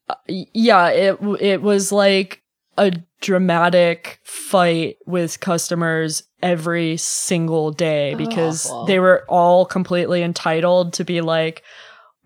uh, 0.09 0.15
yeah 0.29 0.89
it 0.89 1.19
it 1.41 1.61
was 1.63 1.93
like 1.93 2.43
a 2.79 2.93
dramatic 3.21 4.21
fight 4.25 4.97
with 5.07 5.41
customers 5.41 6.23
every 6.43 6.97
single 6.97 7.71
day 7.73 8.15
because 8.15 8.67
Awful. 8.67 8.85
they 8.87 8.99
were 9.01 9.25
all 9.29 9.65
completely 9.67 10.23
entitled 10.23 10.93
to 10.95 11.05
be 11.05 11.21
like 11.21 11.63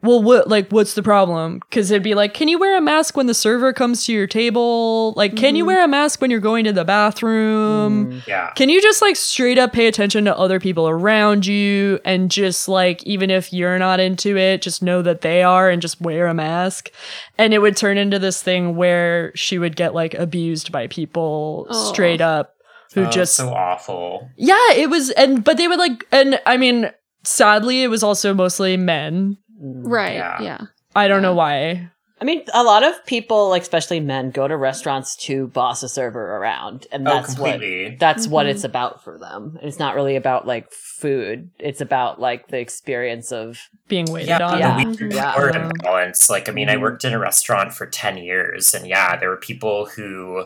well 0.03 0.23
what 0.23 0.49
like 0.49 0.71
what's 0.71 0.95
the 0.95 1.03
problem 1.03 1.59
because 1.69 1.91
it'd 1.91 2.03
be 2.03 2.15
like 2.15 2.33
can 2.35 2.49
you 2.49 2.59
wear 2.59 2.77
a 2.77 2.81
mask 2.81 3.17
when 3.17 3.27
the 3.27 3.35
server 3.35 3.73
comes 3.73 4.05
to 4.07 4.13
your 4.13 4.27
table 4.27 5.13
like 5.17 5.37
can 5.37 5.55
you 5.57 5.65
Mhm. 5.65 5.67
wear 5.67 5.85
a 5.85 5.89
mask 5.89 6.21
when 6.21 6.31
you're 6.31 6.41
going 6.41 6.65
to 6.65 6.73
the 6.73 6.85
bathroom 6.85 8.13
Mm. 8.13 8.27
yeah. 8.27 8.51
can 8.57 8.69
you 8.69 8.81
just 8.81 9.03
like 9.03 9.17
straight 9.17 9.59
up 9.59 9.73
pay 9.73 9.87
attention 9.87 10.25
to 10.25 10.37
other 10.37 10.59
people 10.61 10.89
around 10.89 11.47
you 11.47 11.99
and 12.05 12.31
just 12.31 12.69
like 12.69 13.03
even 13.05 13.31
if 13.31 13.53
you're 13.53 13.79
not 13.79 14.01
into 14.01 14.37
it, 14.37 14.63
just 14.63 14.83
know 14.83 15.03
that 15.03 15.21
they 15.21 15.43
are 15.43 15.69
and 15.71 15.81
just 15.83 16.01
wear 16.01 16.27
a 16.27 16.35
mask? 16.35 16.91
And 17.39 17.53
it 17.55 17.59
would 17.59 17.77
turn 17.77 17.99
into 17.99 18.19
this 18.19 18.43
thing 18.43 18.77
where 18.77 19.33
she 19.35 19.59
would 19.59 19.77
get 19.77 19.95
like 19.95 20.15
abused 20.15 20.73
by 20.73 20.87
people 20.87 21.67
Oh. 21.71 21.93
straight 21.93 22.21
up 22.21 22.55
who 22.95 23.05
Oh, 23.05 23.11
just 23.11 23.35
so 23.35 23.51
awful. 23.51 24.29
Yeah, 24.37 24.73
it 24.77 24.91
was 24.91 25.11
and 25.11 25.45
but 25.45 25.57
they 25.57 25.69
would 25.69 25.79
like 25.79 26.05
and 26.13 26.41
I 26.47 26.57
mean 26.57 26.91
sadly 27.23 27.83
it 27.83 27.89
was 27.89 28.03
also 28.03 28.35
mostly 28.35 28.77
men. 28.77 29.37
Mm. 29.63 29.83
Right. 29.85 30.15
Yeah. 30.15 30.41
Yeah. 30.43 30.59
I 30.95 31.09
don't 31.09 31.19
Yeah. 31.23 31.29
know 31.29 31.35
why. 31.35 31.91
I 32.23 32.25
mean, 32.27 32.45
a 32.53 32.63
lot 32.63 32.83
of 32.83 33.07
people, 33.07 33.49
like 33.49 33.63
especially 33.63 33.99
men, 33.99 34.31
go 34.31 34.47
to 34.47 34.55
restaurants 34.55 35.17
to 35.25 35.47
boss 35.49 35.83
a 35.83 35.89
server 35.89 36.37
around, 36.37 36.87
and 36.93 37.09
Oh, 37.09 37.11
that's 37.11 37.39
what 37.39 37.61
that's 37.99 38.29
what 38.29 38.45
Mhm. 38.45 38.51
it's 38.51 38.65
about 38.65 39.03
for 39.03 39.17
them. 39.19 39.59
It's 39.63 39.79
not 39.79 39.95
really 39.95 40.17
about 40.17 40.47
like 40.47 40.71
food; 40.71 41.49
it's 41.59 41.81
about 41.81 42.21
like 42.21 42.49
the 42.49 42.59
experience 42.59 43.33
of 43.33 43.59
Being 43.89 44.13
waited 44.13 44.29
yeah, 44.29 44.47
on. 44.47 44.59
Yeah. 44.59 44.85
the 44.85 44.91
weird 45.01 45.15
Yeah. 45.15 45.33
power 45.33 45.49
Um, 45.57 45.71
imbalance. 45.71 46.29
Like, 46.29 46.47
I 46.49 46.53
mean, 46.53 46.69
I 46.69 46.75
Mhm. 46.77 46.81
worked 46.83 47.05
in 47.07 47.15
a 47.15 47.19
restaurant 47.19 47.73
for 47.73 47.87
10 47.87 48.19
years, 48.19 48.75
and 48.75 48.87
yeah, 48.87 49.17
there 49.17 49.31
were 49.31 49.39
people 49.39 49.87
who 49.87 50.45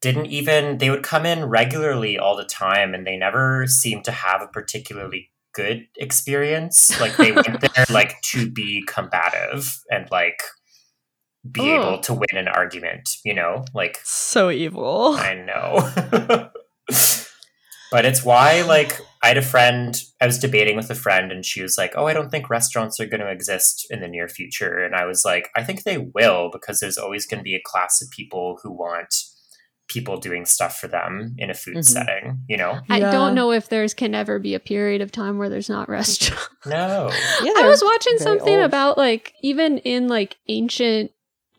didn't 0.00 0.26
even, 0.26 0.78
they 0.78 0.90
would 0.90 1.02
come 1.02 1.26
in 1.26 1.46
regularly 1.46 2.16
all 2.16 2.36
the 2.36 2.44
time, 2.44 2.94
and 2.94 3.04
they 3.04 3.16
never 3.16 3.66
seemed 3.66 4.04
to 4.04 4.12
have 4.12 4.40
a 4.40 4.46
particularly 4.46 5.30
good 5.58 5.88
experience. 5.96 6.98
Like, 7.00 7.16
they 7.16 7.32
went 7.32 7.60
there, 7.74 7.86
like, 7.90 8.20
to 8.22 8.48
be 8.48 8.84
combative 8.86 9.82
and, 9.90 10.08
like, 10.10 10.40
be 11.50 11.70
able 11.72 11.98
to 12.00 12.14
win 12.14 12.36
an 12.36 12.46
argument, 12.46 13.08
you 13.24 13.34
know? 13.34 13.64
Like, 13.74 13.98
So 14.04 14.50
evil. 14.50 15.16
I 15.18 15.34
know. 15.34 15.90
but 17.90 18.04
it's 18.04 18.24
why, 18.24 18.62
like, 18.62 19.00
I 19.20 19.28
had 19.28 19.36
a 19.36 19.42
friend, 19.42 20.00
I 20.20 20.26
was 20.26 20.38
debating 20.38 20.76
with 20.76 20.90
a 20.90 20.94
friend, 20.94 21.32
and 21.32 21.44
she 21.44 21.60
was 21.60 21.76
like, 21.76 21.94
Oh, 21.96 22.06
I 22.06 22.14
don't 22.14 22.30
think 22.30 22.48
restaurants 22.48 23.00
are 23.00 23.06
going 23.06 23.20
to 23.20 23.30
exist 23.30 23.84
in 23.90 24.00
the 24.00 24.06
near 24.06 24.28
future. 24.28 24.78
And 24.78 24.94
I 24.94 25.06
was 25.06 25.24
like, 25.24 25.48
I 25.56 25.64
think 25.64 25.82
they 25.82 25.98
will, 25.98 26.50
because 26.52 26.78
there's 26.78 26.98
always 26.98 27.26
going 27.26 27.38
to 27.38 27.44
be 27.44 27.56
a 27.56 27.62
class 27.64 28.00
of 28.00 28.10
people 28.10 28.60
who 28.62 28.70
want 28.70 29.12
people 29.88 30.18
doing 30.18 30.44
stuff 30.44 30.78
for 30.78 30.86
them 30.86 31.34
in 31.38 31.48
a 31.50 31.54
food 31.54 31.76
Mhm. 31.78 31.84
setting, 31.84 32.40
you 32.46 32.56
know? 32.56 32.78
I 32.90 32.98
Yeah. 32.98 33.10
don't 33.10 33.34
know 33.34 33.52
if 33.52 33.68
there's 33.70 33.94
can 33.94 34.14
ever 34.14 34.38
be 34.38 34.54
a 34.54 34.60
period 34.60 35.00
of 35.00 35.10
time 35.10 35.38
where 35.38 35.48
there's 35.48 35.68
not 35.70 35.88
restaurants. 35.98 36.48
No. 36.66 37.10
yeah. 37.42 37.52
I 37.56 37.66
was 37.66 37.82
watching 37.82 38.18
something 38.18 38.56
old. 38.56 38.64
about 38.64 38.98
like 38.98 39.32
even 39.42 39.78
in 39.78 40.06
like 40.08 40.36
ancient 40.48 41.10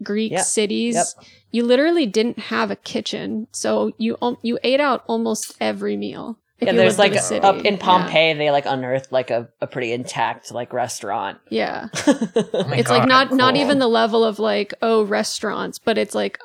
Greek 0.04 0.32
Yep. 0.32 0.42
cities, 0.46 0.96
Yep. 0.96 1.08
you 1.52 1.64
literally 1.66 2.06
didn't 2.06 2.40
have 2.40 2.72
a 2.72 2.76
kitchen, 2.76 3.48
so 3.52 3.92
you 3.98 4.18
you 4.44 4.60
ate 4.64 4.80
out 4.80 5.04
almost 5.08 5.56
every 5.60 5.98
meal. 5.98 6.38
yeah. 6.62 6.72
There's 6.74 7.00
like 7.00 7.14
in 7.14 7.18
a 7.18 7.22
city. 7.22 7.42
up 7.46 7.58
in 7.66 7.74
Yeah. 7.76 7.80
Pompeii, 7.80 8.34
they 8.34 8.52
like 8.52 8.66
unearthed 8.68 9.12
like 9.12 9.32
a, 9.32 9.48
a 9.60 9.66
pretty 9.68 9.92
intact 9.92 10.52
like 10.52 10.72
restaurant. 10.72 11.40
Yeah, 11.50 11.88
Oh 12.06 12.66
my 12.68 12.78
it's 12.78 12.90
like 12.90 13.04
God, 13.04 13.08
not 13.10 13.32
not 13.34 13.54
cool. 13.56 13.62
even 13.64 13.80
the 13.80 13.88
level 13.88 14.24
of 14.24 14.38
like 14.40 14.74
oh 14.82 15.04
restaurants, 15.04 15.80
but 15.80 15.98
it's 15.98 16.14
like 16.14 16.38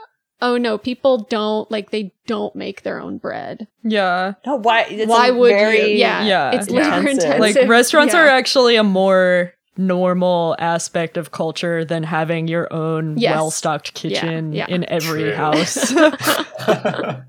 oh 0.45 0.59
no, 0.59 0.77
people 0.79 1.19
don't 1.31 1.69
like 1.71 1.91
they 1.91 2.13
don't 2.27 2.55
make 2.55 2.83
their 2.83 3.01
own 3.01 3.17
bread. 3.19 3.67
Yeah. 3.83 4.35
no, 4.47 4.57
why? 4.57 4.83
It's 4.83 5.09
Why 5.09 5.31
would 5.31 5.51
very, 5.51 5.93
you? 5.93 5.97
Yeah, 5.99 6.25
Yeah. 6.25 6.51
it's 6.53 6.69
labor 6.71 6.99
Intensive. 7.09 7.31
intensive. 7.33 7.41
like 7.61 7.69
restaurants 7.69 8.13
Yeah. 8.15 8.25
are 8.25 8.29
actually 8.29 8.77
a 8.77 8.85
more 8.85 9.55
normal 9.77 10.55
aspect 10.59 11.17
of 11.17 11.31
culture 11.33 11.85
than 11.85 12.03
having 12.05 12.47
your 12.47 12.71
own 12.73 13.17
Yes. 13.19 13.35
well-stocked 13.35 13.95
kitchen 13.95 14.53
yeah. 14.53 14.67
in 14.69 14.85
every 14.89 15.23
True. 15.23 15.35
house. 15.35 15.93
well, 15.95 17.23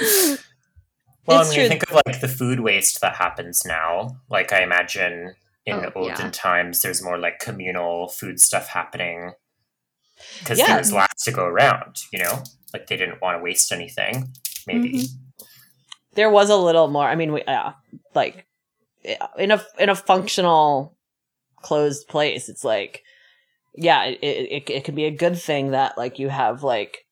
It's 0.00 0.38
and 1.28 1.38
when 1.38 1.46
true. 1.54 1.62
you 1.62 1.68
think 1.68 1.82
of 1.90 2.00
like 2.06 2.20
the 2.20 2.28
food 2.28 2.60
waste 2.60 3.00
that 3.00 3.14
happens 3.16 3.64
now, 3.64 4.18
like 4.28 4.52
I 4.52 4.62
imagine 4.62 5.34
in 5.64 5.76
Oh, 5.76 5.90
olden 5.94 6.26
yeah. 6.26 6.30
times, 6.30 6.80
there's 6.80 7.02
more 7.02 7.18
like 7.18 7.38
communal 7.38 8.08
food 8.08 8.40
stuff 8.40 8.68
happening 8.68 9.32
because 10.40 10.58
Yeah. 10.58 10.74
there's 10.74 10.92
lots 10.92 11.24
to 11.24 11.32
go 11.32 11.44
around. 11.44 12.02
You 12.12 12.20
know, 12.24 12.42
like 12.72 12.86
they 12.86 12.96
didn't 12.96 13.20
want 13.22 13.38
to 13.38 13.42
waste 13.42 13.72
anything. 13.72 14.32
Maybe. 14.66 14.92
Mhm. 14.92 15.08
there 16.14 16.30
was 16.30 16.50
a 16.50 16.56
little 16.56 16.88
more. 16.88 17.06
I 17.08 17.14
mean, 17.14 17.32
we 17.32 17.42
yeah, 17.46 17.74
like 18.14 18.44
in 19.38 19.50
a 19.50 19.64
in 19.78 19.88
a 19.88 19.94
functional 19.94 20.96
closed 21.62 22.08
place, 22.08 22.48
it's 22.48 22.64
like 22.64 23.02
yeah, 23.74 24.04
it 24.04 24.18
it, 24.22 24.70
it 24.70 24.84
could 24.84 24.94
be 24.96 25.04
a 25.04 25.10
good 25.10 25.38
thing 25.38 25.70
that 25.70 25.96
like 25.96 26.18
you 26.18 26.28
have 26.28 26.62
like 26.64 27.04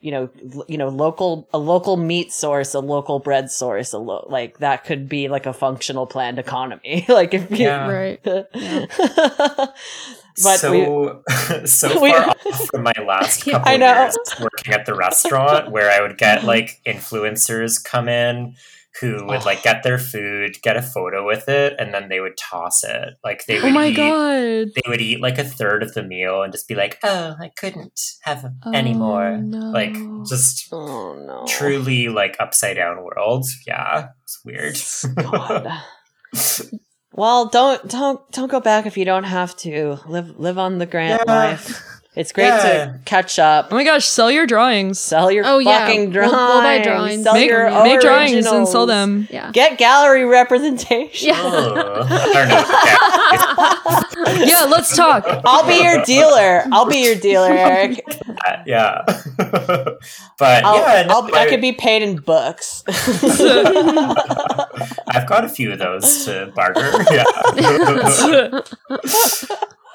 you 0.00 0.10
know 0.10 0.30
you 0.68 0.78
know 0.78 0.88
local 0.88 1.48
a 1.52 1.58
local 1.58 1.96
meat 1.96 2.32
source, 2.32 2.72
a 2.74 2.80
local 2.80 3.18
bread 3.18 3.50
source, 3.50 3.92
a 3.92 3.98
lo- 3.98 4.26
like 4.30 4.58
that 4.58 4.84
could 4.84 5.08
be 5.08 5.28
like 5.28 5.46
a 5.46 5.52
functional 5.52 6.06
planned 6.06 6.38
economy. 6.38 7.04
like 7.08 7.34
if 7.34 7.50
you 7.50 7.66
Yeah. 7.66 7.88
Right. 7.88 8.24
but 10.42 10.58
so 10.58 10.70
we, 10.72 11.66
so 11.66 12.00
we- 12.02 12.10
far 12.12 12.28
off 12.30 12.66
from 12.68 12.82
my 12.82 12.92
last 13.06 13.46
Yeah, 13.46 13.54
couple 13.54 13.72
I 13.72 13.76
know. 13.76 14.02
years 14.02 14.16
working 14.40 14.72
at 14.74 14.86
the 14.86 14.94
restaurant 14.94 15.70
where 15.70 15.90
I 15.90 16.00
would 16.00 16.18
get 16.18 16.44
like 16.44 16.80
influencers 16.86 17.82
come 17.82 18.08
in 18.08 18.54
who 19.00 19.26
would 19.26 19.44
like 19.44 19.62
get 19.62 19.82
their 19.82 19.98
food, 19.98 20.56
get 20.62 20.74
a 20.78 20.80
photo 20.80 21.26
with 21.26 21.50
it, 21.50 21.74
and 21.78 21.92
then 21.92 22.08
they 22.08 22.18
would 22.18 22.34
toss 22.38 22.82
it. 22.82 23.10
Like 23.22 23.44
they 23.44 23.58
oh 23.58 23.64
would 23.64 23.72
Oh 23.72 23.74
my 23.74 23.88
eat 23.88 23.96
god. 23.96 24.68
they 24.74 24.88
would 24.88 25.02
eat 25.02 25.20
like 25.20 25.36
a 25.36 25.44
third 25.44 25.82
of 25.82 25.92
the 25.92 26.02
meal 26.02 26.42
and 26.42 26.50
just 26.50 26.66
be 26.66 26.74
like, 26.74 26.98
"Oh, 27.02 27.34
I 27.38 27.50
couldn't 27.58 28.00
have 28.22 28.46
Oh, 28.64 28.70
any 28.72 28.94
more." 28.94 29.36
no. 29.36 29.58
Like 29.70 29.94
just 30.26 30.68
oh 30.72 31.12
no, 31.14 31.44
truly 31.46 32.08
like 32.08 32.36
upside 32.40 32.76
down 32.76 33.02
world. 33.04 33.44
Yeah, 33.66 34.08
it's 34.24 34.40
weird. 34.46 34.78
God. 37.16 37.20
Well, 37.20 37.46
don't 37.46 37.88
don't 37.88 38.30
don't 38.32 38.48
go 38.50 38.60
back 38.60 38.86
if 38.86 38.96
you 38.96 39.04
don't 39.04 39.24
have 39.24 39.56
to. 39.58 39.98
Live 40.06 40.38
live 40.38 40.58
on 40.58 40.78
the 40.78 40.86
grant 40.86 41.22
Yeah. 41.26 41.32
life. 41.32 41.82
It's 42.14 42.32
great 42.32 42.46
Yeah. 42.46 42.62
to 42.62 43.00
catch 43.04 43.38
up. 43.38 43.68
Oh 43.70 43.74
my 43.74 43.84
gosh, 43.84 44.06
sell 44.06 44.30
your 44.30 44.46
drawings. 44.46 44.98
Sell 44.98 45.30
your 45.30 45.44
Oh, 45.46 45.58
yeah. 45.58 45.80
fucking 45.80 46.00
We'll- 46.04 46.12
drawings. 46.12 46.32
we'll 46.32 46.62
buy 46.62 46.78
drawings. 46.82 47.22
Sell 47.24 47.34
make 47.34 47.50
your 47.50 47.70
make 47.84 48.00
drawings 48.00 48.46
and 48.46 48.66
sell 48.66 48.86
them. 48.86 49.28
Yeah. 49.30 49.50
Get 49.52 49.76
gallery 49.76 50.24
representation. 50.24 51.28
Yeah. 51.28 51.42
Ugh. 51.42 52.06
I 52.10 52.32
don't 52.32 52.48
know. 52.48 53.42
Yeah, 53.56 54.64
let's 54.64 54.94
talk. 54.96 55.24
I'll 55.44 55.66
be 55.66 55.82
your 55.82 56.02
dealer. 56.04 56.62
I'll 56.72 56.86
be 56.86 56.98
your 56.98 57.14
dealer, 57.14 57.52
Eric. 57.52 58.02
Uh, 58.08 58.62
yeah, 58.66 59.02
yeah. 59.06 59.24
but 60.38 60.64
I'll, 60.64 60.76
yeah, 60.76 61.02
no, 61.06 61.14
I'll, 61.14 61.34
I 61.34 61.48
could 61.48 61.60
be 61.60 61.72
paid 61.72 62.02
in 62.02 62.16
books. 62.16 62.82
I've 65.08 65.26
got 65.26 65.44
a 65.44 65.48
few 65.48 65.72
of 65.72 65.78
those 65.78 66.24
to 66.26 66.52
barter. 66.54 66.92
Yeah. 67.10 67.24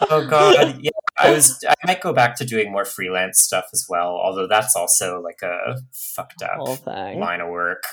oh 0.09 0.27
god, 0.27 0.79
yeah. 0.81 0.91
I 1.17 1.31
was. 1.31 1.63
I 1.67 1.75
might 1.85 2.01
go 2.01 2.13
back 2.13 2.35
to 2.37 2.45
doing 2.45 2.71
more 2.71 2.85
freelance 2.85 3.39
stuff 3.39 3.65
as 3.73 3.85
well. 3.89 4.19
Although 4.23 4.47
that's 4.47 4.75
also 4.75 5.21
like 5.21 5.41
a 5.43 5.77
fucked 5.91 6.41
up 6.41 6.85
line 6.87 7.41
of 7.41 7.49
work. 7.49 7.83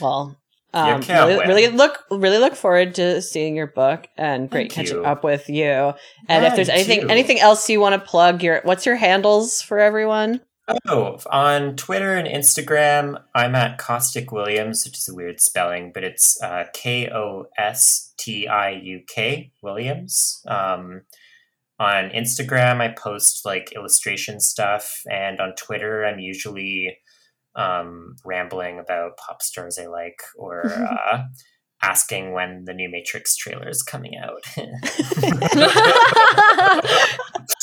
Well, 0.00 0.36
You 0.40 0.47
um, 0.74 1.00
really, 1.00 1.36
win. 1.36 1.48
really 1.48 1.68
look 1.68 2.04
really 2.10 2.38
look 2.38 2.54
forward 2.54 2.94
to 2.96 3.22
seeing 3.22 3.56
your 3.56 3.66
book 3.66 4.06
and 4.16 4.50
great 4.50 4.72
Thank 4.72 4.72
catching 4.72 4.98
you. 4.98 5.04
up 5.04 5.24
with 5.24 5.48
you. 5.48 5.94
And 6.28 6.44
if 6.44 6.56
there's 6.56 6.68
anything 6.68 7.10
anything 7.10 7.40
else 7.40 7.68
you 7.70 7.80
want 7.80 7.94
to 7.94 8.08
plug, 8.08 8.42
your 8.42 8.60
what's 8.64 8.84
your 8.84 8.96
handles 8.96 9.62
for 9.62 9.78
everyone? 9.78 10.40
Oh, 10.86 11.18
on 11.30 11.76
Twitter 11.76 12.14
and 12.14 12.28
Instagram, 12.28 13.22
I'm 13.34 13.54
at 13.54 13.78
Kostiuk 13.78 14.30
Williams, 14.30 14.84
which 14.84 14.98
is 14.98 15.08
a 15.08 15.14
weird 15.14 15.40
spelling, 15.40 15.92
but 15.94 16.04
it's 16.04 16.40
uh, 16.42 16.64
K 16.74 17.08
O 17.08 17.46
S 17.56 18.12
T 18.18 18.46
I 18.46 18.72
U 18.72 19.00
K 19.08 19.50
Williams. 19.62 20.42
Um, 20.46 21.02
on 21.80 22.10
Instagram, 22.10 22.82
I 22.82 22.88
post 22.88 23.46
like 23.46 23.72
illustration 23.72 24.40
stuff, 24.40 25.00
and 25.10 25.40
on 25.40 25.54
Twitter, 25.54 26.04
I'm 26.04 26.18
usually 26.18 26.98
um, 27.58 28.16
rambling 28.24 28.78
about 28.78 29.16
pop 29.16 29.42
stars 29.42 29.78
I 29.78 29.86
like 29.86 30.22
or 30.36 30.66
uh, 30.72 31.24
asking 31.82 32.32
when 32.32 32.64
the 32.64 32.72
new 32.72 32.88
Matrix 32.90 33.36
trailer 33.36 33.68
is 33.68 33.82
coming 33.82 34.14
out. 34.16 34.44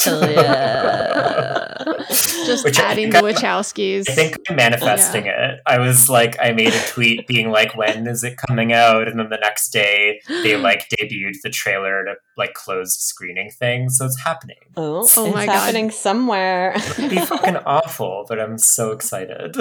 Hell 0.03 0.31
yeah. 0.31 1.61
Just 2.09 2.63
Which 2.65 2.79
adding 2.79 3.09
the 3.09 3.19
Wachowskis. 3.19 4.09
I 4.09 4.13
think 4.13 4.37
I'm 4.49 4.55
manifesting 4.55 5.25
it. 5.25 5.59
I 5.65 5.79
was 5.79 6.09
like, 6.09 6.37
I 6.41 6.51
made 6.51 6.73
a 6.73 6.87
tweet 6.87 7.27
being 7.27 7.49
like, 7.51 7.75
when 7.75 8.07
is 8.07 8.23
it 8.23 8.37
coming 8.47 8.73
out? 8.73 9.07
And 9.07 9.19
then 9.19 9.29
the 9.29 9.37
next 9.37 9.69
day, 9.69 10.21
they 10.27 10.55
like 10.69 10.87
debuted 10.89 11.41
the 11.43 11.49
trailer 11.49 12.03
to 12.05 12.13
like 12.37 12.53
closed 12.53 12.99
screening 12.99 13.49
thing. 13.51 13.89
So 13.89 14.05
it's 14.05 14.19
happening. 14.21 14.57
Oh, 14.77 14.95
Oh 14.97 15.01
it's 15.01 15.15
my 15.35 15.45
God. 15.45 15.53
happening 15.53 15.91
somewhere. 15.91 16.73
It'd 16.75 17.09
be 17.09 17.17
fucking 17.19 17.57
awful, 17.57 18.25
but 18.27 18.39
I'm 18.39 18.57
so 18.57 18.91
excited. 18.91 19.55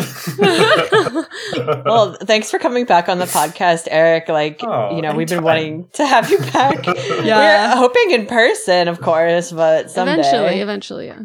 well, 1.56 2.14
thanks 2.22 2.50
for 2.50 2.58
coming 2.58 2.84
back 2.84 3.08
on 3.08 3.18
the 3.18 3.24
podcast, 3.26 3.88
Eric. 3.90 4.28
Like, 4.28 4.60
Oh, 4.62 4.94
you 4.96 5.02
know, 5.02 5.14
we've 5.14 5.28
been 5.28 5.38
anytime. 5.38 5.44
wanting 5.44 5.88
to 5.94 6.06
have 6.06 6.30
you 6.30 6.38
back. 6.38 6.84
Yeah. 7.24 7.74
We're 7.74 7.76
hoping 7.80 8.10
in 8.10 8.26
person, 8.26 8.88
of 8.88 9.00
course, 9.00 9.50
but 9.52 9.90
someday. 9.90 10.14
Eventually, 10.20 10.60
eventually, 10.60 11.06
yeah. 11.06 11.20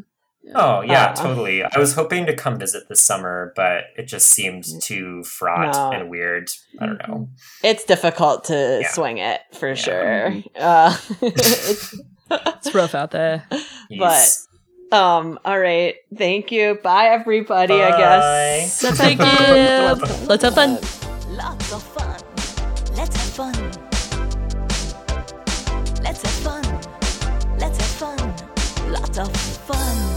Oh 0.56 0.82
yeah, 0.82 1.08
Uh, 1.12 1.16
totally. 1.16 1.64
I 1.64 1.78
was 1.78 1.94
hoping 1.94 2.26
to 2.26 2.36
come 2.36 2.58
visit 2.58 2.90
this 2.90 3.02
summer, 3.02 3.54
but 3.56 3.86
it 3.98 4.04
just 4.08 4.28
seemed 4.30 4.66
too 4.82 5.24
fraught 5.24 5.74
No. 5.76 5.92
and 5.92 6.10
weird. 6.10 6.50
I 6.80 6.86
don't 6.88 7.08
know. 7.08 7.30
It's 7.64 7.84
difficult 7.84 8.46
to 8.46 8.80
Yeah. 8.82 8.92
swing 8.92 9.18
it 9.20 9.42
for 9.54 9.70
Yeah. 9.70 9.74
sure. 9.76 10.34
Uh, 10.56 10.98
it's- 11.22 11.96
It's 12.32 12.74
rough 12.76 12.94
out 12.96 13.10
there. 13.12 13.44
Yes. 13.90 14.48
um. 14.92 15.40
All 15.46 15.60
right. 15.60 15.96
Thank 16.16 16.52
you. 16.52 16.78
Bye, 16.84 17.08
everybody. 17.08 17.74
I 17.82 17.98
guess. 17.98 18.80
So 18.80 18.92
thank 18.92 19.20
you. 19.20 20.28
Let's 20.28 20.44
have 20.44 20.54
fun. 20.56 20.78
Lots 21.30 21.72
of 21.74 21.82
fun. 21.84 22.18
Let's 22.96 23.16
have 23.18 23.34
fun. 23.34 23.54
Let's 26.04 26.22
have 26.22 26.38
fun. 26.46 26.64
Let's 27.58 27.78
have 27.78 27.94
fun. 27.98 28.92
Lots 28.92 29.18
of 29.18 29.36
fun. 29.36 30.09